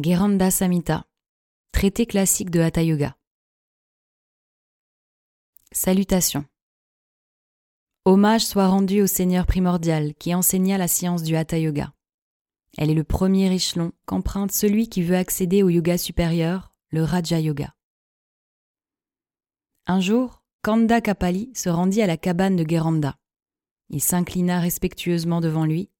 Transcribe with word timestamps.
Geranda 0.00 0.50
Samhita, 0.50 1.04
traité 1.70 2.06
classique 2.06 2.48
de 2.48 2.60
Hatha 2.60 2.82
Yoga. 2.82 3.14
Salutations. 5.70 6.46
Hommage 8.06 8.46
soit 8.46 8.68
rendu 8.68 9.02
au 9.02 9.06
Seigneur 9.06 9.46
primordial 9.46 10.14
qui 10.14 10.34
enseigna 10.34 10.78
la 10.78 10.88
science 10.88 11.22
du 11.22 11.36
Hatha 11.36 11.58
Yoga. 11.58 11.92
Elle 12.78 12.88
est 12.88 12.94
le 12.94 13.04
premier 13.04 13.52
échelon 13.52 13.92
qu'emprunte 14.06 14.50
celui 14.50 14.88
qui 14.88 15.02
veut 15.02 15.14
accéder 15.14 15.62
au 15.62 15.68
yoga 15.68 15.98
supérieur, 15.98 16.74
le 16.88 17.04
Raja 17.04 17.38
Yoga. 17.38 17.74
Un 19.86 20.00
jour, 20.00 20.42
Kanda 20.62 21.02
Kapali 21.02 21.52
se 21.54 21.68
rendit 21.68 22.00
à 22.00 22.06
la 22.06 22.16
cabane 22.16 22.56
de 22.56 22.66
Geranda. 22.66 23.18
Il 23.90 24.00
s'inclina 24.00 24.58
respectueusement 24.58 25.42
devant 25.42 25.66
lui, 25.66 25.90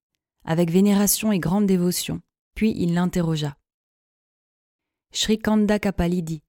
avec 0.47 0.71
vénération 0.71 1.31
et 1.31 1.39
grande 1.39 1.67
dévotion, 1.67 2.23
puis 2.55 2.73
il 2.75 2.95
l'interrogea. 2.95 3.59
Sri 5.15 5.39
Kanda 5.39 5.79
Kapali 5.79 6.23
dit 6.23 6.43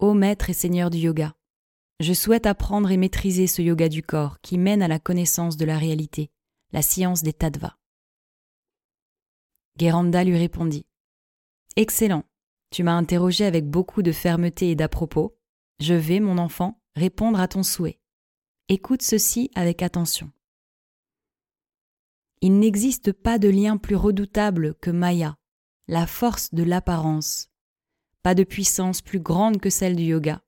Ô 0.00 0.14
maître 0.14 0.50
et 0.50 0.52
seigneur 0.52 0.90
du 0.90 0.98
yoga, 0.98 1.36
je 2.00 2.12
souhaite 2.12 2.46
apprendre 2.46 2.90
et 2.90 2.96
maîtriser 2.96 3.46
ce 3.46 3.62
yoga 3.62 3.88
du 3.88 4.02
corps 4.02 4.40
qui 4.40 4.58
mène 4.58 4.82
à 4.82 4.88
la 4.88 4.98
connaissance 4.98 5.56
de 5.56 5.64
la 5.64 5.78
réalité, 5.78 6.32
la 6.72 6.82
science 6.82 7.22
des 7.22 7.32
tattvas. 7.32 7.78
Geranda 9.78 10.24
lui 10.24 10.36
répondit 10.36 10.86
Excellent, 11.76 12.24
tu 12.70 12.82
m'as 12.82 12.96
interrogé 12.96 13.44
avec 13.44 13.70
beaucoup 13.70 14.02
de 14.02 14.10
fermeté 14.10 14.70
et 14.70 14.74
d'à-propos. 14.74 15.38
Je 15.78 15.94
vais, 15.94 16.18
mon 16.18 16.38
enfant, 16.38 16.82
répondre 16.96 17.38
à 17.38 17.46
ton 17.46 17.62
souhait. 17.62 18.00
Écoute 18.68 19.02
ceci 19.02 19.52
avec 19.54 19.82
attention. 19.82 20.32
Il 22.40 22.58
n'existe 22.58 23.12
pas 23.12 23.38
de 23.38 23.48
lien 23.48 23.76
plus 23.76 23.94
redoutable 23.94 24.74
que 24.80 24.90
Maya, 24.90 25.36
la 25.86 26.08
force 26.08 26.52
de 26.52 26.64
l'apparence, 26.64 27.51
pas 28.22 28.34
de 28.34 28.44
puissance 28.44 29.02
plus 29.02 29.20
grande 29.20 29.60
que 29.60 29.70
celle 29.70 29.96
du 29.96 30.04
yoga, 30.04 30.42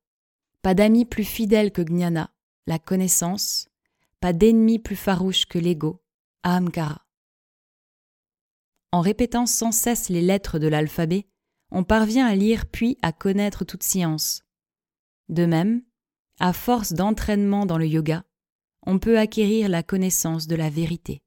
pas 0.62 0.74
d'amis 0.74 1.04
plus 1.04 1.24
fidèle 1.24 1.72
que 1.72 1.82
Gnana, 1.82 2.32
la 2.66 2.78
connaissance, 2.78 3.68
pas 4.20 4.32
d'ennemi 4.32 4.78
plus 4.78 4.96
farouche 4.96 5.46
que 5.46 5.58
l'ego, 5.58 6.02
Ahamkara. 6.42 7.06
En 8.92 9.00
répétant 9.00 9.46
sans 9.46 9.72
cesse 9.72 10.08
les 10.08 10.22
lettres 10.22 10.58
de 10.58 10.68
l'alphabet, 10.68 11.26
on 11.70 11.82
parvient 11.82 12.26
à 12.26 12.36
lire 12.36 12.66
puis 12.66 12.96
à 13.02 13.12
connaître 13.12 13.64
toute 13.64 13.82
science. 13.82 14.44
De 15.28 15.46
même, 15.46 15.82
à 16.38 16.52
force 16.52 16.92
d'entraînement 16.92 17.66
dans 17.66 17.78
le 17.78 17.86
yoga, 17.86 18.24
on 18.86 18.98
peut 18.98 19.18
acquérir 19.18 19.68
la 19.68 19.82
connaissance 19.82 20.46
de 20.46 20.56
la 20.56 20.70
vérité. 20.70 21.22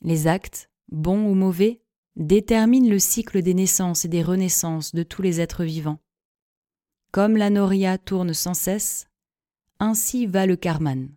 Les 0.00 0.26
actes, 0.26 0.70
bons 0.88 1.30
ou 1.30 1.34
mauvais, 1.34 1.82
détermine 2.16 2.88
le 2.88 2.98
cycle 2.98 3.42
des 3.42 3.54
naissances 3.54 4.06
et 4.06 4.08
des 4.08 4.22
renaissances 4.22 4.94
de 4.94 5.02
tous 5.02 5.22
les 5.22 5.40
êtres 5.40 5.64
vivants. 5.64 6.00
Comme 7.12 7.36
la 7.36 7.50
noria 7.50 7.98
tourne 7.98 8.32
sans 8.32 8.54
cesse, 8.54 9.08
ainsi 9.78 10.26
va 10.26 10.46
le 10.46 10.56
karman. 10.56 11.08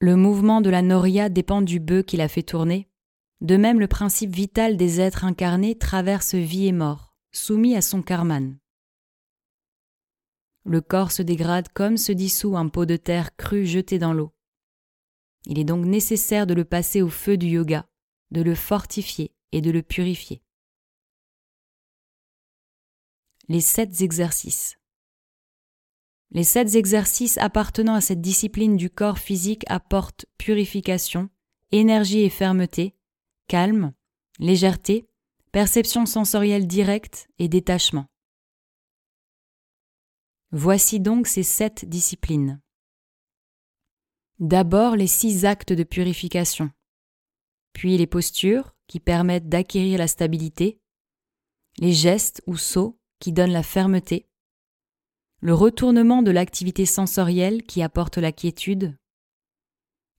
Le 0.00 0.16
mouvement 0.16 0.60
de 0.60 0.70
la 0.70 0.82
noria 0.82 1.28
dépend 1.28 1.62
du 1.62 1.80
bœuf 1.80 2.04
qui 2.04 2.16
la 2.16 2.28
fait 2.28 2.42
tourner. 2.42 2.88
De 3.40 3.56
même, 3.56 3.80
le 3.80 3.88
principe 3.88 4.34
vital 4.34 4.76
des 4.76 5.00
êtres 5.00 5.24
incarnés 5.24 5.76
traverse 5.76 6.34
vie 6.34 6.66
et 6.66 6.72
mort, 6.72 7.14
soumis 7.32 7.74
à 7.74 7.82
son 7.82 8.02
karman. 8.02 8.58
Le 10.64 10.82
corps 10.82 11.10
se 11.10 11.22
dégrade 11.22 11.68
comme 11.72 11.96
se 11.96 12.12
dissout 12.12 12.56
un 12.56 12.68
pot 12.68 12.84
de 12.84 12.96
terre 12.96 13.34
cru 13.36 13.64
jeté 13.64 13.98
dans 13.98 14.12
l'eau. 14.12 14.32
Il 15.46 15.58
est 15.58 15.64
donc 15.64 15.86
nécessaire 15.86 16.46
de 16.46 16.52
le 16.52 16.66
passer 16.66 17.00
au 17.00 17.08
feu 17.08 17.38
du 17.38 17.46
yoga, 17.46 17.86
de 18.30 18.42
le 18.42 18.54
fortifier 18.54 19.34
et 19.52 19.60
de 19.60 19.70
le 19.70 19.82
purifier. 19.82 20.42
Les 23.48 23.60
sept 23.60 24.00
exercices. 24.00 24.76
Les 26.30 26.44
sept 26.44 26.76
exercices 26.76 27.38
appartenant 27.38 27.94
à 27.94 28.00
cette 28.00 28.20
discipline 28.20 28.76
du 28.76 28.88
corps 28.88 29.18
physique 29.18 29.64
apportent 29.66 30.26
purification, 30.38 31.28
énergie 31.72 32.20
et 32.20 32.30
fermeté, 32.30 32.94
calme, 33.48 33.92
légèreté, 34.38 35.08
perception 35.50 36.06
sensorielle 36.06 36.68
directe 36.68 37.28
et 37.40 37.48
détachement. 37.48 38.06
Voici 40.52 41.00
donc 41.00 41.26
ces 41.26 41.42
sept 41.42 41.84
disciplines. 41.84 42.60
D'abord 44.38 44.96
les 44.96 45.08
six 45.08 45.44
actes 45.44 45.72
de 45.72 45.82
purification 45.82 46.70
puis 47.72 47.96
les 47.96 48.06
postures 48.06 48.74
qui 48.86 49.00
permettent 49.00 49.48
d'acquérir 49.48 49.98
la 49.98 50.08
stabilité, 50.08 50.80
les 51.78 51.92
gestes 51.92 52.42
ou 52.46 52.56
sauts 52.56 52.98
qui 53.18 53.32
donnent 53.32 53.52
la 53.52 53.62
fermeté, 53.62 54.26
le 55.40 55.54
retournement 55.54 56.22
de 56.22 56.30
l'activité 56.30 56.84
sensorielle 56.84 57.62
qui 57.62 57.82
apporte 57.82 58.18
la 58.18 58.32
quiétude, 58.32 58.96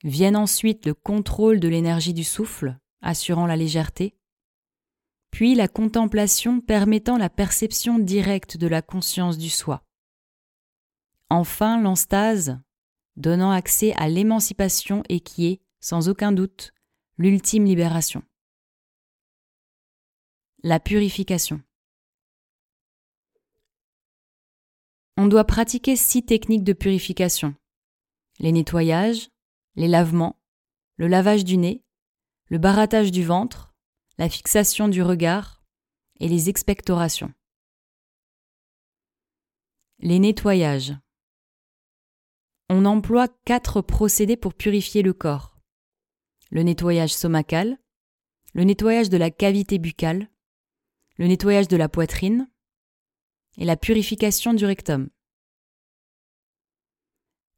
viennent 0.04 0.36
ensuite 0.36 0.86
le 0.86 0.94
contrôle 0.94 1.60
de 1.60 1.68
l'énergie 1.68 2.14
du 2.14 2.24
souffle, 2.24 2.78
assurant 3.02 3.46
la 3.46 3.56
légèreté, 3.56 4.16
puis 5.32 5.56
la 5.56 5.68
contemplation 5.68 6.60
permettant 6.60 7.18
la 7.18 7.30
perception 7.30 8.00
directe 8.00 8.58
de 8.58 8.68
la 8.68 8.82
conscience 8.82 9.38
du 9.38 9.50
soi. 9.50 9.84
Enfin, 11.30 11.80
l'enstase, 11.82 12.60
donnant 13.16 13.52
accès 13.52 13.94
à 13.94 14.10
l'émancipation 14.10 15.04
et 15.08 15.22
qui 15.22 15.48
est, 15.48 15.62
sans 15.80 16.10
aucun 16.10 16.32
doute, 16.32 16.74
l'ultime 17.22 17.66
libération. 17.66 18.24
La 20.64 20.80
purification. 20.80 21.62
On 25.18 25.28
doit 25.28 25.44
pratiquer 25.44 25.96
six 25.96 26.26
techniques 26.26 26.64
de 26.64 26.74
purification. 26.74 27.54
Les 28.40 28.52
nettoyages, 28.52 29.30
les 29.76 29.88
lavements, 29.88 30.42
le 30.96 31.08
lavage 31.08 31.44
du 31.44 31.58
nez, 31.58 31.84
le 32.48 32.58
barattage 32.58 33.12
du 33.12 33.24
ventre, 33.24 33.72
la 34.18 34.28
fixation 34.28 34.88
du 34.88 35.04
regard 35.04 35.64
et 36.20 36.28
les 36.28 36.50
expectorations. 36.50 37.32
Les 40.00 40.18
nettoyages. 40.18 40.96
On 42.68 42.86
emploie 42.86 43.28
quatre 43.46 43.82
procédés 43.82 44.38
pour 44.38 44.56
purifier 44.56 45.04
le 45.04 45.14
corps 45.14 45.51
le 46.52 46.64
nettoyage 46.64 47.14
somacal, 47.14 47.80
le 48.54 48.66
nettoyage 48.66 49.10
de 49.10 49.18
la 49.18 49.32
cavité 49.32 49.80
buccale, 49.80 50.30
le 51.18 51.28
nettoyage 51.28 51.70
de 51.70 51.78
la 51.78 51.88
poitrine 51.88 52.50
et 53.58 53.64
la 53.64 53.78
purification 53.78 54.54
du 54.54 54.66
rectum. 54.66 55.10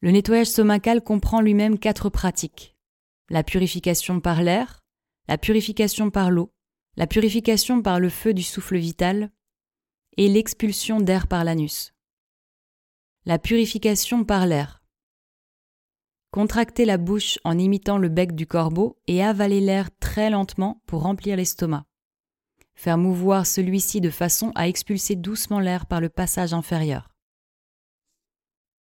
Le 0.02 0.12
nettoyage 0.12 0.48
somacal 0.48 1.02
comprend 1.02 1.42
lui-même 1.42 1.80
quatre 1.80 2.10
pratiques. 2.10 2.76
La 3.30 3.44
purification 3.44 4.20
par 4.20 4.44
l'air, 4.44 4.84
la 5.28 5.40
purification 5.40 6.12
par 6.12 6.30
l'eau, 6.30 6.54
la 6.96 7.08
purification 7.08 7.82
par 7.82 8.00
le 8.00 8.10
feu 8.10 8.34
du 8.34 8.44
souffle 8.44 8.78
vital 8.78 9.32
et 10.18 10.28
l'expulsion 10.28 11.00
d'air 11.00 11.28
par 11.28 11.44
l'anus. 11.44 11.96
La 13.26 13.40
purification 13.40 14.24
par 14.24 14.46
l'air. 14.46 14.83
Contracter 16.34 16.86
la 16.86 16.98
bouche 16.98 17.38
en 17.44 17.60
imitant 17.60 18.00
le 18.00 18.10
bec 18.10 18.34
du 18.34 18.48
corbeau 18.48 18.98
et 19.06 19.24
avaler 19.24 19.62
l'air 19.62 19.96
très 20.00 20.32
lentement 20.32 20.82
pour 20.88 21.04
remplir 21.04 21.38
l'estomac. 21.38 21.86
Faire 22.74 22.98
mouvoir 22.98 23.46
celui-ci 23.46 24.02
de 24.02 24.10
façon 24.10 24.52
à 24.56 24.68
expulser 24.68 25.16
doucement 25.16 25.60
l'air 25.60 25.86
par 25.86 26.02
le 26.02 26.10
passage 26.10 26.56
inférieur. 26.56 27.12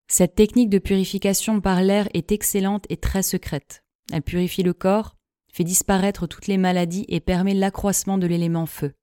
Cette 0.07 0.35
technique 0.35 0.69
de 0.69 0.79
purification 0.79 1.59
par 1.59 1.81
l'air 1.81 2.07
est 2.13 2.31
excellente 2.31 2.85
et 2.87 2.95
très 2.95 3.21
secrète. 3.21 3.83
Elle 4.13 4.21
purifie 4.21 4.63
le 4.63 4.73
corps, 4.73 5.17
fait 5.51 5.65
disparaître 5.65 6.27
toutes 6.27 6.47
les 6.47 6.57
maladies 6.57 7.03
et 7.09 7.19
permet 7.19 7.53
l'accroissement 7.53 8.17
de 8.17 8.27
l'élément 8.27 8.65
feu. 8.65 8.93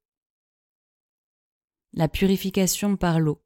La 1.92 2.08
purification 2.08 2.96
par 2.96 3.20
l'eau. 3.20 3.41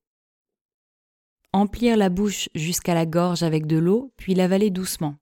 Emplir 1.52 1.96
la 1.96 2.08
bouche 2.08 2.48
jusqu'à 2.54 2.94
la 2.94 3.06
gorge 3.06 3.42
avec 3.42 3.66
de 3.66 3.78
l'eau, 3.78 4.12
puis 4.16 4.34
l'avaler 4.34 4.70
doucement. 4.70 5.16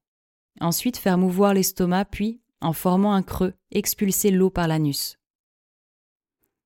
Ensuite 0.60 0.96
faire 0.96 1.18
mouvoir 1.18 1.54
l'estomac, 1.54 2.06
puis, 2.06 2.40
en 2.60 2.72
formant 2.72 3.12
un 3.12 3.22
creux, 3.22 3.54
expulser 3.70 4.30
l'eau 4.30 4.50
par 4.50 4.68
l'anus. 4.68 5.18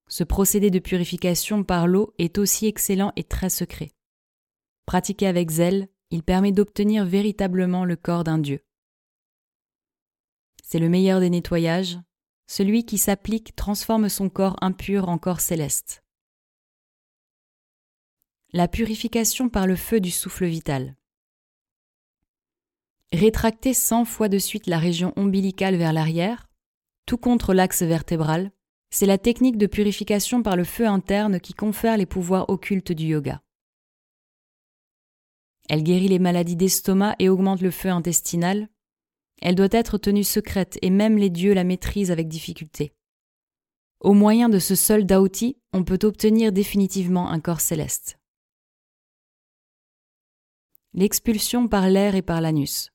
Ce 0.08 0.24
procédé 0.24 0.70
de 0.70 0.78
purification 0.78 1.64
par 1.64 1.86
l'eau 1.86 2.14
est 2.18 2.38
aussi 2.38 2.66
excellent 2.66 3.12
et 3.16 3.24
très 3.24 3.50
secret. 3.50 3.90
Pratiqué 4.86 5.26
avec 5.26 5.50
zèle, 5.50 5.88
il 6.10 6.22
permet 6.22 6.52
d'obtenir 6.52 7.04
véritablement 7.04 7.84
le 7.84 7.96
corps 7.96 8.24
d'un 8.24 8.38
dieu. 8.38 8.64
C'est 10.64 10.78
le 10.78 10.88
meilleur 10.88 11.20
des 11.20 11.30
nettoyages, 11.30 11.98
celui 12.46 12.84
qui 12.84 12.96
s'applique 12.96 13.54
transforme 13.54 14.08
son 14.08 14.30
corps 14.30 14.56
impur 14.62 15.08
en 15.08 15.18
corps 15.18 15.40
céleste. 15.40 16.02
La 18.54 18.66
purification 18.66 19.50
par 19.50 19.66
le 19.66 19.76
feu 19.76 20.00
du 20.00 20.10
souffle 20.10 20.46
vital. 20.46 20.96
Rétracter 23.12 23.74
cent 23.74 24.06
fois 24.06 24.30
de 24.30 24.38
suite 24.38 24.66
la 24.66 24.78
région 24.78 25.12
ombilicale 25.16 25.76
vers 25.76 25.92
l'arrière, 25.92 26.48
Tout 27.04 27.18
contre 27.18 27.52
l'axe 27.52 27.82
vertébral, 27.82 28.50
c'est 28.88 29.04
la 29.04 29.18
technique 29.18 29.58
de 29.58 29.66
purification 29.66 30.42
par 30.42 30.56
le 30.56 30.64
feu 30.64 30.86
interne 30.86 31.40
qui 31.40 31.52
confère 31.52 31.98
les 31.98 32.06
pouvoirs 32.06 32.48
occultes 32.48 32.92
du 32.92 33.08
yoga. 33.08 33.42
Elle 35.68 35.82
guérit 35.82 36.08
les 36.08 36.18
maladies 36.18 36.56
d'estomac 36.56 37.16
et 37.18 37.28
augmente 37.28 37.60
le 37.60 37.70
feu 37.70 37.90
intestinal. 37.90 38.70
Elle 39.42 39.56
doit 39.56 39.68
être 39.72 39.98
tenue 39.98 40.24
secrète 40.24 40.78
et 40.80 40.88
même 40.88 41.18
les 41.18 41.28
dieux 41.28 41.52
la 41.52 41.64
maîtrisent 41.64 42.10
avec 42.10 42.28
difficulté. 42.28 42.94
Au 44.00 44.14
moyen 44.14 44.48
de 44.48 44.58
ce 44.58 44.74
seul 44.74 45.04
daoti, 45.04 45.58
on 45.74 45.84
peut 45.84 45.98
obtenir 46.02 46.50
définitivement 46.50 47.28
un 47.28 47.40
corps 47.40 47.60
céleste. 47.60 48.17
L'expulsion 51.00 51.68
par 51.68 51.88
l'air 51.88 52.16
et 52.16 52.22
par 52.22 52.40
l'anus. 52.40 52.90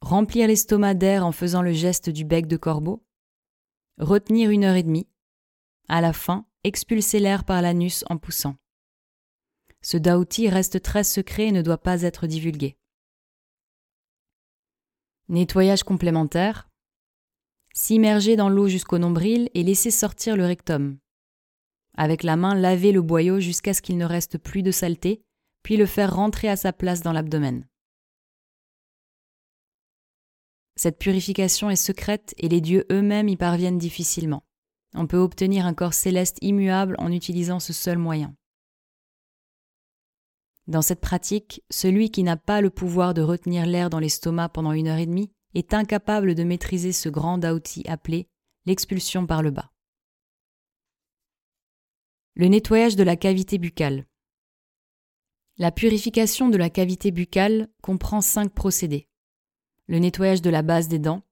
Remplir 0.00 0.48
l'estomac 0.48 0.94
d'air 0.94 1.24
en 1.24 1.30
faisant 1.30 1.62
le 1.62 1.70
geste 1.70 2.10
du 2.10 2.24
bec 2.24 2.48
de 2.48 2.56
corbeau. 2.56 3.06
Retenir 3.98 4.50
une 4.50 4.64
heure 4.64 4.74
et 4.74 4.82
demie. 4.82 5.06
À 5.86 6.00
la 6.00 6.12
fin, 6.12 6.44
expulser 6.64 7.20
l'air 7.20 7.44
par 7.44 7.62
l'anus 7.62 8.04
en 8.10 8.18
poussant. 8.18 8.56
Ce 9.82 9.96
daoti 9.96 10.48
reste 10.48 10.82
très 10.82 11.04
secret 11.04 11.46
et 11.46 11.52
ne 11.52 11.62
doit 11.62 11.78
pas 11.78 12.02
être 12.02 12.26
divulgué. 12.26 12.76
Nettoyage 15.28 15.84
complémentaire. 15.84 16.68
S'immerger 17.72 18.34
dans 18.34 18.48
l'eau 18.48 18.66
jusqu'au 18.66 18.98
nombril 18.98 19.48
et 19.54 19.62
laisser 19.62 19.92
sortir 19.92 20.36
le 20.36 20.46
rectum. 20.46 20.98
Avec 21.96 22.24
la 22.24 22.34
main, 22.34 22.56
laver 22.56 22.90
le 22.90 23.00
boyau 23.00 23.38
jusqu'à 23.38 23.74
ce 23.74 23.80
qu'il 23.80 23.96
ne 23.96 24.04
reste 24.04 24.38
plus 24.38 24.64
de 24.64 24.72
saleté, 24.72 25.22
puis 25.62 25.76
le 25.76 25.86
faire 25.86 26.14
rentrer 26.14 26.48
à 26.48 26.56
sa 26.56 26.72
place 26.72 27.02
dans 27.02 27.12
l'abdomen. 27.12 27.66
Cette 30.76 30.98
purification 30.98 31.70
est 31.70 31.76
secrète 31.76 32.34
et 32.38 32.48
les 32.48 32.60
dieux 32.60 32.86
eux-mêmes 32.90 33.28
y 33.28 33.36
parviennent 33.36 33.78
difficilement. 33.78 34.44
On 34.94 35.06
peut 35.06 35.18
obtenir 35.18 35.66
un 35.66 35.74
corps 35.74 35.94
céleste 35.94 36.38
immuable 36.40 36.96
en 36.98 37.12
utilisant 37.12 37.60
ce 37.60 37.72
seul 37.72 37.98
moyen. 37.98 38.34
Dans 40.66 40.82
cette 40.82 41.00
pratique, 41.00 41.62
celui 41.70 42.10
qui 42.10 42.22
n'a 42.22 42.36
pas 42.36 42.60
le 42.60 42.70
pouvoir 42.70 43.14
de 43.14 43.22
retenir 43.22 43.66
l'air 43.66 43.90
dans 43.90 43.98
l'estomac 43.98 44.48
pendant 44.50 44.72
une 44.72 44.88
heure 44.88 44.98
et 44.98 45.06
demie 45.06 45.32
est 45.54 45.74
incapable 45.74 46.34
de 46.34 46.44
maîtriser 46.44 46.92
ce 46.92 47.08
grand 47.08 47.38
daoti 47.38 47.84
appelé 47.88 48.28
l'expulsion 48.64 49.26
par 49.26 49.42
le 49.42 49.50
bas. 49.50 49.72
Le 52.34 52.46
nettoyage 52.46 52.96
de 52.96 53.02
la 53.02 53.16
cavité 53.16 53.58
buccale. 53.58 54.06
La 55.62 55.70
purification 55.70 56.48
de 56.48 56.56
la 56.56 56.70
cavité 56.70 57.12
buccale 57.12 57.68
comprend 57.82 58.20
cinq 58.20 58.52
procédés. 58.52 59.06
Le 59.86 60.00
nettoyage 60.00 60.42
de 60.42 60.50
la 60.50 60.62
base 60.62 60.88
des 60.88 60.98
dents, 60.98 61.22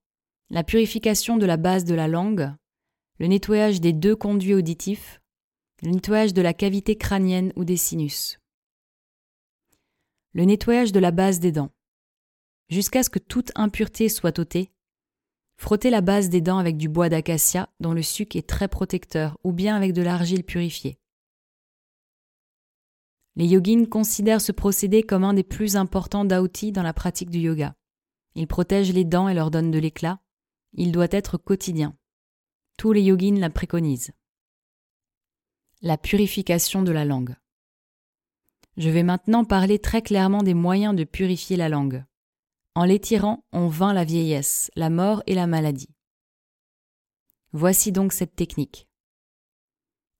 la 0.49 0.63
purification 0.63 1.35
de 1.35 1.45
la 1.45 1.57
base 1.57 1.83
de 1.83 1.93
la 1.95 2.07
langue, 2.07 2.49
le 3.19 3.27
nettoyage 3.27 3.81
des 3.81 3.91
deux 3.91 4.15
conduits 4.15 4.53
auditifs, 4.53 5.19
le 5.81 5.91
nettoyage 5.91 6.33
de 6.33 6.41
la 6.41 6.53
cavité 6.53 6.95
crânienne 6.95 7.51
ou 7.57 7.65
des 7.65 7.75
sinus 7.75 8.39
le 10.31 10.45
nettoyage 10.45 10.93
de 10.93 10.99
la 11.01 11.11
base 11.11 11.41
des 11.41 11.51
dents. 11.51 11.71
Jusqu'à 12.69 13.03
ce 13.03 13.09
que 13.09 13.19
toute 13.19 13.51
impureté 13.55 14.07
soit 14.07 14.39
ôtée, 14.39 14.71
frottez 15.57 15.89
la 15.89 15.99
base 15.99 16.29
des 16.29 16.39
dents 16.39 16.57
avec 16.57 16.77
du 16.77 16.87
bois 16.87 17.09
d'acacia 17.09 17.67
dont 17.81 17.91
le 17.91 18.01
suc 18.01 18.37
est 18.37 18.47
très 18.47 18.69
protecteur 18.69 19.37
ou 19.43 19.51
bien 19.51 19.75
avec 19.75 19.91
de 19.91 20.01
l'argile 20.01 20.45
purifiée. 20.45 21.00
Les 23.35 23.47
yogins 23.47 23.85
considèrent 23.85 24.41
ce 24.41 24.51
procédé 24.51 25.03
comme 25.03 25.23
un 25.23 25.33
des 25.33 25.43
plus 25.43 25.75
importants 25.75 26.25
d'outi 26.25 26.71
dans 26.71 26.83
la 26.83 26.93
pratique 26.93 27.29
du 27.29 27.39
yoga. 27.39 27.75
Il 28.35 28.47
protège 28.47 28.93
les 28.93 29.05
dents 29.05 29.27
et 29.27 29.33
leur 29.33 29.51
donne 29.51 29.71
de 29.71 29.79
l'éclat. 29.79 30.19
Il 30.73 30.91
doit 30.91 31.07
être 31.11 31.37
quotidien. 31.37 31.95
Tous 32.77 32.91
les 32.91 33.01
yogins 33.01 33.39
la 33.39 33.49
préconisent. 33.49 34.11
La 35.81 35.97
purification 35.97 36.81
de 36.81 36.91
la 36.91 37.05
langue. 37.05 37.35
Je 38.77 38.89
vais 38.89 39.03
maintenant 39.03 39.43
parler 39.43 39.79
très 39.79 40.01
clairement 40.01 40.43
des 40.43 40.53
moyens 40.53 40.95
de 40.95 41.03
purifier 41.03 41.57
la 41.57 41.69
langue. 41.69 42.05
En 42.73 42.85
l'étirant, 42.85 43.43
on 43.51 43.67
vainc 43.67 43.93
la 43.93 44.05
vieillesse, 44.05 44.71
la 44.75 44.89
mort 44.89 45.23
et 45.27 45.35
la 45.35 45.47
maladie. 45.47 45.93
Voici 47.51 47.91
donc 47.91 48.13
cette 48.13 48.35
technique. 48.35 48.87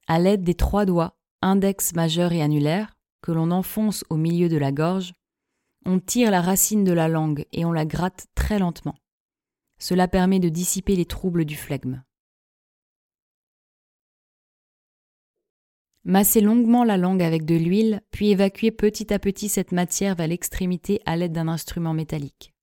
À 0.07 0.19
l'aide 0.19 0.43
des 0.43 0.55
trois 0.55 0.85
doigts, 0.85 1.17
index 1.41 1.93
majeur 1.93 2.33
et 2.33 2.41
annulaire, 2.41 2.97
que 3.21 3.31
l'on 3.31 3.51
enfonce 3.51 4.03
au 4.09 4.17
milieu 4.17 4.49
de 4.49 4.57
la 4.57 4.71
gorge, 4.71 5.13
on 5.85 5.99
tire 5.99 6.31
la 6.31 6.41
racine 6.41 6.83
de 6.83 6.93
la 6.93 7.07
langue 7.07 7.45
et 7.51 7.65
on 7.65 7.71
la 7.71 7.85
gratte 7.85 8.27
très 8.35 8.59
lentement. 8.59 8.95
Cela 9.79 10.07
permet 10.07 10.39
de 10.39 10.49
dissiper 10.49 10.95
les 10.95 11.05
troubles 11.05 11.45
du 11.45 11.55
flegme. 11.55 12.03
Masser 16.03 16.41
longuement 16.41 16.83
la 16.83 16.97
langue 16.97 17.21
avec 17.21 17.45
de 17.45 17.55
l'huile, 17.55 18.01
puis 18.09 18.31
évacuer 18.31 18.71
petit 18.71 19.13
à 19.13 19.19
petit 19.19 19.49
cette 19.49 19.71
matière 19.71 20.15
vers 20.15 20.27
l'extrémité 20.27 20.99
à 21.05 21.15
l'aide 21.15 21.31
d'un 21.31 21.47
instrument 21.47 21.93
métallique. 21.93 22.53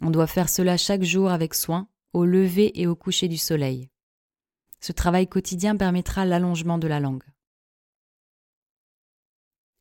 On 0.00 0.10
doit 0.10 0.26
faire 0.26 0.48
cela 0.48 0.76
chaque 0.78 1.02
jour 1.02 1.30
avec 1.30 1.54
soin, 1.54 1.88
au 2.14 2.24
lever 2.24 2.80
et 2.80 2.86
au 2.86 2.96
coucher 2.96 3.28
du 3.28 3.36
soleil. 3.36 3.90
Ce 4.80 4.92
travail 4.92 5.28
quotidien 5.28 5.76
permettra 5.76 6.24
l'allongement 6.24 6.78
de 6.78 6.88
la 6.88 7.00
langue. 7.00 7.24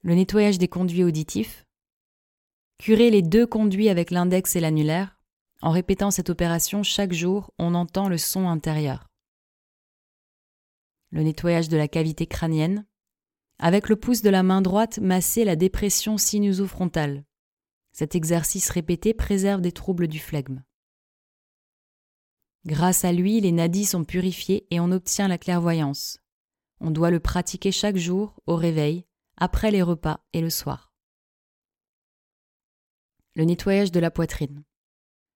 Le 0.03 0.15
nettoyage 0.15 0.57
des 0.57 0.67
conduits 0.67 1.03
auditifs. 1.03 1.65
Curer 2.77 3.09
les 3.09 3.21
deux 3.21 3.47
conduits 3.47 3.89
avec 3.89 4.11
l'index 4.11 4.55
et 4.55 4.59
l'annulaire. 4.59 5.17
En 5.61 5.71
répétant 5.71 6.11
cette 6.11 6.29
opération 6.29 6.83
chaque 6.83 7.13
jour, 7.13 7.51
on 7.57 7.73
entend 7.73 8.09
le 8.09 8.17
son 8.17 8.47
intérieur 8.47 9.09
le 11.13 11.21
nettoyage 11.21 11.69
de 11.69 11.77
la 11.77 11.87
cavité 11.87 12.25
crânienne, 12.25 12.85
avec 13.59 13.87
le 13.87 13.95
pouce 13.95 14.23
de 14.23 14.31
la 14.31 14.41
main 14.41 14.63
droite 14.63 14.97
masser 14.97 15.45
la 15.45 15.55
dépression 15.55 16.17
sinusofrontale. 16.17 17.23
Cet 17.91 18.15
exercice 18.15 18.71
répété 18.71 19.13
préserve 19.13 19.61
des 19.61 19.71
troubles 19.71 20.07
du 20.07 20.17
flegme. 20.17 20.63
Grâce 22.65 23.05
à 23.05 23.11
lui, 23.11 23.39
les 23.41 23.51
nadis 23.51 23.85
sont 23.85 24.03
purifiés 24.03 24.65
et 24.71 24.79
on 24.79 24.91
obtient 24.91 25.27
la 25.27 25.37
clairvoyance. 25.37 26.19
On 26.79 26.89
doit 26.89 27.11
le 27.11 27.19
pratiquer 27.19 27.71
chaque 27.71 27.97
jour, 27.97 28.41
au 28.47 28.55
réveil, 28.55 29.05
après 29.43 29.71
les 29.71 29.81
repas 29.81 30.23
et 30.31 30.39
le 30.39 30.49
soir. 30.49 30.93
Le 33.35 33.43
nettoyage 33.43 33.91
de 33.91 33.99
la 33.99 34.09
poitrine. 34.09 34.63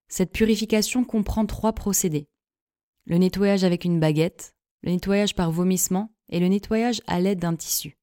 Cette 0.08 0.32
purification 0.32 1.04
comprend 1.04 1.46
trois 1.46 1.74
procédés. 1.74 2.30
Le 3.04 3.18
nettoyage 3.18 3.66
avec 3.66 3.84
une 3.84 4.00
baguette, 4.00 4.56
le 4.82 4.92
nettoyage 4.92 5.36
par 5.36 5.52
vomissement 5.52 6.16
et 6.30 6.40
le 6.40 6.48
nettoyage 6.48 7.02
à 7.06 7.20
l'aide 7.20 7.40
d'un 7.40 7.58
tissu. 7.58 7.98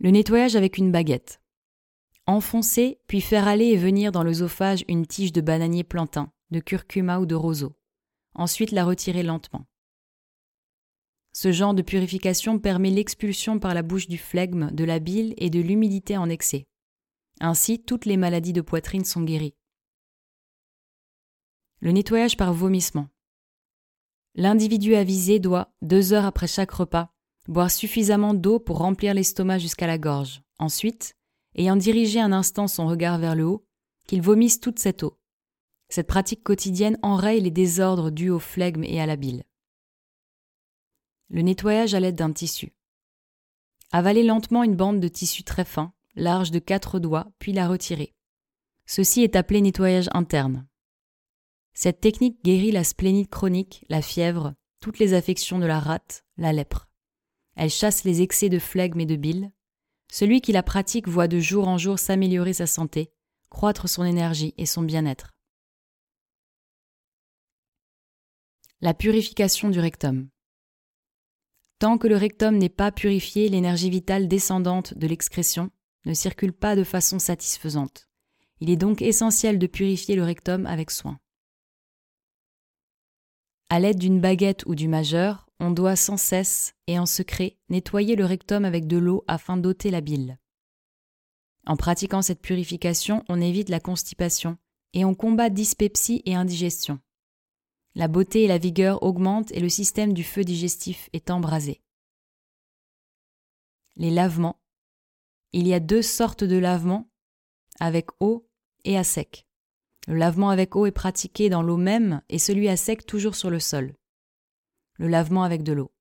Le 0.00 0.10
nettoyage 0.10 0.56
avec 0.56 0.76
une 0.76 0.90
baguette. 0.90 1.40
Enfoncer, 2.26 2.98
puis 3.06 3.20
faire 3.20 3.46
aller 3.46 3.66
et 3.66 3.76
venir 3.76 4.10
dans 4.10 4.24
l'œsophage 4.24 4.84
une 4.88 5.06
tige 5.06 5.32
de 5.32 5.40
bananier 5.40 5.84
plantain, 5.84 6.32
de 6.50 6.58
curcuma 6.58 7.20
ou 7.20 7.26
de 7.26 7.36
roseau. 7.36 7.76
Ensuite 8.34 8.72
la 8.72 8.84
retirer 8.84 9.22
lentement. 9.22 9.66
Ce 11.36 11.50
genre 11.50 11.74
de 11.74 11.82
purification 11.82 12.60
permet 12.60 12.90
l'expulsion 12.90 13.58
par 13.58 13.74
la 13.74 13.82
bouche 13.82 14.06
du 14.06 14.18
flegme, 14.18 14.70
de 14.70 14.84
la 14.84 15.00
bile 15.00 15.34
et 15.36 15.50
de 15.50 15.60
l'humidité 15.60 16.16
en 16.16 16.28
excès. 16.30 16.68
Ainsi, 17.40 17.82
toutes 17.82 18.04
les 18.04 18.16
maladies 18.16 18.52
de 18.52 18.60
poitrine 18.60 19.04
sont 19.04 19.22
guéries. 19.22 19.56
Le 21.80 21.90
nettoyage 21.90 22.36
par 22.36 22.54
vomissement. 22.54 23.08
L'individu 24.36 24.94
avisé 24.94 25.40
doit, 25.40 25.74
deux 25.82 26.12
heures 26.12 26.24
après 26.24 26.46
chaque 26.46 26.70
repas, 26.70 27.10
boire 27.48 27.70
suffisamment 27.70 28.32
d'eau 28.32 28.60
pour 28.60 28.78
remplir 28.78 29.12
l'estomac 29.12 29.58
jusqu'à 29.58 29.88
la 29.88 29.98
gorge. 29.98 30.40
Ensuite, 30.60 31.16
ayant 31.56 31.76
dirigé 31.76 32.20
un 32.20 32.32
instant 32.32 32.68
son 32.68 32.86
regard 32.86 33.18
vers 33.18 33.34
le 33.34 33.44
haut, 33.44 33.66
qu'il 34.06 34.22
vomisse 34.22 34.60
toute 34.60 34.78
cette 34.78 35.02
eau. 35.02 35.18
Cette 35.88 36.06
pratique 36.06 36.44
quotidienne 36.44 36.98
enraye 37.02 37.40
les 37.40 37.50
désordres 37.50 38.12
dus 38.12 38.30
au 38.30 38.38
flegme 38.38 38.84
et 38.84 39.00
à 39.00 39.06
la 39.06 39.16
bile. 39.16 39.42
Le 41.34 41.42
nettoyage 41.42 41.94
à 41.94 41.98
l'aide 41.98 42.14
d'un 42.14 42.30
tissu. 42.30 42.72
Avaler 43.90 44.22
lentement 44.22 44.62
une 44.62 44.76
bande 44.76 45.00
de 45.00 45.08
tissu 45.08 45.42
très 45.42 45.64
fin, 45.64 45.92
large 46.14 46.52
de 46.52 46.60
quatre 46.60 47.00
doigts, 47.00 47.26
puis 47.40 47.52
la 47.52 47.66
retirer. 47.66 48.14
Ceci 48.86 49.24
est 49.24 49.34
appelé 49.34 49.60
nettoyage 49.60 50.08
interne. 50.12 50.68
Cette 51.72 52.00
technique 52.00 52.44
guérit 52.44 52.70
la 52.70 52.84
splénite 52.84 53.30
chronique, 53.30 53.84
la 53.88 54.00
fièvre, 54.00 54.54
toutes 54.78 55.00
les 55.00 55.12
affections 55.12 55.58
de 55.58 55.66
la 55.66 55.80
rate, 55.80 56.24
la 56.36 56.52
lèpre. 56.52 56.88
Elle 57.56 57.68
chasse 57.68 58.04
les 58.04 58.22
excès 58.22 58.48
de 58.48 58.60
flegme 58.60 59.00
et 59.00 59.06
de 59.06 59.16
bile. 59.16 59.50
Celui 60.12 60.40
qui 60.40 60.52
la 60.52 60.62
pratique 60.62 61.08
voit 61.08 61.26
de 61.26 61.40
jour 61.40 61.66
en 61.66 61.78
jour 61.78 61.98
s'améliorer 61.98 62.52
sa 62.52 62.68
santé, 62.68 63.10
croître 63.50 63.88
son 63.88 64.04
énergie 64.04 64.54
et 64.56 64.66
son 64.66 64.82
bien-être. 64.82 65.32
La 68.80 68.94
purification 68.94 69.68
du 69.68 69.80
rectum. 69.80 70.28
Tant 71.84 71.98
que 71.98 72.08
le 72.08 72.16
rectum 72.16 72.56
n'est 72.56 72.70
pas 72.70 72.90
purifié, 72.90 73.50
l'énergie 73.50 73.90
vitale 73.90 74.26
descendante 74.26 74.96
de 74.96 75.06
l'excrétion 75.06 75.70
ne 76.06 76.14
circule 76.14 76.54
pas 76.54 76.76
de 76.76 76.82
façon 76.82 77.18
satisfaisante. 77.18 78.08
Il 78.60 78.70
est 78.70 78.76
donc 78.76 79.02
essentiel 79.02 79.58
de 79.58 79.66
purifier 79.66 80.16
le 80.16 80.24
rectum 80.24 80.64
avec 80.64 80.90
soin. 80.90 81.20
À 83.68 83.80
l'aide 83.80 83.98
d'une 83.98 84.18
baguette 84.18 84.64
ou 84.64 84.74
du 84.74 84.88
majeur, 84.88 85.46
on 85.60 85.70
doit 85.70 85.94
sans 85.94 86.16
cesse 86.16 86.72
et 86.86 86.98
en 86.98 87.04
secret 87.04 87.58
nettoyer 87.68 88.16
le 88.16 88.24
rectum 88.24 88.64
avec 88.64 88.86
de 88.86 88.96
l'eau 88.96 89.22
afin 89.28 89.58
d'ôter 89.58 89.90
la 89.90 90.00
bile. 90.00 90.38
En 91.66 91.76
pratiquant 91.76 92.22
cette 92.22 92.40
purification, 92.40 93.22
on 93.28 93.42
évite 93.42 93.68
la 93.68 93.78
constipation 93.78 94.56
et 94.94 95.04
on 95.04 95.14
combat 95.14 95.50
dyspepsie 95.50 96.22
et 96.24 96.34
indigestion. 96.34 96.98
La 97.96 98.08
beauté 98.08 98.42
et 98.42 98.48
la 98.48 98.58
vigueur 98.58 99.02
augmentent 99.04 99.52
et 99.52 99.60
le 99.60 99.68
système 99.68 100.12
du 100.12 100.24
feu 100.24 100.42
digestif 100.42 101.08
est 101.12 101.30
embrasé. 101.30 101.80
Les 103.96 104.10
lavements. 104.10 104.60
Il 105.52 105.68
y 105.68 105.74
a 105.74 105.78
deux 105.78 106.02
sortes 106.02 106.42
de 106.42 106.56
lavements, 106.56 107.08
avec 107.78 108.08
eau 108.18 108.48
et 108.84 108.98
à 108.98 109.04
sec. 109.04 109.46
Le 110.08 110.16
lavement 110.16 110.50
avec 110.50 110.74
eau 110.74 110.86
est 110.86 110.92
pratiqué 110.92 111.48
dans 111.48 111.62
l'eau 111.62 111.76
même 111.76 112.20
et 112.28 112.40
celui 112.40 112.68
à 112.68 112.76
sec 112.76 113.06
toujours 113.06 113.36
sur 113.36 113.50
le 113.50 113.60
sol. 113.60 113.94
Le 114.94 115.06
lavement 115.06 115.44
avec 115.44 115.62
de 115.62 115.72
l'eau. 115.72 115.92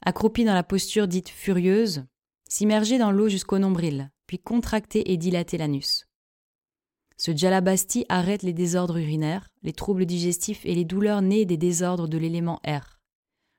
Accroupi 0.00 0.44
dans 0.44 0.54
la 0.54 0.62
posture 0.62 1.08
dite 1.08 1.28
furieuse, 1.28 2.06
s'immerger 2.48 2.96
dans 2.96 3.12
l'eau 3.12 3.28
jusqu'au 3.28 3.58
nombril, 3.58 4.10
puis 4.26 4.38
contracter 4.38 5.12
et 5.12 5.18
dilater 5.18 5.58
l'anus. 5.58 6.09
Ce 7.20 7.32
djalabasti 7.32 8.06
arrête 8.08 8.42
les 8.42 8.54
désordres 8.54 8.96
urinaires, 8.96 9.50
les 9.62 9.74
troubles 9.74 10.06
digestifs 10.06 10.64
et 10.64 10.74
les 10.74 10.86
douleurs 10.86 11.20
nées 11.20 11.44
des 11.44 11.58
désordres 11.58 12.08
de 12.08 12.16
l'élément 12.16 12.60
air. 12.64 12.98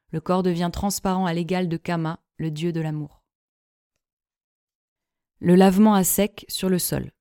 Le 0.10 0.20
corps 0.20 0.41
devient 0.41 0.72
transparent 0.74 1.27
à 1.27 1.34
l'égal 1.36 1.70
de 1.70 1.77
Kama, 1.77 2.24
le 2.38 2.50
dieu 2.50 2.74
de 2.74 2.82
l'amour. 2.82 3.22
Le 5.38 5.53
lavement 5.53 5.94
à 5.94 6.03
sec 6.03 6.44
sur 6.50 6.70
le 6.70 6.80
sol. 6.80 7.12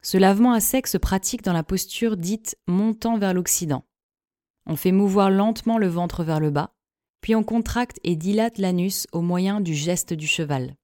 Ce 0.00 0.16
lavement 0.16 0.54
à 0.54 0.60
sec 0.60 0.86
se 0.86 0.96
pratique 0.96 1.42
dans 1.42 1.52
la 1.52 1.62
posture 1.62 2.16
dite 2.16 2.56
montant 2.66 3.18
vers 3.18 3.34
l'Occident. 3.34 3.84
On 4.64 4.74
fait 4.74 4.90
mouvoir 4.90 5.28
lentement 5.28 5.76
le 5.76 5.88
ventre 5.88 6.24
vers 6.24 6.40
le 6.40 6.50
bas, 6.50 6.72
puis 7.20 7.34
on 7.34 7.44
contracte 7.44 8.00
et 8.04 8.16
dilate 8.16 8.56
l'anus 8.56 9.06
au 9.12 9.20
moyen 9.20 9.60
du 9.60 9.74
geste 9.74 10.14
du 10.14 10.26
cheval. 10.26 10.76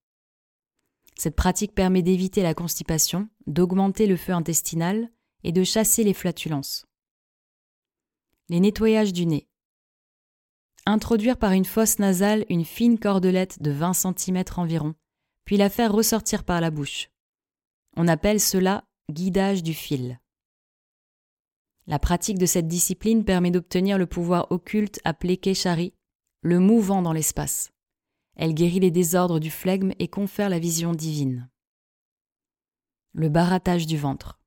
Cette 1.22 1.36
pratique 1.36 1.72
permet 1.72 2.02
d'éviter 2.02 2.42
la 2.42 2.52
constipation, 2.52 3.28
d'augmenter 3.46 4.08
le 4.08 4.16
feu 4.16 4.32
intestinal 4.32 5.08
et 5.44 5.52
de 5.52 5.62
chasser 5.62 6.02
les 6.02 6.14
flatulences. 6.14 6.84
Les 8.48 8.58
nettoyages 8.58 9.12
du 9.12 9.26
nez. 9.26 9.46
Introduire 10.84 11.36
par 11.36 11.52
une 11.52 11.64
fosse 11.64 12.00
nasale 12.00 12.44
une 12.48 12.64
fine 12.64 12.98
cordelette 12.98 13.62
de 13.62 13.70
20 13.70 13.92
cm 13.92 14.42
environ, 14.56 14.96
puis 15.44 15.56
la 15.56 15.70
faire 15.70 15.92
ressortir 15.92 16.42
par 16.42 16.60
la 16.60 16.72
bouche. 16.72 17.08
On 17.96 18.08
appelle 18.08 18.40
cela 18.40 18.82
guidage 19.08 19.62
du 19.62 19.74
fil. 19.74 20.18
La 21.86 22.00
pratique 22.00 22.38
de 22.38 22.46
cette 22.46 22.66
discipline 22.66 23.24
permet 23.24 23.52
d'obtenir 23.52 23.96
le 23.96 24.06
pouvoir 24.08 24.50
occulte 24.50 24.98
appelé 25.04 25.36
Keshari, 25.36 25.94
le 26.40 26.58
mouvant 26.58 27.00
dans 27.00 27.12
l'espace. 27.12 27.71
Elle 28.34 28.54
guérit 28.54 28.80
les 28.80 28.90
désordres 28.90 29.40
du 29.40 29.50
flegme 29.50 29.92
et 29.98 30.08
confère 30.08 30.48
la 30.48 30.58
vision 30.58 30.92
divine. 30.92 31.50
Le 33.12 33.28
barattage 33.28 33.86
du 33.86 33.98
ventre. 33.98 34.40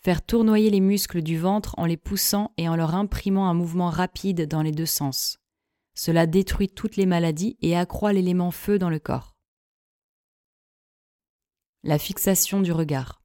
Faire 0.00 0.24
tournoyer 0.24 0.70
les 0.70 0.80
muscles 0.80 1.22
du 1.22 1.38
ventre 1.38 1.74
en 1.78 1.86
les 1.86 1.96
poussant 1.96 2.52
et 2.56 2.68
en 2.68 2.76
leur 2.76 2.94
imprimant 2.94 3.48
un 3.48 3.54
mouvement 3.54 3.90
rapide 3.90 4.46
dans 4.46 4.62
les 4.62 4.72
deux 4.72 4.86
sens. 4.86 5.38
Cela 5.94 6.26
détruit 6.26 6.68
toutes 6.68 6.96
les 6.96 7.06
maladies 7.06 7.56
et 7.60 7.76
accroît 7.76 8.12
l'élément 8.12 8.50
feu 8.50 8.78
dans 8.78 8.90
le 8.90 9.00
corps. 9.00 9.36
La 11.82 11.98
fixation 11.98 12.60
du 12.60 12.70
regard. 12.70 13.22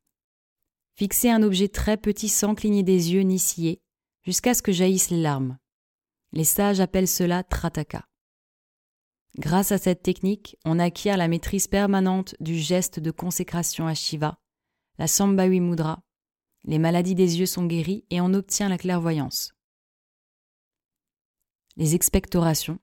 Fixer 0.96 1.30
un 1.30 1.44
objet 1.44 1.68
très 1.68 1.98
petit 1.98 2.30
sans 2.30 2.56
cligner 2.56 2.84
des 2.84 3.14
yeux 3.14 3.22
ni 3.22 3.40
scier, 3.40 3.82
jusqu'à 4.22 4.54
ce 4.54 4.62
que 4.62 4.72
jaillissent 4.72 5.10
les 5.10 5.22
larmes. 5.22 5.58
Les 6.32 6.44
sages 6.44 6.80
appellent 6.80 7.08
cela 7.08 7.44
trataka. 7.44 8.08
Grâce 9.38 9.72
à 9.72 9.78
cette 9.78 10.04
technique, 10.04 10.58
on 10.64 10.78
acquiert 10.78 11.18
la 11.18 11.28
maîtrise 11.28 11.68
permanente 11.68 12.36
du 12.40 12.58
geste 12.58 13.00
de 13.00 13.10
consécration 13.10 13.88
à 13.88 13.96
Shiva, 13.96 14.38
la 15.00 15.08
Sambhavi 15.08 15.60
Mudra. 15.60 16.04
Les 16.66 16.78
maladies 16.78 17.16
des 17.16 17.40
yeux 17.40 17.46
sont 17.48 17.66
guéries 17.66 18.06
et 18.10 18.22
on 18.22 18.34
obtient 18.34 18.70
la 18.70 18.78
clairvoyance. 18.78 19.54
Les 21.76 21.96
expectorations. 21.96 22.80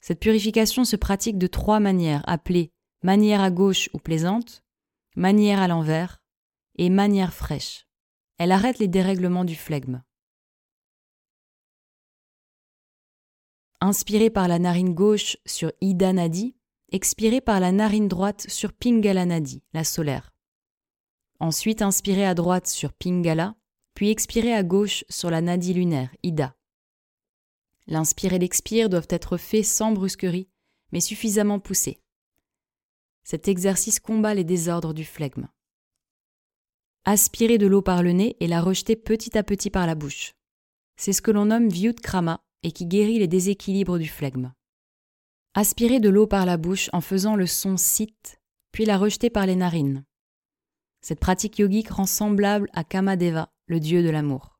Cette 0.00 0.20
purification 0.20 0.84
se 0.84 0.96
pratique 0.96 1.38
de 1.38 1.46
trois 1.46 1.80
manières 1.80 2.22
appelées 2.26 2.70
manière 3.02 3.40
à 3.40 3.50
gauche 3.50 3.88
ou 3.92 3.98
plaisante, 3.98 4.62
manière 5.16 5.60
à 5.60 5.68
l'envers 5.68 6.22
et 6.76 6.90
manière 6.90 7.34
fraîche. 7.34 7.86
Elle 8.38 8.52
arrête 8.52 8.78
les 8.78 8.88
dérèglements 8.88 9.44
du 9.44 9.56
flegme. 9.56 10.02
Inspiré 13.84 14.30
par 14.30 14.46
la 14.46 14.60
narine 14.60 14.94
gauche 14.94 15.36
sur 15.44 15.72
Ida 15.80 16.12
Nadi, 16.12 16.54
expiré 16.92 17.40
par 17.40 17.58
la 17.58 17.72
narine 17.72 18.06
droite 18.06 18.48
sur 18.48 18.72
Pingala 18.72 19.26
Nadi, 19.26 19.64
la 19.72 19.82
solaire. 19.82 20.32
Ensuite 21.40 21.82
inspiré 21.82 22.24
à 22.24 22.34
droite 22.34 22.68
sur 22.68 22.92
Pingala, 22.92 23.56
puis 23.94 24.10
expiré 24.10 24.54
à 24.54 24.62
gauche 24.62 25.04
sur 25.08 25.30
la 25.30 25.40
Nadi 25.40 25.74
lunaire, 25.74 26.14
Ida. 26.22 26.54
L'inspire 27.88 28.34
et 28.34 28.38
l'expire 28.38 28.88
doivent 28.88 29.08
être 29.10 29.36
faits 29.36 29.64
sans 29.64 29.90
brusquerie, 29.90 30.48
mais 30.92 31.00
suffisamment 31.00 31.58
poussés. 31.58 32.00
Cet 33.24 33.48
exercice 33.48 33.98
combat 33.98 34.34
les 34.34 34.44
désordres 34.44 34.94
du 34.94 35.04
flegme. 35.04 35.48
Aspirer 37.04 37.58
de 37.58 37.66
l'eau 37.66 37.82
par 37.82 38.04
le 38.04 38.12
nez 38.12 38.36
et 38.38 38.46
la 38.46 38.60
rejeter 38.60 38.94
petit 38.94 39.36
à 39.36 39.42
petit 39.42 39.70
par 39.70 39.88
la 39.88 39.96
bouche. 39.96 40.36
C'est 40.94 41.12
ce 41.12 41.20
que 41.20 41.32
l'on 41.32 41.46
nomme 41.46 41.68
Vyutkrama 41.68 42.44
et 42.62 42.72
qui 42.72 42.86
guérit 42.86 43.18
les 43.18 43.28
déséquilibres 43.28 43.98
du 43.98 44.08
flegme. 44.08 44.52
Aspirer 45.54 46.00
de 46.00 46.08
l'eau 46.08 46.26
par 46.26 46.46
la 46.46 46.56
bouche 46.56 46.88
en 46.92 47.00
faisant 47.00 47.36
le 47.36 47.46
son 47.46 47.76
sit, 47.76 48.40
puis 48.72 48.84
la 48.84 48.96
rejeter 48.98 49.30
par 49.30 49.46
les 49.46 49.56
narines. 49.56 50.04
Cette 51.02 51.20
pratique 51.20 51.58
yogique 51.58 51.90
rend 51.90 52.06
semblable 52.06 52.70
à 52.72 52.84
Kamadeva, 52.84 53.52
le 53.66 53.80
dieu 53.80 54.02
de 54.02 54.10
l'amour. 54.10 54.58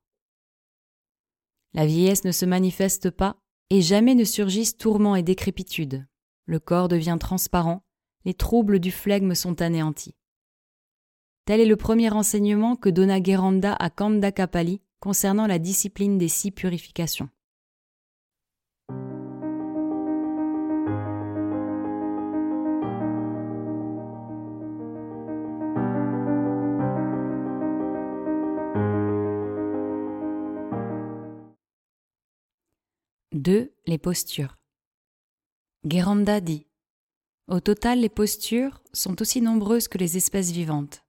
La 1.73 1.87
vieillesse 1.87 2.25
ne 2.25 2.33
se 2.33 2.45
manifeste 2.45 3.11
pas 3.11 3.39
et 3.71 3.81
jamais 3.81 4.15
ne 4.15 4.25
surgissent 4.25 4.77
tourments 4.77 5.17
et 5.17 5.23
décrépitude. 5.23 6.07
Le 6.45 6.61
corps 6.61 6.89
devient 6.89 7.17
transparent, 7.19 7.83
les 8.25 8.35
troubles 8.35 8.79
du 8.79 8.91
flegme 8.91 9.35
sont 9.35 9.63
anéantis. 9.63 10.15
Tel 11.45 11.61
est 11.61 11.67
le 11.67 11.77
premier 11.77 12.11
enseignement 12.11 12.77
que 12.77 12.89
donna 12.89 13.23
Geranda 13.23 13.75
à 13.75 13.91
Kandakapali 13.91 14.83
concernant 15.01 15.47
la 15.47 15.59
discipline 15.59 16.19
des 16.19 16.29
six 16.29 16.51
purifications. 16.51 17.31
2. 33.43 33.75
Les 33.87 33.99
postures. 33.99 34.57
Guéranda 35.85 36.41
dit 36.41 36.69
Au 37.49 37.59
total, 37.59 37.99
les 37.99 38.09
postures 38.09 38.81
sont 38.93 39.21
aussi 39.21 39.43
nombreuses 39.43 39.89
que 39.89 39.99
les 39.99 40.17
espèces 40.17 40.53
vivantes. 40.53 41.03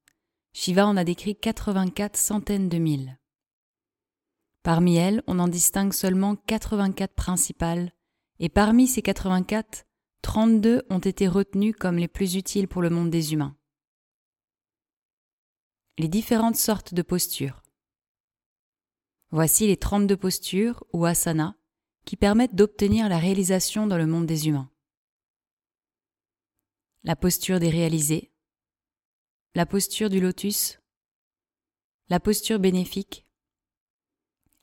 Shiva 0.51 0.87
en 0.87 0.97
a 0.97 1.03
décrit 1.03 1.35
84 1.35 2.17
centaines 2.17 2.69
de 2.69 2.79
mille. 2.79 3.19
Parmi 4.63 4.95
elles, 4.95 5.21
on 5.27 5.37
en 5.37 5.47
distingue 5.47 5.93
seulement 5.93 6.35
84 6.35 7.13
principales, 7.13 7.93
et 8.39 8.49
parmi 8.49 8.87
ces 8.87 9.03
84, 9.03 9.85
32 10.23 10.87
ont 10.89 10.97
été 10.97 11.27
retenues 11.27 11.75
comme 11.75 11.97
les 11.97 12.07
plus 12.07 12.33
utiles 12.33 12.67
pour 12.67 12.81
le 12.81 12.89
monde 12.89 13.11
des 13.11 13.33
humains. 13.33 13.55
Les 15.99 16.07
différentes 16.07 16.55
sortes 16.55 16.95
de 16.95 17.03
postures. 17.03 17.61
Voici 19.29 19.67
les 19.67 19.77
32 19.77 20.17
postures 20.17 20.83
ou 20.93 21.05
asanas 21.05 21.53
qui 22.05 22.15
permettent 22.17 22.55
d'obtenir 22.55 23.09
la 23.09 23.17
réalisation 23.17 23.87
dans 23.87 23.97
le 23.97 24.07
monde 24.07 24.25
des 24.25 24.47
humains. 24.47 24.69
La 27.03 27.15
posture 27.15 27.59
des 27.59 27.69
réalisés, 27.69 28.31
la 29.55 29.65
posture 29.65 30.09
du 30.09 30.19
lotus, 30.19 30.79
la 32.09 32.19
posture 32.19 32.59
bénéfique, 32.59 33.25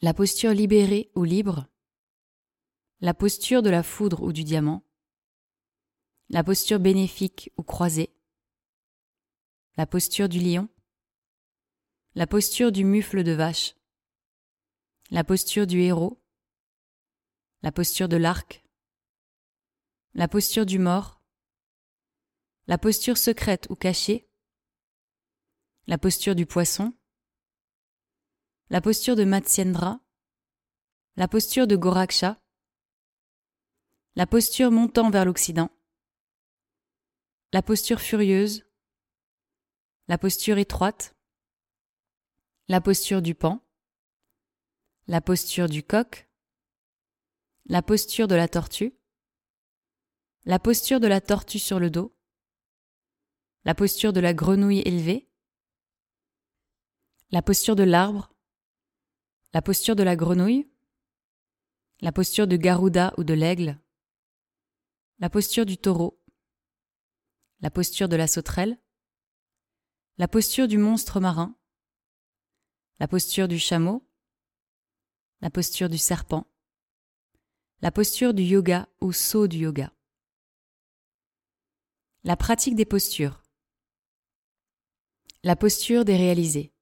la 0.02 0.14
posture 0.14 0.52
libérée 0.52 1.10
ou 1.14 1.24
libre, 1.24 1.66
la 3.00 3.14
posture 3.14 3.62
de 3.62 3.70
la 3.70 3.82
foudre 3.82 4.22
ou 4.22 4.32
du 4.32 4.44
diamant, 4.44 4.82
la 6.28 6.44
posture 6.44 6.78
bénéfique 6.78 7.50
ou 7.56 7.62
croisée, 7.62 8.14
la 9.76 9.86
posture 9.86 10.28
du 10.28 10.38
lion, 10.38 10.68
la 12.14 12.26
posture 12.26 12.72
du 12.72 12.84
mufle 12.84 13.24
de 13.24 13.32
vache, 13.32 13.74
la 15.10 15.24
posture 15.24 15.66
du 15.66 15.80
héros, 15.80 16.19
la 17.62 17.72
posture 17.72 18.08
de 18.08 18.16
l'arc, 18.16 18.64
la 20.14 20.28
posture 20.28 20.64
du 20.64 20.78
mort, 20.78 21.22
la 22.66 22.78
posture 22.78 23.18
secrète 23.18 23.66
ou 23.70 23.76
cachée, 23.76 24.28
la 25.86 25.98
posture 25.98 26.34
du 26.34 26.46
poisson, 26.46 26.94
la 28.70 28.80
posture 28.80 29.16
de 29.16 29.24
Matsyendra, 29.24 30.00
la 31.16 31.28
posture 31.28 31.66
de 31.66 31.76
Goraksha, 31.76 32.40
la 34.14 34.26
posture 34.26 34.70
montant 34.70 35.10
vers 35.10 35.24
l'Occident, 35.24 35.70
la 37.52 37.62
posture 37.62 38.00
furieuse, 38.00 38.64
la 40.08 40.16
posture 40.16 40.58
étroite, 40.58 41.14
la 42.68 42.80
posture 42.80 43.20
du 43.20 43.34
pan, 43.34 43.62
la 45.08 45.20
posture 45.20 45.68
du 45.68 45.82
coq, 45.82 46.29
la 47.70 47.82
posture 47.82 48.26
de 48.26 48.34
la 48.34 48.48
tortue, 48.48 48.98
la 50.44 50.58
posture 50.58 50.98
de 50.98 51.06
la 51.06 51.20
tortue 51.20 51.60
sur 51.60 51.78
le 51.78 51.88
dos, 51.88 52.12
la 53.62 53.76
posture 53.76 54.12
de 54.12 54.18
la 54.18 54.34
grenouille 54.34 54.80
élevée, 54.80 55.30
la 57.30 57.42
posture 57.42 57.76
de 57.76 57.84
l'arbre, 57.84 58.34
la 59.54 59.62
posture 59.62 59.94
de 59.94 60.02
la 60.02 60.16
grenouille, 60.16 60.68
la 62.00 62.10
posture 62.10 62.48
de 62.48 62.56
Garuda 62.56 63.14
ou 63.18 63.22
de 63.22 63.34
l'aigle, 63.34 63.78
la 65.20 65.30
posture 65.30 65.64
du 65.64 65.78
taureau, 65.78 66.20
la 67.60 67.70
posture 67.70 68.08
de 68.08 68.16
la 68.16 68.26
sauterelle, 68.26 68.80
la 70.18 70.26
posture 70.26 70.66
du 70.66 70.76
monstre 70.76 71.20
marin, 71.20 71.56
la 72.98 73.06
posture 73.06 73.46
du 73.46 73.60
chameau, 73.60 74.04
la 75.40 75.50
posture 75.50 75.88
du 75.88 75.98
serpent, 75.98 76.49
la 77.82 77.90
posture 77.90 78.34
du 78.34 78.42
yoga 78.42 78.86
ou 79.00 79.10
saut 79.10 79.46
du 79.46 79.58
yoga. 79.58 79.90
La 82.24 82.36
pratique 82.36 82.74
des 82.74 82.84
postures. 82.84 83.42
La 85.42 85.56
posture 85.56 86.04
des 86.04 86.16
réalisés. 86.16 86.74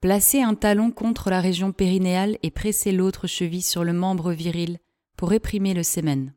Placez 0.00 0.42
un 0.42 0.54
talon 0.54 0.90
contre 0.90 1.30
la 1.30 1.40
région 1.40 1.72
périnéale 1.72 2.36
et 2.42 2.50
pressez 2.50 2.92
l'autre 2.92 3.26
cheville 3.26 3.62
sur 3.62 3.84
le 3.84 3.94
membre 3.94 4.32
viril 4.32 4.80
pour 5.16 5.30
réprimer 5.30 5.72
le 5.72 5.82
sémen. 5.82 6.34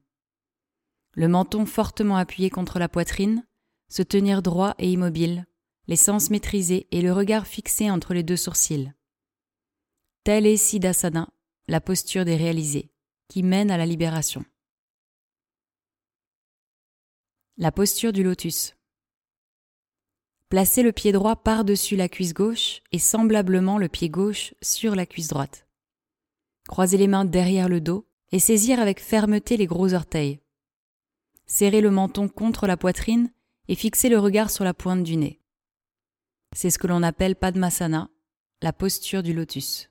Le 1.15 1.27
menton 1.27 1.65
fortement 1.65 2.15
appuyé 2.15 2.49
contre 2.49 2.79
la 2.79 2.87
poitrine, 2.87 3.45
se 3.89 4.03
tenir 4.03 4.41
droit 4.41 4.73
et 4.79 4.89
immobile, 4.89 5.47
les 5.87 5.97
sens 5.97 6.29
maîtrisés 6.29 6.87
et 6.91 7.01
le 7.01 7.11
regard 7.11 7.45
fixé 7.45 7.91
entre 7.91 8.13
les 8.13 8.23
deux 8.23 8.37
sourcils. 8.37 8.93
Telle 10.23 10.45
est 10.45 10.55
Siddhasana, 10.55 11.27
la 11.71 11.79
posture 11.79 12.25
des 12.25 12.35
réalisés, 12.35 12.91
qui 13.29 13.43
mène 13.43 13.71
à 13.71 13.77
la 13.77 13.85
libération. 13.85 14.43
La 17.55 17.71
posture 17.71 18.11
du 18.11 18.23
lotus. 18.23 18.75
Placez 20.49 20.83
le 20.83 20.91
pied 20.91 21.13
droit 21.13 21.37
par-dessus 21.37 21.95
la 21.95 22.09
cuisse 22.09 22.33
gauche 22.33 22.81
et 22.91 22.99
semblablement 22.99 23.77
le 23.77 23.87
pied 23.87 24.09
gauche 24.09 24.53
sur 24.61 24.95
la 24.95 25.05
cuisse 25.05 25.29
droite. 25.29 25.65
Croisez 26.67 26.97
les 26.97 27.07
mains 27.07 27.23
derrière 27.23 27.69
le 27.69 27.79
dos 27.79 28.05
et 28.33 28.39
saisir 28.39 28.81
avec 28.81 28.99
fermeté 28.99 29.55
les 29.55 29.65
gros 29.65 29.93
orteils. 29.93 30.41
Serrez 31.45 31.79
le 31.79 31.89
menton 31.89 32.27
contre 32.27 32.67
la 32.67 32.75
poitrine 32.75 33.31
et 33.69 33.75
fixez 33.75 34.09
le 34.09 34.19
regard 34.19 34.49
sur 34.49 34.65
la 34.65 34.73
pointe 34.73 35.03
du 35.03 35.15
nez. 35.15 35.39
C'est 36.53 36.69
ce 36.69 36.77
que 36.77 36.87
l'on 36.87 37.01
appelle 37.01 37.37
Padmasana, 37.37 38.09
la 38.61 38.73
posture 38.73 39.23
du 39.23 39.31
lotus. 39.31 39.90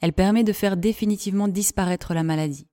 Elle 0.00 0.12
permet 0.12 0.44
de 0.44 0.52
faire 0.52 0.76
définitivement 0.76 1.48
disparaître 1.48 2.14
la 2.14 2.22
maladie. 2.22 2.66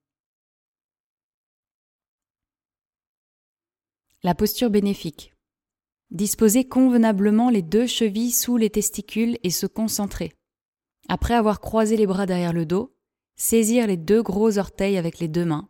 La 4.24 4.34
posture 4.34 4.70
bénéfique. 4.70 5.34
Disposer 6.10 6.68
convenablement 6.68 7.50
les 7.50 7.62
deux 7.62 7.86
chevilles 7.86 8.32
sous 8.32 8.58
les 8.58 8.70
testicules 8.70 9.38
et 9.44 9.52
se 9.52 9.66
concentrer. 9.66 10.34
Après 11.10 11.34
avoir 11.34 11.60
croisé 11.60 11.98
les 11.98 12.08
bras 12.08 12.26
derrière 12.26 12.54
le 12.54 12.66
dos, 12.66 12.96
saisir 13.36 13.88
les 13.88 13.98
deux 13.98 14.24
gros 14.24 14.58
orteils 14.58 14.98
avec 14.98 15.20
les 15.20 15.28
deux 15.28 15.46
mains, 15.46 15.70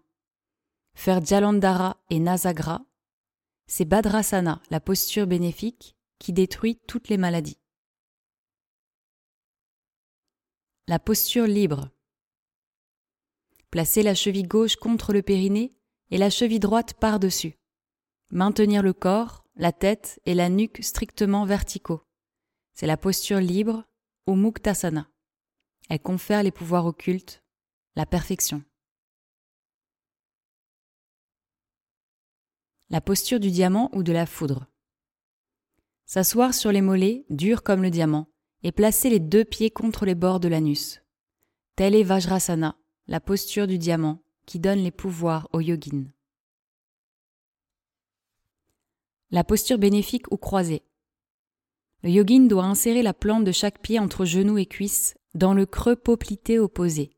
faire 0.95 1.23
Jalandhara 1.23 1.97
et 2.09 2.19
Nasagra, 2.19 2.85
c'est 3.67 3.85
Badrasana, 3.85 4.61
la 4.69 4.79
posture 4.79 5.27
bénéfique 5.27 5.95
qui 6.19 6.33
détruit 6.33 6.79
toutes 6.87 7.09
les 7.09 7.17
maladies. 7.17 7.59
La 10.89 10.99
posture 10.99 11.47
libre. 11.47 11.89
Placer 13.71 14.03
la 14.03 14.15
cheville 14.15 14.47
gauche 14.47 14.77
contre 14.77 15.11
le 15.11 15.21
périnée 15.21 15.75
et 16.11 16.17
la 16.17 16.29
cheville 16.29 16.61
droite 16.61 16.93
par-dessus. 16.93 17.57
Maintenir 18.31 18.81
le 18.81 18.93
corps, 18.93 19.43
la 19.57 19.73
tête 19.73 20.21
et 20.25 20.33
la 20.33 20.47
nuque 20.47 20.81
strictement 20.81 21.43
verticaux. 21.43 22.07
C'est 22.73 22.87
la 22.87 22.95
posture 22.95 23.41
libre 23.41 23.83
ou 24.27 24.35
Muktasana. 24.35 25.09
Elle 25.89 25.99
confère 25.99 26.41
les 26.41 26.53
pouvoirs 26.53 26.85
occultes 26.85 27.43
la 27.97 28.05
perfection. 28.05 28.63
La 32.89 33.01
posture 33.01 33.41
du 33.41 33.51
diamant 33.51 33.89
ou 33.91 34.03
de 34.03 34.13
la 34.13 34.25
foudre. 34.25 34.67
S'asseoir 36.05 36.53
sur 36.53 36.71
les 36.71 36.81
mollets, 36.81 37.25
durs 37.29 37.63
comme 37.63 37.81
le 37.81 37.89
diamant, 37.89 38.29
et 38.63 38.71
placer 38.71 39.09
les 39.09 39.19
deux 39.19 39.45
pieds 39.45 39.69
contre 39.69 40.05
les 40.05 40.15
bords 40.15 40.39
de 40.39 40.47
l'anus. 40.47 41.01
Telle 41.75 41.95
est 41.95 42.03
Vajrasana, 42.03 42.77
la 43.07 43.19
posture 43.19 43.67
du 43.67 43.77
diamant, 43.77 44.23
qui 44.45 44.59
donne 44.59 44.79
les 44.79 44.91
pouvoirs 44.91 45.47
au 45.53 45.59
yogin. 45.59 46.05
La 49.29 49.43
posture 49.43 49.77
bénéfique 49.77 50.31
ou 50.31 50.37
croisée. 50.37 50.83
Le 52.03 52.09
yogin 52.09 52.47
doit 52.47 52.63
insérer 52.63 53.03
la 53.03 53.13
plante 53.13 53.43
de 53.43 53.51
chaque 53.51 53.81
pied 53.81 53.99
entre 53.99 54.25
genoux 54.25 54.57
et 54.57 54.65
cuisses 54.65 55.15
dans 55.33 55.53
le 55.53 55.65
creux 55.65 55.95
poplité 55.95 56.59
opposé. 56.59 57.11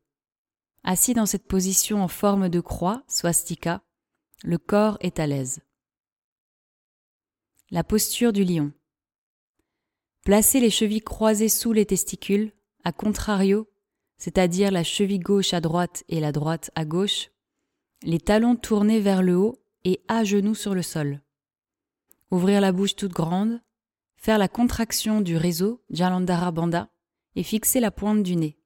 Assis 0.82 1.14
dans 1.14 1.26
cette 1.26 1.46
position 1.46 2.02
en 2.02 2.08
forme 2.08 2.48
de 2.48 2.60
croix, 2.60 3.04
swastika, 3.06 3.82
le 4.42 4.58
corps 4.58 4.96
est 5.00 5.20
à 5.20 5.26
l'aise. 5.26 5.60
La 7.70 7.84
posture 7.84 8.32
du 8.32 8.44
lion. 8.44 8.72
Placez 10.24 10.60
les 10.60 10.70
chevilles 10.70 11.00
croisées 11.00 11.48
sous 11.48 11.72
les 11.72 11.86
testicules, 11.86 12.52
à 12.84 12.92
contrario, 12.92 13.68
c'est-à-dire 14.18 14.70
la 14.70 14.84
cheville 14.84 15.18
gauche 15.18 15.54
à 15.54 15.60
droite 15.60 16.04
et 16.08 16.20
la 16.20 16.30
droite 16.30 16.70
à 16.74 16.84
gauche, 16.84 17.30
les 18.02 18.20
talons 18.20 18.56
tournés 18.56 19.00
vers 19.00 19.22
le 19.22 19.36
haut 19.36 19.56
et 19.84 20.02
à 20.08 20.24
genoux 20.24 20.54
sur 20.54 20.74
le 20.74 20.82
sol. 20.82 21.22
Ouvrir 22.30 22.60
la 22.60 22.72
bouche 22.72 22.96
toute 22.96 23.12
grande, 23.12 23.60
faire 24.16 24.38
la 24.38 24.48
contraction 24.48 25.22
du 25.22 25.36
réseau 25.36 25.82
Jalandhara 25.88 26.50
Bandha 26.50 26.90
et 27.34 27.42
fixer 27.42 27.80
la 27.80 27.90
pointe 27.90 28.22
du 28.22 28.36
nez. 28.36 28.58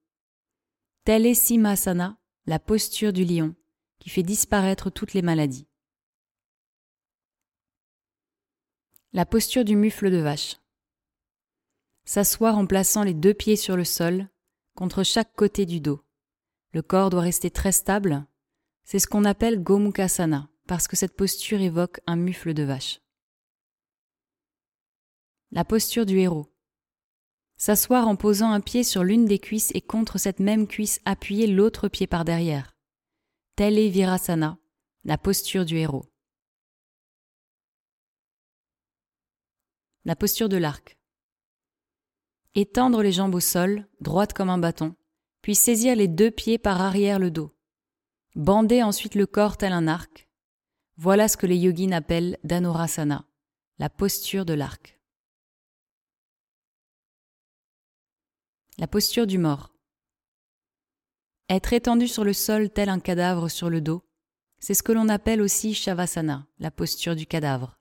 Telle 1.05 1.27
est 1.27 1.35
Simasana, 1.35 2.19
la 2.47 2.59
posture 2.59 3.12
du 3.12 3.25
lion, 3.25 3.55
qui 4.01 4.11
fait 4.11 4.23
disparaître 4.23 4.90
toutes 4.90 5.14
les 5.14 5.23
maladies. 5.23 5.69
La 9.12 9.25
posture 9.25 9.64
du 9.64 9.77
mufle 9.77 10.11
de 10.11 10.17
vache. 10.17 10.57
S'asseoir 12.07 12.59
en 12.59 12.67
plaçant 12.67 13.03
les 13.03 13.14
deux 13.14 13.33
pieds 13.33 13.57
sur 13.57 13.77
le 13.77 13.85
sol, 13.85 14.29
contre 14.75 15.03
chaque 15.05 15.35
côté 15.35 15.64
du 15.64 15.81
dos. 15.81 16.05
Le 16.73 16.83
corps 16.83 17.09
doit 17.09 17.23
rester 17.23 17.51
très 17.51 17.73
stable. 17.73 18.27
C'est 18.85 18.99
ce 18.99 19.07
qu'on 19.07 19.25
appelle 19.25 19.62
Gomukasana, 19.62 20.51
parce 20.67 20.87
que 20.87 20.97
cette 20.97 21.17
posture 21.17 21.61
évoque 21.61 22.01
un 22.07 22.17
mufle 22.17 22.53
de 22.53 22.62
vache. 22.62 23.01
La 25.51 25.64
posture 25.64 26.05
du 26.05 26.19
héros. 26.19 26.53
S'asseoir 27.57 28.09
en 28.09 28.17
posant 28.17 28.51
un 28.51 28.61
pied 28.61 28.83
sur 28.83 29.05
l'une 29.05 29.25
des 29.25 29.38
cuisses 29.38 29.71
et 29.75 29.81
contre 29.81 30.19
cette 30.19 30.40
même 30.40 30.67
cuisse 30.67 31.01
appuyer 31.05 31.47
l'autre 31.47 31.88
pied 31.88 32.07
par 32.07 32.25
derrière. 32.25 32.77
Telle 33.57 33.79
est 33.79 33.88
Virasana, 33.88 34.59
la 35.05 35.17
posture 35.17 35.64
du 35.64 35.77
héros. 35.77 36.05
La 40.05 40.17
posture 40.17 40.49
de 40.51 40.57
l'arc. 40.57 40.99
Étendre 42.57 43.03
les 43.03 43.11
jambes 43.11 43.35
au 43.35 43.40
sol, 43.40 43.88
droite 44.01 44.33
comme 44.33 44.49
un 44.49 44.59
bâton, 44.59 44.95
puis 45.43 45.57
saisir 45.57 45.97
les 45.97 46.07
deux 46.07 46.31
pieds 46.31 46.59
par 46.59 46.81
arrière 46.81 47.19
le 47.19 47.33
dos. 47.33 47.51
Bander 48.37 48.85
ensuite 48.85 49.17
le 49.17 49.27
corps 49.27 49.57
tel 49.57 49.73
un 49.73 49.88
arc. 49.88 50.29
Voilà 50.97 51.27
ce 51.27 51.37
que 51.37 51.47
les 51.47 51.57
yogis 51.57 51.93
appellent 51.93 52.38
Dhanurasana, 52.45 53.27
la 53.79 53.90
posture 53.90 54.45
de 54.45 54.55
l'arc. 54.55 55.01
La 58.79 58.87
posture 58.87 59.27
du 59.27 59.38
mort. 59.38 59.75
Être 61.49 61.73
étendu 61.73 62.07
sur 62.07 62.23
le 62.23 62.33
sol 62.33 62.71
tel 62.71 62.88
un 62.88 63.01
cadavre 63.01 63.49
sur 63.49 63.69
le 63.69 63.81
dos, 63.81 64.05
c'est 64.61 64.75
ce 64.75 64.83
que 64.85 64.93
l'on 64.93 65.09
appelle 65.09 65.43
aussi 65.43 65.75
Shavasana, 65.75 66.47
la 66.59 66.71
posture 66.71 67.17
du 67.17 67.27
cadavre. 67.27 67.81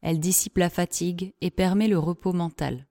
Elle 0.00 0.20
dissipe 0.20 0.58
la 0.58 0.70
fatigue 0.70 1.34
et 1.40 1.50
permet 1.50 1.88
le 1.88 1.98
repos 1.98 2.32
mental. 2.32 2.86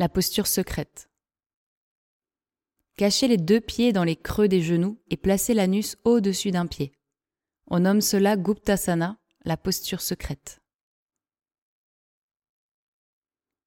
La 0.00 0.08
posture 0.08 0.46
secrète. 0.46 1.10
Cachez 2.96 3.28
les 3.28 3.36
deux 3.36 3.60
pieds 3.60 3.92
dans 3.92 4.02
les 4.02 4.16
creux 4.16 4.48
des 4.48 4.62
genoux 4.62 4.98
et 5.10 5.18
placez 5.18 5.52
l'anus 5.52 5.98
au-dessus 6.04 6.52
d'un 6.52 6.66
pied. 6.66 6.92
On 7.66 7.80
nomme 7.80 8.00
cela 8.00 8.38
Guptasana, 8.38 9.18
la 9.44 9.58
posture 9.58 10.00
secrète. 10.00 10.62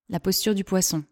La 0.09 0.19
posture 0.19 0.55
du 0.55 0.63
poisson. 0.63 1.03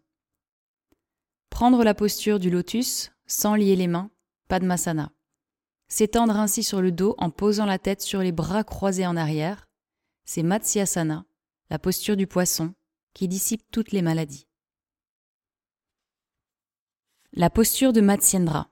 Prendre 1.50 1.84
la 1.84 1.94
posture 1.94 2.40
du 2.40 2.50
lotus 2.50 3.12
sans 3.28 3.54
lier 3.54 3.76
les 3.76 3.86
mains, 3.86 4.10
Padmasana. 4.48 5.12
S'étendre 5.86 6.36
ainsi 6.36 6.64
sur 6.64 6.82
le 6.82 6.90
dos 6.90 7.14
en 7.18 7.30
posant 7.30 7.66
la 7.66 7.78
tête 7.78 8.02
sur 8.02 8.22
les 8.22 8.32
bras 8.32 8.64
croisés 8.64 9.06
en 9.06 9.16
arrière, 9.16 9.68
c'est 10.24 10.42
Matsyasana, 10.42 11.26
la 11.70 11.78
posture 11.78 12.16
du 12.16 12.26
poisson, 12.26 12.74
qui 13.14 13.28
dissipe 13.28 13.62
toutes 13.70 13.92
les 13.92 14.02
maladies. 14.02 14.48
La 17.34 17.48
posture 17.48 17.94
de 17.94 18.02
Matsyendra. 18.02 18.70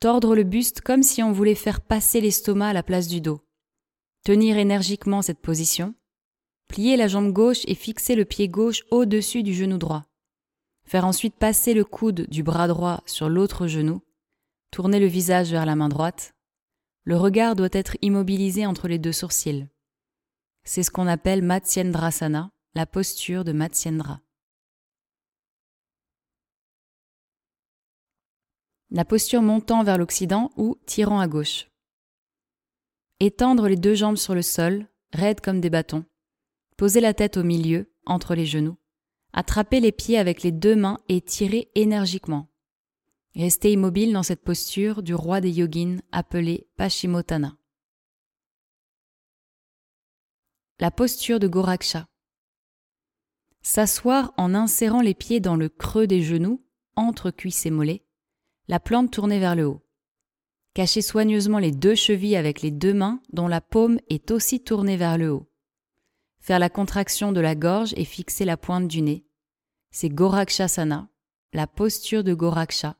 Tordre 0.00 0.34
le 0.34 0.42
buste 0.42 0.80
comme 0.80 1.02
si 1.02 1.22
on 1.22 1.32
voulait 1.32 1.54
faire 1.54 1.82
passer 1.82 2.22
l'estomac 2.22 2.68
à 2.68 2.72
la 2.72 2.82
place 2.82 3.08
du 3.08 3.20
dos. 3.20 3.46
Tenir 4.24 4.56
énergiquement 4.56 5.20
cette 5.20 5.42
position. 5.42 5.94
Plier 6.66 6.96
la 6.96 7.08
jambe 7.08 7.34
gauche 7.34 7.60
et 7.66 7.74
fixer 7.74 8.14
le 8.14 8.24
pied 8.24 8.48
gauche 8.48 8.84
au-dessus 8.90 9.42
du 9.42 9.52
genou 9.52 9.76
droit. 9.76 10.06
Faire 10.86 11.04
ensuite 11.04 11.36
passer 11.36 11.74
le 11.74 11.84
coude 11.84 12.26
du 12.30 12.42
bras 12.42 12.68
droit 12.68 13.02
sur 13.04 13.28
l'autre 13.28 13.66
genou. 13.66 14.00
Tourner 14.70 14.98
le 14.98 15.04
visage 15.04 15.50
vers 15.50 15.66
la 15.66 15.76
main 15.76 15.90
droite. 15.90 16.32
Le 17.04 17.18
regard 17.18 17.54
doit 17.54 17.68
être 17.72 17.98
immobilisé 18.00 18.64
entre 18.64 18.88
les 18.88 18.98
deux 18.98 19.12
sourcils. 19.12 19.68
C'est 20.64 20.82
ce 20.82 20.90
qu'on 20.90 21.06
appelle 21.06 21.42
Matsyendrasana, 21.42 22.50
la 22.74 22.86
posture 22.86 23.44
de 23.44 23.52
Matsyendra. 23.52 24.22
La 28.90 29.04
posture 29.04 29.42
montant 29.42 29.82
vers 29.82 29.98
l'occident 29.98 30.52
ou 30.56 30.76
tirant 30.86 31.18
à 31.18 31.26
gauche. 31.26 31.68
Étendre 33.18 33.66
les 33.66 33.76
deux 33.76 33.94
jambes 33.94 34.16
sur 34.16 34.34
le 34.34 34.42
sol, 34.42 34.86
raides 35.12 35.40
comme 35.40 35.60
des 35.60 35.70
bâtons. 35.70 36.04
Poser 36.76 37.00
la 37.00 37.12
tête 37.12 37.36
au 37.36 37.42
milieu, 37.42 37.92
entre 38.04 38.34
les 38.34 38.46
genoux. 38.46 38.76
Attraper 39.32 39.80
les 39.80 39.92
pieds 39.92 40.18
avec 40.18 40.42
les 40.42 40.52
deux 40.52 40.76
mains 40.76 40.98
et 41.08 41.20
tirer 41.20 41.70
énergiquement. 41.74 42.48
Rester 43.34 43.72
immobile 43.72 44.12
dans 44.12 44.22
cette 44.22 44.44
posture 44.44 45.02
du 45.02 45.14
roi 45.14 45.40
des 45.40 45.50
yogins 45.50 45.98
appelé 46.12 46.68
Pashimotana. 46.76 47.58
La 50.78 50.90
posture 50.90 51.40
de 51.40 51.48
Goraksha. 51.48 52.06
S'asseoir 53.62 54.32
en 54.36 54.54
insérant 54.54 55.00
les 55.00 55.14
pieds 55.14 55.40
dans 55.40 55.56
le 55.56 55.68
creux 55.68 56.06
des 56.06 56.22
genoux, 56.22 56.64
entre 56.94 57.30
cuisses 57.30 57.66
et 57.66 57.70
mollets, 57.70 58.05
la 58.68 58.80
plante 58.80 59.12
tournée 59.12 59.38
vers 59.38 59.54
le 59.54 59.66
haut. 59.66 59.82
Cacher 60.74 61.02
soigneusement 61.02 61.58
les 61.58 61.70
deux 61.70 61.94
chevilles 61.94 62.36
avec 62.36 62.62
les 62.62 62.70
deux 62.70 62.92
mains 62.92 63.22
dont 63.32 63.48
la 63.48 63.60
paume 63.60 63.98
est 64.08 64.30
aussi 64.30 64.62
tournée 64.62 64.96
vers 64.96 65.16
le 65.16 65.30
haut. 65.30 65.48
Faire 66.40 66.58
la 66.58 66.68
contraction 66.68 67.32
de 67.32 67.40
la 67.40 67.54
gorge 67.54 67.94
et 67.96 68.04
fixer 68.04 68.44
la 68.44 68.56
pointe 68.56 68.88
du 68.88 69.02
nez. 69.02 69.24
C'est 69.90 70.10
Gorakshasana, 70.10 71.08
la 71.52 71.66
posture 71.66 72.24
de 72.24 72.34
Goraksha, 72.34 72.96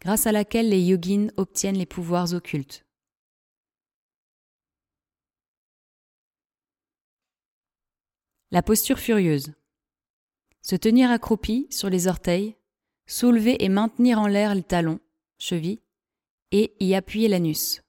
grâce 0.00 0.26
à 0.26 0.32
laquelle 0.32 0.68
les 0.68 0.80
yogins 0.80 1.28
obtiennent 1.36 1.78
les 1.78 1.86
pouvoirs 1.86 2.32
occultes. 2.32 2.84
La 8.52 8.62
posture 8.62 9.00
furieuse. 9.00 9.52
Se 10.62 10.76
tenir 10.76 11.10
accroupi 11.10 11.66
sur 11.70 11.90
les 11.90 12.06
orteils, 12.06 12.56
soulever 13.06 13.64
et 13.64 13.68
maintenir 13.68 14.20
en 14.20 14.28
l'air 14.28 14.54
les 14.54 14.62
talons, 14.62 15.00
chevilles, 15.38 15.82
et 16.52 16.74
y 16.80 16.94
appuyer 16.94 17.28
l'anus. 17.28 17.82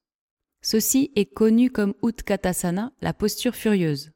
Ceci 0.62 1.12
est 1.16 1.26
connu 1.26 1.70
comme 1.72 1.94
Utkatasana, 2.04 2.92
la 3.02 3.14
posture 3.14 3.56
furieuse. 3.56 4.12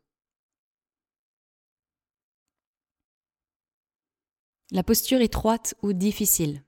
La 4.72 4.84
posture 4.84 5.22
étroite 5.22 5.76
ou 5.82 5.94
difficile. 5.94 6.64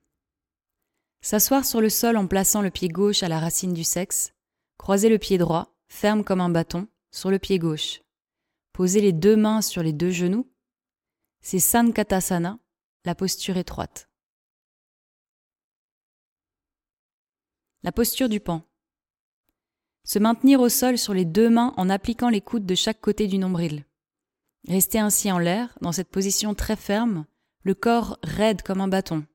S'asseoir 1.21 1.65
sur 1.65 1.80
le 1.80 1.89
sol 1.89 2.17
en 2.17 2.28
plaçant 2.28 2.62
le 2.62 2.69
pied 2.69 2.89
gauche 2.89 3.23
à 3.23 3.30
la 3.30 3.39
racine 3.39 3.73
du 3.73 3.86
sexe, 3.86 4.34
croiser 4.78 5.08
le 5.08 5.17
pied 5.17 5.38
droit, 5.38 5.73
ferme 5.88 6.23
comme 6.23 6.41
un 6.41 6.49
bâton, 6.49 6.88
sur 7.12 7.32
le 7.32 7.39
pied 7.39 7.60
gauche. 7.60 8.02
Poser 8.73 8.99
les 8.99 9.13
deux 9.13 9.38
mains 9.38 9.62
sur 9.62 9.84
les 9.84 9.93
deux 9.93 10.12
genoux. 10.12 10.52
C'est 11.41 11.60
Sankatasana, 11.60 12.60
la 13.06 13.15
posture 13.15 13.58
étroite. 13.58 14.10
La 17.86 17.91
posture 17.91 18.30
du 18.30 18.39
pan. 18.39 18.62
Se 20.06 20.17
maintenir 20.17 20.62
au 20.62 20.69
sol 20.69 20.98
sur 20.98 21.13
les 21.13 21.26
deux 21.26 21.50
mains 21.50 21.74
en 21.76 21.89
appliquant 21.89 22.30
les 22.30 22.39
coudes 22.39 22.65
de 22.65 22.76
chaque 22.76 23.02
côté 23.02 23.28
du 23.28 23.38
nombril. 23.38 23.84
Rester 24.69 25.00
ainsi 25.00 25.30
en 25.30 25.38
l'air, 25.38 25.78
dans 25.82 25.91
cette 25.91 26.08
position 26.08 26.56
très 26.56 26.78
ferme, 26.78 27.26
le 27.63 27.74
corps 27.74 28.17
raide 28.24 28.62
comme 28.62 28.80
un 28.80 28.88
bâton. 28.88 29.26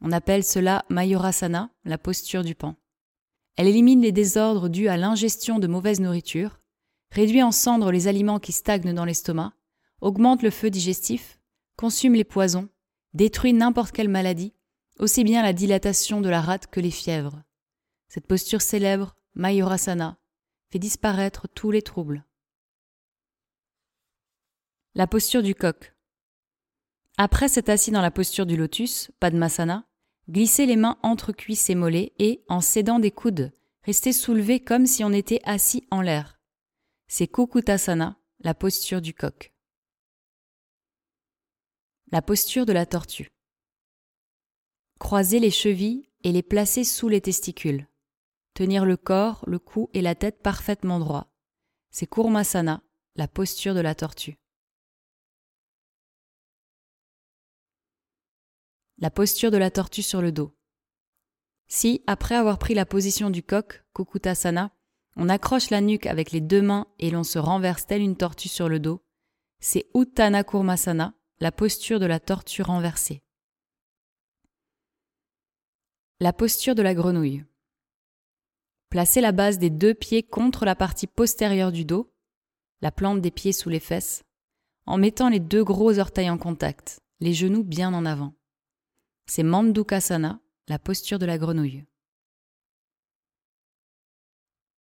On 0.00 0.10
appelle 0.10 0.42
cela 0.42 0.84
Mayorasana, 0.88 1.70
la 1.84 1.98
posture 1.98 2.42
du 2.42 2.56
pan. 2.56 2.74
Elle 3.56 3.68
élimine 3.68 4.02
les 4.02 4.10
désordres 4.10 4.68
dus 4.68 4.88
à 4.88 4.96
l'ingestion 4.96 5.60
de 5.60 5.68
mauvaise 5.68 6.00
nourriture, 6.00 6.58
réduit 7.12 7.44
en 7.44 7.52
cendres 7.52 7.92
les 7.92 8.08
aliments 8.08 8.40
qui 8.40 8.50
stagnent 8.50 8.92
dans 8.92 9.04
l'estomac, 9.04 9.52
augmente 10.00 10.42
le 10.42 10.50
feu 10.50 10.68
digestif, 10.68 11.38
consume 11.76 12.14
les 12.14 12.24
poisons, 12.24 12.68
détruit 13.14 13.52
n'importe 13.52 13.92
quelle 13.92 14.08
maladie, 14.08 14.52
aussi 14.98 15.22
bien 15.22 15.44
la 15.44 15.52
dilatation 15.52 16.20
de 16.20 16.28
la 16.28 16.40
rate 16.40 16.66
que 16.66 16.80
les 16.80 16.90
fièvres. 16.90 17.44
Cette 18.14 18.26
posture 18.26 18.60
célèbre, 18.60 19.16
Mayurasana, 19.36 20.18
fait 20.70 20.78
disparaître 20.78 21.48
tous 21.48 21.70
les 21.70 21.80
troubles. 21.80 22.26
La 24.94 25.06
posture 25.06 25.42
du 25.42 25.54
coq. 25.54 25.94
Après 27.16 27.48
s'être 27.48 27.70
assis 27.70 27.90
dans 27.90 28.02
la 28.02 28.10
posture 28.10 28.44
du 28.44 28.58
lotus, 28.58 29.10
Padmasana, 29.18 29.88
glissez 30.28 30.66
les 30.66 30.76
mains 30.76 30.98
entre 31.02 31.32
cuisses 31.32 31.70
et 31.70 31.74
mollets 31.74 32.12
et, 32.18 32.44
en 32.48 32.60
s'aidant 32.60 32.98
des 32.98 33.12
coudes, 33.12 33.50
restez 33.82 34.12
soulevés 34.12 34.60
comme 34.60 34.84
si 34.84 35.02
on 35.04 35.12
était 35.14 35.40
assis 35.44 35.86
en 35.90 36.02
l'air. 36.02 36.38
C'est 37.08 37.28
Kukutasana, 37.28 38.18
la 38.40 38.52
posture 38.52 39.00
du 39.00 39.14
coq. 39.14 39.54
La 42.10 42.20
posture 42.20 42.66
de 42.66 42.74
la 42.74 42.84
tortue. 42.84 43.32
Croisez 44.98 45.38
les 45.38 45.50
chevilles 45.50 46.10
et 46.24 46.32
les 46.32 46.42
placer 46.42 46.84
sous 46.84 47.08
les 47.08 47.22
testicules. 47.22 47.88
Tenir 48.54 48.84
le 48.84 48.96
corps, 48.96 49.44
le 49.46 49.58
cou 49.58 49.88
et 49.94 50.02
la 50.02 50.14
tête 50.14 50.42
parfaitement 50.42 50.98
droits. 50.98 51.32
C'est 51.90 52.06
Kurmasana, 52.06 52.82
la 53.16 53.26
posture 53.26 53.74
de 53.74 53.80
la 53.80 53.94
tortue. 53.94 54.38
La 58.98 59.10
posture 59.10 59.50
de 59.50 59.56
la 59.56 59.70
tortue 59.70 60.02
sur 60.02 60.20
le 60.20 60.32
dos. 60.32 60.54
Si, 61.66 62.02
après 62.06 62.34
avoir 62.34 62.58
pris 62.58 62.74
la 62.74 62.84
position 62.84 63.30
du 63.30 63.42
coq, 63.42 63.82
Kukutasana, 63.94 64.70
on 65.16 65.30
accroche 65.30 65.70
la 65.70 65.80
nuque 65.80 66.06
avec 66.06 66.30
les 66.30 66.40
deux 66.40 66.62
mains 66.62 66.86
et 66.98 67.10
l'on 67.10 67.24
se 67.24 67.38
renverse 67.38 67.86
telle 67.86 68.02
une 68.02 68.16
tortue 68.16 68.48
sur 68.48 68.68
le 68.68 68.80
dos, 68.80 69.02
c'est 69.60 69.88
Uttana 69.94 70.44
Kurmasana, 70.44 71.14
la 71.40 71.52
posture 71.52 72.00
de 72.00 72.06
la 72.06 72.20
tortue 72.20 72.62
renversée. 72.62 73.22
La 76.20 76.32
posture 76.32 76.74
de 76.74 76.82
la 76.82 76.94
grenouille. 76.94 77.44
Placez 78.92 79.22
la 79.22 79.32
base 79.32 79.58
des 79.58 79.70
deux 79.70 79.94
pieds 79.94 80.22
contre 80.22 80.66
la 80.66 80.76
partie 80.76 81.06
postérieure 81.06 81.72
du 81.72 81.86
dos, 81.86 82.12
la 82.82 82.92
plante 82.92 83.22
des 83.22 83.30
pieds 83.30 83.54
sous 83.54 83.70
les 83.70 83.80
fesses, 83.80 84.22
en 84.84 84.98
mettant 84.98 85.30
les 85.30 85.40
deux 85.40 85.64
gros 85.64 85.98
orteils 85.98 86.28
en 86.28 86.36
contact, 86.36 87.00
les 87.18 87.32
genoux 87.32 87.64
bien 87.64 87.94
en 87.94 88.04
avant. 88.04 88.34
C'est 89.24 89.44
Mandukasana, 89.44 90.42
la 90.68 90.78
posture 90.78 91.18
de 91.18 91.24
la 91.24 91.38
grenouille. 91.38 91.86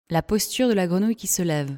La 0.09 0.23
posture 0.23 0.69
de 0.69 0.73
la 0.73 0.87
grenouille 0.87 1.17
qui 1.17 1.27
se 1.27 1.41
lève. 1.41 1.77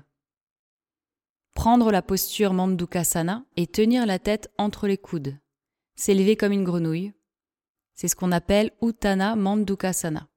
Prendre 1.55 1.91
la 1.91 2.03
posture 2.03 2.53
Mandukasana 2.53 3.43
et 3.55 3.65
tenir 3.65 4.05
la 4.05 4.19
tête 4.19 4.51
entre 4.59 4.87
les 4.87 4.99
coudes. 4.99 5.35
S'élever 5.95 6.35
comme 6.35 6.51
une 6.51 6.63
grenouille. 6.63 7.11
C'est 7.95 8.07
ce 8.07 8.15
qu'on 8.15 8.31
appelle 8.31 8.69
Uttana 8.83 9.35
Mandukasana. 9.35 10.29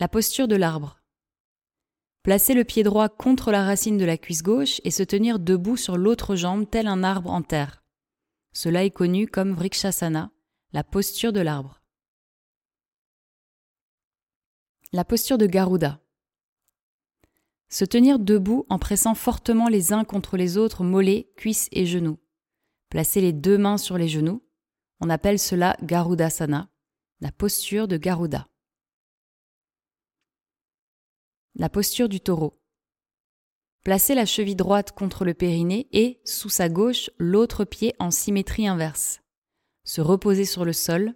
La 0.00 0.08
posture 0.08 0.48
de 0.48 0.56
l'arbre. 0.56 1.00
Placer 2.24 2.54
le 2.54 2.64
pied 2.64 2.82
droit 2.82 3.08
contre 3.08 3.52
la 3.52 3.64
racine 3.64 3.96
de 3.96 4.04
la 4.04 4.18
cuisse 4.18 4.42
gauche 4.42 4.80
et 4.82 4.90
se 4.90 5.04
tenir 5.04 5.38
debout 5.38 5.76
sur 5.76 5.96
l'autre 5.96 6.34
jambe 6.34 6.68
tel 6.68 6.88
un 6.88 7.04
arbre 7.04 7.30
en 7.30 7.42
terre. 7.42 7.84
Cela 8.52 8.82
est 8.82 8.90
connu 8.90 9.28
comme 9.28 9.52
Vrikshasana, 9.52 10.32
la 10.72 10.82
posture 10.82 11.32
de 11.32 11.38
l'arbre. 11.38 11.80
La 14.92 15.04
posture 15.04 15.38
de 15.38 15.46
Garuda. 15.46 16.00
Se 17.68 17.84
tenir 17.84 18.18
debout 18.18 18.66
en 18.70 18.80
pressant 18.80 19.14
fortement 19.14 19.68
les 19.68 19.92
uns 19.92 20.02
contre 20.02 20.36
les 20.36 20.56
autres 20.56 20.82
mollets, 20.82 21.30
cuisses 21.36 21.68
et 21.70 21.86
genoux. 21.86 22.18
Placer 22.88 23.20
les 23.20 23.32
deux 23.32 23.58
mains 23.58 23.78
sur 23.78 23.96
les 23.96 24.08
genoux. 24.08 24.44
On 24.98 25.08
appelle 25.08 25.38
cela 25.38 25.76
Garudasana, 25.84 26.68
la 27.20 27.30
posture 27.30 27.86
de 27.86 27.96
Garuda. 27.96 28.48
La 31.56 31.68
posture 31.68 32.08
du 32.08 32.20
taureau. 32.20 32.60
Placez 33.84 34.16
la 34.16 34.26
cheville 34.26 34.56
droite 34.56 34.90
contre 34.90 35.24
le 35.24 35.34
périnée 35.34 35.86
et, 35.92 36.20
sous 36.24 36.48
sa 36.48 36.68
gauche, 36.68 37.10
l'autre 37.16 37.64
pied 37.64 37.94
en 38.00 38.10
symétrie 38.10 38.66
inverse. 38.66 39.20
se 39.84 40.00
reposer 40.00 40.46
sur 40.46 40.64
le 40.64 40.72
sol. 40.72 41.14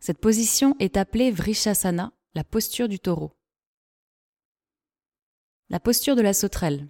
Cette 0.00 0.18
position 0.18 0.74
est 0.80 0.96
appelée 0.96 1.30
Vrishasana, 1.30 2.12
la 2.34 2.42
posture 2.42 2.88
du 2.88 2.98
taureau. 2.98 3.36
La 5.68 5.78
posture 5.78 6.16
de 6.16 6.22
la 6.22 6.32
sauterelle. 6.32 6.88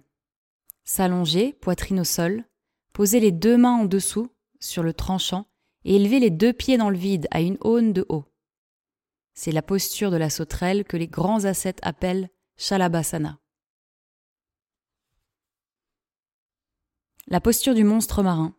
S'allonger, 0.83 1.53
poitrine 1.53 1.99
au 1.99 2.05
sol, 2.05 2.45
poser 2.91 3.19
les 3.19 3.31
deux 3.31 3.57
mains 3.57 3.81
en 3.81 3.85
dessous, 3.85 4.33
sur 4.59 4.81
le 4.81 4.93
tranchant, 4.93 5.45
et 5.83 5.97
élever 5.97 6.19
les 6.19 6.31
deux 6.31 6.53
pieds 6.53 6.77
dans 6.77 6.89
le 6.89 6.97
vide 6.97 7.27
à 7.29 7.41
une 7.41 7.57
aune 7.61 7.93
de 7.93 8.03
haut. 8.09 8.25
C'est 9.35 9.51
la 9.51 9.61
posture 9.61 10.09
de 10.09 10.17
la 10.17 10.31
sauterelle 10.31 10.85
que 10.85 10.97
les 10.97 11.07
grands 11.07 11.43
ascètes 11.43 11.79
appellent 11.83 12.31
Shalabhasana. 12.61 13.39
La 17.27 17.39
posture 17.39 17.73
du 17.73 17.85
monstre 17.85 18.21
marin. 18.21 18.53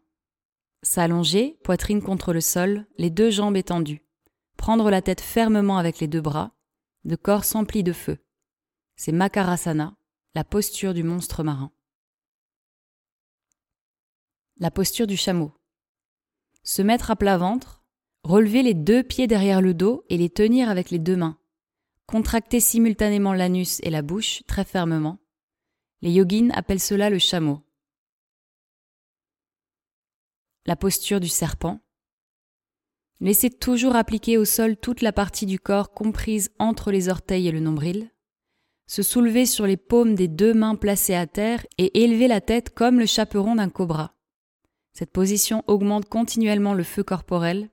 S'allonger, 0.83 1.59
poitrine 1.65 2.01
contre 2.01 2.33
le 2.33 2.41
sol, 2.41 2.87
les 2.97 3.11
deux 3.11 3.29
jambes 3.29 3.59
étendues. 3.59 4.03
Prendre 4.57 4.91
la 4.91 5.03
tête 5.03 5.21
fermement 5.21 5.77
avec 5.77 5.99
les 5.99 6.09
deux 6.09 6.23
bras, 6.23 6.57
le 7.05 7.19
corps 7.19 7.45
s'emplit 7.45 7.83
de 7.83 7.93
feu. 7.93 8.17
C'est 8.97 9.13
Makarasana, 9.13 9.95
la 10.35 10.45
posture 10.45 10.95
du 10.95 11.03
monstre 11.03 11.43
marin. 11.43 11.71
La 14.57 14.71
posture 14.71 15.07
du 15.07 15.19
chameau. 15.19 15.53
Se 16.63 16.81
mettre 16.81 17.11
à 17.11 17.17
plat 17.17 17.37
ventre, 17.37 17.85
relever 18.23 18.63
les 18.63 18.75
deux 18.75 19.03
pieds 19.03 19.27
derrière 19.27 19.61
le 19.61 19.75
dos 19.75 20.07
et 20.09 20.17
les 20.17 20.31
tenir 20.31 20.71
avec 20.71 20.89
les 20.91 20.99
deux 20.99 21.17
mains. 21.17 21.40
Contracter 22.11 22.61
simultanément 22.61 23.33
l'anus 23.33 23.81
et 23.83 23.91
la 23.91 24.03
bouche 24.03 24.43
très 24.47 24.65
fermement. 24.65 25.19
Les 26.03 26.11
yogins 26.11 26.51
appellent 26.51 26.81
cela 26.81 27.09
le 27.09 27.19
chameau 27.19 27.63
la 30.67 30.77
posture 30.77 31.21
du 31.21 31.29
serpent. 31.29 31.81
Laissez 33.21 33.51
toujours 33.51 33.97
appliquer 33.97 34.39
au 34.39 34.45
sol 34.45 34.77
toute 34.77 35.03
la 35.03 35.13
partie 35.13 35.47
du 35.47 35.59
corps 35.59 35.93
comprise 35.93 36.51
entre 36.59 36.91
les 36.91 37.09
orteils 37.09 37.49
et 37.49 37.51
le 37.53 37.61
nombril. 37.61 38.11
Se 38.87 39.03
soulever 39.03 39.47
sur 39.47 39.67
les 39.67 39.77
paumes 39.77 40.15
des 40.15 40.29
deux 40.29 40.55
mains 40.55 40.77
placées 40.77 41.15
à 41.15 41.27
terre 41.27 41.67
et 41.77 42.03
élever 42.05 42.29
la 42.29 42.41
tête 42.41 42.71
comme 42.71 42.99
le 42.99 43.07
chaperon 43.07 43.57
d'un 43.57 43.69
cobra. 43.69 44.15
Cette 44.93 45.11
position 45.11 45.65
augmente 45.67 46.09
continuellement 46.09 46.75
le 46.75 46.83
feu 46.83 47.03
corporel. 47.03 47.71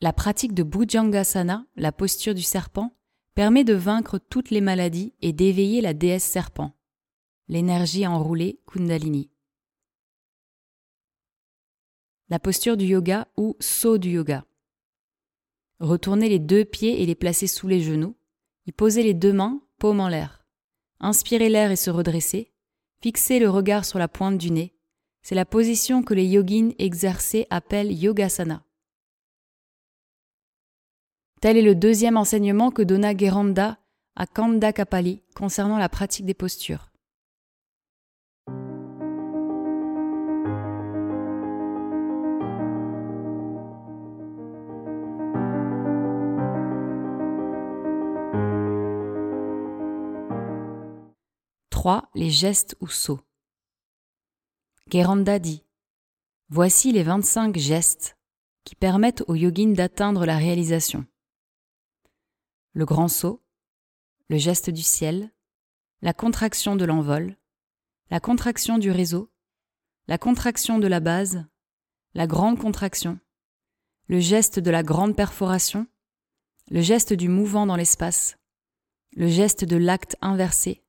La 0.00 0.12
pratique 0.12 0.54
de 0.54 0.62
Bhujangasana, 0.62 1.66
la 1.76 1.92
posture 1.92 2.34
du 2.34 2.42
serpent, 2.42 2.96
permet 3.36 3.62
de 3.62 3.74
vaincre 3.74 4.18
toutes 4.18 4.50
les 4.50 4.60
maladies 4.60 5.14
et 5.22 5.32
d'éveiller 5.32 5.80
la 5.80 5.94
déesse 5.94 6.24
serpent, 6.24 6.72
l'énergie 7.46 8.06
enroulée 8.06 8.60
Kundalini 8.66 9.30
la 12.28 12.40
posture 12.40 12.76
du 12.76 12.86
yoga 12.86 13.28
ou 13.36 13.56
saut 13.60 13.98
du 13.98 14.10
yoga. 14.10 14.44
Retournez 15.78 16.28
les 16.28 16.38
deux 16.38 16.64
pieds 16.64 17.02
et 17.02 17.06
les 17.06 17.14
placer 17.14 17.46
sous 17.46 17.68
les 17.68 17.80
genoux, 17.80 18.16
y 18.66 18.72
poser 18.72 19.04
les 19.04 19.14
deux 19.14 19.32
mains, 19.32 19.62
paume 19.78 20.00
en 20.00 20.08
l'air. 20.08 20.44
Inspirez 20.98 21.48
l'air 21.48 21.70
et 21.70 21.76
se 21.76 21.90
redresser, 21.90 22.52
fixez 23.00 23.38
le 23.38 23.48
regard 23.48 23.84
sur 23.84 23.98
la 23.98 24.08
pointe 24.08 24.38
du 24.38 24.50
nez. 24.50 24.74
C'est 25.22 25.34
la 25.34 25.44
position 25.44 26.02
que 26.02 26.14
les 26.14 26.26
yogins 26.26 26.72
exercés 26.78 27.46
appellent 27.50 27.92
yogasana. 27.92 28.65
Tel 31.46 31.56
est 31.56 31.62
le 31.62 31.76
deuxième 31.76 32.16
enseignement 32.16 32.72
que 32.72 32.82
donna 32.82 33.16
Geranda 33.16 33.78
à 34.16 34.26
Kanda 34.26 34.72
Kapali 34.72 35.22
concernant 35.36 35.78
la 35.78 35.88
pratique 35.88 36.26
des 36.26 36.34
postures. 36.34 36.90
3. 51.70 52.10
Les 52.16 52.30
gestes 52.30 52.76
ou 52.80 52.88
sauts. 52.88 53.20
Geranda 54.90 55.38
dit 55.38 55.62
Voici 56.48 56.90
les 56.90 57.04
25 57.04 57.56
gestes 57.56 58.16
qui 58.64 58.74
permettent 58.74 59.22
au 59.28 59.36
yogin 59.36 59.74
d'atteindre 59.74 60.26
la 60.26 60.38
réalisation. 60.38 61.06
Le 62.76 62.84
grand 62.84 63.08
saut, 63.08 63.42
le 64.28 64.36
geste 64.36 64.68
du 64.68 64.82
ciel, 64.82 65.32
la 66.02 66.12
contraction 66.12 66.76
de 66.76 66.84
l'envol, 66.84 67.38
la 68.10 68.20
contraction 68.20 68.76
du 68.76 68.90
réseau, 68.90 69.32
la 70.08 70.18
contraction 70.18 70.78
de 70.78 70.86
la 70.86 71.00
base, 71.00 71.46
la 72.12 72.26
grande 72.26 72.58
contraction, 72.58 73.18
le 74.08 74.20
geste 74.20 74.58
de 74.58 74.70
la 74.70 74.82
grande 74.82 75.16
perforation, 75.16 75.86
le 76.70 76.82
geste 76.82 77.14
du 77.14 77.30
mouvant 77.30 77.64
dans 77.64 77.76
l'espace, 77.76 78.36
le 79.14 79.26
geste 79.26 79.64
de 79.64 79.78
l'acte 79.78 80.18
inversé, 80.20 80.84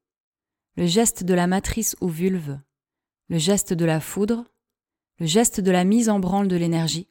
le 0.76 0.88
geste 0.88 1.24
de 1.24 1.34
la 1.34 1.48
matrice 1.48 1.96
ou 2.02 2.10
vulve, 2.10 2.60
le 3.30 3.38
geste 3.38 3.72
de 3.72 3.86
la 3.86 4.02
foudre, 4.02 4.44
le 5.20 5.26
geste 5.26 5.62
de 5.62 5.72
la 5.72 5.86
mise 5.86 6.10
en 6.10 6.20
branle 6.20 6.50
de 6.50 6.58
l'énergie, 6.58 7.08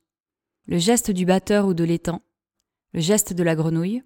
le 0.66 0.76
geste 0.76 1.10
du 1.10 1.24
batteur 1.24 1.66
ou 1.66 1.72
de 1.72 1.84
l'étang, 1.84 2.20
le 2.92 3.00
geste 3.00 3.32
de 3.32 3.42
la 3.42 3.54
grenouille, 3.54 4.02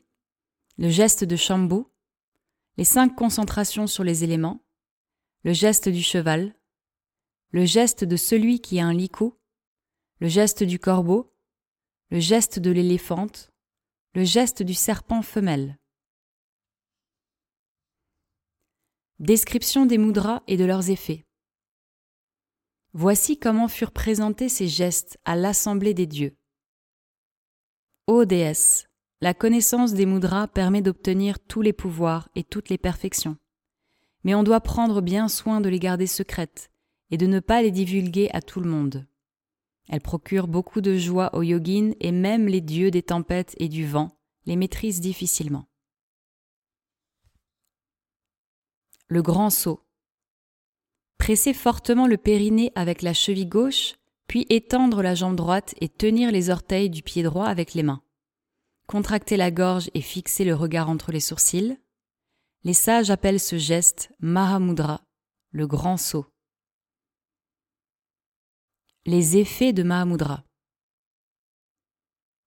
le 0.81 0.89
geste 0.89 1.25
de 1.25 1.37
Shambhu, 1.37 1.85
les 2.79 2.85
cinq 2.85 3.15
concentrations 3.15 3.87
sur 3.87 4.03
les 4.03 4.25
éléments, 4.25 4.65
le 5.43 5.53
geste 5.53 5.91
du 5.91 6.03
cheval, 6.03 6.59
le 7.51 7.67
geste 7.67 8.03
de 8.03 8.17
celui 8.17 8.63
qui 8.63 8.81
a 8.81 8.87
un 8.87 8.95
licou, 8.95 9.39
le 10.21 10.29
geste 10.29 10.63
du 10.63 10.79
corbeau, 10.79 11.37
le 12.09 12.19
geste 12.19 12.59
de 12.59 12.71
l'éléphante, 12.71 13.53
le 14.15 14.25
geste 14.25 14.63
du 14.63 14.73
serpent 14.73 15.21
femelle. 15.21 15.79
Description 19.19 19.85
des 19.85 19.99
mudras 19.99 20.43
et 20.47 20.57
de 20.57 20.65
leurs 20.65 20.89
effets. 20.89 21.27
Voici 22.95 23.39
comment 23.39 23.69
furent 23.69 23.93
présentés 23.93 24.49
ces 24.49 24.67
gestes 24.67 25.19
à 25.27 25.37
l'assemblée 25.37 25.93
des 25.93 26.07
dieux. 26.07 26.39
Ô 28.07 28.25
déesse, 28.25 28.90
la 29.21 29.35
connaissance 29.35 29.93
des 29.93 30.07
mudras 30.07 30.49
permet 30.49 30.83
d'obtenir 30.83 31.39
tous 31.39 31.63
les 31.63 31.73
pouvoirs 31.73 32.29
et 32.35 32.45
toutes 32.45 32.69
les 32.69 32.79
perfections. 32.79 33.37
Mais 34.25 34.35
on 34.35 34.43
doit 34.43 34.61
prendre 34.61 35.01
bien 35.01 35.29
soin 35.29 35.61
de 35.61 35.69
les 35.69 35.79
garder 35.79 36.07
secrètes 36.07 36.71
et 37.11 37.17
de 37.17 37.27
ne 37.27 37.41
pas 37.41 37.63
les 37.63 37.71
divulguer 37.71 38.31
à 38.33 38.41
tout 38.41 38.61
le 38.61 38.71
monde. 38.71 39.07
Elles 39.89 40.01
procurent 40.01 40.49
beaucoup 40.49 40.81
de 40.81 40.97
joie 40.97 41.35
aux 41.35 41.43
yogins 41.43 41.93
et 42.01 42.13
même 42.13 42.47
les 42.47 42.61
dieux 42.61 42.91
des 42.91 43.03
tempêtes 43.03 43.55
et 43.59 43.69
du 43.69 43.87
vent 43.87 44.17
les 44.47 44.57
maîtrisent 44.57 45.01
difficilement. 45.01 45.67
le 49.11 49.23
grand 49.23 49.51
saut. 49.51 49.81
Presser 51.19 51.53
fortement 51.53 52.07
le 52.07 52.17
périnée 52.17 52.73
avec 52.77 53.03
la 53.03 53.13
cheville 53.13 53.49
gauche, 53.49 53.97
puis 54.29 54.47
étendre 54.49 55.03
la 55.03 55.17
jambe 55.17 55.35
droite 55.35 55.75
et 55.81 55.89
tenir 55.89 56.31
les 56.31 56.49
orteils 56.49 56.89
du 56.89 57.03
pied 57.03 57.25
droit 57.25 57.47
avec 57.47 57.75
les 57.75 57.83
mains. 57.83 58.03
Contracter 58.91 59.37
la 59.37 59.53
gorge 59.53 59.89
et 59.95 60.01
fixer 60.01 60.45
le 60.45 60.53
regard 60.53 60.91
entre 60.91 61.13
les 61.13 61.21
sourcils. 61.21 61.79
Les 62.65 62.75
sages 62.75 63.13
appellent 63.13 63.39
ce 63.39 63.57
geste 63.57 64.11
Mahamudra, 64.19 65.05
le 65.53 65.69
grand 65.69 65.97
saut. 65.97 66.27
Les 69.07 69.37
effets 69.37 69.73
de 69.73 69.85
Mahamudra. 69.85 70.43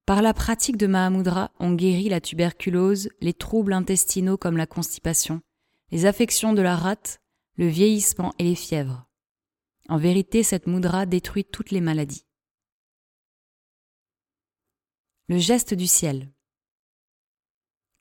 Par 0.06 0.22
la 0.22 0.34
pratique 0.34 0.76
de 0.76 0.86
Mahamudra, 0.86 1.54
on 1.60 1.76
guérit 1.76 2.10
la 2.10 2.20
tuberculose, 2.20 3.08
les 3.22 3.34
troubles 3.34 3.72
intestinaux 3.72 4.36
comme 4.36 4.58
la 4.58 4.68
constipation, 4.68 5.42
les 5.92 6.06
affections 6.06 6.52
de 6.52 6.62
la 6.62 6.76
rate, 6.76 7.22
le 7.56 7.68
vieillissement 7.68 8.34
et 8.38 8.44
les 8.44 8.56
fièvres. 8.56 9.08
En 9.88 9.98
vérité, 9.98 10.44
cette 10.44 10.68
moudra 10.68 11.06
détruit 11.06 11.46
toutes 11.46 11.72
les 11.72 11.80
maladies. 11.80 12.26
Le 15.30 15.38
geste 15.38 15.74
du 15.74 15.88
ciel. 15.88 16.30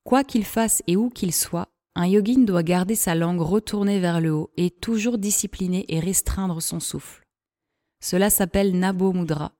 Quoi 0.03 0.25
qu'il 0.25 0.45
fasse 0.45 0.83
et 0.89 0.97
où 0.97 1.09
qu'il 1.09 1.33
soit, 1.33 1.69
un 1.95 2.09
yogin 2.09 2.41
doit 2.41 2.65
garder 2.65 2.97
sa 2.97 3.15
langue 3.15 3.41
retournée 3.41 4.01
vers 4.01 4.21
le 4.21 4.33
haut 4.33 4.53
et 4.57 4.71
toujours 4.71 5.19
discipliner 5.19 5.85
et 5.89 6.01
restreindre 6.01 6.61
son 6.61 6.81
souffle. 6.81 7.23
Cela 8.01 8.29
s'appelle 8.29 8.77
Nabo 8.77 9.13
Mudra, 9.13 9.53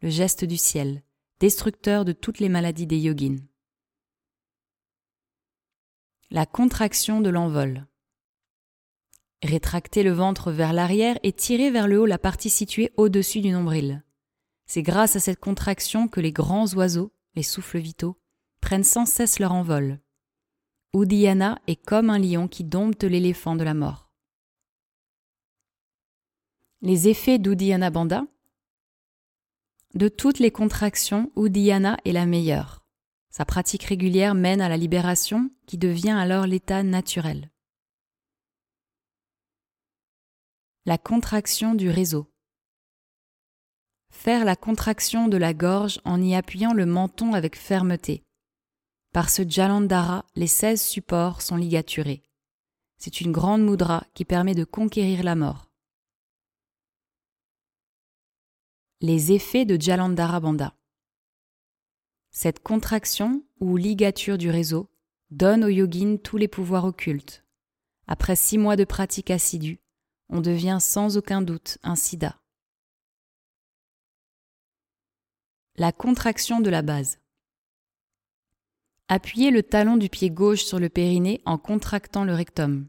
le 0.00 0.10
geste 0.10 0.44
du 0.44 0.56
ciel, 0.56 1.02
destructeur 1.40 2.04
de 2.04 2.12
toutes 2.12 2.38
les 2.38 2.48
maladies 2.48 2.86
des 2.86 2.98
yogins. 2.98 3.40
La 6.30 6.46
contraction 6.46 7.20
de 7.20 7.30
l'envol. 7.30 7.88
Rétracter 9.42 10.04
le 10.04 10.12
ventre 10.12 10.52
vers 10.52 10.72
l'arrière 10.72 11.18
et 11.24 11.32
tirer 11.32 11.72
vers 11.72 11.88
le 11.88 12.00
haut 12.00 12.06
la 12.06 12.18
partie 12.18 12.50
située 12.50 12.92
au-dessus 12.96 13.40
du 13.40 13.50
nombril. 13.50 14.04
C'est 14.68 14.82
grâce 14.82 15.16
à 15.16 15.20
cette 15.20 15.40
contraction 15.40 16.08
que 16.08 16.20
les 16.20 16.30
grands 16.30 16.68
oiseaux, 16.74 17.10
les 17.34 17.42
souffles 17.42 17.78
vitaux, 17.78 18.20
prennent 18.60 18.84
sans 18.84 19.06
cesse 19.06 19.38
leur 19.38 19.52
envol. 19.52 19.98
Uddiyana 20.94 21.58
est 21.66 21.82
comme 21.82 22.10
un 22.10 22.18
lion 22.18 22.48
qui 22.48 22.64
dompte 22.64 23.02
l'éléphant 23.02 23.56
de 23.56 23.64
la 23.64 23.72
mort. 23.72 24.10
Les 26.82 27.08
effets 27.08 27.38
d'Uddiyana 27.38 27.88
Bandha 27.88 28.26
De 29.94 30.08
toutes 30.08 30.38
les 30.38 30.50
contractions, 30.50 31.32
Uddiyana 31.34 31.96
est 32.04 32.12
la 32.12 32.26
meilleure. 32.26 32.84
Sa 33.30 33.46
pratique 33.46 33.84
régulière 33.84 34.34
mène 34.34 34.60
à 34.60 34.68
la 34.68 34.76
libération 34.76 35.50
qui 35.66 35.78
devient 35.78 36.10
alors 36.10 36.46
l'état 36.46 36.82
naturel. 36.82 37.50
La 40.84 40.98
contraction 40.98 41.74
du 41.74 41.88
réseau. 41.88 42.30
Faire 44.18 44.44
la 44.44 44.56
contraction 44.56 45.28
de 45.28 45.36
la 45.36 45.54
gorge 45.54 46.00
en 46.04 46.20
y 46.20 46.34
appuyant 46.34 46.72
le 46.72 46.86
menton 46.86 47.34
avec 47.34 47.56
fermeté. 47.56 48.24
Par 49.12 49.30
ce 49.30 49.48
Jalandhara, 49.48 50.26
les 50.34 50.48
seize 50.48 50.82
supports 50.82 51.40
sont 51.40 51.54
ligaturés. 51.54 52.24
C'est 52.96 53.20
une 53.20 53.30
grande 53.30 53.62
mudra 53.62 54.04
qui 54.14 54.24
permet 54.24 54.56
de 54.56 54.64
conquérir 54.64 55.22
la 55.22 55.36
mort. 55.36 55.70
Les 59.00 59.30
effets 59.30 59.64
de 59.64 59.80
Jalandhara 59.80 60.40
Bandha. 60.40 60.74
Cette 62.32 62.60
contraction 62.60 63.44
ou 63.60 63.76
ligature 63.76 64.36
du 64.36 64.50
réseau 64.50 64.90
donne 65.30 65.62
au 65.62 65.68
yogin 65.68 66.16
tous 66.16 66.38
les 66.38 66.48
pouvoirs 66.48 66.86
occultes. 66.86 67.44
Après 68.08 68.34
six 68.34 68.58
mois 68.58 68.74
de 68.74 68.84
pratique 68.84 69.30
assidue, 69.30 69.78
on 70.28 70.40
devient 70.40 70.78
sans 70.80 71.16
aucun 71.16 71.40
doute 71.40 71.78
un 71.84 71.94
sida. 71.94 72.40
La 75.80 75.92
contraction 75.92 76.58
de 76.58 76.70
la 76.70 76.82
base. 76.82 77.20
Appuyez 79.06 79.52
le 79.52 79.62
talon 79.62 79.96
du 79.96 80.08
pied 80.08 80.28
gauche 80.28 80.64
sur 80.64 80.80
le 80.80 80.88
périnée 80.88 81.40
en 81.46 81.56
contractant 81.56 82.24
le 82.24 82.34
rectum. 82.34 82.88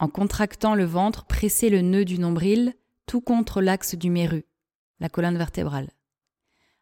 En 0.00 0.08
contractant 0.08 0.74
le 0.74 0.84
ventre, 0.84 1.24
pressez 1.24 1.70
le 1.70 1.80
nœud 1.80 2.04
du 2.04 2.18
nombril 2.18 2.74
tout 3.06 3.22
contre 3.22 3.62
l'axe 3.62 3.94
du 3.94 4.10
méru, 4.10 4.44
la 5.00 5.08
colonne 5.08 5.38
vertébrale. 5.38 5.88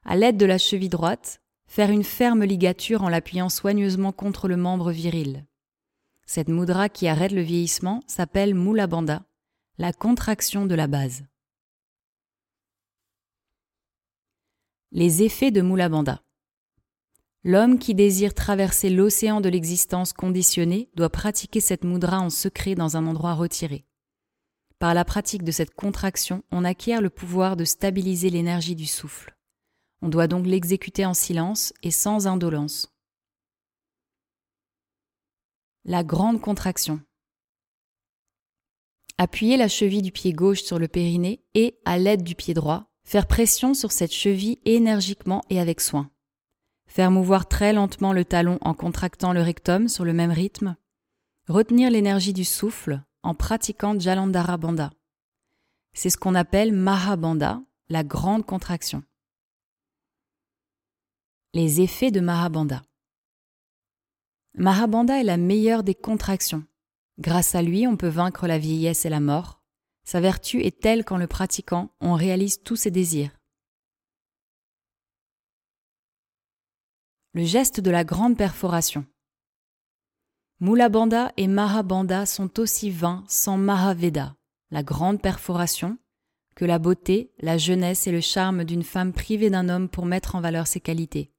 À 0.05 0.17
l'aide 0.17 0.39
de 0.39 0.47
la 0.47 0.59
cheville 0.59 0.89
droite, 0.89 1.41
faire 1.67 1.91
une 1.91 2.03
ferme 2.03 2.43
ligature 2.43 3.05
en 3.05 3.09
l'appuyant 3.09 3.49
soigneusement 3.49 4.11
contre 4.11 4.49
le 4.49 4.57
membre 4.57 4.91
viril. 4.91 5.47
Cette 6.27 6.49
mudra 6.49 6.89
qui 6.89 7.07
arrête 7.07 7.31
le 7.31 7.43
vieillissement 7.43 8.03
s'appelle 8.09 8.57
Mula 8.57 8.89
Bandha, 8.89 9.23
la 9.79 9.93
contraction 9.93 10.67
de 10.67 10.75
la 10.75 10.89
base. 10.89 11.23
Les 14.95 15.23
effets 15.23 15.51
de 15.51 15.63
Mula 15.63 15.89
Bandha. 15.89 16.23
L'homme 17.45 17.79
qui 17.79 17.95
désire 17.95 18.35
traverser 18.35 18.91
l'océan 18.91 19.41
de 19.41 19.49
l'existence 19.49 20.13
conditionnée 20.13 20.91
doit 20.95 21.09
pratiquer 21.09 21.61
cette 21.61 21.83
mudra 21.83 22.21
en 22.21 22.29
secret 22.29 22.75
dans 22.75 22.95
un 22.99 23.07
endroit 23.07 23.33
retiré. 23.33 23.87
Par 24.79 24.93
la 24.93 25.07
pratique 25.07 25.45
de 25.45 25.51
cette 25.51 25.75
contraction, 25.75 26.45
on 26.51 26.63
acquiert 26.63 27.01
le 27.01 27.09
pouvoir 27.09 27.57
de 27.57 27.65
stabiliser 27.65 28.29
l'énergie 28.29 28.77
du 28.77 28.85
souffle. 28.85 29.35
On 30.03 30.11
doit 30.11 30.27
donc 30.27 30.45
l'exécuter 30.45 31.07
en 31.07 31.15
silence 31.15 31.73
et 31.83 31.91
sans 31.91 32.27
indolence. 32.27 32.95
La 35.87 36.05
grande 36.05 36.43
contraction. 36.43 37.01
Appuyez 39.17 39.57
la 39.57 39.69
cheville 39.69 40.03
du 40.03 40.13
pied 40.13 40.35
gauche 40.35 40.63
sur 40.63 40.79
le 40.79 40.87
périnée 40.87 41.43
et, 41.55 41.81
à 41.87 41.97
l'aide 41.97 42.25
du 42.25 42.35
pied 42.35 42.53
droit, 42.53 42.92
faire 43.05 43.27
pression 43.27 43.75
sur 43.75 43.93
cette 43.93 44.13
cheville 44.13 44.59
énergiquement 44.65 45.43
et 45.51 45.61
avec 45.61 45.81
soin. 45.81 46.11
Faire 46.87 47.11
mouvoir 47.11 47.49
très 47.49 47.73
lentement 47.73 48.13
le 48.13 48.25
talon 48.25 48.59
en 48.61 48.75
contractant 48.75 49.33
le 49.33 49.43
rectum 49.43 49.89
sur 49.89 50.05
le 50.05 50.13
même 50.13 50.31
rythme. 50.31 50.77
Retenir 51.49 51.91
l'énergie 51.91 52.33
du 52.33 52.45
souffle 52.45 53.03
en 53.23 53.35
pratiquant 53.35 53.99
Jalandhara 53.99 54.57
Bandha. 54.57 54.91
C'est 55.95 56.11
ce 56.11 56.17
qu'on 56.17 56.35
appelle 56.35 56.73
Mahabandha, 56.73 57.63
la 57.89 58.05
grande 58.05 58.45
contraction. 58.47 59.03
Les 61.55 61.81
effets 61.81 62.11
de 62.11 62.21
Mahabandha. 62.21 62.83
Mahabandha 64.55 65.21
est 65.21 65.25
la 65.25 65.37
meilleure 65.37 65.83
des 65.83 65.95
contractions. 65.95 66.65
Grâce 67.19 67.55
à 67.55 67.63
lui, 67.63 67.87
on 67.87 67.97
peut 67.97 68.09
vaincre 68.09 68.47
la 68.47 68.59
vieillesse 68.59 69.05
et 69.05 69.11
la 69.11 69.21
mort. 69.21 69.62
Sa 70.05 70.21
vertu 70.21 70.63
est 70.63 70.81
telle 70.81 71.05
qu'en 71.05 71.17
le 71.17 71.27
pratiquant, 71.27 71.91
on 72.01 72.15
réalise 72.15 72.63
tous 72.63 72.77
ses 72.77 72.91
désirs. 72.91 73.31
le 77.35 77.45
geste 77.45 77.81
de 77.81 77.91
la 77.91 78.05
grande 78.05 78.37
perforation. 78.37 79.07
Mulabandha 80.61 81.33
et 81.37 81.47
Mahabandha 81.47 82.27
sont 82.27 82.61
aussi 82.61 82.91
vains 82.91 83.25
sans 83.27 83.57
Mahaveda, 83.57 84.37
la 84.71 84.83
grande 84.83 85.21
perforation, 85.21 85.99
que 86.55 86.67
la 86.67 86.79
beauté, 86.79 87.33
la 87.41 87.57
jeunesse 87.57 88.07
et 88.07 88.13
le 88.13 88.21
charme 88.21 88.65
d'une 88.65 88.83
femme 88.83 89.13
privée 89.13 89.49
d'un 89.49 89.71
homme 89.71 89.89
pour 89.89 90.05
mettre 90.05 90.35
en 90.35 90.41
valeur 90.41 90.67
ses 90.67 90.81
qualités. 90.81 91.33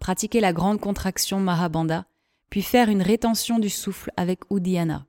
Pratiquer 0.00 0.40
la 0.40 0.52
grande 0.52 0.80
contraction 0.80 1.38
Mahabandha, 1.38 2.06
puis 2.50 2.62
faire 2.62 2.88
une 2.88 3.02
rétention 3.02 3.60
du 3.60 3.70
souffle 3.70 4.10
avec 4.16 4.40
Uddiyana. 4.50 5.06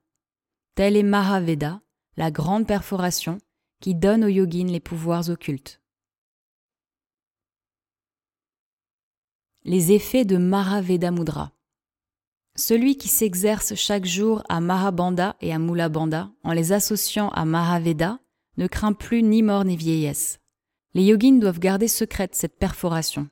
Telle 0.75 0.95
est 0.95 1.03
Mahaveda, 1.03 1.81
la 2.17 2.31
grande 2.31 2.67
perforation, 2.67 3.39
qui 3.79 3.95
donne 3.95 4.23
aux 4.23 4.29
yogins 4.29 4.71
les 4.71 4.79
pouvoirs 4.79 5.29
occultes. 5.29 5.81
Les 9.65 9.91
effets 9.91 10.25
de 10.25 10.37
Mahaveda 10.37 11.11
Mudra. 11.11 11.51
Celui 12.55 12.97
qui 12.97 13.07
s'exerce 13.07 13.75
chaque 13.75 14.05
jour 14.05 14.43
à 14.47 14.59
Mahabandha 14.59 15.35
et 15.41 15.53
à 15.53 15.59
Mulabandha 15.59 16.31
en 16.43 16.53
les 16.53 16.71
associant 16.71 17.29
à 17.29 17.45
Mahaveda 17.45 18.19
ne 18.57 18.67
craint 18.67 18.93
plus 18.93 19.23
ni 19.23 19.41
mort 19.41 19.65
ni 19.65 19.75
vieillesse. 19.75 20.39
Les 20.93 21.03
yogins 21.03 21.39
doivent 21.39 21.59
garder 21.59 21.87
secrète 21.87 22.35
cette 22.35 22.59
perforation. 22.59 23.27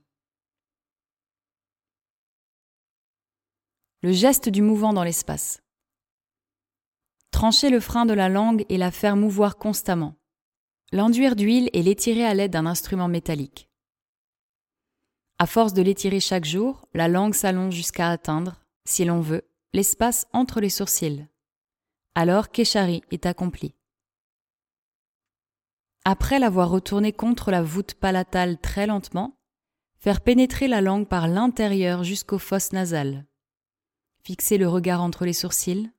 Le 4.02 4.12
geste 4.12 4.50
du 4.50 4.64
mouvant 4.64 4.94
dans 4.94 5.04
l'espace. 5.04 5.62
Trancher 7.32 7.70
le 7.70 7.80
frein 7.80 8.06
de 8.06 8.14
la 8.14 8.30
langue 8.30 8.66
et 8.70 8.78
la 8.78 8.92
faire 8.92 9.16
mouvoir 9.16 9.58
constamment. 9.58 10.16
L'enduire 10.92 11.36
d'huile 11.36 11.70
et 11.74 11.82
l'étirer 11.82 12.26
à 12.26 12.34
l'aide 12.34 12.52
d'un 12.52 12.66
instrument 12.66 13.08
métallique. 13.08 13.70
À 15.40 15.48
force 15.48 15.74
de 15.74 15.82
l'étirer 15.82 16.20
chaque 16.20 16.46
jour, 16.46 16.88
la 16.94 17.08
langue 17.08 17.34
s'allonge 17.34 17.74
jusqu'à 17.74 18.10
atteindre, 18.10 18.62
si 18.86 19.06
l'on 19.06 19.22
veut, 19.22 19.50
l'espace 19.74 20.28
entre 20.34 20.60
les 20.62 20.70
sourcils. 20.70 21.26
Alors 22.14 22.52
Keshari 22.52 23.02
est 23.10 23.26
accompli. 23.26 23.74
Après 26.04 26.40
l'avoir 26.40 26.70
retourné 26.70 27.14
contre 27.14 27.52
la 27.52 27.64
voûte 27.64 27.94
palatale 27.94 28.60
très 28.60 28.86
lentement, 28.86 29.40
faire 29.98 30.22
pénétrer 30.22 30.68
la 30.68 30.82
langue 30.82 31.08
par 31.08 31.28
l'intérieur 31.28 32.04
jusqu'aux 32.04 32.40
fosses 32.40 32.74
nasales. 32.74 33.26
Fixer 34.24 34.58
le 34.58 34.68
regard 34.68 35.02
entre 35.02 35.26
les 35.26 35.34
sourcils. 35.34 35.92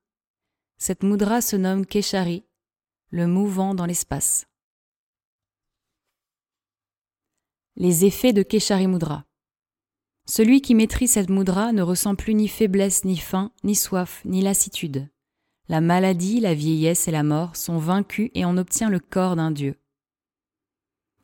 Cette 0.84 1.04
mudra 1.04 1.40
se 1.40 1.54
nomme 1.54 1.86
Keshari, 1.86 2.44
le 3.10 3.28
mouvant 3.28 3.72
dans 3.72 3.86
l'espace. 3.86 4.48
Les 7.76 8.04
effets 8.04 8.32
de 8.32 8.42
Keshari 8.42 8.88
Mudra. 8.88 9.24
Celui 10.26 10.60
qui 10.60 10.74
maîtrise 10.74 11.12
cette 11.12 11.30
mudra 11.30 11.70
ne 11.70 11.82
ressent 11.82 12.16
plus 12.16 12.34
ni 12.34 12.48
faiblesse, 12.48 13.04
ni 13.04 13.16
faim, 13.16 13.52
ni 13.62 13.76
soif, 13.76 14.22
ni 14.24 14.42
lassitude. 14.42 15.08
La 15.68 15.80
maladie, 15.80 16.40
la 16.40 16.52
vieillesse 16.52 17.06
et 17.06 17.12
la 17.12 17.22
mort 17.22 17.54
sont 17.54 17.78
vaincus 17.78 18.32
et 18.34 18.44
on 18.44 18.56
obtient 18.56 18.90
le 18.90 18.98
corps 18.98 19.36
d'un 19.36 19.52
dieu. 19.52 19.78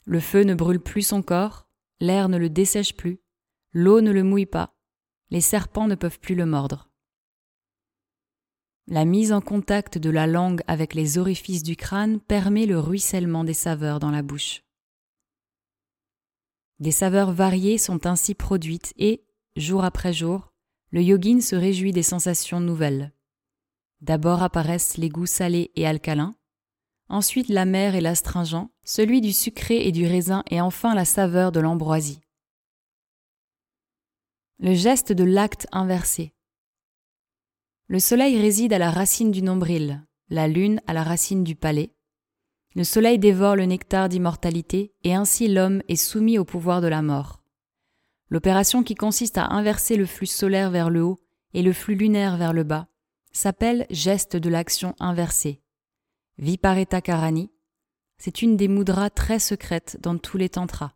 Le 0.07 0.21
feu 0.21 0.45
ne 0.45 0.55
brûle 0.55 0.79
plus 0.79 1.03
son 1.03 1.21
corps, 1.21 1.67
l'air 1.99 2.29
ne 2.29 2.39
le 2.39 2.49
dessèche 2.49 2.95
plus, 2.95 3.21
l'eau 3.73 4.03
ne 4.03 4.13
le 4.13 4.23
mouille 4.23 4.47
pas, 4.47 4.77
les 5.31 5.41
serpents 5.41 5.89
ne 5.89 5.97
peuvent 5.97 6.21
plus 6.21 6.37
le 6.37 6.47
mordre. 6.47 6.88
La 8.91 9.05
mise 9.05 9.33
en 9.33 9.43
contact 9.43 9.99
de 9.99 10.09
la 10.09 10.27
langue 10.27 10.63
avec 10.67 10.95
les 10.95 11.19
orifices 11.19 11.63
du 11.63 11.77
crâne 11.77 12.21
permet 12.21 12.65
le 12.65 12.79
ruissellement 12.79 13.45
des 13.45 13.53
saveurs 13.53 14.01
dans 14.01 14.11
la 14.11 14.23
bouche. 14.23 14.63
Des 16.79 16.91
saveurs 16.91 17.33
variées 17.33 17.77
sont 17.77 18.07
ainsi 18.07 18.35
produites 18.35 18.95
et, 18.97 19.27
jour 19.57 19.85
après 19.85 20.15
jour, 20.15 20.55
le 20.91 21.03
yogin 21.03 21.43
se 21.43 21.55
réjouit 21.55 21.93
des 21.93 22.03
sensations 22.03 22.61
nouvelles. 22.61 23.13
D'abord 24.01 24.43
apparaissent 24.43 24.97
les 24.97 25.11
goûts 25.11 25.27
salés 25.27 25.71
et 25.77 25.87
alcalins, 25.87 26.35
ensuite 27.11 27.51
l'amer 27.51 27.95
et 27.95 28.01
l'astringent, 28.01 28.71
celui 28.85 29.21
du 29.21 29.35
sucré 29.35 29.87
et 29.87 29.93
du 29.93 30.07
raisin 30.07 30.45
et 30.51 30.63
enfin 30.63 30.95
la 30.95 31.05
saveur 31.05 31.53
de 31.53 31.61
l'ambroisie. 31.61 32.23
Le 34.61 34.73
geste 34.73 35.13
de 35.13 35.25
l'acte 35.25 35.67
inversé. 35.73 36.33
Le 37.89 37.99
soleil 37.99 38.41
réside 38.41 38.73
à 38.73 38.79
la 38.79 38.91
racine 38.91 39.31
du 39.31 39.43
nombril, 39.43 40.03
la 40.31 40.47
lune 40.47 40.81
à 40.87 40.93
la 40.93 41.03
racine 41.03 41.43
du 41.43 41.57
palais, 41.57 41.93
le 42.75 42.85
soleil 42.85 43.19
dévore 43.19 43.57
le 43.57 43.65
nectar 43.65 44.09
d'immortalité 44.09 44.93
et 45.03 45.15
ainsi 45.15 45.49
l'homme 45.49 45.83
est 45.89 45.97
soumis 45.97 46.39
au 46.39 46.45
pouvoir 46.45 46.81
de 46.81 46.87
la 46.87 47.03
mort. 47.03 47.43
L'opération 48.31 48.83
qui 48.83 48.95
consiste 48.95 49.39
à 49.39 49.47
inverser 49.47 49.97
le 49.97 50.07
flux 50.07 50.27
solaire 50.27 50.71
vers 50.71 50.91
le 50.91 51.03
haut 51.03 51.19
et 51.55 51.63
le 51.63 51.73
flux 51.73 51.95
lunaire 51.95 52.37
vers 52.37 52.53
le 52.53 52.63
bas 52.63 52.87
s'appelle 53.33 53.87
geste 53.91 54.37
de 54.37 54.51
l'action 54.51 54.95
inversée. 55.01 55.63
Vipareta 56.37 57.01
Karani, 57.01 57.51
c'est 58.19 58.43
une 58.43 58.57
des 58.57 58.69
mudras 58.69 59.11
très 59.11 59.39
secrètes 59.39 59.99
dans 60.01 60.19
tous 60.19 60.37
les 60.37 60.51
tantras. 60.51 60.93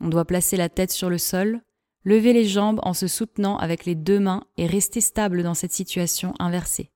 On 0.00 0.08
doit 0.08 0.24
placer 0.24 0.56
la 0.56 0.68
tête 0.68 0.90
sur 0.90 1.10
le 1.10 1.18
sol, 1.18 1.60
lever 2.04 2.32
les 2.32 2.44
jambes 2.44 2.80
en 2.82 2.94
se 2.94 3.06
soutenant 3.06 3.56
avec 3.58 3.84
les 3.84 3.94
deux 3.94 4.20
mains 4.20 4.44
et 4.56 4.66
rester 4.66 5.00
stable 5.00 5.42
dans 5.42 5.54
cette 5.54 5.72
situation 5.72 6.34
inversée. 6.38 6.90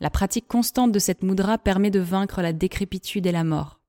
La 0.00 0.10
pratique 0.10 0.48
constante 0.48 0.92
de 0.92 0.98
cette 0.98 1.22
moudra 1.22 1.58
permet 1.58 1.90
de 1.90 2.00
vaincre 2.00 2.40
la 2.40 2.52
décrépitude 2.52 3.26
et 3.26 3.32
la 3.32 3.44
mort. 3.44 3.80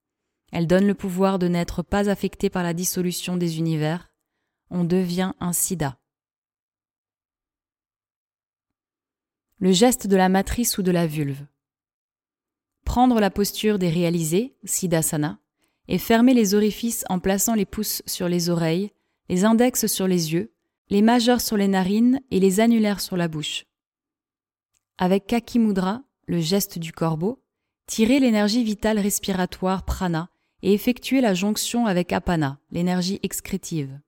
Elle 0.51 0.67
donne 0.67 0.85
le 0.85 0.93
pouvoir 0.93 1.39
de 1.39 1.47
n'être 1.47 1.81
pas 1.81 2.09
affecté 2.09 2.49
par 2.49 2.63
la 2.63 2.73
dissolution 2.73 3.37
des 3.37 3.57
univers. 3.57 4.11
On 4.69 4.83
devient 4.83 5.31
un 5.39 5.53
sida. 5.53 5.97
Le 9.57 9.71
geste 9.71 10.07
de 10.07 10.17
la 10.17 10.27
matrice 10.27 10.77
ou 10.77 10.81
de 10.81 10.91
la 10.91 11.07
vulve. 11.07 11.45
Prendre 12.83 13.19
la 13.21 13.29
posture 13.29 13.79
des 13.79 13.89
réalisés, 13.89 14.57
siddhasana, 14.65 15.39
et 15.87 15.97
fermer 15.97 16.33
les 16.33 16.55
orifices 16.55 17.05
en 17.09 17.19
plaçant 17.19 17.53
les 17.53 17.65
pouces 17.65 18.01
sur 18.05 18.27
les 18.27 18.49
oreilles, 18.49 18.91
les 19.31 19.45
index 19.45 19.87
sur 19.87 20.09
les 20.09 20.33
yeux, 20.33 20.53
les 20.89 21.01
majeurs 21.01 21.39
sur 21.39 21.55
les 21.55 21.69
narines 21.69 22.19
et 22.31 22.41
les 22.41 22.59
annulaires 22.59 22.99
sur 22.99 23.15
la 23.15 23.29
bouche. 23.29 23.63
Avec 24.97 25.25
Kaki 25.25 25.57
Mudra, 25.57 26.03
le 26.27 26.41
geste 26.41 26.79
du 26.79 26.91
corbeau, 26.91 27.41
tirer 27.87 28.19
l'énergie 28.19 28.65
vitale 28.65 28.99
respiratoire 28.99 29.85
prana 29.85 30.29
et 30.63 30.73
effectuer 30.73 31.21
la 31.21 31.33
jonction 31.33 31.85
avec 31.85 32.11
apana, 32.11 32.59
l'énergie 32.71 33.21
excrétive. 33.23 34.01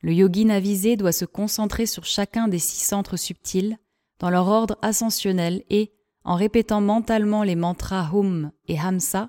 Le 0.00 0.14
yogi 0.14 0.50
avisé 0.50 0.96
doit 0.96 1.12
se 1.12 1.26
concentrer 1.26 1.84
sur 1.84 2.06
chacun 2.06 2.48
des 2.48 2.58
six 2.58 2.82
centres 2.82 3.18
subtils, 3.18 3.76
dans 4.20 4.30
leur 4.30 4.48
ordre 4.48 4.78
ascensionnel 4.80 5.64
et, 5.68 5.92
en 6.24 6.34
répétant 6.34 6.80
mentalement 6.80 7.42
les 7.42 7.56
mantras 7.56 8.08
Hum 8.10 8.52
et 8.68 8.80
Hamsa, 8.80 9.28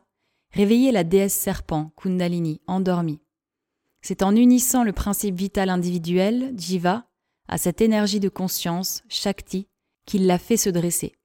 réveiller 0.52 0.94
la 0.94 1.04
déesse 1.04 1.34
serpent, 1.34 1.92
Kundalini, 1.98 2.62
endormie. 2.66 3.20
C'est 4.08 4.24
en 4.24 4.38
unissant 4.38 4.86
le 4.86 4.94
principe 4.94 5.36
vital 5.36 5.70
individuel, 5.70 6.54
Jiva, 6.58 7.10
à 7.50 7.58
cette 7.58 7.82
énergie 7.82 8.22
de 8.22 8.30
conscience, 8.30 9.04
Shakti, 9.10 9.68
qu'il 10.06 10.28
l'a 10.28 10.40
fait 10.40 10.56
se 10.56 10.70
dresser. 10.70 11.18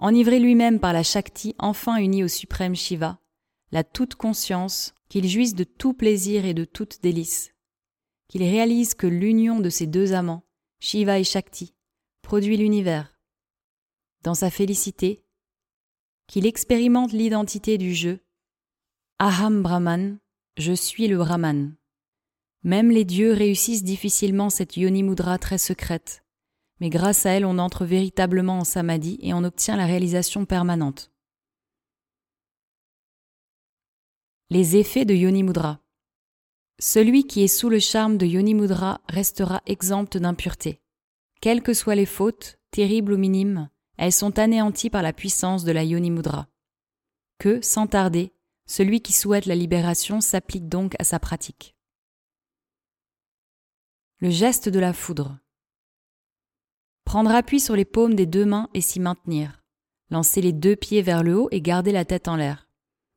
Enivré 0.00 0.40
lui-même 0.40 0.80
par 0.80 0.92
la 0.92 1.04
Shakti 1.04 1.54
enfin 1.60 1.98
unie 1.98 2.24
au 2.24 2.26
suprême 2.26 2.74
Shiva, 2.74 3.20
la 3.70 3.84
toute 3.84 4.16
conscience, 4.16 4.94
qu'il 5.08 5.28
jouisse 5.28 5.54
de 5.54 5.62
tout 5.62 5.94
plaisir 5.94 6.44
et 6.44 6.54
de 6.54 6.64
toute 6.64 7.00
délice, 7.00 7.52
qu'il 8.26 8.42
réalise 8.42 8.94
que 8.94 9.06
l'union 9.06 9.60
de 9.60 9.70
ces 9.70 9.86
deux 9.86 10.12
amants, 10.12 10.42
Shiva 10.80 11.20
et 11.20 11.24
Shakti, 11.24 11.76
produit 12.22 12.56
l'univers. 12.56 13.16
Dans 14.24 14.34
sa 14.34 14.50
félicité, 14.50 15.24
qu'il 16.26 16.46
expérimente 16.46 17.12
l'identité 17.12 17.78
du 17.78 17.94
jeu, 17.94 18.18
Aham 19.20 19.62
Brahman, 19.62 20.18
je 20.56 20.72
suis 20.72 21.06
le 21.06 21.18
Brahman. 21.18 21.74
Même 22.62 22.90
les 22.90 23.04
dieux 23.04 23.32
réussissent 23.32 23.84
difficilement 23.84 24.50
cette 24.50 24.76
yoni 24.76 25.02
mudra 25.02 25.38
très 25.38 25.58
secrète, 25.58 26.24
mais 26.80 26.88
grâce 26.88 27.26
à 27.26 27.30
elle 27.30 27.44
on 27.44 27.58
entre 27.58 27.84
véritablement 27.84 28.58
en 28.58 28.64
samadhi 28.64 29.18
et 29.20 29.34
on 29.34 29.44
obtient 29.44 29.76
la 29.76 29.86
réalisation 29.86 30.46
permanente. 30.46 31.12
Les 34.48 34.76
effets 34.76 35.04
de 35.04 35.14
Yoni 35.14 35.42
Mudra. 35.42 35.80
Celui 36.78 37.26
qui 37.26 37.42
est 37.42 37.48
sous 37.48 37.68
le 37.68 37.80
charme 37.80 38.16
de 38.16 38.26
Yoni 38.26 38.54
Mudra 38.54 39.00
restera 39.08 39.60
exempt 39.66 40.16
d'impureté. 40.16 40.80
Quelles 41.40 41.62
que 41.62 41.74
soient 41.74 41.96
les 41.96 42.06
fautes, 42.06 42.60
terribles 42.70 43.14
ou 43.14 43.18
minimes, 43.18 43.68
elles 43.96 44.12
sont 44.12 44.38
anéanties 44.38 44.90
par 44.90 45.02
la 45.02 45.12
puissance 45.12 45.64
de 45.64 45.72
la 45.72 45.82
Yoni 45.82 46.12
Mudra. 46.12 46.48
Que, 47.38 47.60
sans 47.60 47.88
tarder, 47.88 48.35
celui 48.66 49.00
qui 49.00 49.12
souhaite 49.12 49.46
la 49.46 49.54
libération 49.54 50.20
s'applique 50.20 50.68
donc 50.68 50.94
à 50.98 51.04
sa 51.04 51.18
pratique. 51.18 51.74
Le 54.18 54.30
geste 54.30 54.68
de 54.68 54.78
la 54.78 54.92
foudre. 54.92 55.38
Prendre 57.04 57.30
appui 57.30 57.60
sur 57.60 57.76
les 57.76 57.84
paumes 57.84 58.14
des 58.14 58.26
deux 58.26 58.44
mains 58.44 58.68
et 58.74 58.80
s'y 58.80 59.00
maintenir. 59.00 59.62
Lancer 60.10 60.40
les 60.40 60.52
deux 60.52 60.76
pieds 60.76 61.02
vers 61.02 61.22
le 61.22 61.38
haut 61.38 61.48
et 61.50 61.60
garder 61.60 61.92
la 61.92 62.04
tête 62.04 62.28
en 62.28 62.36
l'air 62.36 62.66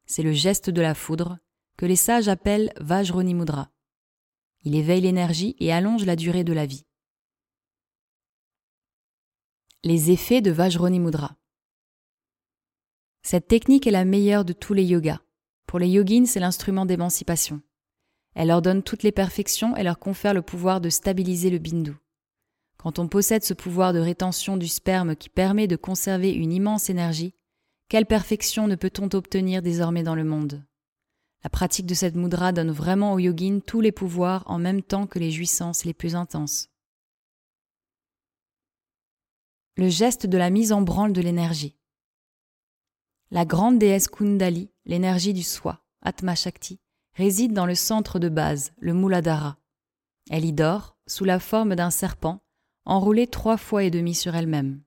c'est 0.10 0.24
le 0.24 0.34
geste 0.34 0.72
de 0.72 0.82
la 0.82 0.95
foudre, 0.95 1.38
que 1.78 1.86
les 1.86 1.95
sages 1.95 2.28
appellent 2.28 2.74
Vajroni 2.82 3.36
Mudra. 3.36 3.72
Il 4.64 4.76
éveille 4.76 5.02
l'énergie 5.02 5.56
et 5.60 5.72
allonge 5.72 6.04
la 6.04 6.16
durée 6.16 6.43
de 6.43 6.52
la 6.52 6.66
vie. 6.66 6.84
Les 9.84 10.10
effets 10.10 10.41
de 10.41 10.50
Vajroni 10.50 11.00
Mudra. 11.00 11.38
Cette 13.22 13.47
technique 13.47 13.86
est 13.86 13.91
la 13.91 14.04
meilleure 14.04 14.45
de 14.45 14.54
tous 14.54 14.74
les 14.74 14.84
yogas. 14.84 15.22
Pour 15.70 15.78
les 15.78 15.88
yogins, 15.88 16.26
c'est 16.26 16.39
l'instrument 16.39 16.88
d'émancipation. 16.88 17.61
Elle 18.34 18.47
leur 18.47 18.63
donne 18.63 18.82
toutes 18.82 19.03
les 19.03 19.11
perfections 19.11 19.78
et 19.78 19.84
leur 19.84 19.99
confère 19.99 20.34
le 20.34 20.41
pouvoir 20.41 20.82
de 20.82 20.89
stabiliser 20.89 21.51
le 21.51 21.59
bindu. 21.59 21.93
Quand 22.80 22.97
on 22.97 23.07
possède 23.07 23.43
ce 23.43 23.53
pouvoir 23.53 23.93
de 23.93 23.99
rétention 23.99 24.57
du 24.57 24.67
sperme 24.67 25.15
qui 25.15 25.30
permet 25.30 25.67
de 25.67 25.76
conserver 25.76 26.32
une 26.32 26.51
immense 26.51 26.89
énergie, 26.89 27.36
quelle 27.88 28.07
perfection 28.07 28.67
ne 28.67 28.74
peut-on 28.74 29.15
obtenir 29.15 29.61
désormais 29.61 30.01
dans 30.01 30.15
le 30.15 30.24
monde? 30.24 30.65
La 31.43 31.51
pratique 31.51 31.86
de 31.86 31.93
cette 31.93 32.15
mudra 32.15 32.51
donne 32.51 32.72
vraiment 32.72 33.13
au 33.13 33.20
yogin 33.20 33.59
tous 33.63 33.82
les 33.82 33.91
pouvoirs 33.91 34.43
en 34.47 34.57
même 34.57 34.82
temps 34.82 35.05
que 35.05 35.20
les 35.20 35.30
jouissances 35.30 35.86
les 35.86 35.93
plus 35.93 36.15
intenses. 36.15 36.70
Le 39.78 39.88
geste 39.88 40.26
de 40.26 40.38
la 40.39 40.49
mise 40.49 40.72
en 40.72 40.82
branle 40.82 41.13
de 41.13 41.22
l'énergie. 41.22 41.76
La 43.30 43.45
grande 43.45 43.78
déesse 43.78 44.07
Kundali, 44.07 44.72
l'énergie 44.90 45.36
du 45.36 45.44
soi, 45.44 45.86
Atma 46.02 46.34
Shakti, 46.34 46.80
réside 47.14 47.54
dans 47.54 47.68
le 47.68 47.76
centre 47.76 48.18
de 48.18 48.28
base, 48.28 48.74
le 48.80 48.96
Muladhara. 48.96 49.60
Elle 50.32 50.46
y 50.46 50.52
dort, 50.52 50.98
sous 51.06 51.26
la 51.26 51.40
forme 51.40 51.76
d'un 51.76 51.92
serpent, 51.92 52.42
enroulé 52.86 53.28
trois 53.28 53.58
fois 53.58 53.84
et 53.84 53.92
demi 53.92 54.16
sur 54.16 54.36
elle-même. 54.36 54.82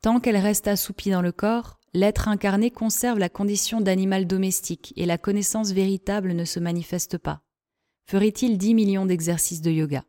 Tant 0.00 0.20
qu'elle 0.20 0.36
reste 0.36 0.68
assoupie 0.68 1.10
dans 1.10 1.22
le 1.22 1.32
corps, 1.32 1.80
l'être 1.92 2.28
incarné 2.28 2.70
conserve 2.70 3.18
la 3.18 3.28
condition 3.28 3.80
d'animal 3.80 4.28
domestique 4.28 4.92
et 4.94 5.06
la 5.06 5.18
connaissance 5.18 5.72
véritable 5.72 6.34
ne 6.34 6.44
se 6.44 6.60
manifeste 6.60 7.18
pas. 7.18 7.42
Ferait-il 8.08 8.58
dix 8.58 8.74
millions 8.74 9.06
d'exercices 9.06 9.60
de 9.60 9.72
yoga? 9.72 10.04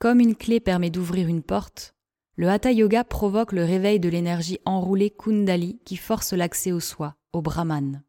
Comme 0.00 0.18
une 0.18 0.34
clé 0.34 0.58
permet 0.58 0.90
d'ouvrir 0.90 1.28
une 1.28 1.44
porte, 1.44 1.94
le 2.36 2.50
Hatha 2.50 2.70
Yoga 2.70 3.02
provoque 3.02 3.52
le 3.52 3.64
réveil 3.64 3.98
de 3.98 4.10
l'énergie 4.10 4.58
enroulée 4.66 5.10
Kundali 5.10 5.80
qui 5.86 5.96
force 5.96 6.34
l'accès 6.34 6.70
au 6.70 6.80
soi, 6.80 7.16
au 7.32 7.40
Brahman. 7.40 8.02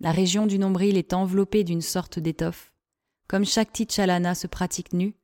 La 0.00 0.10
région 0.10 0.46
du 0.46 0.58
nombril 0.58 0.96
est 0.96 1.12
enveloppée 1.12 1.62
d'une 1.62 1.82
sorte 1.82 2.18
d'étoffe. 2.18 2.74
Comme 3.28 3.44
Shakti 3.44 3.86
Chalana 3.88 4.34
se 4.34 4.48
pratique 4.48 4.92
nu, 4.92 5.14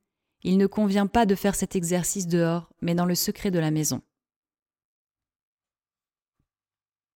il 0.43 0.57
ne 0.57 0.65
convient 0.65 1.07
pas 1.07 1.25
de 1.25 1.35
faire 1.35 1.55
cet 1.55 1.75
exercice 1.75 2.27
dehors, 2.27 2.69
mais 2.81 2.95
dans 2.95 3.05
le 3.05 3.15
secret 3.15 3.51
de 3.51 3.59
la 3.59 3.71
maison. 3.71 4.01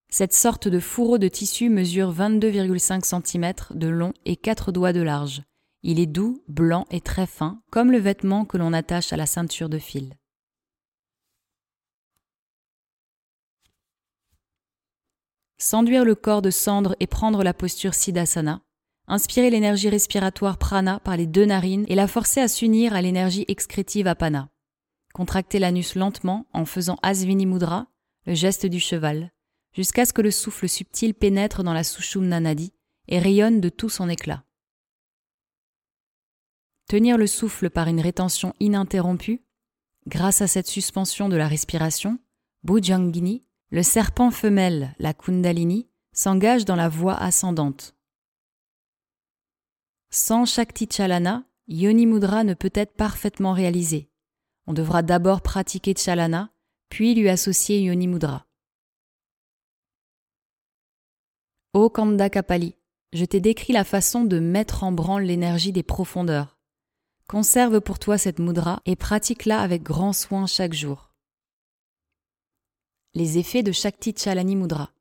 Cette 0.09 0.33
sorte 0.33 0.67
de 0.67 0.79
fourreau 0.79 1.17
de 1.17 1.27
tissu 1.27 1.69
mesure 1.69 2.13
22,5 2.13 3.03
cm 3.03 3.53
de 3.77 3.87
long 3.87 4.13
et 4.25 4.35
4 4.35 4.71
doigts 4.71 4.93
de 4.93 5.01
large. 5.01 5.43
Il 5.83 5.99
est 5.99 6.05
doux, 6.05 6.43
blanc 6.47 6.85
et 6.91 7.01
très 7.01 7.27
fin, 7.27 7.61
comme 7.71 7.91
le 7.91 7.99
vêtement 7.99 8.45
que 8.45 8.57
l'on 8.57 8.73
attache 8.73 9.13
à 9.13 9.17
la 9.17 9.25
ceinture 9.25 9.69
de 9.69 9.79
fil. 9.79 10.15
S'enduire 15.59 16.05
le 16.05 16.13
corps 16.13 16.41
de 16.41 16.51
cendre 16.51 16.95
et 16.99 17.07
prendre 17.07 17.43
la 17.43 17.53
posture 17.53 17.95
Siddhasana, 17.95 18.61
inspirer 19.07 19.49
l'énergie 19.49 19.89
respiratoire 19.89 20.57
prana 20.57 20.99
par 20.99 21.17
les 21.17 21.25
deux 21.25 21.45
narines 21.45 21.85
et 21.87 21.95
la 21.95 22.07
forcer 22.07 22.41
à 22.41 22.47
s'unir 22.47 22.93
à 22.93 23.01
l'énergie 23.01 23.45
excrétive 23.47 24.05
apana. 24.05 24.49
Contracter 25.13 25.57
l'anus 25.57 25.95
lentement 25.95 26.45
en 26.53 26.65
faisant 26.65 26.99
Asvini 27.01 27.47
Mudra, 27.47 27.87
le 28.27 28.35
geste 28.35 28.67
du 28.67 28.79
cheval, 28.79 29.31
jusqu'à 29.73 30.05
ce 30.05 30.13
que 30.13 30.21
le 30.21 30.29
souffle 30.29 30.69
subtil 30.69 31.15
pénètre 31.15 31.63
dans 31.63 31.73
la 31.73 31.83
Sushumna 31.83 32.39
Nadi 32.39 32.73
et 33.07 33.17
rayonne 33.17 33.59
de 33.59 33.69
tout 33.69 33.89
son 33.89 34.09
éclat. 34.09 34.43
Tenir 36.87 37.17
le 37.17 37.25
souffle 37.25 37.71
par 37.71 37.87
une 37.87 37.99
rétention 37.99 38.53
ininterrompue, 38.59 39.43
grâce 40.05 40.41
à 40.41 40.47
cette 40.47 40.67
suspension 40.67 41.29
de 41.29 41.35
la 41.35 41.47
respiration, 41.47 42.19
Bhujangini, 42.63 43.46
le 43.69 43.83
serpent 43.83 44.31
femelle, 44.31 44.95
la 44.99 45.13
Kundalini, 45.13 45.89
s'engage 46.13 46.65
dans 46.65 46.75
la 46.75 46.89
voie 46.89 47.15
ascendante, 47.15 47.97
sans 50.09 50.45
Shakti 50.45 50.87
Chalana, 50.89 51.43
Yoni 51.67 52.05
Mudra 52.05 52.45
ne 52.45 52.53
peut 52.53 52.71
être 52.73 52.95
parfaitement 52.95 53.51
réalisé. 53.51 54.09
On 54.65 54.73
devra 54.73 55.01
d'abord 55.01 55.41
pratiquer 55.41 55.93
Chalana, 55.97 56.49
puis 56.89 57.13
lui 57.13 57.27
associer 57.27 57.81
Yoni 57.81 58.07
Mudra. 58.07 58.45
Ô 61.73 61.89
Kanda 61.89 62.29
Kapali, 62.29 62.75
je 63.11 63.25
t'ai 63.25 63.41
décrit 63.41 63.73
la 63.73 63.83
façon 63.83 64.23
de 64.23 64.39
mettre 64.39 64.83
en 64.83 64.93
branle 64.93 65.23
l'énergie 65.23 65.73
des 65.73 65.83
profondeurs. 65.83 66.57
Conserve 67.27 67.81
pour 67.81 67.99
toi 67.99 68.17
cette 68.17 68.39
mudra 68.39 68.81
et 68.85 68.95
pratique-la 68.95 69.59
avec 69.59 69.83
grand 69.83 70.13
soin 70.13 70.47
chaque 70.47 70.73
jour. 70.73 71.06
Les 73.13 73.37
effets 73.37 73.63
de 73.63 73.71
Shakti 73.71 74.13
Chalani 74.15 74.55
Mudra. 74.55 74.91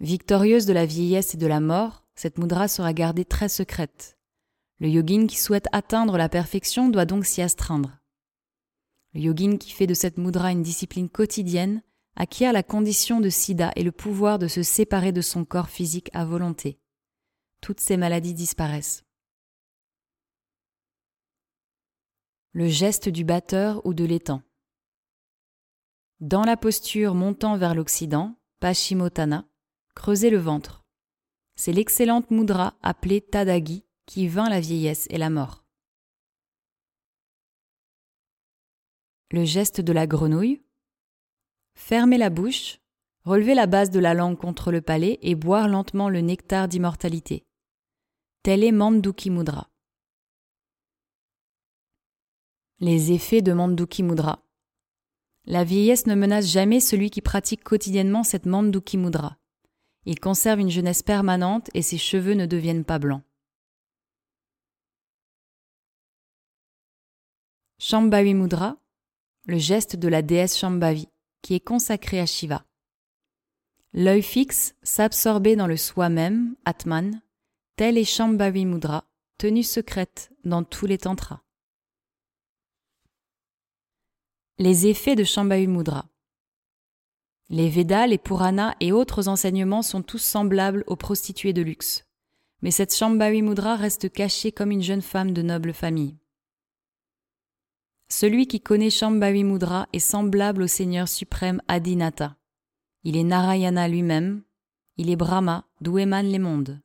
Victorieuse 0.00 0.66
de 0.66 0.72
la 0.72 0.86
vieillesse 0.86 1.34
et 1.34 1.36
de 1.36 1.46
la 1.46 1.60
mort, 1.60 2.06
cette 2.14 2.38
mudra 2.38 2.68
sera 2.68 2.92
gardée 2.92 3.24
très 3.24 3.48
secrète. 3.48 4.18
Le 4.78 4.88
yogin 4.88 5.26
qui 5.26 5.36
souhaite 5.36 5.66
atteindre 5.72 6.16
la 6.16 6.28
perfection 6.28 6.88
doit 6.88 7.04
donc 7.04 7.26
s'y 7.26 7.42
astreindre. 7.42 7.98
Le 9.14 9.20
yogin 9.20 9.58
qui 9.58 9.72
fait 9.72 9.86
de 9.86 9.94
cette 9.94 10.16
mudra 10.16 10.52
une 10.52 10.62
discipline 10.62 11.10
quotidienne 11.10 11.82
acquiert 12.14 12.52
la 12.52 12.62
condition 12.62 13.20
de 13.20 13.28
sida 13.28 13.72
et 13.76 13.82
le 13.82 13.92
pouvoir 13.92 14.38
de 14.38 14.48
se 14.48 14.62
séparer 14.62 15.12
de 15.12 15.22
son 15.22 15.44
corps 15.44 15.68
physique 15.68 16.08
à 16.14 16.24
volonté. 16.24 16.78
Toutes 17.60 17.80
ces 17.80 17.96
maladies 17.96 18.34
disparaissent. 18.34 19.02
Le 22.52 22.68
geste 22.68 23.08
du 23.08 23.24
batteur 23.24 23.84
ou 23.84 23.92
de 23.92 24.04
l'étang. 24.04 24.40
Dans 26.20 26.44
la 26.44 26.56
posture 26.56 27.14
montant 27.14 27.58
vers 27.58 27.74
l'Occident, 27.74 28.38
Paschimotana, 28.60 29.46
creusez 29.94 30.30
le 30.30 30.38
ventre. 30.38 30.82
C'est 31.56 31.72
l'excellente 31.72 32.30
mudra 32.30 32.78
appelée 32.82 33.20
Tadagi 33.20 33.84
qui 34.06 34.26
vainc 34.26 34.48
la 34.48 34.60
vieillesse 34.60 35.06
et 35.10 35.18
la 35.18 35.28
mort. 35.28 35.66
Le 39.30 39.44
geste 39.44 39.82
de 39.82 39.92
la 39.92 40.06
grenouille. 40.06 40.62
Fermez 41.74 42.16
la 42.16 42.30
bouche, 42.30 42.80
relevez 43.24 43.54
la 43.54 43.66
base 43.66 43.90
de 43.90 44.00
la 44.00 44.14
langue 44.14 44.38
contre 44.38 44.72
le 44.72 44.80
palais 44.80 45.18
et 45.20 45.34
boire 45.34 45.68
lentement 45.68 46.08
le 46.08 46.22
nectar 46.22 46.66
d'immortalité. 46.66 47.44
Tel 48.42 48.64
est 48.64 48.72
Manduki 48.72 49.28
Mudra. 49.28 49.68
Les 52.80 53.12
effets 53.12 53.42
de 53.42 53.52
Manduki 53.52 54.02
Mudra. 54.02 54.45
La 55.48 55.62
vieillesse 55.62 56.06
ne 56.06 56.16
menace 56.16 56.46
jamais 56.46 56.80
celui 56.80 57.08
qui 57.08 57.20
pratique 57.20 57.62
quotidiennement 57.62 58.24
cette 58.24 58.46
Manduki 58.46 58.98
Mudra. 58.98 59.36
Il 60.04 60.18
conserve 60.18 60.58
une 60.58 60.70
jeunesse 60.70 61.04
permanente 61.04 61.70
et 61.72 61.82
ses 61.82 61.98
cheveux 61.98 62.34
ne 62.34 62.46
deviennent 62.46 62.84
pas 62.84 62.98
blancs. 62.98 63.22
Shambhavi 67.78 68.34
Mudra, 68.34 68.76
le 69.44 69.58
geste 69.58 69.94
de 69.94 70.08
la 70.08 70.22
déesse 70.22 70.58
Shambhavi, 70.58 71.08
qui 71.42 71.54
est 71.54 71.60
consacré 71.60 72.18
à 72.18 72.26
Shiva. 72.26 72.64
L'œil 73.92 74.22
fixe, 74.22 74.74
s'absorber 74.82 75.54
dans 75.54 75.68
le 75.68 75.76
soi-même, 75.76 76.56
Atman, 76.64 77.22
tel 77.76 77.98
est 77.98 78.04
Shambhavi 78.04 78.66
Mudra, 78.66 79.04
tenue 79.38 79.62
secrète 79.62 80.32
dans 80.44 80.64
tous 80.64 80.86
les 80.86 80.98
tantras. 80.98 81.45
Les 84.58 84.86
effets 84.86 85.16
de 85.16 85.22
Shambhavi 85.22 85.66
Mudra. 85.66 86.08
Les 87.50 87.68
Védas, 87.68 88.06
les 88.06 88.16
Puranas 88.16 88.74
et 88.80 88.90
autres 88.90 89.28
enseignements 89.28 89.82
sont 89.82 90.00
tous 90.00 90.16
semblables 90.22 90.82
aux 90.86 90.96
prostituées 90.96 91.52
de 91.52 91.60
luxe. 91.60 92.06
Mais 92.62 92.70
cette 92.70 92.94
Shambhavi 92.94 93.42
Mudra 93.42 93.76
reste 93.76 94.10
cachée 94.10 94.52
comme 94.52 94.70
une 94.70 94.82
jeune 94.82 95.02
femme 95.02 95.32
de 95.32 95.42
noble 95.42 95.74
famille. 95.74 96.16
Celui 98.08 98.46
qui 98.46 98.62
connaît 98.62 98.88
Shambhavi 98.88 99.44
Mudra 99.44 99.88
est 99.92 99.98
semblable 99.98 100.62
au 100.62 100.66
Seigneur 100.66 101.06
suprême 101.06 101.60
Adinata. 101.68 102.38
Il 103.02 103.18
est 103.18 103.24
Narayana 103.24 103.88
lui-même, 103.88 104.42
il 104.96 105.10
est 105.10 105.16
Brahma, 105.16 105.68
d'où 105.82 105.98
émanent 105.98 106.30
les 106.30 106.38
mondes. 106.38 106.80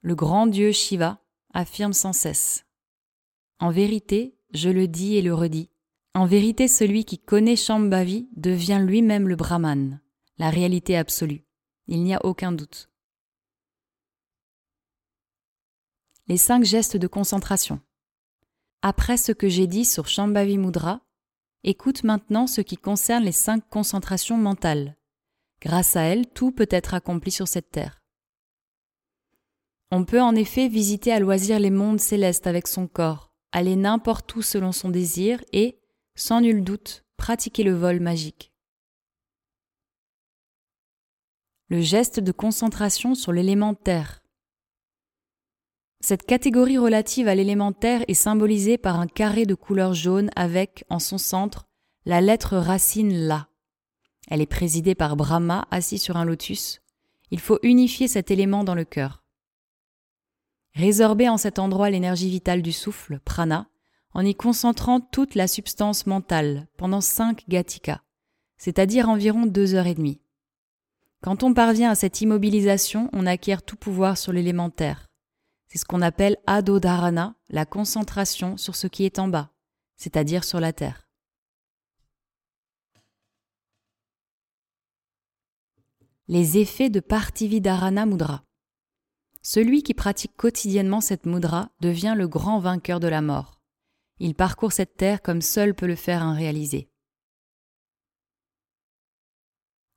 Le 0.00 0.16
grand 0.16 0.48
Dieu 0.48 0.72
Shiva 0.72 1.20
affirme 1.54 1.92
sans 1.92 2.12
cesse. 2.12 2.66
En 3.60 3.70
vérité, 3.70 4.35
je 4.56 4.70
le 4.70 4.88
dis 4.88 5.16
et 5.16 5.22
le 5.22 5.34
redis. 5.34 5.70
En 6.14 6.26
vérité, 6.26 6.66
celui 6.66 7.04
qui 7.04 7.18
connaît 7.18 7.56
Shambhavi 7.56 8.28
devient 8.34 8.82
lui-même 8.82 9.28
le 9.28 9.36
Brahman, 9.36 10.00
la 10.38 10.50
réalité 10.50 10.96
absolue. 10.96 11.44
Il 11.86 12.02
n'y 12.02 12.14
a 12.14 12.24
aucun 12.24 12.52
doute. 12.52 12.90
Les 16.26 16.38
cinq 16.38 16.64
gestes 16.64 16.96
de 16.96 17.06
concentration. 17.06 17.80
Après 18.82 19.16
ce 19.16 19.32
que 19.32 19.48
j'ai 19.48 19.66
dit 19.66 19.84
sur 19.84 20.08
Shambhavi 20.08 20.58
Mudra, 20.58 21.02
écoute 21.62 22.02
maintenant 22.02 22.46
ce 22.46 22.60
qui 22.62 22.76
concerne 22.76 23.24
les 23.24 23.32
cinq 23.32 23.68
concentrations 23.68 24.38
mentales. 24.38 24.96
Grâce 25.60 25.96
à 25.96 26.02
elles, 26.02 26.26
tout 26.28 26.50
peut 26.50 26.68
être 26.70 26.94
accompli 26.94 27.30
sur 27.30 27.46
cette 27.46 27.70
terre. 27.70 28.02
On 29.90 30.04
peut 30.04 30.20
en 30.20 30.34
effet 30.34 30.68
visiter 30.68 31.12
à 31.12 31.20
loisir 31.20 31.60
les 31.60 31.70
mondes 31.70 32.00
célestes 32.00 32.46
avec 32.46 32.66
son 32.66 32.88
corps, 32.88 33.25
aller 33.52 33.76
n'importe 33.76 34.34
où 34.34 34.42
selon 34.42 34.72
son 34.72 34.90
désir 34.90 35.42
et, 35.52 35.78
sans 36.14 36.40
nul 36.40 36.64
doute, 36.64 37.04
pratiquer 37.16 37.62
le 37.62 37.74
vol 37.74 38.00
magique. 38.00 38.52
Le 41.68 41.80
geste 41.80 42.20
de 42.20 42.32
concentration 42.32 43.14
sur 43.14 43.32
l'élément 43.32 43.74
terre. 43.74 44.22
Cette 46.00 46.24
catégorie 46.24 46.78
relative 46.78 47.26
à 47.26 47.34
l'élément 47.34 47.72
terre 47.72 48.04
est 48.06 48.14
symbolisée 48.14 48.78
par 48.78 49.00
un 49.00 49.08
carré 49.08 49.46
de 49.46 49.54
couleur 49.54 49.92
jaune 49.94 50.30
avec, 50.36 50.84
en 50.88 50.98
son 50.98 51.18
centre, 51.18 51.66
la 52.04 52.20
lettre 52.20 52.56
racine 52.56 53.26
La. 53.26 53.48
Elle 54.28 54.40
est 54.40 54.46
présidée 54.46 54.94
par 54.94 55.16
Brahma 55.16 55.66
assis 55.70 55.98
sur 55.98 56.16
un 56.16 56.24
lotus. 56.24 56.80
Il 57.30 57.40
faut 57.40 57.58
unifier 57.62 58.06
cet 58.06 58.30
élément 58.30 58.62
dans 58.62 58.74
le 58.74 58.84
cœur. 58.84 59.24
Résorber 60.76 61.30
en 61.30 61.38
cet 61.38 61.58
endroit 61.58 61.88
l'énergie 61.88 62.28
vitale 62.28 62.60
du 62.60 62.70
souffle, 62.70 63.18
prana, 63.20 63.66
en 64.12 64.22
y 64.22 64.34
concentrant 64.34 65.00
toute 65.00 65.34
la 65.34 65.48
substance 65.48 66.04
mentale 66.04 66.68
pendant 66.76 67.00
cinq 67.00 67.44
gatika, 67.48 68.02
c'est-à-dire 68.58 69.08
environ 69.08 69.46
deux 69.46 69.74
heures 69.74 69.86
et 69.86 69.94
demie. 69.94 70.20
Quand 71.22 71.42
on 71.42 71.54
parvient 71.54 71.90
à 71.90 71.94
cette 71.94 72.20
immobilisation, 72.20 73.08
on 73.14 73.24
acquiert 73.24 73.62
tout 73.62 73.76
pouvoir 73.76 74.18
sur 74.18 74.34
l'élémentaire. 74.34 75.06
C'est 75.68 75.78
ce 75.78 75.86
qu'on 75.86 76.02
appelle 76.02 76.36
adodharana, 76.46 77.36
la 77.48 77.64
concentration 77.64 78.58
sur 78.58 78.76
ce 78.76 78.86
qui 78.86 79.06
est 79.06 79.18
en 79.18 79.28
bas, 79.28 79.54
c'est-à-dire 79.96 80.44
sur 80.44 80.60
la 80.60 80.74
terre. 80.74 81.08
Les 86.28 86.58
effets 86.58 86.90
de 86.90 87.00
Partividharana 87.00 88.04
Mudra. 88.04 88.42
Celui 89.48 89.84
qui 89.84 89.94
pratique 89.94 90.34
quotidiennement 90.36 91.00
cette 91.00 91.24
mudra 91.24 91.70
devient 91.78 92.14
le 92.16 92.26
grand 92.26 92.58
vainqueur 92.58 92.98
de 92.98 93.06
la 93.06 93.22
mort. 93.22 93.60
Il 94.18 94.34
parcourt 94.34 94.72
cette 94.72 94.96
terre 94.96 95.22
comme 95.22 95.40
seul 95.40 95.72
peut 95.72 95.86
le 95.86 95.94
faire 95.94 96.20
un 96.24 96.34
réalisé. 96.34 96.90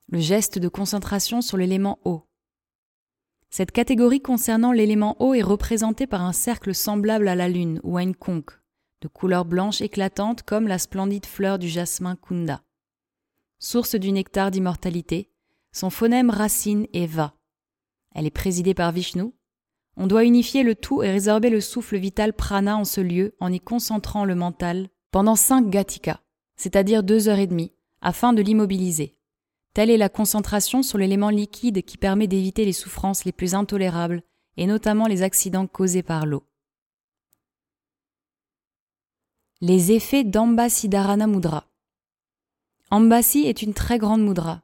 Le 0.08 0.20
geste 0.20 0.60
de 0.60 0.68
concentration 0.68 1.42
sur 1.42 1.58
l'élément 1.58 1.98
eau. 2.06 2.30
Cette 3.50 3.72
catégorie 3.72 4.22
concernant 4.22 4.72
l'élément 4.72 5.20
eau 5.20 5.34
est 5.34 5.42
représentée 5.42 6.06
par 6.06 6.22
un 6.22 6.34
cercle 6.34 6.76
semblable 6.76 7.28
à 7.28 7.34
la 7.34 7.50
lune 7.50 7.80
ou 7.82 7.98
à 7.98 8.04
une 8.04 8.16
conque, 8.16 8.52
de 9.02 9.08
couleur 9.08 9.46
blanche 9.46 9.82
éclatante 9.82 10.44
comme 10.44 10.68
la 10.68 10.78
splendide 10.78 11.26
fleur 11.26 11.58
du 11.58 11.70
jasmin 11.70 12.16
kunda. 12.16 12.62
Source 13.58 13.96
du 13.96 14.12
nectar 14.12 14.52
d'immortalité, 14.52 15.32
son 15.72 15.90
phonème 15.90 16.30
racine 16.30 16.86
est 16.94 17.08
va. 17.08 17.34
Elle 18.14 18.28
est 18.28 18.32
présidée 18.32 18.74
par 18.76 18.92
Vishnu, 18.92 19.34
on 20.00 20.08
doit 20.08 20.24
unifier 20.24 20.64
le 20.64 20.76
tout 20.76 21.04
et 21.04 21.12
résorber 21.12 21.50
le 21.50 21.60
souffle 21.60 21.98
vital 21.98 22.32
prana 22.32 22.78
en 22.78 22.86
ce 22.86 23.02
lieu 23.02 23.36
en 23.42 23.52
y 23.52 23.60
concentrant 23.60 24.24
le 24.24 24.34
mental 24.34 24.88
pendant 25.12 25.36
cinq 25.36 25.70
gatika, 25.70 26.22
c'est-à-dire 26.56 27.04
deux 27.04 27.28
heures 27.28 27.38
et 27.38 27.48
demie, 27.48 27.74
afin 28.02 28.32
de 28.32 28.42
l'immobiliser. 28.42 29.18
Telle 29.74 29.90
est 29.90 29.98
la 29.98 30.08
concentration 30.08 30.84
sur 30.84 30.98
l'élément 30.98 31.30
liquide 31.30 31.84
qui 31.84 31.98
permet 31.98 32.28
d'éviter 32.28 32.64
les 32.64 32.74
souffrances 32.74 33.26
les 33.26 33.34
plus 33.34 33.56
intolérables 33.56 34.24
et 34.56 34.68
notamment 34.68 35.06
les 35.06 35.22
accidents 35.22 35.68
causés 35.68 36.04
par 36.04 36.26
l'eau. 36.26 36.44
Les 39.60 39.92
effets 39.92 40.24
d'Ambasiddharana 40.24 41.28
Mudra. 41.28 41.66
Ambasi 42.90 43.40
est 43.40 43.62
une 43.62 43.74
très 43.74 43.98
grande 43.98 44.24
mudra. 44.24 44.62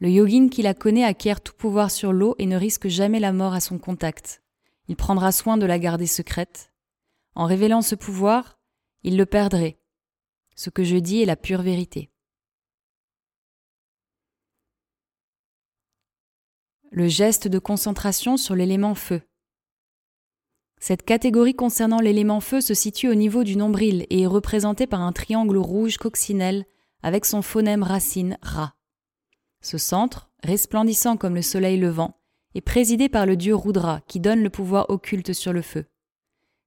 Le 0.00 0.10
yogin 0.10 0.50
qui 0.50 0.60
la 0.60 0.74
connaît 0.74 1.04
acquiert 1.04 1.40
tout 1.40 1.54
pouvoir 1.54 1.90
sur 1.90 2.12
l'eau 2.12 2.34
et 2.38 2.44
ne 2.44 2.56
risque 2.56 2.88
jamais 2.88 3.20
la 3.20 3.32
mort 3.32 3.54
à 3.54 3.60
son 3.60 3.78
contact. 3.78 4.42
Il 4.88 4.96
prendra 4.96 5.32
soin 5.32 5.56
de 5.56 5.66
la 5.66 5.78
garder 5.78 6.06
secrète. 6.06 6.72
En 7.34 7.46
révélant 7.46 7.82
ce 7.82 7.94
pouvoir, 7.94 8.58
il 9.02 9.16
le 9.16 9.26
perdrait. 9.26 9.78
Ce 10.54 10.70
que 10.70 10.84
je 10.84 10.96
dis 10.96 11.22
est 11.22 11.26
la 11.26 11.36
pure 11.36 11.62
vérité. 11.62 12.10
Le 16.90 17.08
geste 17.08 17.48
de 17.48 17.58
concentration 17.58 18.36
sur 18.36 18.54
l'élément 18.54 18.94
feu. 18.94 19.20
Cette 20.80 21.04
catégorie 21.04 21.54
concernant 21.54 22.00
l'élément 22.00 22.40
feu 22.40 22.60
se 22.60 22.74
situe 22.74 23.08
au 23.08 23.14
niveau 23.14 23.44
du 23.44 23.56
nombril 23.56 24.06
et 24.08 24.22
est 24.22 24.26
représentée 24.26 24.86
par 24.86 25.00
un 25.00 25.12
triangle 25.12 25.58
rouge 25.58 25.98
coccinelle 25.98 26.64
avec 27.02 27.24
son 27.24 27.42
phonème 27.42 27.82
racine 27.82 28.38
Ra. 28.42 28.74
Ce 29.62 29.78
centre, 29.78 30.30
resplendissant 30.42 31.16
comme 31.16 31.34
le 31.34 31.42
soleil 31.42 31.78
levant, 31.78 32.20
est 32.56 32.62
présidé 32.62 33.10
par 33.10 33.26
le 33.26 33.36
dieu 33.36 33.54
Rudra 33.54 34.00
qui 34.08 34.18
donne 34.18 34.42
le 34.42 34.48
pouvoir 34.48 34.88
occulte 34.88 35.34
sur 35.34 35.52
le 35.52 35.60
feu. 35.60 35.84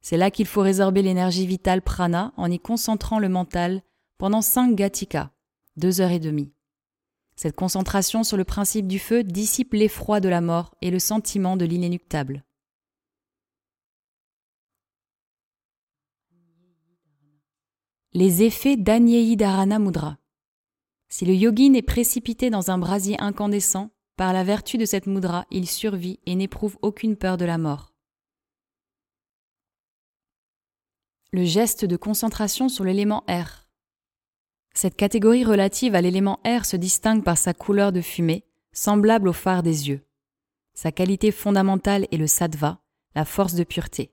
C'est 0.02 0.18
là 0.18 0.30
qu'il 0.30 0.46
faut 0.46 0.62
résorber 0.62 1.02
l'énergie 1.02 1.48
vitale 1.48 1.82
prana 1.82 2.32
en 2.38 2.50
y 2.50 2.60
concentrant 2.60 3.18
le 3.18 3.28
mental 3.28 3.82
pendant 4.20 4.42
cinq 4.42 4.76
gatika, 4.76 5.32
deux 5.78 6.00
heures 6.00 6.12
et 6.12 6.20
demie. 6.20 6.54
Cette 7.36 7.56
concentration 7.56 8.24
sur 8.24 8.38
le 8.38 8.44
principe 8.44 8.88
du 8.88 9.00
feu 9.00 9.24
dissipe 9.24 9.74
l'effroi 9.74 10.20
de 10.20 10.30
la 10.30 10.42
mort 10.42 10.76
et 10.82 10.92
le 10.92 11.00
sentiment 11.00 11.58
de 11.58 11.66
l'inéluctable. 11.66 12.44
Les 18.14 18.44
effets 18.44 18.78
d'Anyeyidharana 18.78 19.80
Mudra. 19.80 20.18
Si 21.08 21.26
le 21.26 21.34
yogin 21.34 21.74
est 21.74 21.82
précipité 21.82 22.50
dans 22.50 22.70
un 22.70 22.78
brasier 22.78 23.20
incandescent, 23.20 23.90
par 24.20 24.34
la 24.34 24.44
vertu 24.44 24.78
de 24.78 24.84
cette 24.84 25.08
mudra, 25.08 25.46
il 25.50 25.66
survit 25.66 26.20
et 26.26 26.36
n'éprouve 26.36 26.78
aucune 26.82 27.16
peur 27.16 27.38
de 27.38 27.46
la 27.46 27.58
mort. 27.58 27.94
Le 31.32 31.46
geste 31.46 31.86
de 31.86 31.96
concentration 31.96 32.68
sur 32.68 32.84
l'élément 32.84 33.24
R. 33.30 33.70
Cette 34.74 34.98
catégorie 34.98 35.46
relative 35.46 35.96
à 35.96 36.02
l'élément 36.02 36.42
air 36.44 36.66
se 36.66 36.76
distingue 36.76 37.24
par 37.24 37.38
sa 37.38 37.54
couleur 37.54 37.94
de 37.94 38.02
fumée, 38.02 38.44
semblable 38.74 39.30
au 39.30 39.34
phare 39.34 39.64
des 39.64 39.88
yeux. 39.88 40.06
Sa 40.74 40.92
qualité 40.92 41.32
fondamentale 41.32 42.06
est 42.12 42.18
le 42.18 42.28
sattva, 42.28 42.82
la 43.16 43.24
force 43.24 43.54
de 43.54 43.64
pureté. 43.64 44.12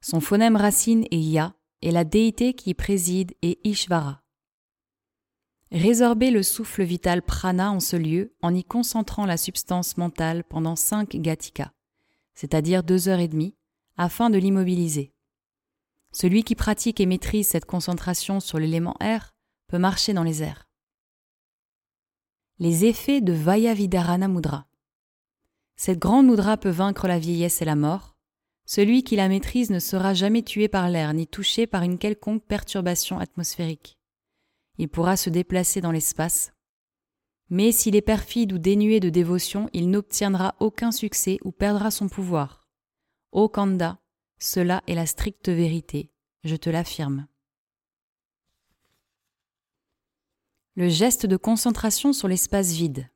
Son 0.00 0.20
phonème 0.20 0.54
racine 0.54 1.06
est 1.10 1.18
ya, 1.18 1.56
et 1.82 1.90
la 1.90 2.04
déité 2.04 2.54
qui 2.54 2.70
y 2.70 2.74
préside 2.74 3.32
est 3.42 3.58
Ishvara. 3.66 4.23
Résorber 5.74 6.30
le 6.30 6.44
souffle 6.44 6.84
vital 6.84 7.20
prana 7.20 7.72
en 7.72 7.80
ce 7.80 7.96
lieu 7.96 8.32
en 8.42 8.54
y 8.54 8.62
concentrant 8.62 9.26
la 9.26 9.36
substance 9.36 9.96
mentale 9.96 10.44
pendant 10.44 10.76
cinq 10.76 11.16
gatika, 11.16 11.72
c'est-à-dire 12.32 12.84
deux 12.84 13.08
heures 13.08 13.18
et 13.18 13.26
demie, 13.26 13.56
afin 13.96 14.30
de 14.30 14.38
l'immobiliser. 14.38 15.12
Celui 16.12 16.44
qui 16.44 16.54
pratique 16.54 17.00
et 17.00 17.06
maîtrise 17.06 17.48
cette 17.48 17.64
concentration 17.64 18.38
sur 18.38 18.60
l'élément 18.60 18.94
air 19.00 19.34
peut 19.66 19.78
marcher 19.78 20.12
dans 20.12 20.22
les 20.22 20.44
airs. 20.44 20.68
Les 22.60 22.84
effets 22.84 23.20
de 23.20 23.32
Vayavidarana 23.32 24.28
Mudra. 24.28 24.68
Cette 25.74 25.98
grande 25.98 26.28
mudra 26.28 26.56
peut 26.56 26.70
vaincre 26.70 27.08
la 27.08 27.18
vieillesse 27.18 27.62
et 27.62 27.64
la 27.64 27.74
mort. 27.74 28.14
Celui 28.64 29.02
qui 29.02 29.16
la 29.16 29.28
maîtrise 29.28 29.70
ne 29.70 29.80
sera 29.80 30.14
jamais 30.14 30.44
tué 30.44 30.68
par 30.68 30.88
l'air 30.88 31.12
ni 31.14 31.26
touché 31.26 31.66
par 31.66 31.82
une 31.82 31.98
quelconque 31.98 32.44
perturbation 32.44 33.18
atmosphérique. 33.18 33.98
Il 34.78 34.88
pourra 34.88 35.16
se 35.16 35.30
déplacer 35.30 35.80
dans 35.80 35.92
l'espace. 35.92 36.52
Mais 37.50 37.72
s'il 37.72 37.96
est 37.96 38.02
perfide 38.02 38.52
ou 38.52 38.58
dénué 38.58 39.00
de 39.00 39.10
dévotion, 39.10 39.68
il 39.72 39.90
n'obtiendra 39.90 40.54
aucun 40.60 40.92
succès 40.92 41.38
ou 41.44 41.52
perdra 41.52 41.90
son 41.90 42.08
pouvoir. 42.08 42.66
Ô 43.32 43.48
Kanda, 43.48 43.98
cela 44.38 44.82
est 44.86 44.94
la 44.94 45.06
stricte 45.06 45.48
vérité, 45.48 46.10
je 46.42 46.56
te 46.56 46.70
l'affirme. 46.70 47.26
le 50.76 50.88
geste 50.88 51.26
de 51.26 51.36
concentration 51.36 52.12
sur 52.12 52.26
l'espace 52.26 52.72
vide. 52.72 53.08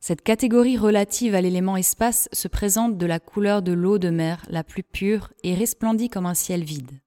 Cette 0.00 0.22
catégorie 0.22 0.78
relative 0.78 1.34
à 1.34 1.40
l'élément 1.40 1.76
espace 1.76 2.28
se 2.32 2.48
présente 2.48 2.96
de 2.96 3.06
la 3.06 3.20
couleur 3.20 3.60
de 3.62 3.72
l'eau 3.72 3.98
de 3.98 4.08
mer 4.08 4.44
la 4.48 4.64
plus 4.64 4.82
pure 4.82 5.32
et 5.42 5.54
resplendit 5.54 6.08
comme 6.08 6.26
un 6.26 6.34
ciel 6.34 6.64
vide. 6.64 7.00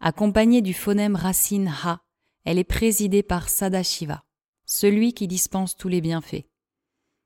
Accompagnée 0.00 0.62
du 0.62 0.72
phonème 0.72 1.16
racine 1.16 1.72
Ha, 1.84 2.00
elle 2.44 2.58
est 2.58 2.64
présidée 2.64 3.22
par 3.22 3.48
Sadashiva, 3.48 4.24
celui 4.64 5.12
qui 5.12 5.28
dispense 5.28 5.76
tous 5.76 5.88
les 5.88 6.00
bienfaits. 6.00 6.44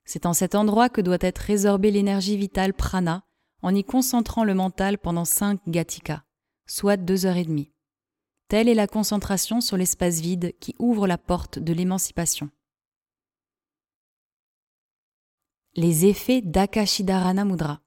C'est 0.05 0.27
en 0.27 0.33
cet 0.33 0.55
endroit 0.55 0.89
que 0.89 1.01
doit 1.01 1.19
être 1.21 1.39
résorbée 1.39 1.91
l'énergie 1.91 2.37
vitale 2.37 2.75
prana 2.75 3.25
en 3.63 3.75
y 3.75 3.85
concentrant 3.85 4.45
le 4.45 4.55
mental 4.55 4.99
pendant 4.99 5.25
cinq 5.25 5.61
gatika, 5.67 6.25
soit 6.67 6.97
deux 6.97 7.25
heures 7.27 7.37
et 7.37 7.45
demie. 7.45 7.73
Telle 8.49 8.69
est 8.69 8.75
la 8.75 8.87
concentration 8.87 9.61
sur 9.61 9.77
l'espace 9.77 10.21
vide 10.21 10.55
qui 10.61 10.75
ouvre 10.79 11.07
la 11.07 11.17
porte 11.17 11.59
de 11.59 11.73
l'émancipation. 11.73 12.51
Les 15.77 16.05
effets 16.05 16.43
d'Akashidarana 16.43 17.45
Mudra. 17.45 17.81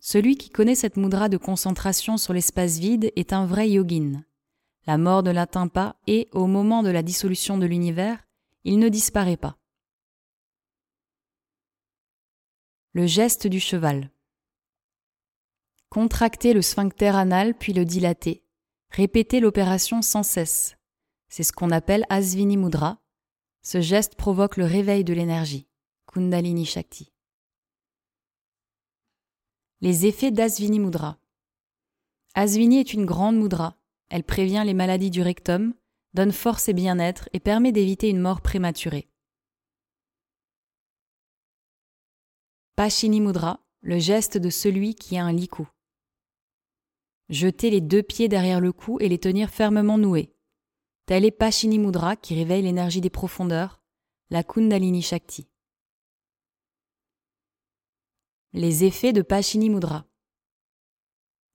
Celui 0.00 0.36
qui 0.36 0.50
connaît 0.50 0.74
cette 0.74 0.96
mudra 0.96 1.28
de 1.28 1.36
concentration 1.36 2.16
sur 2.16 2.32
l'espace 2.32 2.78
vide 2.78 3.12
est 3.14 3.32
un 3.32 3.46
vrai 3.46 3.70
yogin. 3.70 4.24
La 4.86 4.98
mort 4.98 5.22
ne 5.22 5.30
l'atteint 5.30 5.68
pas 5.68 5.96
et, 6.06 6.28
au 6.32 6.46
moment 6.46 6.82
de 6.82 6.90
la 6.90 7.02
dissolution 7.02 7.58
de 7.58 7.66
l'univers, 7.66 8.26
il 8.64 8.78
ne 8.78 8.88
disparaît 8.88 9.36
pas. 9.36 9.56
Le 12.92 13.06
geste 13.06 13.46
du 13.46 13.60
cheval. 13.60 14.10
Contracter 15.88 16.52
le 16.52 16.62
sphincter 16.62 17.08
anal 17.08 17.54
puis 17.54 17.72
le 17.72 17.84
dilater, 17.84 18.42
Répétez 18.92 19.40
l'opération 19.40 20.02
sans 20.02 20.22
cesse. 20.22 20.76
C'est 21.28 21.44
ce 21.44 21.52
qu'on 21.52 21.70
appelle 21.70 22.04
Asvini 22.10 22.58
Mudra. 22.58 23.00
Ce 23.62 23.80
geste 23.80 24.16
provoque 24.16 24.58
le 24.58 24.66
réveil 24.66 25.02
de 25.02 25.14
l'énergie. 25.14 25.66
Kundalini 26.12 26.66
Shakti. 26.66 27.10
Les 29.80 30.04
effets 30.04 30.30
d'Asvini 30.30 30.78
Mudra. 30.78 31.18
Asvini 32.34 32.80
est 32.80 32.92
une 32.92 33.06
grande 33.06 33.36
mudra. 33.36 33.78
Elle 34.12 34.24
prévient 34.24 34.62
les 34.66 34.74
maladies 34.74 35.10
du 35.10 35.22
rectum, 35.22 35.72
donne 36.12 36.32
force 36.32 36.68
et 36.68 36.74
bien-être 36.74 37.30
et 37.32 37.40
permet 37.40 37.72
d'éviter 37.72 38.10
une 38.10 38.20
mort 38.20 38.42
prématurée. 38.42 39.08
Pashini 42.76 43.22
Mudra, 43.22 43.64
le 43.80 43.98
geste 43.98 44.36
de 44.36 44.50
celui 44.50 44.94
qui 44.94 45.16
a 45.16 45.24
un 45.24 45.32
liku. 45.32 45.66
Jeter 47.30 47.70
les 47.70 47.80
deux 47.80 48.02
pieds 48.02 48.28
derrière 48.28 48.60
le 48.60 48.74
cou 48.74 48.98
et 49.00 49.08
les 49.08 49.18
tenir 49.18 49.48
fermement 49.48 49.96
noués. 49.96 50.36
Tel 51.06 51.24
est 51.24 51.30
Pashini 51.30 51.78
Mudra 51.78 52.14
qui 52.14 52.34
réveille 52.34 52.64
l'énergie 52.64 53.00
des 53.00 53.08
profondeurs, 53.08 53.80
la 54.28 54.44
Kundalini 54.44 55.00
Shakti. 55.00 55.48
Les 58.52 58.84
effets 58.84 59.14
de 59.14 59.22
Pashini 59.22 59.70
Mudra. 59.70 60.04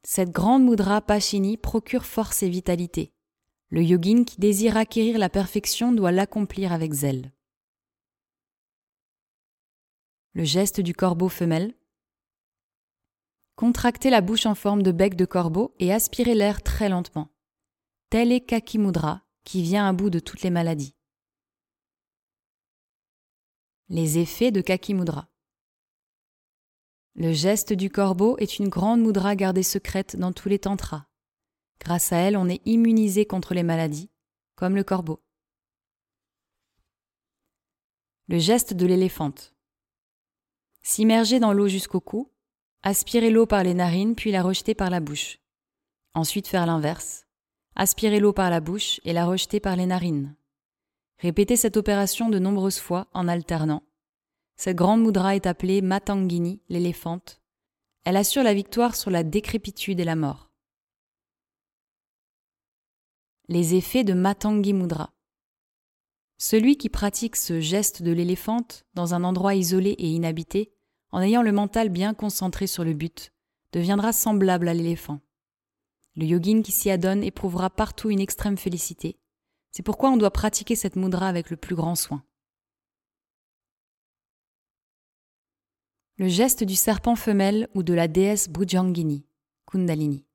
Cette 0.10 0.32
grande 0.32 0.64
mudra 0.64 1.02
Pashini 1.02 1.58
procure 1.58 2.06
force 2.06 2.42
et 2.42 2.48
vitalité. 2.48 3.12
Le 3.68 3.84
yogin 3.84 4.24
qui 4.24 4.40
désire 4.40 4.78
acquérir 4.78 5.18
la 5.18 5.28
perfection 5.28 5.92
doit 5.92 6.14
l'accomplir 6.14 6.72
avec 6.72 6.94
zèle. 6.94 7.34
Le 10.32 10.46
geste 10.46 10.80
du 10.80 10.94
corbeau 10.94 11.28
femelle. 11.28 11.76
Contractez 13.58 14.10
la 14.10 14.22
bouche 14.22 14.46
en 14.46 14.56
forme 14.56 14.82
de 14.82 14.94
bec 14.94 15.16
de 15.16 15.26
corbeau 15.26 15.76
et 15.78 15.92
aspirez 15.92 16.36
l'air 16.36 16.64
très 16.64 16.88
lentement. 16.88 17.28
Tel 18.10 18.32
est 18.32 18.46
Kakimudra, 18.46 19.26
qui 19.44 19.62
vient 19.62 19.90
à 19.90 19.92
bout 19.92 20.10
de 20.10 20.20
toutes 20.20 20.42
les 20.42 20.52
maladies. 20.52 20.96
Les 23.90 24.20
effets 24.20 24.52
de 24.52 24.62
Kakimudra. 24.62 25.28
Le 27.18 27.34
geste 27.34 27.74
du 27.74 27.90
corbeau 27.90 28.38
est 28.38 28.60
une 28.60 28.70
grande 28.70 29.02
mudra 29.02 29.36
gardée 29.36 29.64
secrète 29.64 30.16
dans 30.16 30.32
tous 30.32 30.50
les 30.50 30.60
tantras. 30.60 31.08
Grâce 31.80 32.14
à 32.14 32.18
elle, 32.18 32.38
on 32.38 32.48
est 32.48 32.62
immunisé 32.66 33.26
contre 33.26 33.56
les 33.56 33.64
maladies, 33.64 34.12
comme 34.56 34.76
le 34.76 34.84
corbeau. 34.84 35.24
Le 38.28 38.38
geste 38.38 38.74
de 38.74 38.86
l'éléphante. 38.86 39.56
S'immerger 40.84 41.40
dans 41.40 41.54
l'eau 41.54 41.68
jusqu'au 41.68 42.02
cou, 42.02 42.32
Aspirer 42.84 43.32
l'eau 43.32 43.48
par 43.48 43.64
les 43.64 43.74
narines 43.74 44.16
puis 44.16 44.32
la 44.32 44.44
rejeter 44.44 44.76
par 44.76 44.90
la 44.90 45.00
bouche. 45.00 45.40
Ensuite 46.14 46.48
faire 46.48 46.66
l'inverse. 46.66 47.26
Aspirer 47.76 48.20
l'eau 48.20 48.34
par 48.34 48.50
la 48.50 48.60
bouche 48.60 49.02
et 49.04 49.14
la 49.14 49.26
rejeter 49.26 49.60
par 49.60 49.76
les 49.76 49.88
narines. 49.88 50.36
Répétez 51.18 51.56
cette 51.56 51.78
opération 51.78 52.30
de 52.30 52.40
nombreuses 52.40 52.80
fois 52.80 53.08
en 53.14 53.28
alternant. 53.28 53.87
Cette 54.58 54.76
grande 54.76 55.04
mudra 55.04 55.36
est 55.36 55.46
appelée 55.46 55.82
Matangini, 55.82 56.62
l'éléphante. 56.68 57.42
Elle 58.04 58.18
assure 58.18 58.44
la 58.44 58.56
victoire 58.56 58.96
sur 58.96 59.12
la 59.12 59.24
décrépitude 59.24 60.00
et 60.00 60.04
la 60.04 60.16
mort. 60.16 60.50
Les 63.50 63.76
effets 63.76 64.04
de 64.04 64.14
Matangi 64.14 64.74
Mudra. 64.74 65.14
Celui 66.40 66.78
qui 66.78 66.90
pratique 66.90 67.36
ce 67.36 67.62
geste 67.62 68.02
de 68.02 68.12
l'éléphante 68.12 68.86
dans 68.94 69.14
un 69.14 69.24
endroit 69.24 69.56
isolé 69.56 69.92
et 69.92 70.10
inhabité 70.10 70.74
en 71.12 71.22
ayant 71.22 71.44
le 71.44 71.52
mental 71.52 71.90
bien 71.90 72.14
concentré 72.14 72.68
sur 72.68 72.84
le 72.84 72.94
but, 72.94 73.32
deviendra 73.72 74.12
semblable 74.12 74.68
à 74.68 74.74
l'éléphant. 74.74 75.22
Le 76.16 76.26
yogin 76.26 76.62
qui 76.64 76.72
s'y 76.72 76.90
adonne 76.90 77.24
éprouvera 77.24 77.70
partout 77.70 78.10
une 78.10 78.20
extrême 78.20 78.58
félicité. 78.58 79.20
C'est 79.72 79.84
pourquoi 79.84 80.10
on 80.10 80.18
doit 80.18 80.32
pratiquer 80.32 80.76
cette 80.76 80.96
mudra 80.96 81.28
avec 81.28 81.50
le 81.50 81.58
plus 81.58 81.76
grand 81.76 81.96
soin. 81.96 82.24
Le 86.20 86.28
geste 86.28 86.64
du 86.64 86.76
serpent 86.76 87.16
femelle 87.16 87.68
ou 87.76 87.84
de 87.84 87.94
la 87.94 88.08
déesse 88.08 88.50
Bhujangini, 88.50 89.24
Kundalini. 89.68 90.26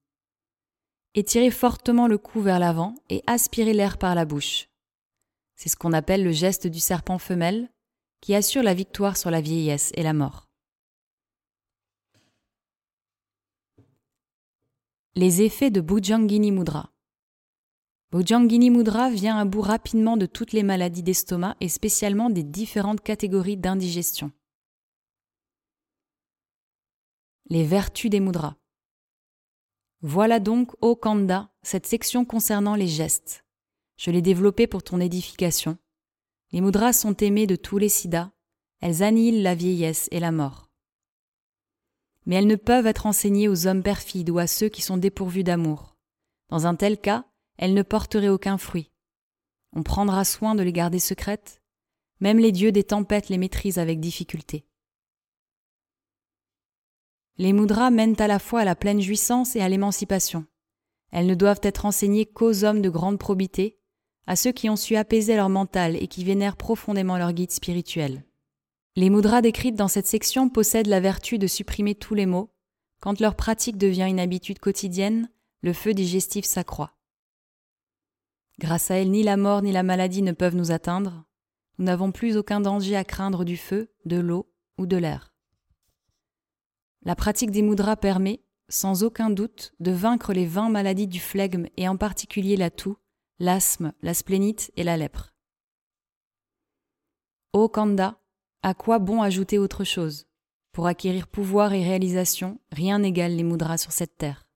Étirez 1.15 1.51
fortement 1.51 2.07
le 2.07 2.19
cou 2.19 2.41
vers 2.41 2.61
l'avant 2.61 2.95
et 3.11 3.25
aspirez 3.27 3.73
l'air 3.73 3.99
par 3.99 4.15
la 4.15 4.25
bouche. 4.25 4.69
C'est 5.57 5.69
ce 5.69 5.75
qu'on 5.75 5.93
appelle 5.93 6.23
le 6.23 6.31
geste 6.31 6.69
du 6.69 6.79
serpent 6.79 7.19
femelle, 7.19 7.69
qui 8.21 8.37
assure 8.37 8.63
la 8.63 8.75
victoire 8.75 9.17
sur 9.17 9.33
la 9.33 9.41
vieillesse 9.41 9.91
et 9.95 10.05
la 10.05 10.13
mort. 10.13 10.49
Les 15.17 15.43
effets 15.43 15.73
de 15.73 15.81
Bhujangini 15.81 16.53
Mudra. 16.53 16.93
Bojangini 18.13 18.71
Mudra 18.71 19.11
vient 19.11 19.37
à 19.37 19.45
bout 19.45 19.63
rapidement 19.63 20.17
de 20.17 20.27
toutes 20.27 20.53
les 20.53 20.63
maladies 20.63 21.03
d'estomac 21.03 21.57
et 21.61 21.69
spécialement 21.69 22.31
des 22.31 22.45
différentes 22.45 23.01
catégories 23.01 23.57
d'indigestion. 23.57 24.31
Les 27.51 27.65
vertus 27.65 28.11
des 28.11 28.21
mudras. 28.21 28.57
Voilà 30.01 30.41
donc, 30.41 30.73
ô 30.81 30.97
Kanda, 30.97 31.53
cette 31.63 31.87
section 31.87 32.25
concernant 32.25 32.75
les 32.75 32.89
gestes. 32.89 33.45
Je 33.97 34.11
l'ai 34.11 34.23
développée 34.23 34.67
pour 34.67 34.83
ton 34.83 35.01
édification. 35.01 35.79
Les 36.53 36.61
mudras 36.61 36.93
sont 36.93 37.17
aimées 37.17 37.47
de 37.47 37.57
tous 37.57 37.79
les 37.79 37.89
siddhas, 37.89 38.31
elles 38.81 39.03
annihilent 39.03 39.43
la 39.43 39.55
vieillesse 39.55 40.09
et 40.11 40.21
la 40.21 40.33
mort. 40.33 40.71
Mais 42.27 42.37
elles 42.37 42.47
ne 42.47 42.57
peuvent 42.57 42.87
être 42.87 43.07
enseignées 43.07 43.49
aux 43.49 43.67
hommes 43.67 43.83
perfides 43.83 44.31
ou 44.31 44.39
à 44.39 44.47
ceux 44.47 44.69
qui 44.69 44.83
sont 44.83 44.97
dépourvus 44.97 45.45
d'amour. 45.45 45.97
Dans 46.49 46.67
un 46.67 46.75
tel 46.75 46.99
cas, 46.99 47.25
elles 47.57 47.75
ne 47.75 47.83
porteraient 47.83 48.29
aucun 48.29 48.59
fruit. 48.59 48.91
On 49.73 49.83
prendra 49.83 50.25
soin 50.25 50.55
de 50.55 50.63
les 50.63 50.73
garder 50.73 50.99
secrètes, 50.99 51.63
même 52.21 52.39
les 52.39 52.53
dieux 52.53 52.73
des 52.73 52.85
tempêtes 52.85 53.29
les 53.29 53.39
maîtrisent 53.39 53.79
avec 53.79 54.01
difficulté. 54.01 54.67
Les 57.39 57.53
mudras 57.53 57.91
mènent 57.91 58.21
à 58.21 58.27
la 58.27 58.39
fois 58.39 58.61
à 58.61 58.65
la 58.65 58.75
pleine 58.75 59.01
jouissance 59.01 59.57
et 59.57 59.61
à 59.61 59.69
l'émancipation. 59.69 60.45
Elles 61.11 61.27
ne 61.27 61.35
doivent 61.35 61.61
être 61.63 61.87
enseignées 61.87 62.27
qu'aux 62.27 62.65
hommes 62.65 62.83
de 62.83 62.91
grande 62.91 63.19
probité, 63.19 63.79
à 64.27 64.37
ceux 64.37 64.53
qui 64.53 64.69
ont 64.71 64.77
su 64.77 64.97
apaiser 64.97 65.37
leur 65.37 65.49
mental 65.49 65.97
et 65.97 66.07
qui 66.07 66.25
vénèrent 66.25 66.57
profondément 66.57 67.19
leur 67.19 67.33
guide 67.33 67.51
spirituel. 67.51 68.25
Les 68.95 69.11
mudras 69.11 69.43
décrites 69.43 69.75
dans 69.75 69.89
cette 69.89 70.07
section 70.07 70.49
possèdent 70.49 70.87
la 70.87 71.01
vertu 71.01 71.39
de 71.39 71.47
supprimer 71.47 71.95
tous 71.95 72.15
les 72.15 72.27
maux. 72.27 72.53
Quand 73.01 73.21
leur 73.21 73.35
pratique 73.35 73.79
devient 73.79 74.07
une 74.09 74.21
habitude 74.21 74.59
quotidienne, 74.59 75.31
le 75.63 75.73
feu 75.73 75.95
digestif 75.95 76.45
s'accroît. 76.45 76.93
Grâce 78.59 78.91
à 78.91 78.97
elles, 78.97 79.11
ni 79.11 79.23
la 79.23 79.37
mort 79.37 79.63
ni 79.63 79.73
la 79.73 79.83
maladie 79.83 80.23
ne 80.23 80.33
peuvent 80.33 80.57
nous 80.57 80.73
atteindre. 80.73 81.25
Nous 81.79 81.87
n'avons 81.87 82.13
plus 82.13 82.37
aucun 82.37 82.61
danger 82.61 82.95
à 82.95 83.05
craindre 83.05 83.45
du 83.45 83.57
feu, 83.57 83.91
de 84.05 84.19
l'eau 84.19 84.53
ou 84.79 84.87
de 84.87 84.97
l'air. 84.97 85.32
La 87.05 87.17
pratique 87.17 87.51
des 87.51 87.63
mudras 87.63 87.97
permet, 87.97 88.43
sans 88.69 89.03
aucun 89.03 89.29
doute, 89.29 89.75
de 89.81 89.91
vaincre 89.91 90.33
les 90.33 90.47
vingt 90.47 90.71
maladies 90.71 91.09
du 91.09 91.21
flegme 91.21 91.67
et 91.77 91.89
en 91.89 91.97
particulier 91.97 92.57
la 92.57 92.71
toux, 92.71 92.97
l'asthme, 93.39 93.93
la 94.03 94.15
splénite 94.15 94.71
et 94.77 94.85
la 94.85 94.97
lèpre. 94.97 95.35
Ô 97.53 97.69
Kanda, 97.69 98.21
à 98.63 98.75
quoi 98.75 98.99
bon 98.99 99.21
ajouter 99.21 99.59
autre 99.59 99.85
chose? 99.85 100.27
Pour 100.71 100.87
acquérir 100.87 101.27
pouvoir 101.27 101.75
et 101.75 101.83
réalisation, 101.83 102.61
rien 102.71 103.01
n'égale 103.01 103.37
les 103.37 103.43
mudras 103.43 103.79
sur 103.79 103.93
cette 103.93 104.17
terre. 104.17 104.47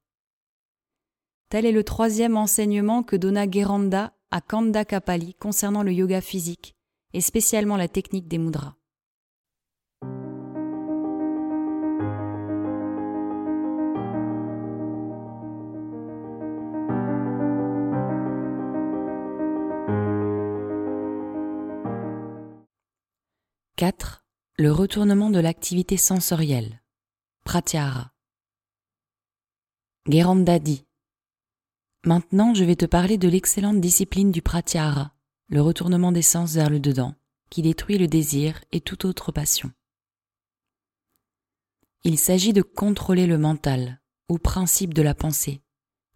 Tel 1.48 1.66
est 1.66 1.72
le 1.72 1.84
troisième 1.84 2.36
enseignement 2.36 3.02
que 3.02 3.16
donna 3.16 3.50
Geranda 3.50 4.14
à 4.30 4.40
Kanda 4.40 4.84
Kapali 4.84 5.34
concernant 5.34 5.82
le 5.82 5.92
yoga 5.92 6.20
physique 6.20 6.74
et 7.12 7.20
spécialement 7.20 7.76
la 7.76 7.88
technique 7.88 8.28
des 8.28 8.38
mudras. 8.38 8.76
«4. 23.78 24.24
Le 24.56 24.72
retournement 24.72 25.28
de 25.28 25.38
l'activité 25.38 25.98
sensorielle. 25.98 26.82
Pratyahara. 27.44 28.10
Geranda 30.08 30.58
dit 30.58 30.86
Maintenant, 32.02 32.54
je 32.54 32.64
vais 32.64 32.76
te 32.76 32.86
parler 32.86 33.18
de 33.18 33.28
l'excellente 33.28 33.78
discipline 33.78 34.32
du 34.32 34.40
pratyahara, 34.40 35.14
le 35.48 35.60
retournement 35.60 36.10
des 36.10 36.22
sens 36.22 36.54
vers 36.54 36.70
le 36.70 36.80
dedans, 36.80 37.16
qui 37.50 37.60
détruit 37.60 37.98
le 37.98 38.06
désir 38.06 38.64
et 38.72 38.80
toute 38.80 39.04
autre 39.04 39.30
passion. 39.30 39.70
Il 42.02 42.16
s'agit 42.16 42.54
de 42.54 42.62
contrôler 42.62 43.26
le 43.26 43.36
mental, 43.36 44.00
ou 44.30 44.38
principe 44.38 44.94
de 44.94 45.02
la 45.02 45.14
pensée, 45.14 45.60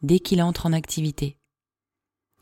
dès 0.00 0.18
qu'il 0.18 0.40
entre 0.40 0.64
en 0.64 0.72
activité. 0.72 1.36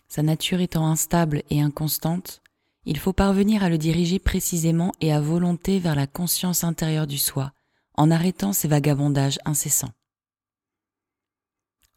Sa 0.06 0.22
nature 0.22 0.60
étant 0.60 0.86
instable 0.86 1.42
et 1.50 1.60
inconstante, 1.60 2.40
il 2.88 2.98
faut 2.98 3.12
parvenir 3.12 3.62
à 3.62 3.68
le 3.68 3.76
diriger 3.76 4.18
précisément 4.18 4.94
et 5.02 5.12
à 5.12 5.20
volonté 5.20 5.78
vers 5.78 5.94
la 5.94 6.06
conscience 6.06 6.64
intérieure 6.64 7.06
du 7.06 7.18
soi, 7.18 7.52
en 7.98 8.10
arrêtant 8.10 8.54
ses 8.54 8.66
vagabondages 8.66 9.38
incessants. 9.44 9.92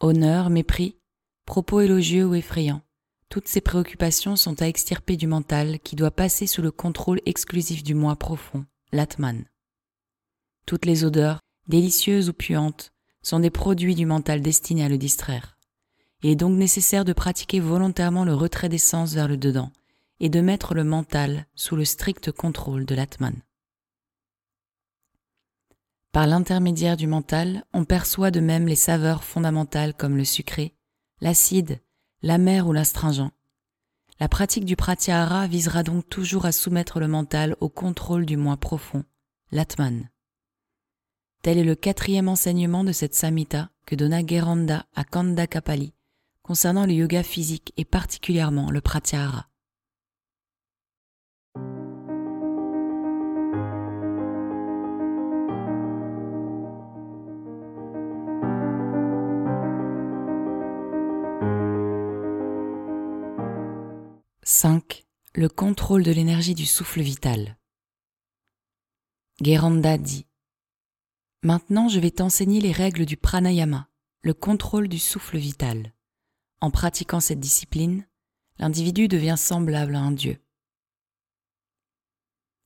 Honneur, 0.01 0.49
mépris, 0.49 0.97
Propos 1.45 1.79
élogieux 1.79 2.25
ou 2.25 2.35
effrayants, 2.35 2.81
toutes 3.29 3.47
ces 3.47 3.61
préoccupations 3.61 4.35
sont 4.35 4.61
à 4.61 4.67
extirper 4.67 5.15
du 5.15 5.27
mental 5.27 5.79
qui 5.79 5.95
doit 5.95 6.11
passer 6.11 6.45
sous 6.45 6.61
le 6.61 6.71
contrôle 6.71 7.21
exclusif 7.25 7.83
du 7.83 7.95
moi 7.95 8.17
profond, 8.17 8.65
l'Atman. 8.91 9.45
Toutes 10.65 10.85
les 10.85 11.05
odeurs, 11.05 11.39
délicieuses 11.69 12.27
ou 12.27 12.33
puantes, 12.33 12.91
sont 13.21 13.39
des 13.39 13.49
produits 13.49 13.95
du 13.95 14.05
mental 14.05 14.41
destinés 14.41 14.83
à 14.83 14.89
le 14.89 14.97
distraire. 14.97 15.57
Il 16.21 16.29
est 16.29 16.35
donc 16.35 16.57
nécessaire 16.57 17.05
de 17.05 17.13
pratiquer 17.13 17.61
volontairement 17.61 18.25
le 18.25 18.33
retrait 18.33 18.67
des 18.67 18.77
sens 18.77 19.13
vers 19.13 19.29
le 19.29 19.37
dedans 19.37 19.71
et 20.21 20.29
de 20.29 20.39
mettre 20.39 20.75
le 20.75 20.83
mental 20.83 21.47
sous 21.55 21.75
le 21.75 21.83
strict 21.83 22.31
contrôle 22.31 22.85
de 22.85 22.93
l'Atman. 22.93 23.33
Par 26.11 26.27
l'intermédiaire 26.27 26.95
du 26.95 27.07
mental, 27.07 27.65
on 27.73 27.85
perçoit 27.85 28.29
de 28.29 28.39
même 28.39 28.67
les 28.67 28.75
saveurs 28.75 29.23
fondamentales 29.23 29.95
comme 29.95 30.15
le 30.15 30.23
sucré, 30.23 30.75
l'acide, 31.21 31.81
l'amer 32.21 32.67
ou 32.67 32.71
l'astringent. 32.71 33.31
La 34.19 34.29
pratique 34.29 34.65
du 34.65 34.75
pratyahara 34.75 35.47
visera 35.47 35.81
donc 35.81 36.07
toujours 36.07 36.45
à 36.45 36.51
soumettre 36.51 36.99
le 36.99 37.07
mental 37.07 37.55
au 37.59 37.69
contrôle 37.69 38.27
du 38.27 38.37
moi 38.37 38.57
profond, 38.57 39.03
l'atman. 39.51 40.07
Tel 41.41 41.57
est 41.57 41.63
le 41.63 41.75
quatrième 41.75 42.29
enseignement 42.29 42.83
de 42.83 42.91
cette 42.91 43.15
samhita 43.15 43.71
que 43.87 43.95
donna 43.95 44.23
Geranda 44.23 44.85
à 44.93 45.03
Kanda 45.03 45.47
Kapali 45.47 45.93
concernant 46.43 46.85
le 46.85 46.93
yoga 46.93 47.23
physique 47.23 47.73
et 47.77 47.85
particulièrement 47.85 48.69
le 48.69 48.81
pratyahara. 48.81 49.50
5. 64.43 65.05
Le 65.35 65.49
contrôle 65.49 66.01
de 66.01 66.11
l'énergie 66.11 66.55
du 66.55 66.65
souffle 66.65 67.01
vital. 67.01 67.59
Geranda 69.39 69.99
dit 69.99 70.25
Maintenant, 71.43 71.89
je 71.89 71.99
vais 71.99 72.09
t'enseigner 72.09 72.59
les 72.59 72.71
règles 72.71 73.05
du 73.05 73.17
pranayama, 73.17 73.87
le 74.23 74.33
contrôle 74.33 74.87
du 74.87 74.97
souffle 74.97 75.37
vital. 75.37 75.93
En 76.59 76.71
pratiquant 76.71 77.19
cette 77.19 77.39
discipline, 77.39 78.07
l'individu 78.57 79.07
devient 79.07 79.35
semblable 79.37 79.93
à 79.93 79.99
un 79.99 80.11
dieu. 80.11 80.39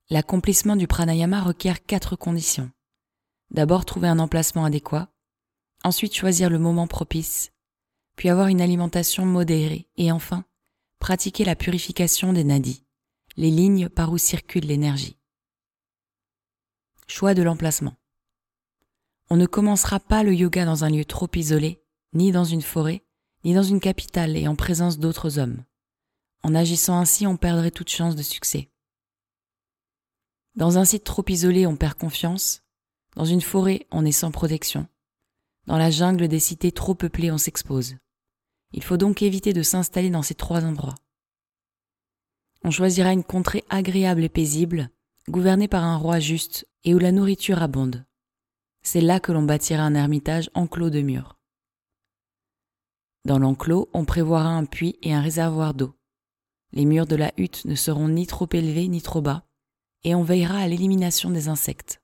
L'accomplissement 0.09 0.77
du 0.77 0.87
pranayama 0.87 1.41
requiert 1.41 1.85
quatre 1.85 2.15
conditions. 2.15 2.71
D'abord 3.51 3.83
trouver 3.83 4.07
un 4.07 4.19
emplacement 4.19 4.63
adéquat, 4.63 5.11
ensuite 5.83 6.15
choisir 6.15 6.49
le 6.49 6.57
moment 6.57 6.87
propice, 6.87 7.51
puis 8.15 8.29
avoir 8.29 8.47
une 8.47 8.61
alimentation 8.61 9.25
modérée 9.25 9.89
et 9.97 10.13
enfin 10.13 10.45
pratiquer 10.99 11.45
la 11.45 11.55
purification 11.55 12.33
des 12.33 12.43
nadis, 12.43 12.85
les 13.37 13.51
lignes 13.51 13.89
par 13.89 14.11
où 14.11 14.17
circule 14.17 14.65
l'énergie. 14.65 15.17
Choix 17.07 17.33
de 17.33 17.43
l'emplacement. 17.43 17.95
On 19.29 19.37
ne 19.37 19.45
commencera 19.45 19.99
pas 19.99 20.23
le 20.23 20.33
yoga 20.33 20.65
dans 20.65 20.83
un 20.83 20.89
lieu 20.89 21.05
trop 21.05 21.29
isolé, 21.35 21.83
ni 22.13 22.31
dans 22.31 22.43
une 22.43 22.61
forêt, 22.61 23.03
ni 23.43 23.53
dans 23.53 23.63
une 23.63 23.79
capitale 23.79 24.37
et 24.37 24.47
en 24.47 24.55
présence 24.55 24.99
d'autres 24.99 25.39
hommes. 25.39 25.63
En 26.43 26.55
agissant 26.55 26.99
ainsi, 26.99 27.25
on 27.25 27.37
perdrait 27.37 27.71
toute 27.71 27.89
chance 27.89 28.15
de 28.15 28.21
succès. 28.21 28.69
Dans 30.55 30.77
un 30.77 30.85
site 30.85 31.03
trop 31.03 31.25
isolé, 31.27 31.67
on 31.67 31.75
perd 31.75 31.95
confiance. 31.95 32.63
Dans 33.15 33.25
une 33.25 33.41
forêt, 33.41 33.87
on 33.91 34.05
est 34.05 34.11
sans 34.11 34.31
protection. 34.31 34.87
Dans 35.67 35.77
la 35.77 35.91
jungle 35.91 36.27
des 36.27 36.39
cités 36.39 36.71
trop 36.71 36.95
peuplées, 36.95 37.31
on 37.31 37.37
s'expose. 37.37 37.97
Il 38.75 38.83
faut 38.83 38.97
donc 38.97 39.21
éviter 39.21 39.53
de 39.53 39.63
s'installer 39.63 40.09
dans 40.09 40.21
ces 40.21 40.35
trois 40.35 40.65
endroits. 40.65 40.95
On 42.65 42.71
choisira 42.71 43.13
une 43.13 43.23
contrée 43.23 43.63
agréable 43.69 44.21
et 44.21 44.29
paisible, 44.29 44.89
gouvernée 45.29 45.69
par 45.69 45.85
un 45.85 45.95
roi 45.95 46.19
juste 46.19 46.67
et 46.83 46.93
où 46.93 46.99
la 46.99 47.13
nourriture 47.13 47.63
abonde. 47.63 48.05
C'est 48.83 48.99
là 48.99 49.21
que 49.21 49.31
l'on 49.31 49.43
bâtira 49.43 49.81
un 49.81 49.95
ermitage 49.95 50.49
enclos 50.55 50.89
de 50.89 50.99
murs. 50.99 51.39
Dans 53.23 53.39
l'enclos, 53.39 53.89
on 53.93 54.03
prévoira 54.03 54.49
un 54.49 54.65
puits 54.65 54.99
et 55.01 55.13
un 55.13 55.21
réservoir 55.21 55.73
d'eau. 55.73 55.95
Les 56.73 56.83
murs 56.83 57.07
de 57.07 57.15
la 57.15 57.31
hutte 57.37 57.63
ne 57.63 57.75
seront 57.75 58.09
ni 58.09 58.27
trop 58.27 58.49
élevés 58.51 58.89
ni 58.89 59.01
trop 59.01 59.21
bas, 59.21 59.47
et 60.03 60.15
on 60.15 60.23
veillera 60.23 60.57
à 60.57 60.67
l'élimination 60.67 61.29
des 61.29 61.47
insectes. 61.47 62.01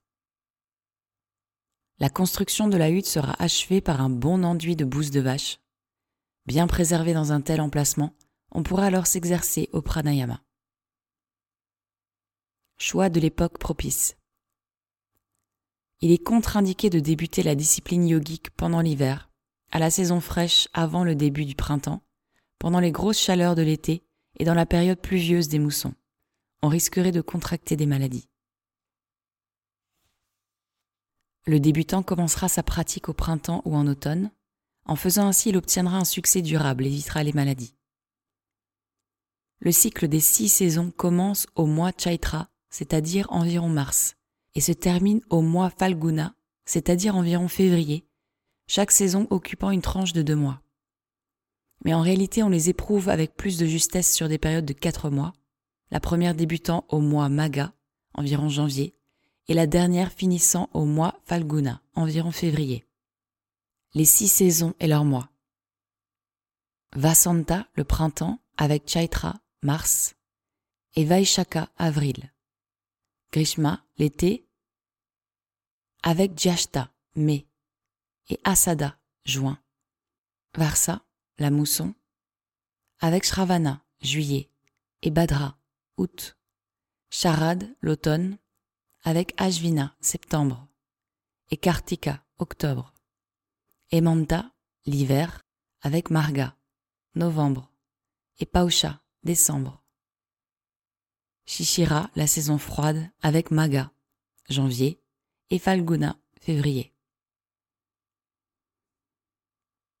La 1.98 2.08
construction 2.08 2.66
de 2.68 2.78
la 2.78 2.88
hutte 2.88 3.06
sera 3.06 3.34
achevée 3.38 3.82
par 3.82 4.00
un 4.00 4.10
bon 4.10 4.42
enduit 4.42 4.74
de 4.74 4.86
bouse 4.86 5.10
de 5.10 5.20
vache, 5.20 5.61
Bien 6.46 6.66
préservé 6.66 7.14
dans 7.14 7.30
un 7.30 7.40
tel 7.40 7.60
emplacement, 7.60 8.16
On 8.54 8.62
pourra 8.62 8.86
alors 8.86 9.06
s'exercer 9.06 9.70
au 9.72 9.80
pranayama. 9.80 10.42
Choix 12.76 13.08
de 13.08 13.18
l'époque 13.18 13.58
propice. 13.58 14.16
Il 16.00 16.10
est 16.10 16.22
contre-indiqué 16.22 16.90
de 16.90 17.00
débuter 17.00 17.42
la 17.42 17.54
discipline 17.54 18.06
yogique 18.06 18.50
pendant 18.50 18.80
l'hiver, 18.80 19.30
à 19.70 19.78
la 19.78 19.90
saison 19.90 20.20
fraîche 20.20 20.68
avant 20.74 21.04
le 21.04 21.14
début 21.14 21.44
du 21.44 21.54
printemps, 21.54 22.02
pendant 22.58 22.80
les 22.80 22.92
grosses 22.92 23.20
chaleurs 23.20 23.54
de 23.54 23.62
l'été 23.62 24.04
et 24.38 24.44
dans 24.44 24.52
la 24.52 24.66
période 24.66 25.00
pluvieuse 25.00 25.48
des 25.48 25.60
moussons. 25.60 25.94
On 26.60 26.68
risquerait 26.68 27.12
de 27.12 27.20
contracter 27.20 27.76
des 27.76 27.86
maladies. 27.86 28.28
Le 31.46 31.58
débutant 31.58 32.02
commencera 32.02 32.48
sa 32.48 32.62
pratique 32.62 33.08
au 33.08 33.14
printemps 33.14 33.62
ou 33.64 33.76
en 33.76 33.86
automne. 33.86 34.30
En 34.84 34.96
faisant 34.96 35.26
ainsi, 35.26 35.50
il 35.50 35.56
obtiendra 35.56 35.98
un 35.98 36.04
succès 36.04 36.42
durable 36.42 36.84
et 36.84 36.88
évitera 36.88 37.22
les 37.22 37.32
maladies. 37.32 37.74
Le 39.60 39.70
cycle 39.70 40.08
des 40.08 40.20
six 40.20 40.48
saisons 40.48 40.90
commence 40.90 41.46
au 41.54 41.66
mois 41.66 41.92
Chaitra, 41.96 42.48
c'est-à-dire 42.68 43.30
environ 43.30 43.68
mars, 43.68 44.16
et 44.54 44.60
se 44.60 44.72
termine 44.72 45.20
au 45.30 45.40
mois 45.40 45.70
Falguna, 45.70 46.34
c'est-à-dire 46.64 47.14
environ 47.14 47.46
février, 47.48 48.04
chaque 48.66 48.90
saison 48.90 49.26
occupant 49.30 49.70
une 49.70 49.82
tranche 49.82 50.12
de 50.12 50.22
deux 50.22 50.34
mois. 50.34 50.62
Mais 51.84 51.94
en 51.94 52.00
réalité, 52.00 52.42
on 52.42 52.48
les 52.48 52.68
éprouve 52.70 53.08
avec 53.08 53.36
plus 53.36 53.58
de 53.58 53.66
justesse 53.66 54.12
sur 54.12 54.28
des 54.28 54.38
périodes 54.38 54.64
de 54.64 54.72
quatre 54.72 55.10
mois, 55.10 55.32
la 55.90 56.00
première 56.00 56.34
débutant 56.34 56.84
au 56.88 57.00
mois 57.00 57.28
Maga, 57.28 57.72
environ 58.14 58.48
janvier, 58.48 58.96
et 59.48 59.54
la 59.54 59.66
dernière 59.66 60.12
finissant 60.12 60.70
au 60.72 60.84
mois 60.84 61.20
Falguna, 61.24 61.82
environ 61.94 62.30
février. 62.30 62.84
Les 63.94 64.06
six 64.06 64.28
saisons 64.28 64.74
et 64.80 64.86
leurs 64.86 65.04
mois. 65.04 65.30
Vasanta, 66.96 67.68
le 67.74 67.84
printemps, 67.84 68.40
avec 68.56 68.88
Chaitra, 68.88 69.40
mars, 69.60 70.14
et 70.94 71.04
Vaishaka, 71.04 71.70
avril. 71.76 72.32
Grishma, 73.32 73.84
l'été, 73.98 74.46
avec 76.02 76.38
Jyashta, 76.38 76.90
mai, 77.16 77.46
et 78.28 78.40
Asada, 78.44 78.98
juin. 79.24 79.58
Varsa, 80.56 81.04
la 81.38 81.50
mousson, 81.50 81.94
avec 82.98 83.24
Shravana, 83.24 83.84
juillet, 84.00 84.50
et 85.02 85.10
Badra, 85.10 85.58
août. 85.98 86.38
Charad, 87.10 87.76
l'automne, 87.82 88.38
avec 89.02 89.34
Ashvina, 89.36 89.94
septembre, 90.00 90.66
et 91.50 91.58
Kartika, 91.58 92.24
octobre, 92.38 92.91
et 93.92 94.00
Manta, 94.00 94.50
l'hiver, 94.86 95.42
avec 95.82 96.10
Marga, 96.10 96.56
novembre, 97.14 97.70
et 98.38 98.46
Pausha, 98.46 99.02
décembre. 99.22 99.84
Shishira, 101.44 102.10
la 102.16 102.26
saison 102.26 102.56
froide, 102.56 103.10
avec 103.20 103.50
Maga, 103.50 103.92
janvier, 104.48 105.02
et 105.50 105.58
Falguna, 105.58 106.18
février. 106.40 106.94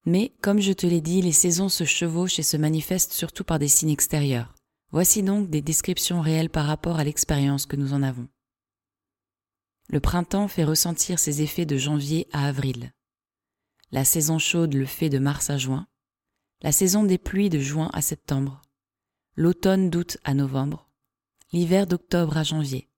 Mais, 0.06 0.32
comme 0.40 0.60
je 0.60 0.72
te 0.72 0.86
l'ai 0.86 1.02
dit, 1.02 1.20
les 1.20 1.32
saisons 1.32 1.68
se 1.68 1.84
chevauchent 1.84 2.38
et 2.38 2.42
se 2.42 2.56
manifestent 2.56 3.12
surtout 3.12 3.44
par 3.44 3.58
des 3.58 3.68
signes 3.68 3.90
extérieurs. 3.90 4.54
Voici 4.90 5.22
donc 5.22 5.50
des 5.50 5.62
descriptions 5.62 6.22
réelles 6.22 6.50
par 6.50 6.66
rapport 6.66 6.98
à 6.98 7.04
l'expérience 7.04 7.66
que 7.66 7.76
nous 7.76 7.92
en 7.92 8.02
avons. 8.02 8.28
Le 9.90 10.00
printemps 10.00 10.48
fait 10.48 10.64
ressentir 10.64 11.18
ses 11.18 11.42
effets 11.42 11.66
de 11.66 11.76
janvier 11.76 12.26
à 12.32 12.46
avril. 12.46 12.92
La 13.92 14.06
saison 14.06 14.38
chaude 14.38 14.72
le 14.72 14.86
fait 14.86 15.10
de 15.10 15.18
mars 15.18 15.50
à 15.50 15.58
juin. 15.58 15.86
La 16.62 16.72
saison 16.72 17.04
des 17.04 17.18
pluies 17.18 17.50
de 17.50 17.58
juin 17.58 17.90
à 17.92 18.00
septembre. 18.00 18.62
L'automne 19.36 19.90
d'août 19.90 20.16
à 20.24 20.32
novembre. 20.32 20.88
L'hiver 21.52 21.86
d'octobre 21.86 22.38
à 22.38 22.42
janvier. 22.42 22.88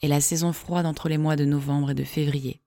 Et 0.00 0.08
la 0.08 0.22
saison 0.22 0.54
froide 0.54 0.86
entre 0.86 1.10
les 1.10 1.18
mois 1.18 1.36
de 1.36 1.44
novembre 1.44 1.90
et 1.90 1.94
de 1.94 2.02
février. 2.02 2.62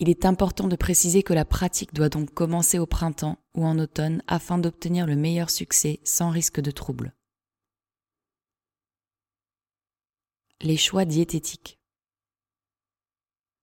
Il 0.00 0.10
est 0.10 0.26
important 0.26 0.68
de 0.68 0.76
préciser 0.76 1.22
que 1.22 1.32
la 1.32 1.46
pratique 1.46 1.94
doit 1.94 2.10
donc 2.10 2.34
commencer 2.34 2.78
au 2.78 2.86
printemps 2.86 3.38
ou 3.54 3.64
en 3.64 3.78
automne 3.78 4.22
afin 4.26 4.58
d'obtenir 4.58 5.06
le 5.06 5.16
meilleur 5.16 5.48
succès 5.48 5.98
sans 6.04 6.28
risque 6.28 6.60
de 6.60 6.70
trouble. 6.70 7.14
Les 10.60 10.76
choix 10.76 11.06
diététiques. 11.06 11.77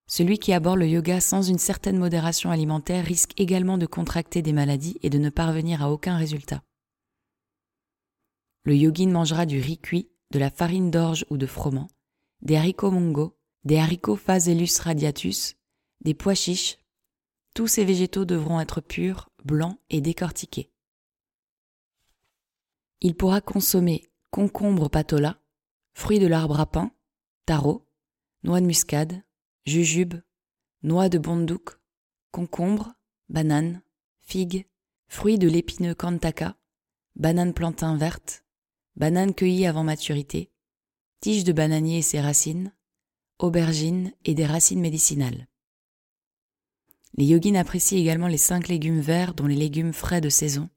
Celui 0.07 0.37
qui 0.37 0.53
aborde 0.53 0.79
le 0.79 0.87
yoga 0.87 1.19
sans 1.19 1.41
une 1.41 1.57
certaine 1.57 1.97
modération 1.97 2.51
alimentaire 2.51 3.05
risque 3.05 3.39
également 3.39 3.77
de 3.77 3.85
contracter 3.87 4.41
des 4.41 4.53
maladies 4.53 4.97
et 5.01 5.09
de 5.09 5.17
ne 5.17 5.29
parvenir 5.29 5.81
à 5.81 5.91
aucun 5.91 6.17
résultat. 6.17 6.63
Le 8.63 8.75
yogin 8.75 9.09
mangera 9.09 9.45
du 9.45 9.59
riz 9.59 9.79
cuit, 9.79 10.09
de 10.31 10.39
la 10.39 10.49
farine 10.49 10.91
d'orge 10.91 11.25
ou 11.29 11.37
de 11.37 11.45
froment, 11.45 11.87
des 12.41 12.55
haricots 12.55 12.91
mongo, 12.91 13.37
des 13.63 13.77
haricots 13.77 14.15
Phaselus 14.15 14.79
radiatus, 14.79 15.55
des 16.01 16.13
pois 16.13 16.35
chiches. 16.35 16.77
Tous 17.53 17.67
ces 17.67 17.85
végétaux 17.85 18.25
devront 18.25 18.59
être 18.59 18.81
purs, 18.81 19.29
blancs 19.43 19.79
et 19.89 20.01
décortiqués. 20.01 20.71
Il 23.01 23.15
pourra 23.15 23.41
consommer 23.41 24.09
concombre 24.31 24.89
patola, 24.89 25.39
fruits 25.93 26.19
de 26.19 26.27
l'arbre 26.27 26.59
à 26.59 26.65
pain, 26.65 26.91
taro, 27.45 27.87
noix 28.43 28.61
de 28.61 28.65
muscade, 28.65 29.23
jujube, 29.65 30.15
noix 30.83 31.09
de 31.09 31.17
bondouk, 31.17 31.79
concombre, 32.31 32.93
banane, 33.29 33.81
figue, 34.21 34.67
fruits 35.07 35.39
de 35.39 35.47
l'épineux 35.47 35.95
kantaka, 35.95 36.57
banane 37.15 37.53
plantain 37.53 37.97
verte, 37.97 38.45
banane 38.95 39.33
cueillie 39.33 39.65
avant 39.65 39.83
maturité, 39.83 40.51
tiges 41.19 41.43
de 41.43 41.53
bananier 41.53 41.99
et 41.99 42.03
ses 42.03 42.21
racines, 42.21 42.73
aubergines 43.39 44.13
et 44.23 44.35
des 44.35 44.45
racines 44.45 44.81
médicinales. 44.81 45.47
Les 47.17 47.25
yogins 47.25 47.55
apprécient 47.55 47.99
également 47.99 48.27
les 48.27 48.37
cinq 48.37 48.67
légumes 48.67 48.99
verts 48.99 49.33
dont 49.33 49.47
les 49.47 49.55
légumes 49.55 49.93
frais 49.93 50.21
de 50.21 50.29
saison, 50.29 50.69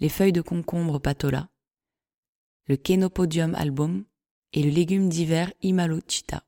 les 0.00 0.08
feuilles 0.08 0.32
de 0.32 0.40
concombre 0.40 0.98
patola, 0.98 1.48
le 2.66 2.76
Kenopodium 2.76 3.54
album, 3.54 4.04
et 4.52 4.62
le 4.62 4.70
légume 4.70 5.08
d'hiver 5.08 5.52
Imaluchita. 5.62 6.43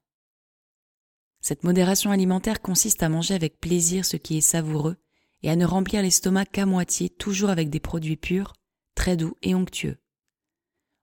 Cette 1.49 1.62
modération 1.62 2.11
alimentaire 2.11 2.61
consiste 2.61 3.05
à 3.05 3.09
manger 3.09 3.34
avec 3.34 3.61
plaisir 3.61 4.05
ce 4.05 4.16
qui 4.16 4.36
est 4.36 4.40
savoureux 4.40 4.97
et 5.44 5.49
à 5.49 5.55
ne 5.55 5.64
remplir 5.64 6.03
l'estomac 6.03 6.47
qu'à 6.47 6.66
moitié, 6.66 7.09
toujours 7.09 7.51
avec 7.51 7.70
des 7.70 7.78
produits 7.78 8.16
purs, 8.16 8.55
très 8.97 9.16
doux 9.16 9.36
et 9.42 9.55
onctueux. 9.55 9.97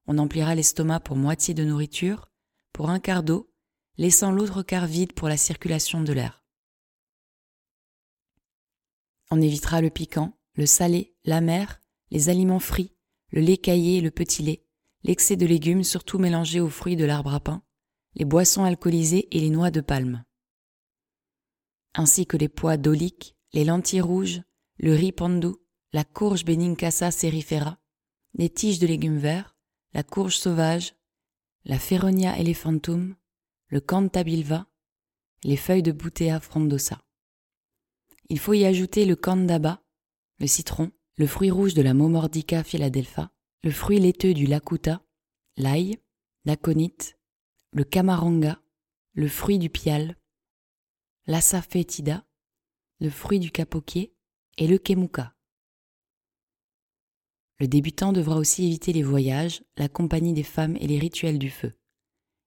On 0.06 0.18
emplira 0.18 0.54
l'estomac 0.54 1.00
pour 1.00 1.16
moitié 1.16 1.54
de 1.54 1.64
nourriture, 1.64 2.30
pour 2.74 2.90
un 2.90 3.00
quart 3.00 3.24
d'eau, 3.24 3.54
laissant 3.98 4.34
l'autre 4.34 4.64
quart 4.64 4.86
vide 4.86 5.14
pour 5.14 5.30
la 5.30 5.38
circulation 5.38 6.02
de 6.02 6.12
l'air. 6.12 6.44
On 9.32 9.40
évitera 9.40 9.80
le 9.80 9.92
piquant, 9.92 10.38
le 10.56 10.66
salé, 10.66 11.16
l'amer, 11.24 11.80
les 12.12 12.28
aliments 12.28 12.60
frits, 12.60 12.94
le 13.30 13.40
lait 13.40 13.56
caillé 13.56 14.00
et 14.00 14.02
le 14.02 14.12
petit 14.12 14.44
lait, 14.44 14.66
l'excès 15.04 15.38
de 15.38 15.46
légumes 15.46 15.86
surtout 15.86 16.20
mélangés 16.20 16.60
aux 16.60 16.68
fruits 16.68 16.98
de 16.98 17.06
l'arbre 17.06 17.34
à 17.34 17.40
pain, 17.40 17.64
les 18.16 18.26
boissons 18.26 18.66
alcoolisées 18.66 19.30
et 19.32 19.40
les 19.40 19.50
noix 19.50 19.72
de 19.72 19.80
palme, 19.80 20.26
ainsi 21.94 22.26
que 22.26 22.38
les 22.38 22.50
pois 22.50 22.78
doliques, 22.78 23.36
les 23.54 23.64
lentilles 23.64 24.02
rouges, 24.02 24.42
le 24.78 24.94
riz 24.94 25.12
pandu, 25.12 25.56
la 25.92 26.04
courge 26.04 26.46
Benincasa 26.46 27.12
cerifera, 27.12 27.80
les 28.34 28.50
tiges 28.50 28.80
de 28.80 28.88
légumes 28.88 29.20
verts, 29.20 29.56
la 29.94 30.04
courge 30.04 30.38
sauvage, 30.38 30.96
la 31.66 31.78
Feronia 31.78 32.38
elephantum, 32.40 33.16
le 33.68 33.80
cantabilva, 33.80 34.68
les 35.44 35.58
feuilles 35.58 35.84
de 35.84 35.92
Boutea 35.92 36.40
frondosa. 36.40 37.02
Il 38.30 38.40
faut 38.40 38.54
y 38.54 38.66
ajouter 38.66 39.06
le 39.06 39.16
candaba, 39.16 39.84
le 40.40 40.48
citron, 40.48 40.92
le 41.16 41.28
fruit 41.28 41.52
rouge 41.52 41.74
de 41.74 41.82
la 41.82 41.94
Momordica 41.94 42.64
philadelpha, 42.64 43.32
le 43.64 43.72
fruit 43.72 44.00
laiteux 44.00 44.34
du 44.34 44.46
lakuta, 44.48 45.04
l'ail, 45.58 46.00
l'aconite, 46.46 47.20
le 47.72 47.84
camaranga, 47.84 48.60
le 49.14 49.28
fruit 49.28 49.60
du 49.60 49.70
pial, 49.70 50.18
l'assafetida, 51.26 52.26
le 53.00 53.10
fruit 53.10 53.40
du 53.40 53.52
capoquier 53.52 54.14
et 54.58 54.68
le 54.68 54.78
kemuka. 54.78 55.36
Le 57.60 57.68
débutant 57.68 58.12
devra 58.12 58.38
aussi 58.38 58.66
éviter 58.66 58.94
les 58.94 59.04
voyages, 59.04 59.64
la 59.78 59.88
compagnie 59.88 60.34
des 60.34 60.44
femmes 60.44 60.76
et 60.78 60.88
les 60.88 61.00
rituels 61.00 61.40
du 61.40 61.50
feu. 61.50 61.74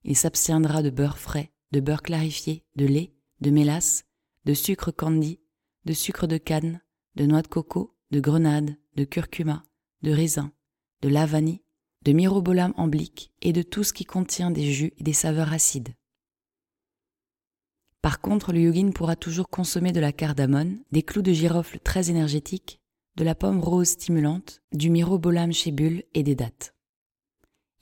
Il 0.04 0.16
s'abstiendra 0.16 0.82
de 0.82 0.90
beurre 0.90 1.18
frais, 1.18 1.52
de 1.72 1.80
beurre 1.80 2.02
clarifié, 2.02 2.64
de 2.76 2.86
lait, 2.86 3.14
de 3.40 3.50
mélasse, 3.50 4.04
de 4.44 4.54
sucre 4.54 4.90
candy, 4.90 5.40
de 5.84 5.92
sucre 5.92 6.26
de 6.26 6.38
canne, 6.38 6.82
de 7.14 7.24
noix 7.24 7.42
de 7.42 7.48
coco, 7.48 7.96
de 8.10 8.20
grenade, 8.20 8.76
de 8.94 9.04
curcuma, 9.04 9.64
de 10.02 10.12
raisin, 10.12 10.52
de 11.02 11.08
lavani, 11.08 11.62
de 12.02 12.12
myrobolam 12.12 12.72
amblique 12.76 13.32
et 13.42 13.52
de 13.52 13.62
tout 13.62 13.84
ce 13.84 13.92
qui 13.92 14.04
contient 14.04 14.50
des 14.50 14.70
jus 14.72 14.92
et 14.98 15.02
des 15.02 15.12
saveurs 15.12 15.52
acides. 15.52 15.94
Par 18.06 18.20
contre, 18.20 18.52
le 18.52 18.60
yogin 18.60 18.92
pourra 18.92 19.16
toujours 19.16 19.48
consommer 19.48 19.90
de 19.90 19.98
la 19.98 20.12
cardamone, 20.12 20.78
des 20.92 21.02
clous 21.02 21.22
de 21.22 21.32
girofle 21.32 21.80
très 21.80 22.08
énergétiques, 22.08 22.78
de 23.16 23.24
la 23.24 23.34
pomme 23.34 23.58
rose 23.58 23.88
stimulante, 23.88 24.62
du 24.72 24.90
myrobolam 24.90 25.52
chébule 25.52 26.04
et 26.14 26.22
des 26.22 26.36
dattes. 26.36 26.72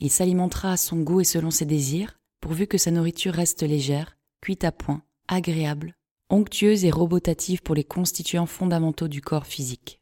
Il 0.01 0.09
s'alimentera 0.09 0.73
à 0.73 0.77
son 0.79 0.97
goût 1.03 1.21
et 1.21 1.25
selon 1.25 1.51
ses 1.51 1.67
désirs, 1.67 2.19
pourvu 2.41 2.67
que 2.67 2.79
sa 2.79 2.91
nourriture 2.91 3.35
reste 3.35 3.65
légère, 3.65 4.17
cuite 4.41 4.65
à 4.65 4.73
point, 4.73 5.03
agréable, 5.29 5.95
onctueuse 6.31 6.87
et 6.87 6.91
robotative 6.91 7.61
pour 7.61 7.75
les 7.75 7.85
constituants 7.85 8.47
fondamentaux 8.47 9.09
du 9.09 9.21
corps 9.21 9.47
physique. 9.47 10.01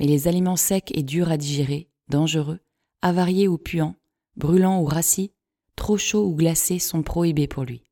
Mais 0.00 0.06
les 0.06 0.26
aliments 0.26 0.56
secs 0.56 0.90
et 0.94 1.02
durs 1.02 1.30
à 1.30 1.36
digérer, 1.36 1.90
dangereux, 2.08 2.60
avariés 3.02 3.46
ou 3.46 3.58
puants, 3.58 3.96
brûlants 4.36 4.80
ou 4.80 4.86
rassis, 4.86 5.32
trop 5.74 5.98
chauds 5.98 6.24
ou 6.24 6.34
glacés 6.34 6.78
sont 6.78 7.02
prohibés 7.02 7.46
pour 7.46 7.64
lui. 7.64 7.85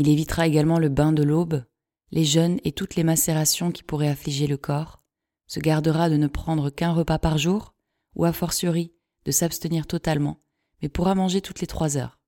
Il 0.00 0.08
évitera 0.08 0.46
également 0.46 0.78
le 0.78 0.88
bain 0.88 1.12
de 1.12 1.22
l'aube, 1.22 1.62
les 2.10 2.24
jeûnes 2.24 2.58
et 2.64 2.72
toutes 2.72 2.94
les 2.94 3.04
macérations 3.04 3.70
qui 3.70 3.82
pourraient 3.82 4.08
affliger 4.08 4.46
le 4.46 4.56
corps, 4.56 5.02
se 5.46 5.60
gardera 5.60 6.08
de 6.08 6.16
ne 6.16 6.26
prendre 6.26 6.70
qu'un 6.70 6.94
repas 6.94 7.18
par 7.18 7.36
jour, 7.36 7.74
ou 8.14 8.24
a 8.24 8.32
fortiori 8.32 8.94
de 9.26 9.30
s'abstenir 9.30 9.86
totalement, 9.86 10.40
mais 10.80 10.88
pourra 10.88 11.14
manger 11.14 11.42
toutes 11.42 11.60
les 11.60 11.66
trois 11.66 11.98
heures. 11.98 12.18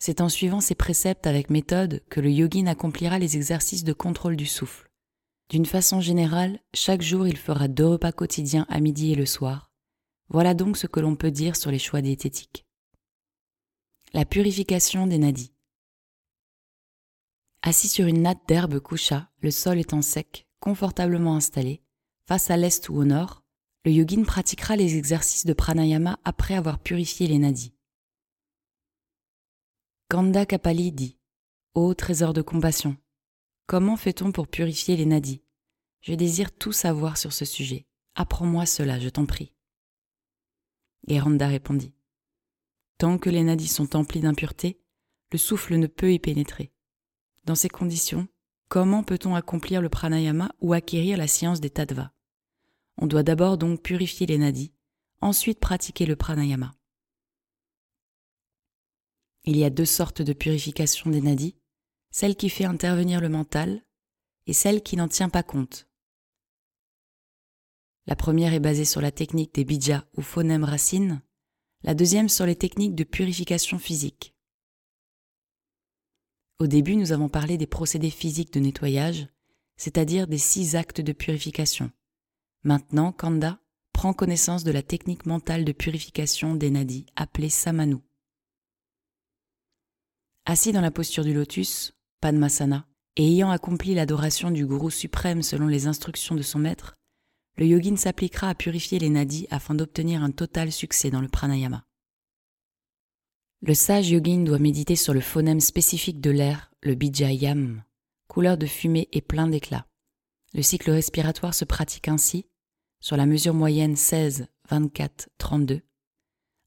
C'est 0.00 0.20
en 0.20 0.28
suivant 0.28 0.60
ces 0.60 0.74
préceptes 0.74 1.28
avec 1.28 1.48
méthode 1.48 2.02
que 2.10 2.18
le 2.18 2.32
yogin 2.32 2.66
accomplira 2.66 3.20
les 3.20 3.36
exercices 3.36 3.84
de 3.84 3.92
contrôle 3.92 4.34
du 4.34 4.46
souffle. 4.46 4.90
D'une 5.48 5.64
façon 5.64 6.00
générale, 6.00 6.58
chaque 6.74 7.02
jour 7.02 7.28
il 7.28 7.36
fera 7.36 7.68
deux 7.68 7.86
repas 7.86 8.10
quotidiens 8.10 8.66
à 8.68 8.80
midi 8.80 9.12
et 9.12 9.16
le 9.16 9.26
soir. 9.26 9.70
Voilà 10.28 10.54
donc 10.54 10.76
ce 10.76 10.88
que 10.88 10.98
l'on 10.98 11.14
peut 11.14 11.30
dire 11.30 11.54
sur 11.54 11.70
les 11.70 11.78
choix 11.78 12.02
diététiques. 12.02 12.66
La 14.12 14.24
purification 14.24 15.06
des 15.06 15.18
nadis. 15.18 15.52
Assis 17.62 17.88
sur 17.88 18.06
une 18.06 18.22
natte 18.22 18.48
d'herbe 18.48 18.80
coucha, 18.80 19.30
le 19.40 19.50
sol 19.50 19.78
étant 19.78 20.00
sec, 20.00 20.46
confortablement 20.60 21.36
installé, 21.36 21.82
face 22.26 22.50
à 22.50 22.56
l'est 22.56 22.88
ou 22.88 22.96
au 22.96 23.04
nord, 23.04 23.44
le 23.84 23.92
yogin 23.92 24.24
pratiquera 24.24 24.76
les 24.76 24.96
exercices 24.96 25.44
de 25.44 25.52
pranayama 25.52 26.18
après 26.24 26.54
avoir 26.54 26.78
purifié 26.78 27.26
les 27.26 27.38
nadis. 27.38 27.74
Kanda 30.08 30.46
Kapali 30.46 30.90
dit 30.92 31.18
Ô 31.74 31.94
trésor 31.94 32.32
de 32.32 32.42
compassion, 32.42 32.96
comment 33.66 33.96
fait-on 33.96 34.32
pour 34.32 34.48
purifier 34.48 34.96
les 34.96 35.06
nadis? 35.06 35.42
Je 36.00 36.14
désire 36.14 36.52
tout 36.52 36.72
savoir 36.72 37.18
sur 37.18 37.32
ce 37.32 37.44
sujet. 37.44 37.86
Apprends-moi 38.14 38.64
cela, 38.64 38.98
je 38.98 39.08
t'en 39.08 39.26
prie. 39.26 39.52
Randa 41.08 41.46
répondit 41.46 41.94
Tant 42.98 43.18
que 43.18 43.30
les 43.30 43.42
nadis 43.42 43.68
sont 43.68 43.96
emplis 43.96 44.20
d'impuretés, 44.20 44.80
le 45.32 45.38
souffle 45.38 45.76
ne 45.76 45.86
peut 45.86 46.12
y 46.12 46.18
pénétrer. 46.18 46.72
Dans 47.44 47.54
ces 47.54 47.68
conditions, 47.68 48.28
comment 48.68 49.02
peut-on 49.02 49.34
accomplir 49.34 49.82
le 49.82 49.88
pranayama 49.88 50.54
ou 50.60 50.72
acquérir 50.72 51.16
la 51.16 51.26
science 51.26 51.60
des 51.60 51.70
tattvas 51.70 52.12
On 52.96 53.06
doit 53.06 53.22
d'abord 53.22 53.58
donc 53.58 53.82
purifier 53.82 54.26
les 54.26 54.38
nadis, 54.38 54.72
ensuite 55.20 55.60
pratiquer 55.60 56.06
le 56.06 56.16
pranayama. 56.16 56.74
Il 59.44 59.56
y 59.56 59.64
a 59.64 59.70
deux 59.70 59.86
sortes 59.86 60.22
de 60.22 60.32
purification 60.32 61.10
des 61.10 61.22
nadis, 61.22 61.56
celle 62.10 62.36
qui 62.36 62.50
fait 62.50 62.64
intervenir 62.64 63.20
le 63.20 63.28
mental 63.28 63.82
et 64.46 64.52
celle 64.52 64.82
qui 64.82 64.96
n'en 64.96 65.08
tient 65.08 65.28
pas 65.28 65.42
compte. 65.42 65.88
La 68.06 68.16
première 68.16 68.52
est 68.52 68.60
basée 68.60 68.84
sur 68.84 69.00
la 69.00 69.12
technique 69.12 69.54
des 69.54 69.64
bijas 69.64 70.04
ou 70.16 70.22
phonèmes 70.22 70.64
racines, 70.64 71.22
la 71.82 71.94
deuxième 71.94 72.28
sur 72.28 72.44
les 72.44 72.56
techniques 72.56 72.94
de 72.94 73.04
purification 73.04 73.78
physique. 73.78 74.29
Au 76.60 76.66
début, 76.66 76.94
nous 76.96 77.12
avons 77.12 77.30
parlé 77.30 77.56
des 77.56 77.66
procédés 77.66 78.10
physiques 78.10 78.52
de 78.52 78.60
nettoyage, 78.60 79.28
c'est-à-dire 79.78 80.26
des 80.26 80.36
six 80.36 80.76
actes 80.76 81.00
de 81.00 81.12
purification. 81.12 81.90
Maintenant, 82.64 83.12
Kanda 83.12 83.58
prend 83.94 84.12
connaissance 84.12 84.62
de 84.62 84.70
la 84.70 84.82
technique 84.82 85.24
mentale 85.24 85.64
de 85.64 85.72
purification 85.72 86.54
des 86.54 86.70
nadis, 86.70 87.06
appelée 87.16 87.48
samanu. 87.48 87.96
Assis 90.44 90.72
dans 90.72 90.82
la 90.82 90.90
posture 90.90 91.24
du 91.24 91.32
lotus, 91.32 91.94
Padmasana, 92.20 92.86
et 93.16 93.26
ayant 93.26 93.50
accompli 93.50 93.94
l'adoration 93.94 94.50
du 94.50 94.66
gourou 94.66 94.90
suprême 94.90 95.42
selon 95.42 95.66
les 95.66 95.86
instructions 95.86 96.34
de 96.34 96.42
son 96.42 96.58
maître, 96.58 96.94
le 97.56 97.64
yogin 97.64 97.96
s'appliquera 97.96 98.50
à 98.50 98.54
purifier 98.54 98.98
les 98.98 99.08
nadis 99.08 99.46
afin 99.50 99.74
d'obtenir 99.74 100.22
un 100.22 100.30
total 100.30 100.72
succès 100.72 101.10
dans 101.10 101.22
le 101.22 101.28
pranayama. 101.28 101.86
Le 103.62 103.74
sage 103.74 104.10
yogin 104.10 104.42
doit 104.44 104.58
méditer 104.58 104.96
sur 104.96 105.12
le 105.12 105.20
phonème 105.20 105.60
spécifique 105.60 106.22
de 106.22 106.30
l'air, 106.30 106.70
le 106.82 106.94
bijayam, 106.94 107.84
couleur 108.26 108.56
de 108.56 108.64
fumée 108.64 109.06
et 109.12 109.20
plein 109.20 109.48
d'éclat. 109.48 109.86
Le 110.54 110.62
cycle 110.62 110.90
respiratoire 110.90 111.52
se 111.52 111.66
pratique 111.66 112.08
ainsi, 112.08 112.46
sur 113.00 113.18
la 113.18 113.26
mesure 113.26 113.52
moyenne 113.52 113.96
16, 113.96 114.46
24, 114.70 115.28
32. 115.36 115.82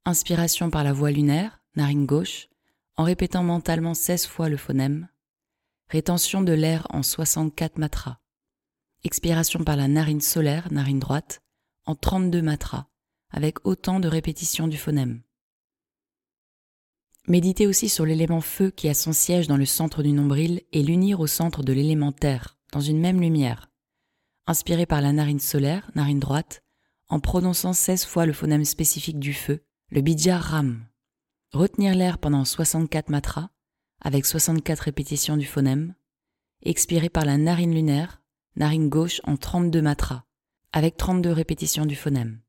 Inspiration 0.06 0.70
par 0.70 0.84
la 0.84 0.94
voie 0.94 1.10
lunaire, 1.10 1.64
narine 1.76 2.06
gauche, 2.06 2.48
en 2.96 3.06
répétant 3.06 3.44
mentalement 3.44 3.96
16 3.96 4.28
fois 4.28 4.48
le 4.48 4.58
phonème. 4.58 5.08
Rétention 5.90 6.44
de 6.44 6.54
l'air 6.54 6.86
en 6.92 7.02
64 7.02 7.80
matras. 7.80 8.20
Expiration 9.04 9.64
par 9.64 9.78
la 9.78 9.88
narine 9.88 10.22
solaire, 10.22 10.72
narine 10.72 11.00
droite, 11.00 11.42
en 11.86 11.96
32 11.96 12.44
matras, 12.44 12.86
avec 13.32 13.66
autant 13.66 14.00
de 14.00 14.08
répétitions 14.08 14.68
du 14.68 14.78
phonème. 14.78 15.23
Méditer 17.30 17.68
aussi 17.68 17.88
sur 17.88 18.06
l'élément 18.06 18.42
feu 18.42 18.70
qui 18.70 18.90
a 18.90 18.94
son 18.94 19.14
siège 19.14 19.48
dans 19.48 19.56
le 19.56 19.66
centre 19.66 20.04
du 20.04 20.12
nombril 20.12 20.62
et 20.74 20.84
l'unir 20.84 21.22
au 21.22 21.28
centre 21.28 21.64
de 21.64 21.72
l'élément 21.72 22.12
terre, 22.12 22.58
dans 22.74 22.82
une 22.82 23.00
même 23.00 23.22
lumière. 23.22 23.72
Inspiré 24.46 24.86
par 24.86 25.00
la 25.00 25.14
narine 25.14 25.40
solaire, 25.40 25.90
narine 25.96 26.20
droite, 26.20 26.64
en 27.08 27.22
prononçant 27.22 27.72
16 27.72 28.04
fois 28.04 28.26
le 28.26 28.34
phonème 28.34 28.66
spécifique 28.66 29.20
du 29.20 29.34
feu, 29.34 29.64
le 29.90 30.02
bidja 30.02 30.38
ram. 30.38 30.86
Retenir 31.54 31.96
l'air 31.96 32.18
pendant 32.18 32.44
64 32.44 33.08
matras, 33.08 33.52
avec 34.02 34.26
64 34.26 34.82
répétitions 34.82 35.38
du 35.38 35.46
phonème. 35.46 35.96
Expirer 36.62 37.10
par 37.10 37.24
la 37.24 37.38
narine 37.38 37.74
lunaire, 37.74 38.22
narine 38.58 38.90
gauche 38.90 39.22
en 39.24 39.38
32 39.38 39.82
matras, 39.82 40.26
avec 40.74 40.98
32 40.98 41.32
répétitions 41.32 41.86
du 41.86 41.96
phonème. 41.96 42.42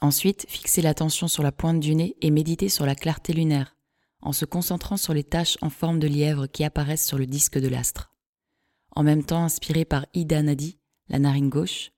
Ensuite, 0.00 0.46
fixez 0.48 0.80
l'attention 0.80 1.26
sur 1.26 1.42
la 1.42 1.52
pointe 1.52 1.80
du 1.80 1.94
nez 1.94 2.16
et 2.20 2.30
méditez 2.30 2.68
sur 2.68 2.86
la 2.86 2.94
clarté 2.94 3.32
lunaire, 3.32 3.76
en 4.20 4.32
se 4.32 4.44
concentrant 4.44 4.96
sur 4.96 5.12
les 5.12 5.24
taches 5.24 5.58
en 5.60 5.70
forme 5.70 5.98
de 5.98 6.06
lièvre 6.06 6.46
qui 6.46 6.64
apparaissent 6.64 7.06
sur 7.06 7.18
le 7.18 7.26
disque 7.26 7.58
de 7.58 7.68
l'astre. 7.68 8.12
En 8.94 9.02
même 9.02 9.24
temps, 9.24 9.44
inspirez 9.44 9.84
par 9.84 10.06
Ida 10.14 10.42
Nadi, 10.42 10.78
la 11.08 11.18
narine 11.18 11.48
gauche, 11.48 11.90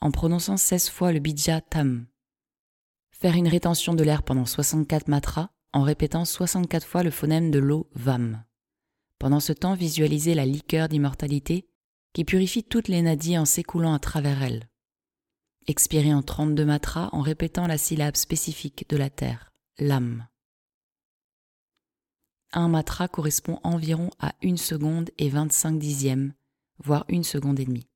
en 0.00 0.10
prononçant 0.10 0.56
16 0.56 0.88
fois 0.88 1.12
le 1.12 1.18
bija 1.18 1.60
tam. 1.60 2.06
Faire 3.10 3.34
une 3.34 3.48
rétention 3.48 3.94
de 3.94 4.04
l'air 4.04 4.22
pendant 4.22 4.46
64 4.46 5.08
matras 5.08 5.50
en 5.72 5.82
répétant 5.82 6.24
64 6.24 6.86
fois 6.86 7.02
le 7.02 7.10
phonème 7.10 7.50
de 7.50 7.58
l'eau 7.58 7.90
vam. 7.94 8.44
Pendant 9.18 9.40
ce 9.40 9.52
temps, 9.52 9.74
visualisez 9.74 10.34
la 10.34 10.46
liqueur 10.46 10.88
d'immortalité 10.88 11.68
qui 12.12 12.24
purifie 12.24 12.64
toutes 12.64 12.88
les 12.88 13.02
nadis 13.02 13.36
en 13.36 13.44
s'écoulant 13.44 13.92
à 13.92 13.98
travers 13.98 14.42
elles. 14.42 14.68
Expirez 15.68 16.14
en 16.14 16.22
32 16.22 16.64
matras 16.64 17.10
en 17.12 17.20
répétant 17.20 17.66
la 17.66 17.76
syllabe 17.76 18.16
spécifique 18.16 18.88
de 18.88 18.96
la 18.96 19.10
terre, 19.10 19.52
l'âme. 19.78 20.26
Un 22.52 22.68
matra 22.68 23.06
correspond 23.06 23.60
environ 23.62 24.08
à 24.18 24.34
une 24.40 24.56
seconde 24.56 25.10
et 25.18 25.28
25 25.28 25.78
dixièmes, 25.78 26.32
voire 26.78 27.04
une 27.08 27.22
seconde 27.22 27.60
et 27.60 27.66
demie. 27.66 27.86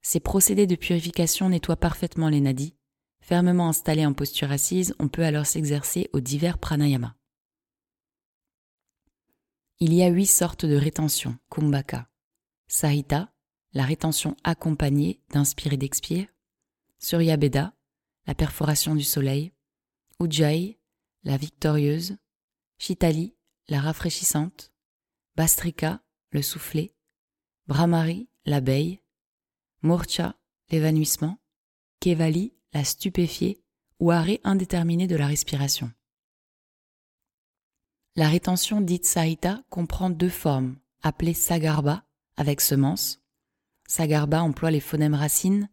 Ces 0.00 0.20
procédés 0.20 0.68
de 0.68 0.76
purification 0.76 1.48
nettoient 1.48 1.74
parfaitement 1.74 2.28
les 2.28 2.40
nadis. 2.40 2.76
Fermement 3.20 3.68
installés 3.68 4.06
en 4.06 4.12
posture 4.12 4.52
assise, 4.52 4.94
on 5.00 5.08
peut 5.08 5.24
alors 5.24 5.46
s'exercer 5.46 6.08
aux 6.12 6.20
divers 6.20 6.58
pranayamas. 6.58 7.16
Il 9.80 9.92
y 9.92 10.04
a 10.04 10.08
huit 10.08 10.26
sortes 10.26 10.66
de 10.66 10.76
rétention, 10.76 11.36
kumbhaka. 11.50 12.09
Sahita, 12.70 13.32
la 13.72 13.84
rétention 13.84 14.36
accompagnée 14.44 15.20
d'inspire 15.30 15.72
et 15.72 15.76
d'expire. 15.76 16.28
Suryabeda, 17.00 17.74
la 18.28 18.34
perforation 18.36 18.94
du 18.94 19.02
soleil. 19.02 19.52
Ujjayi, 20.20 20.78
la 21.24 21.36
victorieuse. 21.36 22.16
Chitali, 22.78 23.34
la 23.68 23.80
rafraîchissante. 23.80 24.72
Bastrika, 25.34 26.00
le 26.30 26.42
soufflé. 26.42 26.94
Brahmari, 27.66 28.28
l'abeille. 28.44 29.00
Murcha, 29.82 30.36
l'évanouissement. 30.70 31.40
Kevali, 31.98 32.54
la 32.72 32.84
stupéfiée 32.84 33.64
ou 33.98 34.12
arrêt 34.12 34.40
indéterminé 34.44 35.08
de 35.08 35.16
la 35.16 35.26
respiration. 35.26 35.92
La 38.14 38.28
rétention 38.28 38.80
dite 38.80 39.06
Sahita 39.06 39.64
comprend 39.70 40.08
deux 40.08 40.30
formes, 40.30 40.78
appelées 41.02 41.34
Sagarba, 41.34 42.06
avec 42.40 42.62
semence. 42.62 43.20
Sagarba 43.86 44.42
emploie 44.42 44.70
les 44.70 44.80
phonèmes 44.80 45.14
racines, 45.14 45.68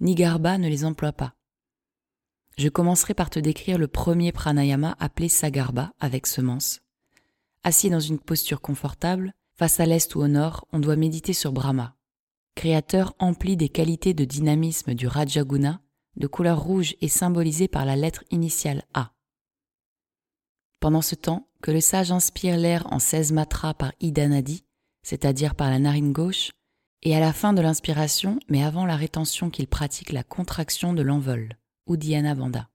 Nigarba 0.00 0.56
ne 0.56 0.66
les 0.66 0.86
emploie 0.86 1.12
pas. 1.12 1.34
Je 2.56 2.70
commencerai 2.70 3.12
par 3.12 3.28
te 3.28 3.38
décrire 3.38 3.76
le 3.76 3.86
premier 3.86 4.32
pranayama 4.32 4.96
appelé 4.98 5.28
Sagarba 5.28 5.92
avec 6.00 6.26
semence. 6.26 6.80
Assis 7.64 7.90
dans 7.90 8.00
une 8.00 8.18
posture 8.18 8.62
confortable, 8.62 9.34
face 9.56 9.78
à 9.78 9.84
l'est 9.84 10.14
ou 10.14 10.20
au 10.20 10.28
nord, 10.28 10.66
on 10.72 10.78
doit 10.78 10.96
méditer 10.96 11.34
sur 11.34 11.52
Brahma, 11.52 11.96
créateur 12.54 13.14
empli 13.18 13.58
des 13.58 13.68
qualités 13.68 14.14
de 14.14 14.24
dynamisme 14.24 14.94
du 14.94 15.06
Rajaguna, 15.06 15.82
de 16.16 16.26
couleur 16.26 16.60
rouge 16.60 16.96
et 17.02 17.08
symbolisé 17.08 17.68
par 17.68 17.84
la 17.84 17.96
lettre 17.96 18.24
initiale 18.30 18.84
A. 18.94 19.12
Pendant 20.80 21.02
ce 21.02 21.14
temps, 21.14 21.48
que 21.60 21.70
le 21.70 21.82
sage 21.82 22.10
inspire 22.10 22.56
l'air 22.56 22.86
en 22.90 23.00
16 23.00 23.32
matras 23.32 23.74
par 23.74 23.92
Idanadi, 24.00 24.65
c'est-à-dire 25.06 25.54
par 25.54 25.70
la 25.70 25.78
narine 25.78 26.12
gauche, 26.12 26.50
et 27.04 27.14
à 27.14 27.20
la 27.20 27.32
fin 27.32 27.52
de 27.52 27.62
l'inspiration, 27.62 28.40
mais 28.48 28.64
avant 28.64 28.84
la 28.84 28.96
rétention 28.96 29.50
qu'il 29.50 29.68
pratique 29.68 30.10
la 30.10 30.24
contraction 30.24 30.94
de 30.94 31.02
l'envol, 31.02 31.56
Uddiyana 31.88 32.34
Bandha. 32.34 32.68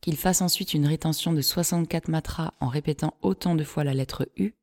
Qu'il 0.00 0.16
fasse 0.16 0.42
ensuite 0.42 0.74
une 0.74 0.88
rétention 0.88 1.32
de 1.32 1.40
64 1.42 2.08
matras 2.08 2.54
en 2.58 2.66
répétant 2.66 3.14
autant 3.22 3.54
de 3.54 3.62
fois 3.62 3.84
la 3.84 3.94
lettre 3.94 4.28
U, 4.36 4.56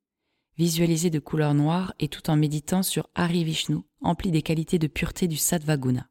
visualisée 0.57 1.09
de 1.09 1.19
couleur 1.19 1.53
noire 1.53 1.93
et 1.99 2.09
tout 2.09 2.29
en 2.29 2.35
méditant 2.35 2.83
sur 2.83 3.09
Hari 3.15 3.45
Vishnu, 3.45 3.77
empli 4.01 4.31
des 4.31 4.41
qualités 4.41 4.79
de 4.79 4.87
pureté 4.87 5.29
du 5.29 5.37
Sattvaguna. 5.37 6.09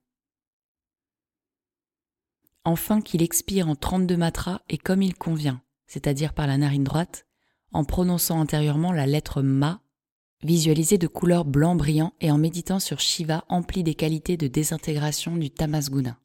Enfin 2.64 3.02
qu'il 3.02 3.20
expire 3.20 3.68
en 3.68 3.76
32 3.76 4.16
matras 4.16 4.62
et 4.70 4.78
comme 4.78 5.02
il 5.02 5.14
convient, 5.14 5.60
c'est-à-dire 5.86 6.32
par 6.32 6.46
la 6.46 6.56
narine 6.56 6.84
droite, 6.84 7.26
en 7.74 7.84
prononçant 7.84 8.40
antérieurement 8.40 8.92
la 8.92 9.06
lettre 9.06 9.42
Ma, 9.42 9.82
visualisée 10.42 10.98
de 10.98 11.06
couleur 11.06 11.44
blanc 11.44 11.74
brillant 11.74 12.14
et 12.20 12.30
en 12.30 12.38
méditant 12.38 12.80
sur 12.80 13.00
Shiva 13.00 13.44
empli 13.48 13.82
des 13.82 13.94
qualités 13.94 14.36
de 14.36 14.46
désintégration 14.46 15.36
du 15.36 15.50
Tamasguna. 15.50 16.18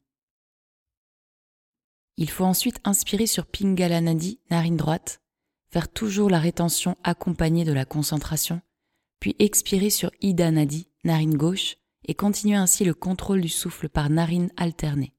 Il 2.16 2.30
faut 2.30 2.44
ensuite 2.44 2.80
inspirer 2.84 3.26
sur 3.26 3.46
Pingalanadi, 3.46 4.40
narine 4.50 4.76
droite, 4.76 5.22
faire 5.70 5.90
toujours 5.90 6.30
la 6.30 6.38
rétention 6.38 6.96
accompagnée 7.02 7.64
de 7.64 7.72
la 7.72 7.84
concentration, 7.84 8.60
puis 9.20 9.36
expirer 9.38 9.90
sur 9.90 10.10
Ida 10.20 10.50
Nadi, 10.50 10.88
narine 11.04 11.36
gauche, 11.36 11.76
et 12.06 12.14
continuer 12.14 12.56
ainsi 12.56 12.84
le 12.84 12.94
contrôle 12.94 13.40
du 13.40 13.48
souffle 13.48 13.88
par 13.88 14.10
narine 14.10 14.50
alternée. 14.56 15.14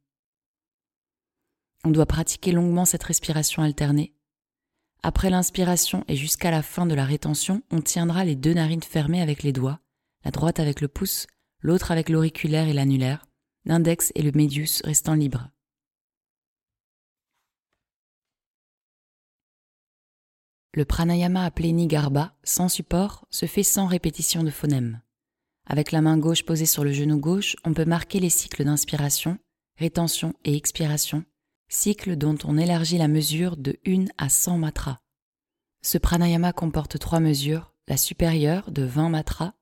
On 1.84 1.90
doit 1.90 2.06
pratiquer 2.06 2.52
longuement 2.52 2.86
cette 2.86 3.04
respiration 3.04 3.64
alternée. 3.64 4.14
Après 5.04 5.32
l'inspiration 5.32 6.04
et 6.08 6.16
jusqu'à 6.16 6.52
la 6.52 6.62
fin 6.62 6.86
de 6.86 6.93
la 6.93 7.06
rétention, 7.06 7.64
on 7.72 7.82
tiendra 7.82 8.24
les 8.24 8.36
deux 8.36 8.54
narines 8.54 8.84
fermées 8.84 9.22
avec 9.22 9.41
les 9.41 9.52
doigts, 9.52 9.80
la 10.24 10.30
droite 10.30 10.60
avec 10.60 10.80
le 10.80 10.88
pouce, 10.88 11.26
l'autre 11.60 11.91
avec 11.91 12.08
l'auriculaire 12.08 12.68
et 12.68 12.74
l'annulaire, 12.74 13.26
l'index 13.66 14.12
et 14.14 14.22
le 14.22 14.32
médius 14.32 14.84
restant 14.84 15.16
libres. 15.16 15.49
Le 20.74 20.86
pranayama 20.86 21.43
appelé 21.43 21.74
Nigarba, 21.74 22.38
sans 22.43 22.70
support, 22.70 23.26
se 23.30 23.45
fait 23.45 23.64
sans 23.64 23.88
répétition 23.88 24.43
de 24.43 24.52
phonèmes. 24.52 25.02
Avec 25.66 25.91
la 25.91 26.02
main 26.02 26.18
gauche 26.18 26.43
posée 26.43 26.66
sur 26.66 26.84
le 26.84 26.93
genou 26.93 27.20
gauche, 27.20 27.56
on 27.66 27.74
peut 27.74 27.86
marquer 27.86 28.20
les 28.20 28.30
cycles 28.30 28.64
d'inspiration, 28.64 29.38
rétention 29.78 30.34
et 30.45 30.56
expiration, 30.56 31.26
cycles 31.72 32.18
dont 32.18 32.38
on 32.44 32.58
élargit 32.58 32.98
la 32.98 33.08
mesure 33.08 33.56
de 33.56 33.80
1 33.88 34.06
à 34.18 34.28
100 34.28 34.58
matras. 34.58 35.02
Ce 35.82 35.98
pranayama 35.98 36.52
comporte 36.52 37.00
trois 37.00 37.22
mesures, 37.22 37.74
la 37.88 37.98
supérieure 37.98 38.72
de 38.72 38.84
20 38.84 39.10
matras, 39.10 39.54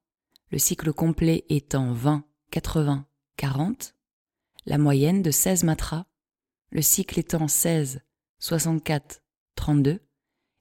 le 0.52 0.58
cycle 0.58 0.92
complet 0.92 1.46
étant 1.50 1.94
20, 1.94 2.26
80, 2.52 3.06
40, 3.38 3.96
la 4.66 4.78
moyenne 4.80 5.22
de 5.22 5.30
16 5.30 5.64
matras, 5.64 6.08
le 6.72 6.82
cycle 6.82 7.20
étant 7.20 7.48
16, 7.48 8.02
64, 8.40 9.22
32, 9.56 10.00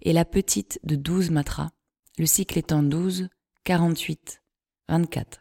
et 0.03 0.13
la 0.13 0.27
petite 0.27 0.79
de 0.85 0.97
12 0.97 1.31
matras, 1.31 1.71
le 2.19 2.27
cycle 2.27 2.59
étant 2.59 2.83
12, 2.83 3.31
48, 3.65 4.43
24. 4.89 5.41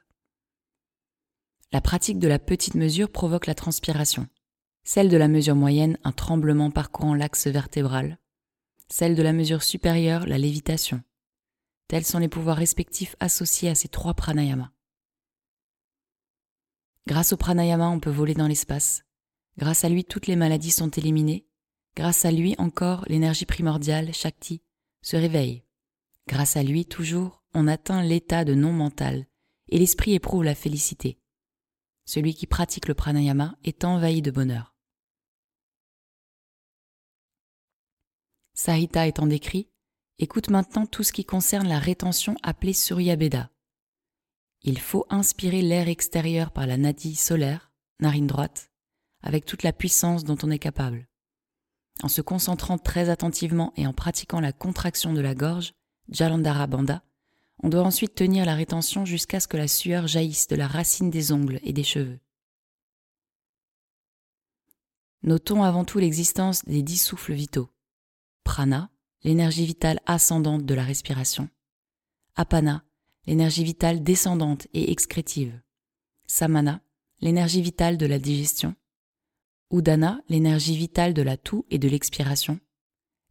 La 1.74 1.82
pratique 1.82 2.18
de 2.18 2.30
la 2.30 2.40
petite 2.40 2.76
mesure 2.76 3.12
provoque 3.12 3.46
la 3.46 3.56
transpiration, 3.56 4.30
celle 4.88 5.10
de 5.10 5.18
la 5.18 5.28
mesure 5.28 5.58
moyenne 5.58 5.98
un 6.06 6.14
tremblement 6.14 6.72
parcourant 6.72 7.14
l'axe 7.14 7.48
vertébral, 7.48 8.18
celle 8.88 9.16
de 9.16 9.22
la 9.22 9.34
mesure 9.34 9.62
supérieure 9.62 10.26
la 10.26 10.38
lévitation. 10.38 11.04
Tels 11.90 12.06
sont 12.06 12.20
les 12.20 12.30
pouvoirs 12.30 12.56
respectifs 12.56 13.18
associés 13.20 13.68
à 13.68 13.76
ces 13.76 13.90
trois 13.90 14.14
pranayamas. 14.14 14.72
Grâce 17.06 17.34
au 17.34 17.38
pranayama, 17.38 17.90
on 17.90 18.00
peut 18.00 18.10
voler 18.10 18.34
dans 18.34 18.48
l'espace. 18.48 19.04
Grâce 19.58 19.84
à 19.84 19.90
lui, 19.90 20.06
toutes 20.06 20.28
les 20.28 20.38
maladies 20.38 20.72
sont 20.72 20.90
éliminées 20.90 21.46
Grâce 21.98 22.24
à 22.24 22.32
lui 22.32 22.56
encore, 22.58 23.04
l'énergie 23.10 23.46
primordiale, 23.46 24.14
Shakti, 24.14 24.62
se 25.02 25.18
réveille. 25.18 25.66
Grâce 26.30 26.56
à 26.56 26.64
lui, 26.64 26.86
toujours, 26.86 27.44
on 27.54 27.68
atteint 27.68 28.04
l'état 28.04 28.46
de 28.46 28.54
non 28.54 28.72
mental, 28.72 29.28
et 29.68 29.80
l'esprit 29.80 30.14
éprouve 30.14 30.46
la 30.46 30.56
félicité. 30.56 31.20
Celui 32.06 32.36
qui 32.36 32.48
pratique 32.48 32.88
le 32.88 32.94
pranayama 32.94 33.58
est 33.66 33.84
envahi 33.84 34.22
de 34.22 34.32
bonheur. 34.32 34.77
Sahita 38.60 39.06
étant 39.06 39.28
décrit, 39.28 39.70
écoute 40.18 40.50
maintenant 40.50 40.88
tout 40.88 41.04
ce 41.04 41.14
qui 41.14 41.26
concerne 41.26 41.68
la 41.68 41.78
rétention 41.78 42.36
appelée 42.42 42.74
Suryabeda. 42.74 43.52
Il 44.64 44.80
faut 44.80 45.06
inspirer 45.12 45.62
l'air 45.62 45.88
extérieur 45.88 46.50
par 46.50 46.66
la 46.66 46.76
nadi 46.76 47.14
solaire, 47.14 47.72
narine 48.00 48.26
droite, 48.26 48.72
avec 49.22 49.46
toute 49.46 49.62
la 49.62 49.74
puissance 49.74 50.24
dont 50.24 50.40
on 50.42 50.50
est 50.50 50.58
capable. 50.58 51.08
En 52.02 52.08
se 52.08 52.22
concentrant 52.22 52.80
très 52.80 53.10
attentivement 53.10 53.74
et 53.76 53.86
en 53.86 53.94
pratiquant 53.94 54.40
la 54.40 54.54
contraction 54.54 55.14
de 55.14 55.22
la 55.22 55.36
gorge, 55.36 55.74
Jalandhara 56.10 56.66
Bandha, 56.66 57.04
on 57.62 57.70
doit 57.70 57.84
ensuite 57.84 58.16
tenir 58.16 58.44
la 58.44 58.56
rétention 58.56 59.06
jusqu'à 59.06 59.40
ce 59.40 59.48
que 59.48 59.58
la 59.58 59.68
sueur 59.68 60.08
jaillisse 60.08 60.48
de 60.48 60.56
la 60.56 60.68
racine 60.68 61.12
des 61.12 61.32
ongles 61.32 61.60
et 61.62 61.74
des 61.74 61.84
cheveux. 61.84 62.20
Notons 65.22 65.62
avant 65.62 65.86
tout 65.86 66.00
l'existence 66.00 66.66
des 66.66 66.82
dix 66.82 66.98
souffles 66.98 67.34
vitaux. 67.34 67.70
Prana, 68.48 68.90
l'énergie 69.26 69.66
vitale 69.66 70.00
ascendante 70.06 70.66
de 70.66 70.74
la 70.74 70.86
respiration. 70.86 71.50
Apana, 72.38 72.86
l'énergie 73.26 73.66
vitale 73.66 74.02
descendante 74.02 74.68
et 74.74 74.90
excrétive. 74.90 75.62
Samana, 76.28 76.82
l'énergie 77.20 77.62
vitale 77.62 77.98
de 77.98 78.06
la 78.06 78.20
digestion. 78.20 78.74
Udana, 79.70 80.22
l'énergie 80.30 80.78
vitale 80.78 81.14
de 81.14 81.22
la 81.22 81.36
toux 81.36 81.66
et 81.70 81.78
de 81.78 81.90
l'expiration. 81.90 82.58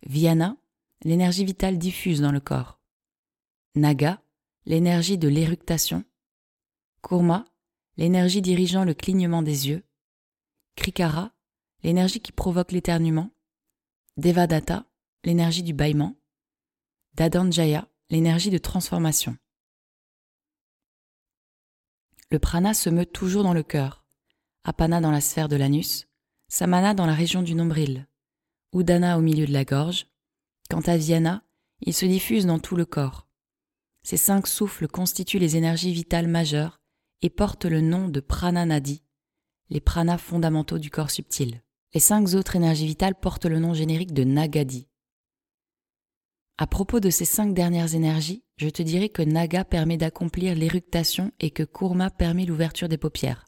Viana, 0.07 0.59
l'énergie 1.03 1.47
vitale 1.47 1.79
diffuse 1.79 2.21
dans 2.21 2.33
le 2.33 2.41
corps. 2.41 2.79
Naga, 3.75 4.23
l'énergie 4.67 5.17
de 5.17 5.29
l'éructation. 5.29 6.05
Kurma, 7.03 7.47
l'énergie 7.97 8.43
dirigeant 8.43 8.85
le 8.85 8.93
clignement 8.93 9.41
des 9.41 9.69
yeux. 9.69 9.83
Krikara, 10.77 11.33
l'énergie 11.83 12.21
qui 12.21 12.33
provoque 12.33 12.73
l'éternuement. 12.73 13.31
Devadatta, 14.19 14.85
l'énergie 15.27 15.65
du 15.65 15.75
bâillement. 15.75 16.17
Dadanjaya, 17.15 17.89
l'énergie 18.11 18.51
de 18.51 18.59
transformation. 18.59 19.37
Le 22.31 22.39
prana 22.39 22.75
se 22.75 22.89
meut 22.91 23.07
toujours 23.07 23.43
dans 23.43 23.53
le 23.53 23.65
cœur, 23.65 24.05
apana 24.63 25.01
dans 25.01 25.11
la 25.11 25.21
sphère 25.21 25.49
de 25.49 25.57
l'anus, 25.57 26.07
Samana 26.49 26.95
dans 26.95 27.07
la 27.07 27.15
région 27.15 27.43
du 27.43 27.57
nombril, 27.57 28.07
Udana 28.73 29.19
au 29.19 29.21
milieu 29.21 29.47
de 29.47 29.53
la 29.53 29.65
gorge. 29.65 30.07
Quant 30.71 30.81
à 30.81 30.97
Viana, 30.97 31.43
il 31.81 31.93
se 31.93 32.07
diffuse 32.07 32.47
dans 32.47 32.61
tout 32.61 32.77
le 32.77 32.85
corps. 32.85 33.27
Ces 34.05 34.17
cinq 34.17 34.47
souffles 34.47 34.87
constituent 34.87 35.41
les 35.41 35.57
énergies 35.57 35.93
vitales 35.93 36.29
majeures 36.29 36.81
et 37.21 37.31
portent 37.31 37.65
le 37.65 37.81
nom 37.81 38.09
de 38.09 38.21
prananadi, 38.21 39.03
les 39.71 39.81
pranas 39.81 40.19
fondamentaux 40.19 40.79
du 40.79 40.91
corps 40.91 41.11
subtil. 41.11 41.63
Les 41.95 42.01
cinq 42.01 42.35
autres 42.35 42.55
énergies 42.55 42.87
vitales 42.87 43.17
portent 43.17 43.47
le 43.47 43.59
nom 43.59 43.75
générique 43.75 44.13
de 44.13 44.23
nagadi. 44.23 44.87
À 46.59 46.67
propos 46.67 47.01
de 47.01 47.11
ces 47.11 47.27
cinq 47.27 47.53
dernières 47.53 47.95
énergies, 47.95 48.43
je 48.57 48.71
te 48.71 48.83
dirai 48.83 49.11
que 49.11 49.21
naga 49.21 49.63
permet 49.63 49.99
d'accomplir 49.99 50.55
l'éructation 50.55 51.31
et 51.39 51.51
que 51.51 51.63
kurma 51.63 52.09
permet 52.09 52.47
l'ouverture 52.47 52.89
des 52.89 52.97
paupières. 52.97 53.45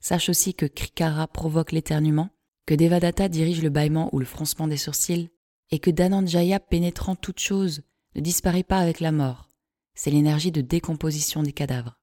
Sache 0.00 0.28
aussi 0.28 0.52
que 0.52 0.66
Krikara 0.66 1.26
provoque 1.26 1.72
l'éternuement, 1.72 2.28
que 2.66 2.74
Devadatta 2.74 3.30
dirige 3.30 3.62
le 3.62 3.70
bâillement 3.70 4.10
ou 4.12 4.18
le 4.18 4.26
froncement 4.26 4.68
des 4.68 4.76
sourcils, 4.76 5.30
et 5.70 5.78
que 5.78 5.90
Dananjaya 5.90 6.60
pénétrant 6.60 7.16
toute 7.16 7.40
chose 7.40 7.82
ne 8.14 8.20
disparaît 8.20 8.62
pas 8.62 8.78
avec 8.78 9.00
la 9.00 9.10
mort. 9.12 9.48
C'est 9.94 10.10
l'énergie 10.10 10.52
de 10.52 10.60
décomposition 10.60 11.42
des 11.42 11.52
cadavres. 11.52 11.98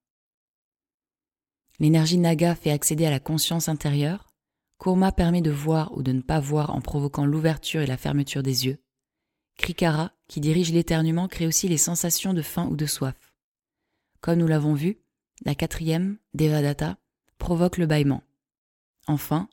L'énergie 1.80 2.18
Naga 2.18 2.56
fait 2.56 2.72
accéder 2.72 3.06
à 3.06 3.12
la 3.12 3.20
conscience 3.20 3.70
intérieure. 3.70 4.28
Kurma 4.80 5.12
permet 5.12 5.42
de 5.42 5.52
voir 5.52 5.96
ou 5.96 6.02
de 6.02 6.12
ne 6.14 6.22
pas 6.22 6.40
voir 6.40 6.72
en 6.72 6.82
provoquant 6.82 7.26
l'ouverture 7.26 7.82
et 7.82 7.88
la 7.88 7.98
fermeture 7.98 8.44
des 8.44 8.66
yeux. 8.66 8.80
Krikara, 9.58 10.12
qui 10.28 10.40
dirige 10.40 10.72
l'éternuement 10.72 11.28
crée 11.28 11.48
aussi 11.48 11.68
les 11.68 11.78
sensations 11.78 12.34
de 12.34 12.42
faim 12.42 12.68
ou 12.70 12.76
de 12.76 12.86
soif. 12.86 13.34
Comme 14.22 14.40
nous 14.40 14.48
l'avons 14.48 14.74
vu, 14.74 14.98
la 15.44 15.56
quatrième, 15.56 16.18
Devadatta, 16.34 16.98
provoque 17.38 17.78
le 17.78 17.86
bâillement. 17.86 18.24
Enfin, 19.08 19.50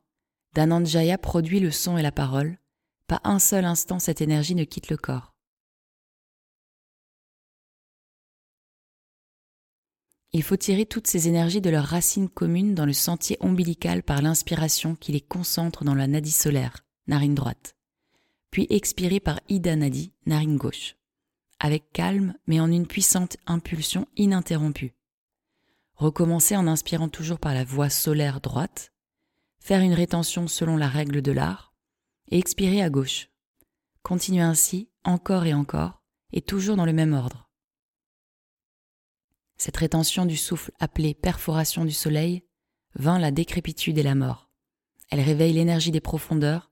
Dananjaya 0.55 1.19
produit 1.19 1.61
le 1.61 1.71
son 1.71 1.99
et 1.99 2.03
la 2.03 2.13
parole. 2.13 2.59
Pas 3.07 3.21
un 3.25 3.39
seul 3.39 3.65
instant 3.65 3.99
cette 3.99 4.21
énergie 4.21 4.55
ne 4.55 4.65
quitte 4.65 4.89
le 4.89 4.97
corps. 4.97 5.35
Il 10.35 10.43
faut 10.43 10.57
tirer 10.57 10.87
toutes 10.87 11.07
ces 11.07 11.29
énergies 11.29 11.61
de 11.61 11.69
leurs 11.69 11.85
racines 11.85 12.31
communes 12.31 12.75
dans 12.75 12.87
le 12.87 12.95
sentier 12.95 13.37
ombilical 13.41 14.03
par 14.03 14.23
l'inspiration 14.23 14.95
qui 14.95 15.13
les 15.13 15.21
concentre 15.21 15.85
dans 15.85 15.95
la 15.95 16.07
nadie 16.07 16.31
solaire, 16.31 16.87
narine 17.07 17.35
droite 17.35 17.77
puis 18.53 18.67
expirer 18.71 19.19
par 19.19 19.41
Ida 19.49 19.75
Nadi, 19.75 20.13
narine 20.27 20.59
gauche, 20.59 20.97
avec 21.59 21.91
calme 21.93 22.35
mais 22.47 22.61
en 22.61 22.71
une 22.71 22.87
puissante 22.87 23.39
impulsion 23.47 24.07
ininterrompue. 24.17 24.95
Recommencer 25.95 26.55
en 26.57 26.67
inspirant 26.67 27.09
toujours 27.09 27.41
par 27.41 27.55
la 27.55 27.65
voie 27.65 27.89
solaire 27.89 28.41
droite, 28.41 28.93
faire 29.59 29.81
une 29.81 29.95
rétention 29.95 30.47
selon 30.49 30.77
la 30.77 30.89
règle 30.89 31.23
de 31.23 31.33
l'art, 31.33 31.73
et 32.31 32.39
expirer 32.39 32.83
à 32.83 32.91
gauche. 32.91 33.31
Continuez 34.03 34.43
ainsi, 34.43 34.91
encore 35.03 35.47
et 35.47 35.55
encore, 35.55 36.03
et 36.33 36.43
toujours 36.43 36.77
dans 36.77 36.87
le 36.87 36.93
même 36.93 37.15
ordre. 37.15 37.49
Cette 39.57 39.77
rétention 39.79 40.27
du 40.27 40.37
souffle 40.37 40.73
appelée 40.79 41.15
perforation 41.15 41.85
du 41.85 41.93
soleil 41.93 42.45
vint 42.97 43.19
la 43.19 43.31
décrépitude 43.31 43.97
et 43.97 44.03
la 44.03 44.15
mort. 44.15 44.51
Elle 45.11 45.21
réveille 45.21 45.55
l'énergie 45.55 45.91
des 45.91 46.01
profondeurs, 46.01 46.71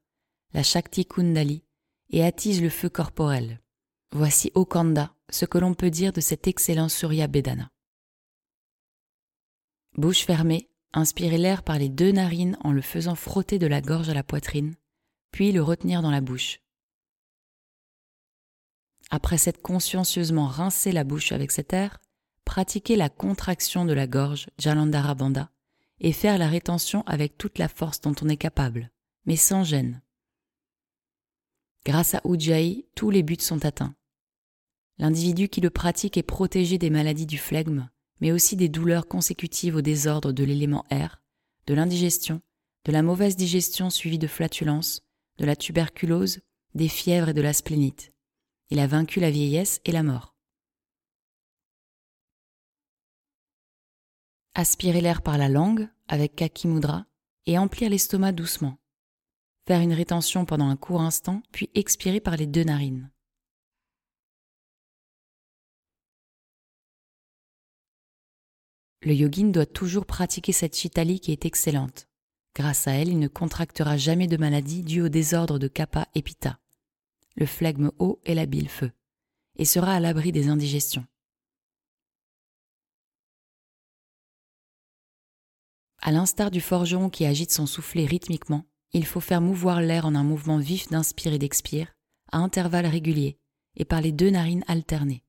la 0.52 0.62
Shakti 0.62 1.06
Kundali, 1.06 1.64
et 2.10 2.24
attise 2.24 2.62
le 2.62 2.68
feu 2.68 2.88
corporel. 2.88 3.60
Voici 4.12 4.50
Okanda, 4.54 5.14
ce 5.30 5.44
que 5.44 5.58
l'on 5.58 5.74
peut 5.74 5.90
dire 5.90 6.12
de 6.12 6.20
cet 6.20 6.46
excellent 6.48 6.88
Surya 6.88 7.28
Bedana. 7.28 7.70
Bouche 9.96 10.24
fermée, 10.24 10.70
inspirez 10.92 11.38
l'air 11.38 11.62
par 11.62 11.78
les 11.78 11.88
deux 11.88 12.12
narines 12.12 12.58
en 12.62 12.72
le 12.72 12.82
faisant 12.82 13.14
frotter 13.14 13.58
de 13.58 13.66
la 13.66 13.80
gorge 13.80 14.08
à 14.08 14.14
la 14.14 14.24
poitrine, 14.24 14.74
puis 15.30 15.52
le 15.52 15.62
retenir 15.62 16.02
dans 16.02 16.10
la 16.10 16.20
bouche. 16.20 16.60
Après 19.10 19.38
s'être 19.38 19.62
consciencieusement 19.62 20.46
rincé 20.46 20.92
la 20.92 21.04
bouche 21.04 21.32
avec 21.32 21.50
cet 21.50 21.72
air, 21.72 22.00
pratiquer 22.44 22.96
la 22.96 23.08
contraction 23.08 23.84
de 23.84 23.92
la 23.92 24.06
gorge, 24.06 24.48
Jalandhara 24.58 25.14
Bandha, 25.14 25.50
et 26.00 26.12
faire 26.12 26.38
la 26.38 26.48
rétention 26.48 27.02
avec 27.06 27.36
toute 27.36 27.58
la 27.58 27.68
force 27.68 28.00
dont 28.00 28.14
on 28.22 28.28
est 28.28 28.36
capable, 28.36 28.90
mais 29.26 29.36
sans 29.36 29.64
gêne. 29.64 30.00
Grâce 31.84 32.14
à 32.14 32.20
Ujjayi, 32.24 32.86
tous 32.94 33.10
les 33.10 33.22
buts 33.22 33.36
sont 33.40 33.64
atteints. 33.64 33.94
L'individu 34.98 35.48
qui 35.48 35.62
le 35.62 35.70
pratique 35.70 36.18
est 36.18 36.22
protégé 36.22 36.76
des 36.76 36.90
maladies 36.90 37.26
du 37.26 37.38
flegme, 37.38 37.88
mais 38.20 38.32
aussi 38.32 38.54
des 38.54 38.68
douleurs 38.68 39.08
consécutives 39.08 39.76
au 39.76 39.80
désordre 39.80 40.32
de 40.32 40.44
l'élément 40.44 40.84
air, 40.90 41.22
de 41.66 41.72
l'indigestion, 41.72 42.42
de 42.84 42.92
la 42.92 43.02
mauvaise 43.02 43.36
digestion 43.36 43.88
suivie 43.88 44.18
de 44.18 44.26
flatulence, 44.26 45.02
de 45.38 45.46
la 45.46 45.56
tuberculose, 45.56 46.40
des 46.74 46.88
fièvres 46.88 47.30
et 47.30 47.34
de 47.34 47.40
la 47.40 47.54
splénite. 47.54 48.12
Il 48.68 48.78
a 48.78 48.86
vaincu 48.86 49.20
la 49.20 49.30
vieillesse 49.30 49.80
et 49.86 49.92
la 49.92 50.02
mort. 50.02 50.36
Aspirer 54.54 55.00
l'air 55.00 55.22
par 55.22 55.38
la 55.38 55.48
langue 55.48 55.88
avec 56.08 56.36
Kakimudra 56.36 57.06
et 57.46 57.56
emplir 57.56 57.88
l'estomac 57.88 58.32
doucement. 58.32 58.79
Faire 59.70 59.82
une 59.82 59.92
rétention 59.92 60.44
pendant 60.44 60.68
un 60.68 60.74
court 60.74 61.00
instant, 61.00 61.44
puis 61.52 61.70
expirer 61.76 62.18
par 62.18 62.36
les 62.36 62.48
deux 62.48 62.64
narines. 62.64 63.08
Le 69.02 69.14
yogin 69.14 69.50
doit 69.50 69.66
toujours 69.66 70.06
pratiquer 70.06 70.50
cette 70.50 70.74
chitali 70.74 71.20
qui 71.20 71.30
est 71.30 71.44
excellente. 71.44 72.08
Grâce 72.56 72.88
à 72.88 72.94
elle, 72.94 73.10
il 73.10 73.20
ne 73.20 73.28
contractera 73.28 73.96
jamais 73.96 74.26
de 74.26 74.36
maladie 74.36 74.82
due 74.82 75.02
au 75.02 75.08
désordre 75.08 75.60
de 75.60 75.68
kapha 75.68 76.08
et 76.16 76.22
pitta, 76.22 76.58
le 77.36 77.46
flegme 77.46 77.92
haut 78.00 78.20
et 78.24 78.34
la 78.34 78.46
bile 78.46 78.68
feu, 78.68 78.90
et 79.54 79.64
sera 79.64 79.94
à 79.94 80.00
l'abri 80.00 80.32
des 80.32 80.48
indigestions. 80.48 81.06
À 86.00 86.10
l'instar 86.10 86.50
du 86.50 86.60
forgeron 86.60 87.08
qui 87.08 87.24
agite 87.24 87.52
son 87.52 87.66
soufflet 87.66 88.04
rythmiquement, 88.04 88.64
il 88.92 89.06
faut 89.06 89.20
faire 89.20 89.40
mouvoir 89.40 89.80
l'air 89.80 90.06
en 90.06 90.14
un 90.14 90.24
mouvement 90.24 90.58
vif 90.58 90.88
d'inspire 90.88 91.32
et 91.32 91.38
d'expire, 91.38 91.94
à 92.32 92.38
intervalles 92.38 92.86
réguliers, 92.86 93.38
et 93.76 93.84
par 93.84 94.00
les 94.00 94.12
deux 94.12 94.30
narines 94.30 94.64
alternées. 94.66 95.24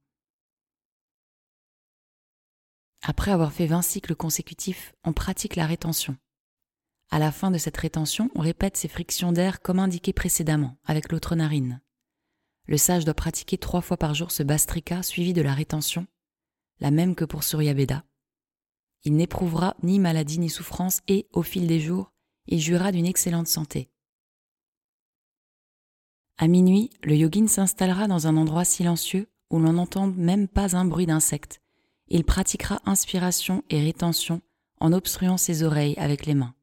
Après 3.03 3.31
avoir 3.31 3.51
fait 3.51 3.67
20 3.67 3.81
cycles 3.81 4.15
consécutifs, 4.15 4.93
on 5.03 5.13
pratique 5.13 5.55
la 5.55 5.65
rétention. 5.65 6.17
À 7.09 7.19
la 7.19 7.31
fin 7.31 7.51
de 7.51 7.57
cette 7.57 7.77
rétention, 7.77 8.29
on 8.35 8.41
répète 8.41 8.77
ces 8.77 8.87
frictions 8.87 9.31
d'air 9.31 9.61
comme 9.61 9.79
indiqué 9.79 10.13
précédemment, 10.13 10.77
avec 10.85 11.11
l'autre 11.11 11.35
narine. 11.35 11.81
Le 12.67 12.77
sage 12.77 13.05
doit 13.05 13.13
pratiquer 13.13 13.57
trois 13.57 13.81
fois 13.81 13.97
par 13.97 14.13
jour 14.13 14.31
ce 14.31 14.43
bastrika 14.43 15.03
suivi 15.03 15.33
de 15.33 15.41
la 15.41 15.53
rétention, 15.53 16.07
la 16.79 16.91
même 16.91 17.15
que 17.15 17.25
pour 17.25 17.43
Surya 17.43 17.73
Veda, 17.73 18.05
il 19.03 19.15
n'éprouvera 19.15 19.75
ni 19.81 19.99
maladie 19.99 20.39
ni 20.39 20.49
souffrance 20.49 21.01
et, 21.07 21.27
au 21.31 21.41
fil 21.41 21.65
des 21.65 21.79
jours, 21.79 22.10
il 22.47 22.59
jouira 22.59 22.91
d'une 22.91 23.05
excellente 23.05 23.47
santé. 23.47 23.89
À 26.37 26.47
minuit, 26.47 26.89
le 27.03 27.15
yogin 27.15 27.47
s'installera 27.47 28.07
dans 28.07 28.25
un 28.27 28.35
endroit 28.35 28.65
silencieux 28.65 29.29
où 29.51 29.59
l'on 29.59 29.73
n'entend 29.73 30.07
même 30.07 30.47
pas 30.47 30.75
un 30.75 30.85
bruit 30.85 31.05
d'insecte. 31.05 31.61
Il 32.07 32.23
pratiquera 32.23 32.81
inspiration 32.85 33.63
et 33.69 33.79
rétention 33.81 34.41
en 34.79 34.91
obstruant 34.91 35.37
ses 35.37 35.63
oreilles 35.63 35.95
avec 35.97 36.25
les 36.25 36.33
mains. 36.33 36.55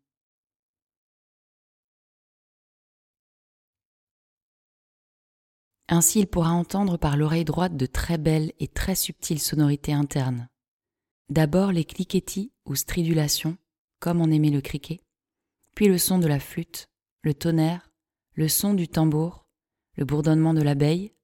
Ainsi 5.88 6.18
il 6.18 6.26
pourra 6.26 6.50
entendre 6.50 6.98
par 6.98 7.16
l'oreille 7.16 7.46
droite 7.46 7.76
de 7.76 7.86
très 7.86 8.18
belles 8.18 8.52
et 8.58 8.68
très 8.68 8.94
subtiles 8.94 9.40
sonorités 9.40 9.94
internes. 9.94 10.48
D'abord 11.30 11.72
les 11.72 11.84
cliquetis 11.84 12.52
ou 12.66 12.74
stridulations, 12.74 13.56
comme 14.00 14.20
on 14.20 14.30
aimait 14.30 14.50
le 14.50 14.60
criquet, 14.60 15.00
puis 15.78 15.86
le 15.86 15.96
son 15.96 16.18
de 16.18 16.26
la 16.26 16.40
flûte, 16.40 16.90
le 17.22 17.34
tonnerre, 17.34 17.92
le 18.34 18.48
son 18.48 18.74
du 18.74 18.88
tambour, 18.88 19.46
le 19.94 20.04
bourdonnement 20.04 20.52
de 20.52 20.60
l'abeille, 20.60 21.14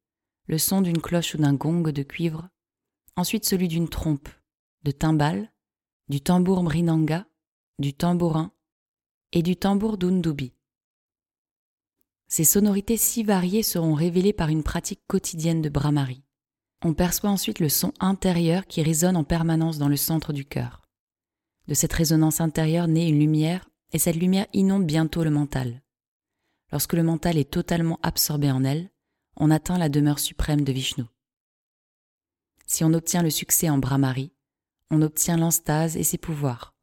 le 0.46 0.58
son 0.58 0.80
d'une 0.80 1.02
cloche 1.02 1.34
ou 1.34 1.38
d'un 1.38 1.54
gong 1.54 1.82
de 1.82 2.02
cuivre, 2.04 2.48
ensuite 3.16 3.46
celui 3.46 3.66
d'une 3.66 3.88
trompe, 3.88 4.28
de 4.84 4.92
timbale, 4.92 5.52
du 6.08 6.20
tambour 6.20 6.62
mrinanga, 6.62 7.26
du 7.80 7.94
tambourin 7.94 8.52
et 9.32 9.42
du 9.42 9.56
tambour 9.56 9.98
d'undubi. 9.98 10.54
Ces 12.28 12.44
sonorités 12.44 12.96
si 12.96 13.24
variées 13.24 13.64
seront 13.64 13.94
révélées 13.94 14.32
par 14.32 14.50
une 14.50 14.62
pratique 14.62 15.02
quotidienne 15.08 15.62
de 15.62 15.68
Brahmari 15.68 16.22
on 16.84 16.94
perçoit 16.94 17.30
ensuite 17.30 17.58
le 17.58 17.68
son 17.68 17.92
intérieur 17.98 18.68
qui 18.68 18.84
résonne 18.84 19.16
en 19.16 19.24
permanence 19.24 19.78
dans 19.78 19.88
le 19.88 19.96
centre 19.96 20.32
du 20.32 20.44
cœur. 20.44 20.80
De 21.66 21.74
cette 21.74 21.92
résonance 21.92 22.40
intérieure 22.40 22.86
naît 22.86 23.08
une 23.08 23.18
lumière, 23.18 23.68
et 23.94 23.98
cette 23.98 24.16
lumière 24.16 24.48
inonde 24.52 24.84
bientôt 24.84 25.22
le 25.22 25.30
mental. 25.30 25.80
Lorsque 26.72 26.94
le 26.94 27.04
mental 27.04 27.38
est 27.38 27.50
totalement 27.50 28.00
absorbé 28.02 28.50
en 28.50 28.64
elle, 28.64 28.90
on 29.36 29.52
atteint 29.52 29.78
la 29.78 29.88
demeure 29.88 30.18
suprême 30.18 30.62
de 30.62 30.72
Vishnu. 30.72 31.04
Si 32.66 32.82
on 32.82 32.92
obtient 32.92 33.22
le 33.22 33.30
succès 33.30 33.70
en 33.70 33.78
Brahmari, 33.78 34.32
on 34.90 35.00
obtient 35.00 35.36
l'anstase 35.36 35.96
et 35.96 36.02
ses 36.02 36.18
pouvoirs. 36.18 36.74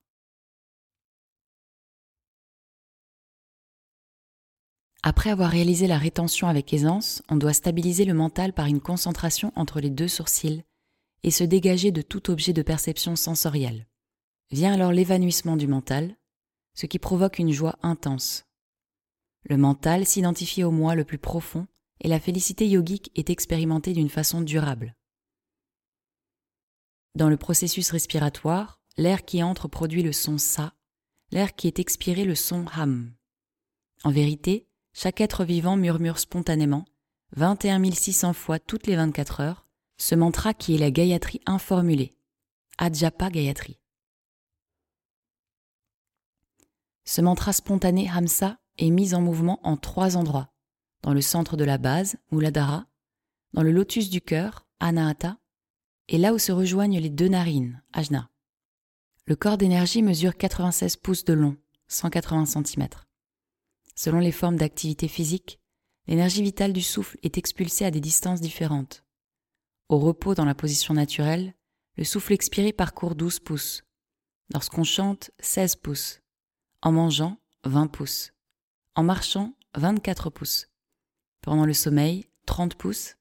Après 5.03 5.31
avoir 5.31 5.49
réalisé 5.49 5.87
la 5.87 5.97
rétention 5.97 6.47
avec 6.47 6.73
aisance, 6.73 7.21
on 7.27 7.35
doit 7.35 7.53
stabiliser 7.53 8.05
le 8.05 8.13
mental 8.13 8.53
par 8.53 8.67
une 8.67 8.79
concentration 8.79 9.51
entre 9.57 9.81
les 9.81 9.89
deux 9.89 10.07
sourcils 10.07 10.63
et 11.23 11.31
se 11.31 11.43
dégager 11.43 11.91
de 11.91 12.01
tout 12.01 12.31
objet 12.31 12.53
de 12.53 12.61
perception 12.61 13.17
sensorielle. 13.17 13.87
Vient 14.51 14.73
alors 14.73 14.91
l'évanouissement 14.91 15.57
du 15.57 15.67
mental, 15.67 16.15
ce 16.73 16.85
qui 16.85 16.99
provoque 16.99 17.39
une 17.39 17.51
joie 17.51 17.77
intense. 17.81 18.45
Le 19.43 19.57
mental 19.57 20.05
s'identifie 20.05 20.63
au 20.63 20.71
moi 20.71 20.95
le 20.95 21.03
plus 21.03 21.17
profond 21.17 21.67
et 21.99 22.07
la 22.07 22.19
félicité 22.19 22.67
yogique 22.67 23.11
est 23.15 23.29
expérimentée 23.29 23.93
d'une 23.93 24.09
façon 24.09 24.41
durable. 24.41 24.95
Dans 27.15 27.29
le 27.29 27.37
processus 27.37 27.91
respiratoire, 27.91 28.79
l'air 28.97 29.25
qui 29.25 29.43
entre 29.43 29.67
produit 29.67 30.03
le 30.03 30.13
son 30.13 30.37
sa, 30.37 30.73
l'air 31.31 31.55
qui 31.55 31.67
est 31.67 31.79
expiré 31.79 32.23
le 32.23 32.35
son 32.35 32.65
ham. 32.73 33.13
En 34.03 34.11
vérité, 34.11 34.67
chaque 34.93 35.21
être 35.21 35.43
vivant 35.43 35.77
murmure 35.77 36.19
spontanément, 36.19 36.85
21 37.35 37.91
600 37.91 38.33
fois 38.33 38.59
toutes 38.59 38.87
les 38.87 38.95
24 38.95 39.41
heures, 39.41 39.65
ce 39.97 40.15
mantra 40.15 40.53
qui 40.53 40.75
est 40.75 40.79
la 40.79 40.91
Gayatri 40.91 41.41
informulée, 41.45 42.15
Ajapa 42.77 43.29
Gayatri. 43.29 43.80
Ce 47.03 47.21
mantra 47.21 47.53
spontané 47.53 48.09
Hamsa 48.09 48.59
est 48.77 48.89
mis 48.89 49.13
en 49.13 49.21
mouvement 49.21 49.59
en 49.63 49.77
trois 49.77 50.17
endroits, 50.17 50.53
dans 51.01 51.13
le 51.13 51.21
centre 51.21 51.57
de 51.57 51.63
la 51.63 51.77
base, 51.77 52.17
Muladhara, 52.31 52.87
dans 53.53 53.63
le 53.63 53.71
lotus 53.71 54.09
du 54.09 54.21
cœur, 54.21 54.67
Anahata, 54.79 55.37
et 56.07 56.17
là 56.17 56.33
où 56.33 56.39
se 56.39 56.51
rejoignent 56.51 56.99
les 56.99 57.09
deux 57.09 57.27
narines, 57.27 57.81
Ajna. 57.93 58.29
Le 59.25 59.35
corps 59.35 59.57
d'énergie 59.57 60.01
mesure 60.01 60.35
96 60.35 60.97
pouces 60.97 61.25
de 61.25 61.33
long, 61.33 61.57
180 61.87 62.45
cm. 62.45 62.87
Selon 63.95 64.19
les 64.19 64.31
formes 64.31 64.55
d'activité 64.55 65.07
physique, 65.07 65.59
l'énergie 66.07 66.41
vitale 66.41 66.73
du 66.73 66.81
souffle 66.81 67.17
est 67.23 67.37
expulsée 67.37 67.85
à 67.85 67.91
des 67.91 67.99
distances 67.99 68.41
différentes. 68.41 69.03
Au 69.89 69.99
repos 69.99 70.35
dans 70.35 70.45
la 70.45 70.55
position 70.55 70.93
naturelle, 70.93 71.53
le 71.97 72.03
souffle 72.03 72.33
expiré 72.33 72.73
parcourt 72.73 73.15
12 73.15 73.39
pouces. 73.39 73.83
Lorsqu'on 74.53 74.83
chante, 74.83 75.31
16 75.39 75.75
pouces. 75.77 76.20
En 76.83 76.91
mangeant, 76.91 77.37
20 77.65 77.87
pouces. 77.87 78.33
En 78.95 79.03
marchant, 79.03 79.53
24 79.75 80.31
pouces. 80.31 80.67
Pendant 81.41 81.65
le 81.65 81.75
sommeil, 81.75 82.25
30 82.47 82.73
pouces. 82.73 83.17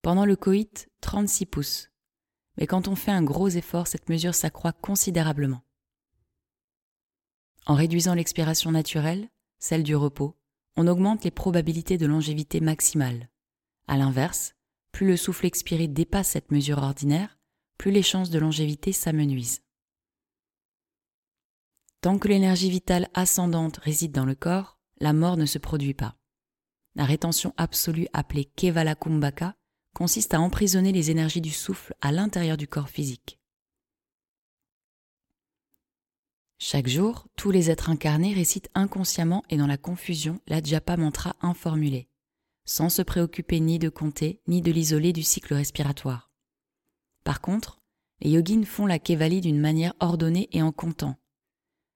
Pendant 0.00 0.24
le 0.24 0.36
coït, 0.36 0.88
36 1.00 1.46
pouces. 1.46 1.90
Mais 2.56 2.68
quand 2.68 2.86
on 2.86 2.94
fait 2.94 3.10
un 3.10 3.24
gros 3.24 3.48
effort, 3.48 3.88
cette 3.88 4.08
mesure 4.08 4.36
s'accroît 4.36 4.72
considérablement. 4.72 5.62
En 7.66 7.74
réduisant 7.74 8.14
l'expiration 8.14 8.70
naturelle, 8.70 9.28
celle 9.58 9.82
du 9.82 9.96
repos, 9.96 10.36
on 10.76 10.86
augmente 10.86 11.24
les 11.24 11.32
probabilités 11.32 11.98
de 11.98 12.06
longévité 12.06 12.60
maximale. 12.60 13.28
A 13.88 13.96
l'inverse, 13.96 14.54
plus 14.92 15.08
le 15.08 15.16
souffle 15.16 15.46
expiré 15.46 15.88
dépasse 15.88 16.28
cette 16.28 16.52
mesure 16.52 16.78
ordinaire, 16.78 17.40
plus 17.76 17.90
les 17.90 18.02
chances 18.02 18.30
de 18.30 18.38
longévité 18.38 18.92
s'amenuisent. 18.92 19.63
Tant 22.04 22.18
que 22.18 22.28
l'énergie 22.28 22.68
vitale 22.68 23.08
ascendante 23.14 23.78
réside 23.78 24.12
dans 24.12 24.26
le 24.26 24.34
corps, 24.34 24.78
la 25.00 25.14
mort 25.14 25.38
ne 25.38 25.46
se 25.46 25.56
produit 25.56 25.94
pas. 25.94 26.18
La 26.96 27.06
rétention 27.06 27.54
absolue 27.56 28.08
appelée 28.12 28.44
Kevala 28.44 28.94
Kumbhaka 28.94 29.56
consiste 29.94 30.34
à 30.34 30.40
emprisonner 30.42 30.92
les 30.92 31.10
énergies 31.10 31.40
du 31.40 31.48
souffle 31.48 31.94
à 32.02 32.12
l'intérieur 32.12 32.58
du 32.58 32.68
corps 32.68 32.90
physique. 32.90 33.40
Chaque 36.58 36.88
jour, 36.88 37.26
tous 37.36 37.50
les 37.50 37.70
êtres 37.70 37.88
incarnés 37.88 38.34
récitent 38.34 38.68
inconsciemment 38.74 39.42
et 39.48 39.56
dans 39.56 39.66
la 39.66 39.78
confusion 39.78 40.42
l'Adjapa 40.46 40.98
mantra 40.98 41.36
informulé, 41.40 42.10
sans 42.66 42.90
se 42.90 43.00
préoccuper 43.00 43.60
ni 43.60 43.78
de 43.78 43.88
compter 43.88 44.42
ni 44.46 44.60
de 44.60 44.70
l'isoler 44.70 45.14
du 45.14 45.22
cycle 45.22 45.54
respiratoire. 45.54 46.30
Par 47.24 47.40
contre, 47.40 47.80
les 48.20 48.28
yogins 48.28 48.66
font 48.66 48.84
la 48.84 48.98
Kevali 48.98 49.40
d'une 49.40 49.58
manière 49.58 49.94
ordonnée 50.00 50.50
et 50.52 50.60
en 50.60 50.70
comptant. 50.70 51.16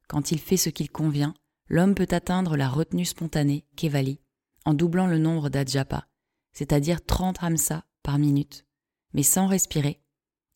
Quand 0.08 0.32
il 0.32 0.40
fait 0.40 0.56
ce 0.56 0.70
qu'il 0.70 0.90
convient, 0.90 1.34
l'homme 1.68 1.94
peut 1.94 2.08
atteindre 2.10 2.56
la 2.56 2.68
retenue 2.68 3.04
spontanée, 3.04 3.66
Kevali, 3.76 4.20
en 4.64 4.74
doublant 4.74 5.06
le 5.06 5.18
nombre 5.18 5.50
d'Adjapa, 5.50 6.08
c'est-à-dire 6.52 7.04
30 7.04 7.42
hamsa 7.42 7.84
par 8.02 8.18
minute, 8.18 8.66
mais 9.12 9.22
sans 9.22 9.46
respirer. 9.46 10.02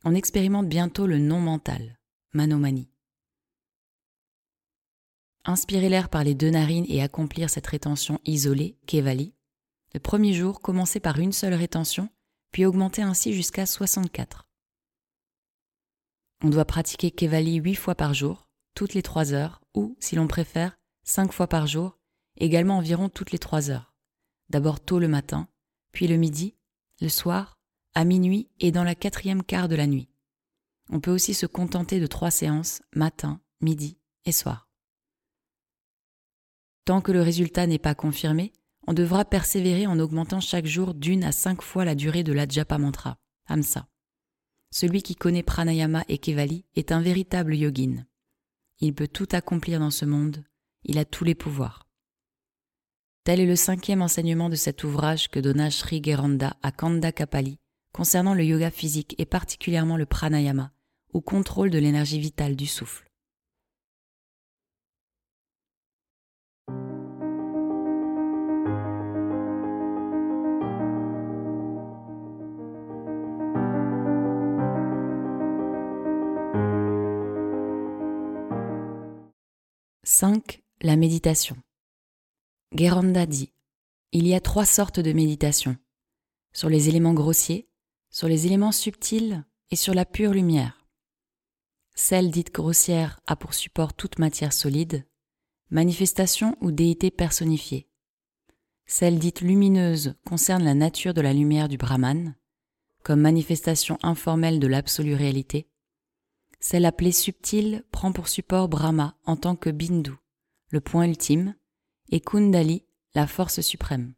On 0.05 0.15
expérimente 0.15 0.69
bientôt 0.69 1.07
le 1.07 1.19
non 1.19 1.41
mental, 1.41 1.99
Manomani. 2.33 2.91
Inspirer 5.45 5.89
l'air 5.89 6.09
par 6.09 6.25
les 6.25 6.35
deux 6.35 6.51
narines 6.51 6.87
et 6.89 7.03
accomplir 7.03 7.51
cette 7.51 7.67
rétention 7.67 8.21
isolée, 8.25 8.79
Kevali. 8.87 9.35
Le 9.93 10.01
premier 10.01 10.33
jour, 10.33 10.61
commencer 10.61 10.99
par 10.99 11.19
une 11.19 11.33
seule 11.33 11.55
rétention, 11.55 12.09
puis 12.53 12.65
augmenter 12.65 13.03
ainsi 13.03 13.33
jusqu'à 13.33 13.67
64. 13.67 14.47
On 16.43 16.49
doit 16.49 16.65
pratiquer 16.65 17.11
Kevali 17.11 17.57
huit 17.57 17.75
fois 17.75 17.95
par 17.95 18.15
jour, 18.15 18.42
toutes 18.75 18.95
les 18.95 19.03
trois 19.03 19.33
heures, 19.33 19.61
ou, 19.75 19.97
si 20.01 20.17
l'on 20.17 20.27
préfère, 20.27 20.79
cinq 21.05 21.33
fois 21.33 21.47
par 21.47 21.67
jour, 21.67 21.99
également 22.37 22.79
environ 22.79 23.09
toutes 23.09 23.33
les 23.33 23.39
trois 23.39 23.71
heures. 23.71 23.95
D'abord 24.49 24.81
tôt 24.81 24.99
le 24.99 25.09
matin, 25.09 25.49
puis 25.93 26.07
le 26.07 26.17
midi, 26.17 26.57
le 27.01 27.09
soir, 27.09 27.59
à 27.95 28.05
minuit 28.05 28.51
et 28.61 28.73
dans 28.73 28.85
la 28.85 28.95
quatrième 28.95 29.43
quart 29.43 29.69
de 29.69 29.77
la 29.77 29.87
nuit. 29.87 30.09
On 30.91 31.01
peut 31.01 31.11
aussi 31.11 31.35
se 31.35 31.47
contenter 31.47 32.01
de 32.01 32.07
trois 32.07 32.31
séances, 32.31 32.83
matin, 32.95 33.41
midi 33.61 33.99
et 34.25 34.33
soir. 34.33 34.69
Tant 36.85 37.01
que 37.01 37.13
le 37.13 37.23
résultat 37.23 37.67
n'est 37.67 37.79
pas 37.79 37.95
confirmé, 37.95 38.53
on 38.87 38.93
devra 38.93 39.25
persévérer 39.25 39.87
en 39.87 40.01
augmentant 40.01 40.41
chaque 40.41 40.67
jour 40.67 40.95
d'une 40.95 41.25
à 41.25 41.33
cinq 41.33 41.63
fois 41.63 41.85
la 41.85 41.95
durée 41.95 42.25
de 42.25 42.33
l'Ajapa 42.33 42.79
mantra, 42.79 43.19
Hamsa. 43.47 43.87
Celui 44.71 45.03
qui 45.03 45.15
connaît 45.15 45.43
Pranayama 45.43 46.05
et 46.09 46.19
Kevali 46.19 46.65
est 46.75 46.93
un 46.93 47.01
véritable 47.01 47.55
yogin. 47.55 48.05
Il 48.83 48.95
peut 48.95 49.09
tout 49.09 49.29
accomplir 49.33 49.81
dans 49.81 49.91
ce 49.91 50.05
monde, 50.05 50.45
il 50.85 50.99
a 50.99 51.05
tous 51.05 51.25
les 51.25 51.35
pouvoirs. 51.35 51.89
Tel 53.25 53.39
est 53.41 53.47
le 53.47 53.57
cinquième 53.57 54.03
enseignement 54.03 54.49
de 54.49 54.57
cet 54.57 54.83
ouvrage 54.83 55.31
que 55.31 55.39
donna 55.39 55.71
Sri 55.71 56.03
Geranda 56.05 56.57
à 56.63 56.73
Kanda 56.73 57.13
Kapali 57.13 57.59
concernant 57.93 58.35
le 58.35 58.45
yoga 58.45 58.71
physique 58.71 59.15
et 59.19 59.27
particulièrement 59.27 59.97
le 59.97 60.07
pranayama, 60.07 60.73
ou 61.13 61.21
contrôle 61.21 61.71
de 61.71 61.79
l'énergie 61.79 62.19
vitale 62.19 62.57
du 62.57 62.67
souffle. 62.67 63.12
5. 80.05 80.65
La 80.81 80.97
méditation. 80.97 81.57
Guéranda 82.75 83.25
dit 83.25 83.53
Il 84.11 84.27
y 84.27 84.35
a 84.35 84.41
trois 84.41 84.65
sortes 84.67 84.99
de 84.99 85.13
méditation 85.13 85.77
sur 86.53 86.69
les 86.69 86.89
éléments 86.89 87.15
grossiers, 87.15 87.69
sur 88.11 88.27
les 88.27 88.47
éléments 88.47 88.73
subtils 88.73 89.45
et 89.71 89.77
sur 89.77 89.95
la 89.95 90.05
pure 90.05 90.33
lumière. 90.33 90.89
Celle 91.95 92.33
dite 92.33 92.53
grossière 92.53 93.21
a 93.29 93.37
pour 93.37 93.55
support 93.55 93.95
toute 93.95 94.19
matière 94.19 94.53
solide, 94.53 95.07
manifestation 95.71 96.57
ou 96.61 96.73
déité 96.73 97.13
personnifiée. 97.13 97.89
Celle 98.87 99.21
dite 99.21 99.41
lumineuse 99.41 100.17
concerne 100.27 100.65
la 100.65 100.75
nature 100.75 101.15
de 101.15 101.21
la 101.21 101.33
lumière 101.33 101.69
du 101.69 101.77
Brahman, 101.77 102.35
comme 103.05 103.21
manifestation 103.21 104.01
informelle 104.03 104.59
de 104.59 104.67
l'absolue 104.67 105.15
réalité, 105.15 105.69
celle 106.63 106.87
appelée 106.87 107.13
subtile 107.13 107.85
prend 107.91 108.13
pour 108.13 108.29
support 108.29 108.69
Brahma 108.69 109.17
en 109.25 109.37
tant 109.37 109.57
que 109.57 109.69
Bindu, 109.69 110.13
le 110.71 110.81
point 110.81 111.05
ultime, 111.05 111.57
et 112.11 112.21
Kundali, 112.21 112.87
la 113.15 113.27
force 113.27 113.61
suprême. 113.61 114.15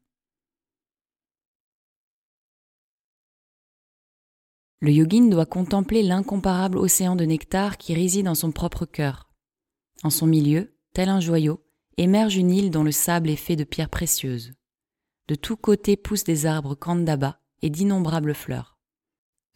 Le 4.81 4.93
yogin 4.93 5.29
doit 5.31 5.47
contempler 5.47 6.03
l'incomparable 6.03 6.77
océan 6.77 7.17
de 7.17 7.25
nectar 7.25 7.79
qui 7.79 7.95
réside 7.95 8.27
dans 8.27 8.35
son 8.35 8.53
propre 8.53 8.85
cœur. 8.85 9.31
En 10.03 10.11
son 10.11 10.27
milieu, 10.27 10.77
tel 10.93 11.09
un 11.09 11.21
joyau, 11.21 11.65
émerge 11.97 12.37
une 12.37 12.51
île 12.51 12.71
dont 12.71 12.85
le 12.85 12.93
sable 12.93 13.31
est 13.31 13.37
fait 13.37 13.57
de 13.57 13.65
pierres 13.65 13.89
précieuses. 13.89 14.53
De 15.29 15.35
tous 15.35 15.57
côtés 15.57 15.97
poussent 15.97 16.25
des 16.25 16.45
arbres 16.45 16.75
kandaba 16.75 17.41
et 17.63 17.71
d'innombrables 17.71 18.35
fleurs. 18.35 18.74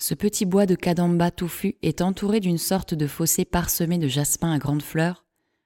Ce 0.00 0.14
petit 0.14 0.44
bois 0.44 0.66
de 0.66 0.76
kadamba 0.76 1.32
touffu 1.32 1.76
est 1.82 2.02
entouré 2.02 2.38
d'une 2.38 2.58
sorte 2.58 2.94
de 2.94 3.08
fossé 3.08 3.44
parsemé 3.44 3.98
de 3.98 4.06
jasmin 4.06 4.52
à 4.52 4.58
grandes 4.58 4.82
fleurs, 4.82 5.24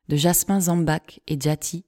de 0.09 0.17
jasmin 0.17 0.59
zambak 0.59 1.21
et 1.27 1.39
jati, 1.39 1.85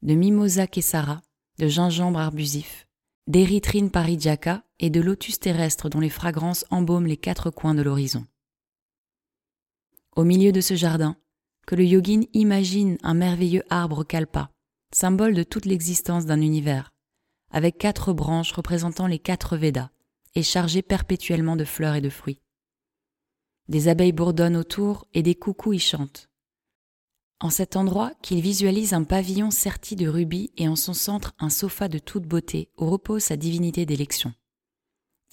de 0.00 0.14
mimosa 0.14 0.66
kessara, 0.66 1.20
de 1.58 1.68
gingembre 1.68 2.18
arbusif, 2.18 2.86
d'érythrine 3.26 3.90
parijaka 3.90 4.64
et 4.80 4.88
de 4.88 5.00
lotus 5.00 5.38
terrestre 5.38 5.90
dont 5.90 6.00
les 6.00 6.08
fragrances 6.08 6.64
embaument 6.70 7.06
les 7.06 7.18
quatre 7.18 7.50
coins 7.50 7.74
de 7.74 7.82
l'horizon. 7.82 8.26
Au 10.16 10.24
milieu 10.24 10.52
de 10.52 10.62
ce 10.62 10.74
jardin, 10.74 11.16
que 11.66 11.74
le 11.74 11.84
yogin 11.84 12.22
imagine 12.32 12.96
un 13.02 13.14
merveilleux 13.14 13.64
arbre 13.68 14.04
kalpa, 14.04 14.50
symbole 14.94 15.34
de 15.34 15.42
toute 15.42 15.66
l'existence 15.66 16.24
d'un 16.24 16.40
univers, 16.40 16.92
avec 17.50 17.76
quatre 17.76 18.14
branches 18.14 18.52
représentant 18.52 19.06
les 19.06 19.18
quatre 19.18 19.56
Védas, 19.56 19.90
est 20.34 20.42
chargé 20.42 20.82
perpétuellement 20.82 21.56
de 21.56 21.64
fleurs 21.64 21.94
et 21.94 22.00
de 22.00 22.10
fruits. 22.10 22.40
Des 23.68 23.88
abeilles 23.88 24.12
bourdonnent 24.12 24.56
autour 24.56 25.06
et 25.14 25.22
des 25.22 25.34
coucous 25.34 25.74
y 25.74 25.78
chantent. 25.78 26.28
En 27.40 27.50
cet 27.50 27.76
endroit 27.76 28.12
qu'il 28.22 28.40
visualise 28.40 28.94
un 28.94 29.04
pavillon 29.04 29.50
serti 29.50 29.96
de 29.96 30.08
rubis 30.08 30.50
et 30.56 30.68
en 30.68 30.76
son 30.76 30.94
centre 30.94 31.34
un 31.38 31.50
sofa 31.50 31.88
de 31.88 31.98
toute 31.98 32.24
beauté 32.24 32.70
où 32.78 32.88
repose 32.88 33.22
sa 33.22 33.36
divinité 33.36 33.86
d'élection. 33.86 34.32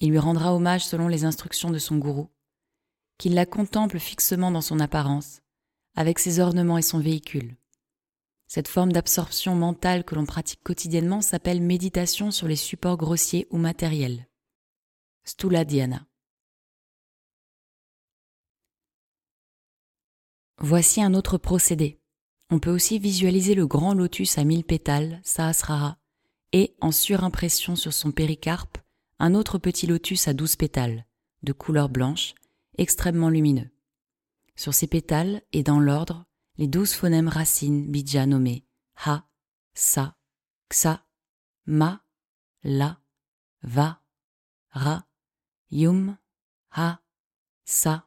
Il 0.00 0.10
lui 0.10 0.18
rendra 0.18 0.54
hommage 0.54 0.84
selon 0.84 1.08
les 1.08 1.24
instructions 1.24 1.70
de 1.70 1.78
son 1.78 1.96
gourou, 1.96 2.28
qu'il 3.18 3.34
la 3.34 3.46
contemple 3.46 3.98
fixement 3.98 4.50
dans 4.50 4.60
son 4.60 4.80
apparence, 4.80 5.42
avec 5.94 6.18
ses 6.18 6.40
ornements 6.40 6.78
et 6.78 6.82
son 6.82 6.98
véhicule. 6.98 7.56
Cette 8.48 8.68
forme 8.68 8.92
d'absorption 8.92 9.54
mentale 9.54 10.04
que 10.04 10.14
l'on 10.14 10.26
pratique 10.26 10.62
quotidiennement 10.62 11.22
s'appelle 11.22 11.62
méditation 11.62 12.30
sur 12.30 12.48
les 12.48 12.56
supports 12.56 12.98
grossiers 12.98 13.46
ou 13.50 13.58
matériels. 13.58 14.26
Stula 15.24 15.64
Diana. 15.64 16.06
Voici 20.58 21.02
un 21.02 21.14
autre 21.14 21.38
procédé. 21.38 22.00
On 22.50 22.58
peut 22.58 22.70
aussi 22.70 22.98
visualiser 22.98 23.54
le 23.54 23.66
grand 23.66 23.94
lotus 23.94 24.36
à 24.38 24.44
mille 24.44 24.64
pétales, 24.64 25.20
Sahasrara, 25.24 25.98
et, 26.52 26.76
en 26.80 26.92
surimpression 26.92 27.76
sur 27.76 27.92
son 27.92 28.12
péricarpe, 28.12 28.78
un 29.18 29.34
autre 29.34 29.58
petit 29.58 29.86
lotus 29.86 30.28
à 30.28 30.34
douze 30.34 30.56
pétales, 30.56 31.06
de 31.42 31.52
couleur 31.52 31.88
blanche, 31.88 32.34
extrêmement 32.76 33.28
lumineux. 33.28 33.70
Sur 34.56 34.74
ces 34.74 34.86
pétales, 34.86 35.42
et 35.52 35.62
dans 35.62 35.80
l'ordre, 35.80 36.26
les 36.58 36.66
douze 36.66 36.92
phonèmes 36.92 37.28
racines 37.28 37.90
bija 37.90 38.26
nommés 38.26 38.66
Ha, 39.06 39.28
Sa, 39.72 40.16
Xa, 40.68 41.06
Ma, 41.66 42.04
La, 42.64 43.00
Va, 43.62 44.02
Ra, 44.70 45.06
Yum, 45.72 46.18
Ha, 46.76 47.00
Sa, 47.64 48.06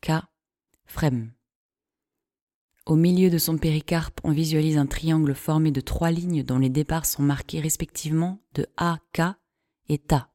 Ka, 0.00 0.30
Frem. 0.86 1.30
Au 2.86 2.96
milieu 2.96 3.28
de 3.28 3.36
son 3.36 3.58
péricarpe, 3.58 4.18
on 4.24 4.32
visualise 4.32 4.78
un 4.78 4.86
triangle 4.86 5.34
formé 5.34 5.70
de 5.70 5.82
trois 5.82 6.10
lignes 6.10 6.42
dont 6.42 6.58
les 6.58 6.70
départs 6.70 7.04
sont 7.04 7.22
marqués 7.22 7.60
respectivement 7.60 8.40
de 8.54 8.66
A, 8.78 8.98
K 9.12 9.36
et 9.90 9.98
Ta. 9.98 10.30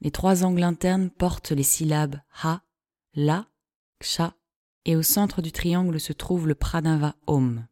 Les 0.00 0.10
trois 0.10 0.44
angles 0.44 0.64
internes 0.64 1.08
portent 1.08 1.52
les 1.52 1.62
syllabes 1.62 2.20
Ha, 2.42 2.64
La, 3.14 3.46
Ksha, 4.00 4.34
et 4.86 4.96
au 4.96 5.02
centre 5.02 5.40
du 5.40 5.52
triangle 5.52 6.00
se 6.00 6.12
trouve 6.12 6.48
le 6.48 6.56
Pranava 6.56 7.14
Om. 7.28 7.64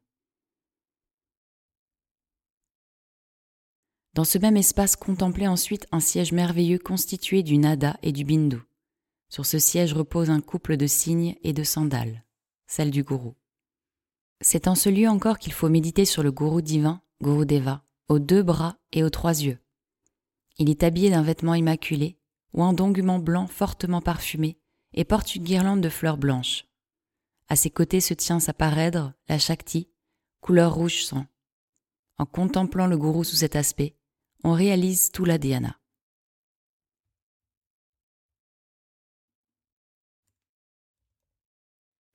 Dans 4.15 4.25
ce 4.25 4.39
même 4.39 4.57
espace, 4.57 4.97
contemplez 4.97 5.47
ensuite 5.47 5.87
un 5.93 6.01
siège 6.01 6.33
merveilleux 6.33 6.79
constitué 6.79 7.43
du 7.43 7.59
nada 7.59 7.97
et 8.03 8.13
du 8.13 8.25
bindu. 8.25 8.59
Sur 9.29 9.47
ce 9.47 9.59
siège 9.59 9.93
repose 9.93 10.31
un 10.31 10.41
couple 10.41 10.77
de 10.77 10.87
cygnes 10.87 11.37
et 11.43 11.53
de 11.53 11.63
sandales, 11.63 12.25
celle 12.67 12.91
du 12.91 13.03
gourou. 13.03 13.35
C'est 14.41 14.69
en 14.69 14.75
ce 14.75 14.89
lieu 14.89 15.09
encore 15.09 15.39
qu'il 15.39 15.53
faut 15.53 15.69
méditer 15.69 16.05
sur 16.05 16.23
le 16.23 16.33
gourou 16.33 16.61
divin, 16.61 17.03
Guru 17.23 17.45
Deva, 17.45 17.85
aux 18.09 18.19
deux 18.19 18.43
bras 18.43 18.77
et 18.93 19.03
aux 19.03 19.11
trois 19.11 19.43
yeux. 19.43 19.59
Il 20.59 20.71
est 20.71 20.83
habillé 20.83 21.11
d'un 21.11 21.23
vêtement 21.23 21.55
immaculé, 21.55 22.19
ou 22.55 22.63
un 22.63 22.73
dongument 22.73 23.19
blanc 23.19 23.47
fortement 23.47 24.01
parfumé, 24.01 24.59
et 24.95 25.05
porte 25.05 25.35
une 25.35 25.45
guirlande 25.45 25.81
de 25.81 25.89
fleurs 25.89 26.17
blanches. 26.17 26.65
À 27.49 27.57
ses 27.57 27.71
côtés 27.71 28.01
se 28.01 28.15
tient 28.15 28.41
sa 28.41 28.53
parèdre, 28.53 29.13
la 29.29 29.39
Shakti, 29.39 29.89
couleur 30.41 30.75
rouge 30.75 31.05
sang. 31.05 31.27
En 32.19 32.27
contemplant 32.27 32.87
le 32.87 32.97
gourou 32.97 33.25
sous 33.25 33.37
cet 33.37 33.57
aspect, 33.57 33.97
on 34.45 34.53
réalise 34.53 35.11
tout 35.11 35.25
la 35.25 35.39
dhyana. 35.39 35.79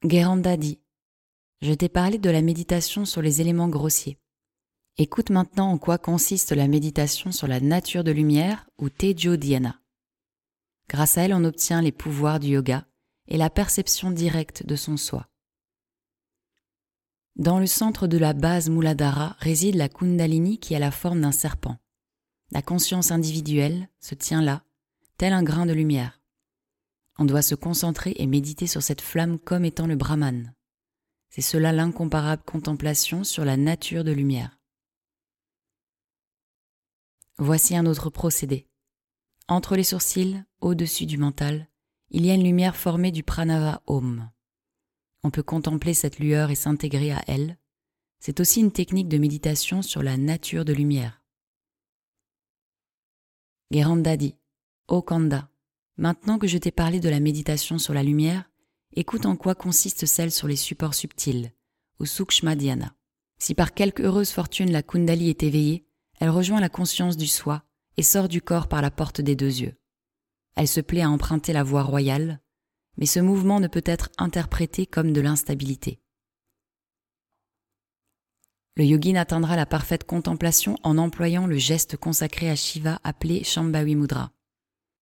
Guéranda 0.05 0.57
dit 0.57 0.81
Je 1.61 1.73
t'ai 1.73 1.87
parlé 1.87 2.17
de 2.17 2.29
la 2.29 2.41
méditation 2.41 3.05
sur 3.05 3.21
les 3.21 3.39
éléments 3.39 3.69
grossiers. 3.69 4.19
Écoute 4.97 5.29
maintenant 5.29 5.71
en 5.71 5.77
quoi 5.77 5.97
consiste 5.97 6.51
la 6.51 6.67
méditation 6.67 7.31
sur 7.31 7.47
la 7.47 7.59
nature 7.59 8.03
de 8.03 8.11
lumière 8.11 8.69
ou 8.77 8.89
Tejo 8.89 9.37
Dhyana. 9.37 9.79
Grâce 10.89 11.17
à 11.17 11.23
elle, 11.23 11.33
on 11.33 11.45
obtient 11.45 11.81
les 11.81 11.91
pouvoirs 11.91 12.39
du 12.39 12.49
yoga 12.49 12.85
et 13.27 13.37
la 13.37 13.49
perception 13.49 14.11
directe 14.11 14.65
de 14.65 14.75
son 14.75 14.97
soi. 14.97 15.29
Dans 17.35 17.57
le 17.57 17.65
centre 17.65 18.05
de 18.05 18.17
la 18.17 18.33
base 18.33 18.69
Muladhara 18.69 19.35
réside 19.39 19.75
la 19.75 19.89
Kundalini 19.89 20.59
qui 20.59 20.75
a 20.75 20.79
la 20.79 20.91
forme 20.91 21.21
d'un 21.21 21.31
serpent. 21.31 21.77
La 22.53 22.61
conscience 22.61 23.09
individuelle 23.09 23.89
se 23.99 24.13
tient 24.13 24.43
là, 24.43 24.63
tel 25.17 25.33
un 25.33 25.41
grain 25.41 25.65
de 25.65 25.73
lumière. 25.73 26.21
On 27.17 27.25
doit 27.25 27.41
se 27.41 27.55
concentrer 27.55 28.13
et 28.17 28.27
méditer 28.27 28.67
sur 28.67 28.83
cette 28.83 29.01
flamme 29.01 29.39
comme 29.39 29.65
étant 29.65 29.87
le 29.87 29.95
Brahman. 29.95 30.53
C'est 31.31 31.41
cela 31.41 31.73
l'incomparable 31.73 32.43
contemplation 32.43 33.23
sur 33.23 33.43
la 33.43 33.57
nature 33.57 34.03
de 34.03 34.11
lumière. 34.11 34.59
Voici 37.39 37.75
un 37.75 37.87
autre 37.87 38.11
procédé. 38.11 38.67
Entre 39.47 39.75
les 39.75 39.83
sourcils, 39.83 40.43
au-dessus 40.61 41.07
du 41.07 41.17
mental, 41.17 41.67
il 42.11 42.23
y 42.23 42.29
a 42.29 42.35
une 42.35 42.43
lumière 42.43 42.75
formée 42.75 43.11
du 43.11 43.23
pranava 43.23 43.81
om. 43.87 44.29
On 45.23 45.31
peut 45.31 45.41
contempler 45.41 45.95
cette 45.95 46.19
lueur 46.19 46.51
et 46.51 46.55
s'intégrer 46.55 47.13
à 47.13 47.23
elle. 47.25 47.57
C'est 48.19 48.39
aussi 48.39 48.59
une 48.59 48.71
technique 48.71 49.09
de 49.09 49.17
méditation 49.17 49.81
sur 49.81 50.03
la 50.03 50.17
nature 50.17 50.65
de 50.65 50.73
lumière. 50.73 51.22
Ô 54.87 55.01
Kanda, 55.01 55.49
maintenant 55.97 56.37
que 56.37 56.45
je 56.45 56.59
t'ai 56.59 56.69
parlé 56.69 56.99
de 56.99 57.09
la 57.09 57.19
méditation 57.19 57.79
sur 57.79 57.95
la 57.95 58.03
lumière, 58.03 58.51
écoute 58.95 59.25
en 59.25 59.35
quoi 59.35 59.55
consiste 59.55 60.05
celle 60.05 60.31
sur 60.31 60.47
les 60.47 60.55
supports 60.55 60.93
subtils, 60.93 61.51
ou 61.99 62.05
Sukshma 62.05 62.55
Dhyana. 62.55 62.93
Si 63.39 63.55
par 63.55 63.73
quelque 63.73 64.03
heureuse 64.03 64.29
fortune 64.29 64.71
la 64.71 64.83
Kundali 64.83 65.29
est 65.29 65.41
éveillée, 65.41 65.87
elle 66.19 66.29
rejoint 66.29 66.61
la 66.61 66.69
conscience 66.69 67.17
du 67.17 67.25
soi 67.25 67.63
et 67.97 68.03
sort 68.03 68.27
du 68.27 68.43
corps 68.43 68.67
par 68.67 68.83
la 68.83 68.91
porte 68.91 69.21
des 69.21 69.35
deux 69.35 69.61
yeux. 69.61 69.73
Elle 70.55 70.67
se 70.67 70.79
plaît 70.79 71.01
à 71.01 71.09
emprunter 71.09 71.51
la 71.51 71.63
voie 71.63 71.81
royale, 71.81 72.41
mais 72.97 73.07
ce 73.07 73.21
mouvement 73.21 73.59
ne 73.59 73.67
peut 73.67 73.83
être 73.85 74.09
interprété 74.19 74.85
comme 74.85 75.13
de 75.13 75.21
l'instabilité. 75.21 76.02
Le 78.75 78.85
yogin 78.85 79.15
atteindra 79.15 79.55
la 79.55 79.67
parfaite 79.67 80.03
contemplation 80.03 80.77
en 80.81 80.97
employant 80.97 81.45
le 81.45 81.57
geste 81.57 81.95
consacré 81.95 82.49
à 82.49 82.55
Shiva 82.55 82.99
appelé 83.03 83.43
Shambhavi 83.43 83.95
Mudra. 83.95 84.31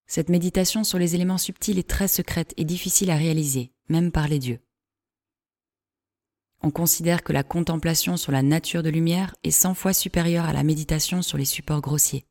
Cette 0.07 0.27
méditation 0.27 0.83
sur 0.83 0.99
les 0.99 1.15
éléments 1.15 1.37
subtils 1.37 1.79
est 1.79 1.87
très 1.89 2.09
secrète 2.09 2.53
et 2.57 2.65
difficile 2.65 3.09
à 3.09 3.15
réaliser, 3.15 3.71
même 3.87 4.11
par 4.11 4.27
les 4.27 4.39
dieux. 4.39 4.59
On 6.61 6.69
considère 6.69 7.23
que 7.23 7.31
la 7.31 7.43
contemplation 7.43 8.17
sur 8.17 8.33
la 8.33 8.43
nature 8.43 8.83
de 8.83 8.89
lumière 8.89 9.33
est 9.43 9.51
cent 9.51 9.73
fois 9.73 9.93
supérieure 9.93 10.45
à 10.45 10.53
la 10.53 10.63
méditation 10.63 11.21
sur 11.21 11.37
les 11.37 11.45
supports 11.45 11.81
grossiers. 11.81 12.25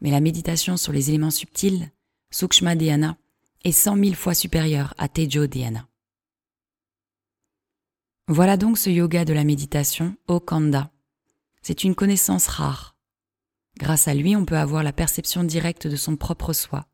Mais 0.00 0.12
la 0.12 0.20
méditation 0.20 0.76
sur 0.76 0.92
les 0.92 1.08
éléments 1.08 1.30
subtils, 1.30 1.90
Sukshma 2.30 2.76
Dhyana, 2.76 3.18
est 3.64 3.72
cent 3.72 3.96
mille 3.96 4.16
fois 4.16 4.34
supérieure 4.34 4.94
à 4.96 5.08
Tejo 5.08 5.48
Dhyana. 5.48 5.88
Voilà 8.26 8.56
donc 8.56 8.78
ce 8.78 8.88
yoga 8.88 9.26
de 9.26 9.34
la 9.34 9.44
méditation, 9.44 10.16
Okanda. 10.28 10.90
C'est 11.60 11.84
une 11.84 11.94
connaissance 11.94 12.46
rare. 12.46 12.96
Grâce 13.78 14.08
à 14.08 14.14
lui, 14.14 14.34
on 14.34 14.46
peut 14.46 14.56
avoir 14.56 14.82
la 14.82 14.94
perception 14.94 15.44
directe 15.44 15.86
de 15.86 15.96
son 15.96 16.16
propre 16.16 16.54
soi. 16.54 16.86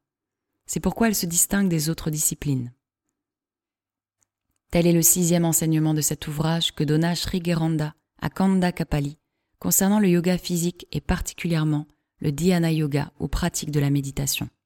C'est 0.66 0.80
pourquoi 0.80 1.06
elle 1.06 1.14
se 1.14 1.26
distingue 1.26 1.68
des 1.68 1.88
autres 1.88 2.10
disciplines. 2.10 2.72
Tel 4.72 4.88
est 4.88 4.92
le 4.92 5.02
sixième 5.02 5.44
enseignement 5.44 5.94
de 5.94 6.00
cet 6.00 6.26
ouvrage 6.26 6.74
que 6.74 6.82
donna 6.82 7.14
Sri 7.14 7.40
Geranda 7.44 7.94
à 8.20 8.28
Kanda 8.28 8.72
Kapali 8.72 9.16
concernant 9.60 10.00
le 10.00 10.08
yoga 10.08 10.36
physique 10.36 10.88
et 10.90 11.00
particulièrement 11.00 11.86
le 12.18 12.32
dhyana 12.32 12.72
yoga 12.72 13.12
ou 13.20 13.28
pratique 13.28 13.70
de 13.70 13.78
la 13.78 13.90
méditation.« 13.90 14.48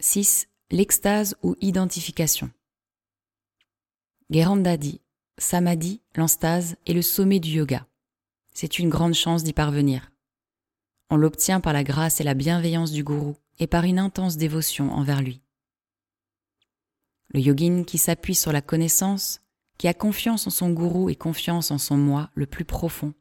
6. 0.00 0.46
L'extase 0.70 1.34
ou 1.42 1.56
identification. 1.60 2.52
Geranda 4.30 4.76
dit 4.76 5.00
Samadhi, 5.38 6.02
l'enstase, 6.14 6.76
est 6.86 6.92
le 6.92 7.02
sommet 7.02 7.40
du 7.40 7.50
yoga. 7.50 7.84
C'est 8.52 8.78
une 8.78 8.90
grande 8.90 9.14
chance 9.14 9.42
d'y 9.42 9.52
parvenir. 9.52 10.12
On 11.10 11.16
l'obtient 11.16 11.60
par 11.60 11.72
la 11.72 11.82
grâce 11.82 12.20
et 12.20 12.24
la 12.24 12.34
bienveillance 12.34 12.92
du 12.92 13.02
gourou 13.02 13.34
et 13.58 13.66
par 13.66 13.82
une 13.82 13.98
intense 13.98 14.36
dévotion 14.36 14.92
envers 14.92 15.20
lui. 15.20 15.42
Le 17.30 17.40
yogin 17.40 17.82
qui 17.82 17.98
s'appuie 17.98 18.36
sur 18.36 18.52
la 18.52 18.62
connaissance, 18.62 19.40
qui 19.78 19.88
a 19.88 19.94
confiance 19.94 20.46
en 20.46 20.50
son 20.50 20.70
gourou 20.70 21.10
et 21.10 21.16
confiance 21.16 21.72
en 21.72 21.78
son 21.78 21.96
moi 21.96 22.30
le 22.34 22.46
plus 22.46 22.64
profond, 22.64 23.14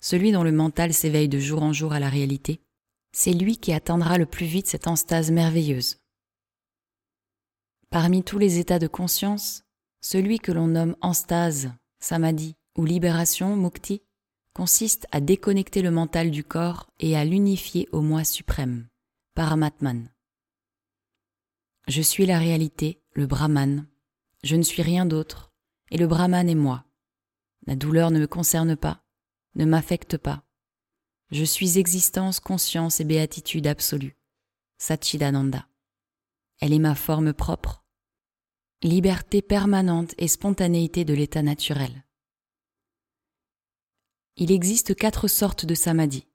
celui 0.00 0.32
dont 0.32 0.44
le 0.44 0.52
mental 0.52 0.94
s'éveille 0.94 1.28
de 1.28 1.38
jour 1.38 1.62
en 1.62 1.74
jour 1.74 1.92
à 1.92 2.00
la 2.00 2.08
réalité, 2.08 2.62
c'est 3.12 3.32
lui 3.32 3.56
qui 3.56 3.72
atteindra 3.72 4.18
le 4.18 4.26
plus 4.26 4.46
vite 4.46 4.66
cette 4.66 4.86
enstase 4.86 5.30
merveilleuse. 5.30 5.98
Parmi 7.90 8.22
tous 8.22 8.38
les 8.38 8.58
états 8.58 8.78
de 8.78 8.86
conscience, 8.86 9.64
celui 10.00 10.38
que 10.38 10.52
l'on 10.52 10.68
nomme 10.68 10.96
enstase, 11.00 11.72
samadhi 11.98 12.56
ou 12.76 12.84
libération, 12.84 13.56
mukti, 13.56 14.02
consiste 14.54 15.06
à 15.10 15.20
déconnecter 15.20 15.82
le 15.82 15.90
mental 15.90 16.30
du 16.30 16.44
corps 16.44 16.90
et 16.98 17.16
à 17.16 17.24
l'unifier 17.24 17.88
au 17.92 18.00
moi 18.00 18.24
suprême, 18.24 18.88
Paramatman. 19.34 20.08
Je 21.88 22.02
suis 22.02 22.26
la 22.26 22.38
réalité, 22.38 23.02
le 23.12 23.26
Brahman. 23.26 23.86
Je 24.44 24.56
ne 24.56 24.62
suis 24.62 24.82
rien 24.82 25.06
d'autre, 25.06 25.52
et 25.90 25.98
le 25.98 26.06
Brahman 26.06 26.48
est 26.48 26.54
moi. 26.54 26.84
La 27.66 27.74
douleur 27.74 28.10
ne 28.10 28.20
me 28.20 28.26
concerne 28.26 28.76
pas, 28.76 29.02
ne 29.54 29.64
m'affecte 29.64 30.16
pas. 30.16 30.44
Je 31.30 31.44
suis 31.44 31.78
existence, 31.78 32.40
conscience 32.40 33.00
et 33.00 33.04
béatitude 33.04 33.66
absolue. 33.66 34.16
Satchidananda. 34.78 35.68
Elle 36.60 36.72
est 36.72 36.78
ma 36.78 36.94
forme 36.94 37.32
propre, 37.32 37.84
liberté 38.82 39.40
permanente 39.40 40.14
et 40.18 40.26
spontanéité 40.26 41.04
de 41.04 41.14
l'état 41.14 41.42
naturel. 41.42 42.04
Il 44.36 44.50
existe 44.50 44.94
quatre 44.94 45.28
sortes 45.28 45.66
de 45.66 45.74
samadhi. 45.74 46.26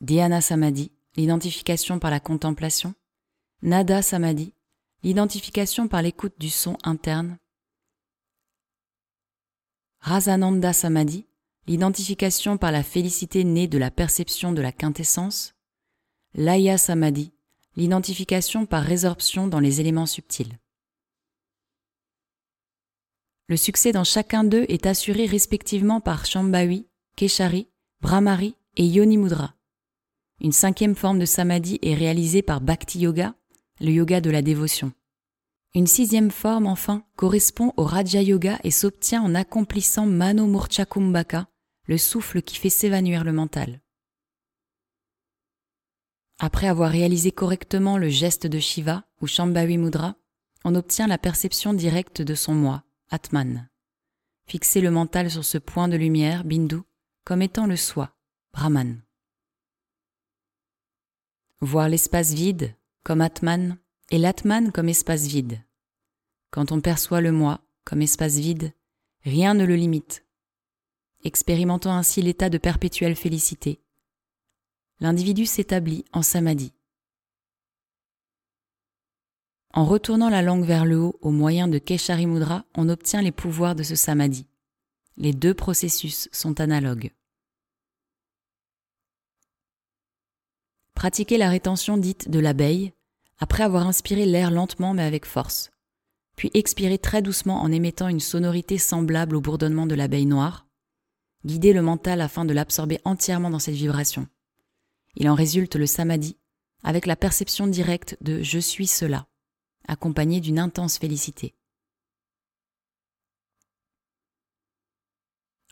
Dhyana 0.00 0.40
samadhi, 0.40 0.90
l'identification 1.16 1.98
par 1.98 2.10
la 2.10 2.18
contemplation. 2.18 2.94
Nada 3.62 4.02
samadhi, 4.02 4.54
l'identification 5.02 5.86
par 5.86 6.02
l'écoute 6.02 6.34
du 6.38 6.50
son 6.50 6.76
interne. 6.82 7.38
Rasananda 10.00 10.72
samadhi, 10.72 11.26
l'identification 11.66 12.58
par 12.58 12.72
la 12.72 12.82
félicité 12.82 13.44
née 13.44 13.68
de 13.68 13.78
la 13.78 13.90
perception 13.90 14.52
de 14.52 14.60
la 14.60 14.72
quintessence. 14.72 15.54
Laya 16.34 16.78
samadhi, 16.78 17.32
l'identification 17.76 18.66
par 18.66 18.82
résorption 18.82 19.46
dans 19.46 19.60
les 19.60 19.80
éléments 19.80 20.06
subtils. 20.06 20.58
Le 23.48 23.56
succès 23.56 23.92
dans 23.92 24.04
chacun 24.04 24.44
d'eux 24.44 24.64
est 24.68 24.86
assuré 24.86 25.26
respectivement 25.26 26.00
par 26.00 26.26
Shambhavi, 26.26 26.86
Keshari, 27.16 27.68
Brahmari 28.00 28.56
et 28.76 28.86
Yoni 28.86 29.18
Mudra. 29.18 29.54
Une 30.40 30.52
cinquième 30.52 30.96
forme 30.96 31.18
de 31.18 31.26
samadhi 31.26 31.78
est 31.82 31.94
réalisée 31.94 32.42
par 32.42 32.60
Bhakti 32.60 33.00
Yoga, 33.00 33.34
le 33.80 33.90
yoga 33.90 34.20
de 34.20 34.30
la 34.30 34.42
dévotion. 34.42 34.92
Une 35.74 35.86
sixième 35.86 36.30
forme, 36.30 36.66
enfin, 36.66 37.04
correspond 37.16 37.72
au 37.76 37.84
Raja 37.84 38.22
Yoga 38.22 38.58
et 38.64 38.70
s'obtient 38.70 39.22
en 39.22 39.34
accomplissant 39.34 40.06
Mano 40.06 40.46
Murcha 40.46 40.84
Kumbhaka, 40.84 41.46
le 41.84 41.98
souffle 41.98 42.42
qui 42.42 42.56
fait 42.56 42.70
s'évanouir 42.70 43.24
le 43.24 43.32
mental. 43.32 43.80
Après 46.38 46.66
avoir 46.66 46.90
réalisé 46.90 47.30
correctement 47.30 47.98
le 47.98 48.08
geste 48.08 48.46
de 48.46 48.58
Shiva 48.58 49.04
ou 49.20 49.26
Shambhavi 49.26 49.78
Mudra, 49.78 50.16
on 50.64 50.74
obtient 50.74 51.06
la 51.06 51.18
perception 51.18 51.72
directe 51.72 52.22
de 52.22 52.34
son 52.34 52.54
moi, 52.54 52.84
Atman. 53.10 53.68
Fixer 54.46 54.80
le 54.80 54.90
mental 54.90 55.30
sur 55.30 55.44
ce 55.44 55.58
point 55.58 55.88
de 55.88 55.96
lumière, 55.96 56.44
Bindu, 56.44 56.80
comme 57.24 57.42
étant 57.42 57.66
le 57.66 57.76
soi, 57.76 58.16
Brahman. 58.52 59.02
Voir 61.60 61.88
l'espace 61.88 62.32
vide, 62.32 62.74
comme 63.04 63.20
Atman, 63.20 63.78
et 64.10 64.18
l'Atman 64.18 64.72
comme 64.72 64.88
espace 64.88 65.26
vide. 65.26 65.64
Quand 66.50 66.72
on 66.72 66.80
perçoit 66.80 67.20
le 67.20 67.32
moi 67.32 67.60
comme 67.84 68.02
espace 68.02 68.36
vide, 68.36 68.72
rien 69.22 69.54
ne 69.54 69.64
le 69.64 69.74
limite. 69.74 70.26
Expérimentant 71.24 71.92
ainsi 71.92 72.20
l'état 72.20 72.50
de 72.50 72.58
perpétuelle 72.58 73.14
félicité, 73.14 73.80
l'individu 74.98 75.46
s'établit 75.46 76.04
en 76.12 76.22
samadhi. 76.22 76.72
En 79.72 79.84
retournant 79.84 80.28
la 80.28 80.42
langue 80.42 80.64
vers 80.64 80.84
le 80.84 80.98
haut 80.98 81.18
au 81.22 81.30
moyen 81.30 81.68
de 81.68 81.78
Keshari 81.78 82.26
Mudra, 82.26 82.64
on 82.74 82.88
obtient 82.88 83.22
les 83.22 83.32
pouvoirs 83.32 83.74
de 83.74 83.84
ce 83.84 83.94
samadhi. 83.94 84.46
Les 85.16 85.32
deux 85.32 85.54
processus 85.54 86.28
sont 86.32 86.60
analogues. 86.60 87.12
Pratiquer 90.94 91.38
la 91.38 91.50
rétention 91.50 91.96
dite 91.96 92.30
de 92.30 92.38
l'abeille 92.38 92.92
après 93.38 93.62
avoir 93.62 93.86
inspiré 93.86 94.26
l'air 94.26 94.50
lentement 94.50 94.92
mais 94.92 95.02
avec 95.02 95.24
force, 95.24 95.70
puis 96.36 96.50
expirer 96.54 96.98
très 96.98 97.22
doucement 97.22 97.62
en 97.62 97.72
émettant 97.72 98.08
une 98.08 98.20
sonorité 98.20 98.76
semblable 98.76 99.36
au 99.36 99.40
bourdonnement 99.40 99.86
de 99.86 99.94
l'abeille 99.94 100.26
noire, 100.26 100.66
guider 101.44 101.72
le 101.72 101.82
mental 101.82 102.20
afin 102.20 102.44
de 102.44 102.52
l'absorber 102.52 103.00
entièrement 103.04 103.50
dans 103.50 103.58
cette 103.58 103.74
vibration. 103.74 104.28
Il 105.14 105.28
en 105.28 105.34
résulte 105.34 105.76
le 105.76 105.86
samadhi, 105.86 106.36
avec 106.82 107.06
la 107.06 107.16
perception 107.16 107.66
directe 107.66 108.16
de 108.20 108.42
je 108.42 108.58
suis 108.58 108.86
cela, 108.86 109.26
accompagné 109.86 110.40
d'une 110.40 110.58
intense 110.58 110.98
félicité. 110.98 111.54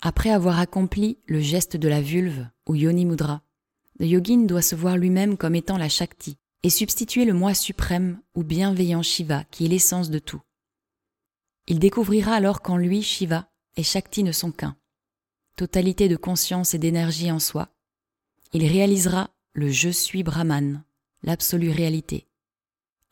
Après 0.03 0.31
avoir 0.31 0.59
accompli 0.59 1.19
le 1.27 1.41
geste 1.41 1.77
de 1.77 1.89
la 1.89 2.01
vulve 2.01 2.49
ou 2.67 2.75
yoni 2.75 3.05
mudra, 3.05 3.43
le 3.99 4.07
yogin 4.07 4.47
doit 4.47 4.63
se 4.63 4.75
voir 4.75 4.97
lui-même 4.97 5.37
comme 5.37 5.55
étant 5.55 5.77
la 5.77 5.91
Shakti, 5.91 6.39
et 6.63 6.71
substituer 6.71 7.25
le 7.25 7.33
moi 7.33 7.55
suprême 7.55 8.21
ou 8.35 8.45
bienveillant 8.45 9.03
Shiva 9.03 9.45
qui 9.45 9.65
est 9.65 9.69
l'essence 9.69 10.11
de 10.11 10.19
tout. 10.19 10.41
Il 11.67 11.79
découvrira 11.79 12.35
alors 12.35 12.63
qu'en 12.63 12.77
lui, 12.77 13.03
Shiva 13.03 13.51
et 13.77 13.83
Shakti 13.83 14.25
ne 14.25 14.33
sont 14.33 14.53
qu'un, 14.53 14.77
totalité 15.61 16.09
de 16.09 16.17
conscience 16.17 16.73
et 16.73 16.79
d'énergie 16.79 17.31
en 17.31 17.39
soi. 17.39 17.69
Il 18.55 18.67
réalisera 18.67 19.29
le 19.53 19.69
je 19.69 19.91
suis 19.91 20.23
Brahman, 20.23 20.83
l'absolue 21.23 21.71
réalité, 21.71 22.27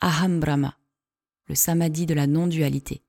Aham 0.01 0.41
Brahma, 0.41 0.79
le 1.49 1.55
samadhi 1.55 2.07
de 2.07 2.15
la 2.15 2.27
non-dualité. 2.27 3.03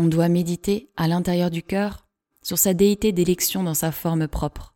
On 0.00 0.06
doit 0.06 0.28
méditer 0.28 0.90
à 0.96 1.06
l'intérieur 1.06 1.50
du 1.52 1.62
cœur 1.62 2.08
sur 2.42 2.58
sa 2.58 2.74
déité 2.74 3.12
d'élection 3.12 3.62
dans 3.62 3.74
sa 3.74 3.92
forme 3.92 4.26
propre, 4.26 4.74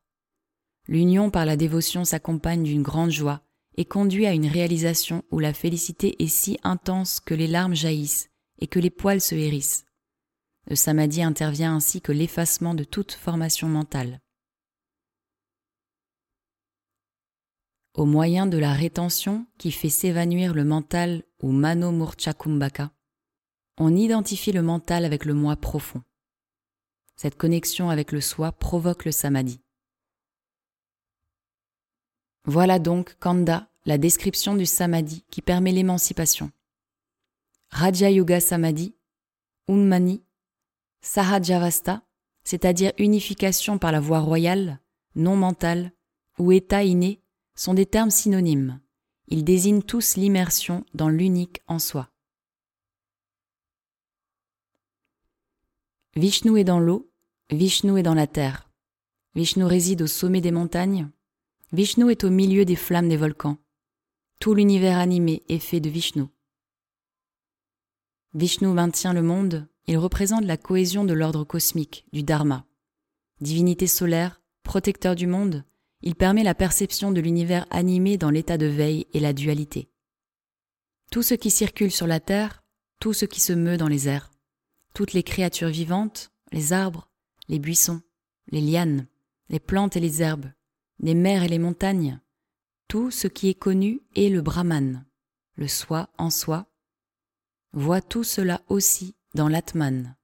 L'union 0.86 1.30
par 1.30 1.46
la 1.46 1.56
dévotion 1.56 2.04
s'accompagne 2.04 2.62
d'une 2.62 2.82
grande 2.82 3.10
joie 3.10 3.42
et 3.76 3.84
conduit 3.84 4.26
à 4.26 4.34
une 4.34 4.46
réalisation 4.46 5.24
où 5.32 5.40
la 5.40 5.52
félicité 5.52 6.22
est 6.22 6.28
si 6.28 6.60
intense 6.62 7.18
que 7.18 7.34
les 7.34 7.48
larmes 7.48 7.74
jaillissent 7.74 8.30
et 8.60 8.68
que 8.68 8.78
les 8.78 8.90
poils 8.90 9.20
se 9.20 9.34
hérissent. 9.34 9.84
Le 10.66 10.76
samadhi 10.76 11.22
intervient 11.22 11.74
ainsi 11.74 12.00
que 12.00 12.12
l'effacement 12.12 12.74
de 12.74 12.84
toute 12.84 13.12
formation 13.12 13.68
mentale. 13.68 14.20
Au 17.94 18.06
moyen 18.06 18.46
de 18.46 18.56
la 18.56 18.72
rétention 18.72 19.46
qui 19.58 19.70
fait 19.70 19.90
s'évanouir 19.90 20.54
le 20.54 20.64
mental 20.64 21.24
ou 21.42 21.52
mano 21.52 21.92
murcha 21.92 22.32
kumbhaka, 22.32 22.90
on 23.76 23.94
identifie 23.94 24.52
le 24.52 24.62
mental 24.62 25.04
avec 25.04 25.24
le 25.24 25.34
moi 25.34 25.56
profond. 25.56 26.02
Cette 27.16 27.36
connexion 27.36 27.90
avec 27.90 28.12
le 28.12 28.20
soi 28.20 28.52
provoque 28.52 29.04
le 29.04 29.12
samadhi. 29.12 29.60
Voilà 32.44 32.78
donc, 32.78 33.16
Kanda, 33.18 33.68
la 33.84 33.98
description 33.98 34.54
du 34.54 34.66
samadhi 34.66 35.24
qui 35.30 35.42
permet 35.42 35.72
l'émancipation. 35.72 36.50
Raja 37.70 38.10
Yoga 38.10 38.40
Samadhi, 38.40 38.94
Unmani, 39.68 40.24
Sahajavasta, 41.02 42.02
c'est-à-dire 42.44 42.92
unification 42.98 43.78
par 43.78 43.92
la 43.92 44.00
voie 44.00 44.20
royale, 44.20 44.80
non 45.14 45.36
mentale 45.36 45.92
ou 46.38 46.52
état 46.52 46.84
inné, 46.84 47.20
sont 47.54 47.74
des 47.74 47.86
termes 47.86 48.10
synonymes. 48.10 48.80
Ils 49.28 49.44
désignent 49.44 49.82
tous 49.82 50.16
l'immersion 50.16 50.84
dans 50.94 51.08
l'unique 51.08 51.60
en 51.66 51.78
soi. 51.78 52.08
Vishnu 56.14 56.58
est 56.58 56.64
dans 56.64 56.80
l'eau, 56.80 57.10
Vishnu 57.50 57.98
est 57.98 58.02
dans 58.02 58.14
la 58.14 58.26
terre. 58.26 58.70
Vishnu 59.34 59.64
réside 59.64 60.02
au 60.02 60.06
sommet 60.06 60.40
des 60.40 60.50
montagnes, 60.50 61.10
Vishnu 61.72 62.10
est 62.10 62.24
au 62.24 62.30
milieu 62.30 62.66
des 62.66 62.76
flammes 62.76 63.08
des 63.08 63.16
volcans. 63.16 63.56
Tout 64.40 64.54
l'univers 64.54 64.98
animé 64.98 65.42
est 65.48 65.58
fait 65.58 65.80
de 65.80 65.88
Vishnu. 65.88 66.24
Vishnu 68.34 68.68
maintient 68.68 69.14
le 69.14 69.22
monde, 69.22 69.68
il 69.86 69.98
représente 69.98 70.44
la 70.44 70.56
cohésion 70.56 71.04
de 71.04 71.12
l'ordre 71.12 71.44
cosmique, 71.44 72.06
du 72.12 72.22
Dharma. 72.22 72.64
Divinité 73.40 73.86
solaire, 73.86 74.40
protecteur 74.62 75.14
du 75.16 75.26
monde, 75.26 75.64
il 76.02 76.14
permet 76.14 76.42
la 76.42 76.54
perception 76.54 77.12
de 77.12 77.20
l'univers 77.20 77.66
animé 77.70 78.16
dans 78.16 78.30
l'état 78.30 78.58
de 78.58 78.66
veille 78.66 79.06
et 79.12 79.20
la 79.20 79.32
dualité. 79.32 79.88
Tout 81.10 81.22
ce 81.22 81.34
qui 81.34 81.50
circule 81.50 81.90
sur 81.90 82.06
la 82.06 82.20
terre, 82.20 82.64
tout 83.00 83.12
ce 83.12 83.24
qui 83.24 83.40
se 83.40 83.52
meut 83.52 83.76
dans 83.76 83.88
les 83.88 84.08
airs, 84.08 84.30
toutes 84.94 85.12
les 85.12 85.22
créatures 85.22 85.68
vivantes, 85.68 86.32
les 86.52 86.72
arbres, 86.72 87.08
les 87.48 87.58
buissons, 87.58 88.02
les 88.50 88.60
lianes, 88.60 89.06
les 89.48 89.60
plantes 89.60 89.96
et 89.96 90.00
les 90.00 90.22
herbes, 90.22 90.50
les 91.00 91.14
mers 91.14 91.42
et 91.42 91.48
les 91.48 91.58
montagnes, 91.58 92.20
tout 92.88 93.10
ce 93.10 93.26
qui 93.26 93.48
est 93.48 93.54
connu 93.54 94.02
est 94.14 94.28
le 94.28 94.42
Brahman, 94.42 95.04
le 95.56 95.68
soi 95.68 96.10
en 96.18 96.30
soi. 96.30 96.66
Vois 97.72 98.02
tout 98.02 98.24
cela 98.24 98.60
aussi 98.68 99.14
dans 99.34 99.48
l'Atman, 99.48 100.16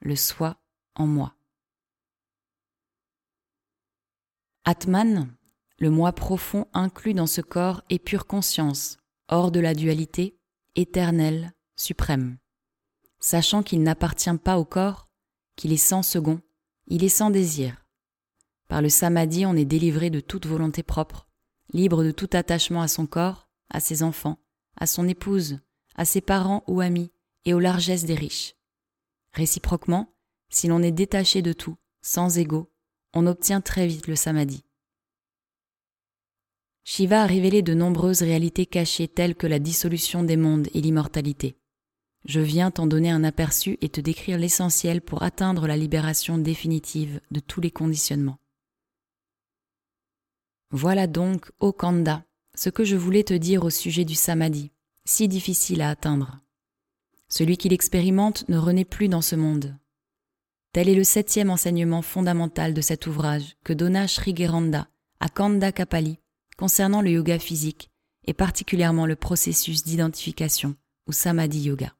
le 0.00 0.16
soi 0.16 0.56
en 0.94 1.06
moi. 1.06 1.34
Atman, 4.64 5.34
le 5.78 5.90
moi 5.90 6.12
profond 6.12 6.66
inclus 6.72 7.14
dans 7.14 7.26
ce 7.26 7.40
corps 7.40 7.82
est 7.90 7.98
pure 7.98 8.26
conscience, 8.26 8.98
hors 9.28 9.50
de 9.50 9.60
la 9.60 9.74
dualité, 9.74 10.38
éternelle, 10.76 11.52
suprême. 11.76 12.38
Sachant 13.20 13.62
qu'il 13.62 13.82
n'appartient 13.82 14.36
pas 14.42 14.58
au 14.58 14.64
corps, 14.64 15.08
qu'il 15.56 15.72
est 15.72 15.76
sans 15.76 16.02
second, 16.02 16.40
il 16.86 17.04
est 17.04 17.08
sans 17.08 17.30
désir, 17.30 17.84
par 18.68 18.82
le 18.82 18.88
samadhi, 18.88 19.46
on 19.46 19.54
est 19.54 19.64
délivré 19.64 20.10
de 20.10 20.20
toute 20.20 20.46
volonté 20.46 20.82
propre, 20.82 21.28
libre 21.72 22.02
de 22.02 22.10
tout 22.10 22.30
attachement 22.32 22.82
à 22.82 22.88
son 22.88 23.06
corps, 23.06 23.48
à 23.70 23.80
ses 23.80 24.02
enfants, 24.02 24.38
à 24.76 24.86
son 24.86 25.06
épouse, 25.06 25.60
à 25.94 26.04
ses 26.04 26.20
parents 26.20 26.64
ou 26.66 26.80
amis, 26.80 27.12
et 27.44 27.54
aux 27.54 27.60
largesses 27.60 28.04
des 28.04 28.14
riches. 28.14 28.54
Réciproquement, 29.32 30.14
si 30.48 30.68
l'on 30.68 30.82
est 30.82 30.92
détaché 30.92 31.42
de 31.42 31.52
tout, 31.52 31.76
sans 32.02 32.38
ego, 32.38 32.70
on 33.12 33.26
obtient 33.26 33.60
très 33.60 33.86
vite 33.86 34.06
le 34.06 34.16
samadhi. 34.16 34.64
Shiva 36.84 37.22
a 37.22 37.26
révélé 37.26 37.62
de 37.62 37.72
nombreuses 37.72 38.22
réalités 38.22 38.66
cachées 38.66 39.08
telles 39.08 39.34
que 39.34 39.46
la 39.46 39.58
dissolution 39.58 40.22
des 40.22 40.36
mondes 40.36 40.68
et 40.74 40.80
l'immortalité. 40.80 41.56
Je 42.26 42.40
viens 42.40 42.70
t'en 42.70 42.86
donner 42.86 43.10
un 43.10 43.24
aperçu 43.24 43.78
et 43.80 43.88
te 43.88 44.00
décrire 44.00 44.38
l'essentiel 44.38 45.00
pour 45.00 45.22
atteindre 45.22 45.66
la 45.66 45.76
libération 45.76 46.38
définitive 46.38 47.20
de 47.30 47.40
tous 47.40 47.60
les 47.60 47.70
conditionnements. 47.70 48.38
Voilà 50.70 51.06
donc, 51.06 51.50
ô 51.60 51.72
Kanda, 51.72 52.24
ce 52.54 52.70
que 52.70 52.84
je 52.84 52.96
voulais 52.96 53.24
te 53.24 53.34
dire 53.34 53.64
au 53.64 53.70
sujet 53.70 54.04
du 54.04 54.14
samadhi, 54.14 54.70
si 55.04 55.28
difficile 55.28 55.82
à 55.82 55.90
atteindre. 55.90 56.43
Celui 57.28 57.56
qui 57.56 57.68
l'expérimente 57.68 58.48
ne 58.48 58.58
renaît 58.58 58.84
plus 58.84 59.08
dans 59.08 59.22
ce 59.22 59.36
monde. 59.36 59.76
Tel 60.72 60.88
est 60.88 60.94
le 60.94 61.04
septième 61.04 61.50
enseignement 61.50 62.02
fondamental 62.02 62.74
de 62.74 62.80
cet 62.80 63.06
ouvrage 63.06 63.56
que 63.64 63.72
donna 63.72 64.08
Sri 64.08 64.34
Geranda 64.36 64.88
à 65.20 65.28
Kanda 65.28 65.72
Kapali 65.72 66.18
concernant 66.56 67.00
le 67.00 67.10
yoga 67.10 67.38
physique 67.38 67.90
et 68.26 68.34
particulièrement 68.34 69.06
le 69.06 69.16
processus 69.16 69.84
d'identification 69.84 70.74
ou 71.06 71.12
samadhi 71.12 71.60
yoga. 71.60 71.94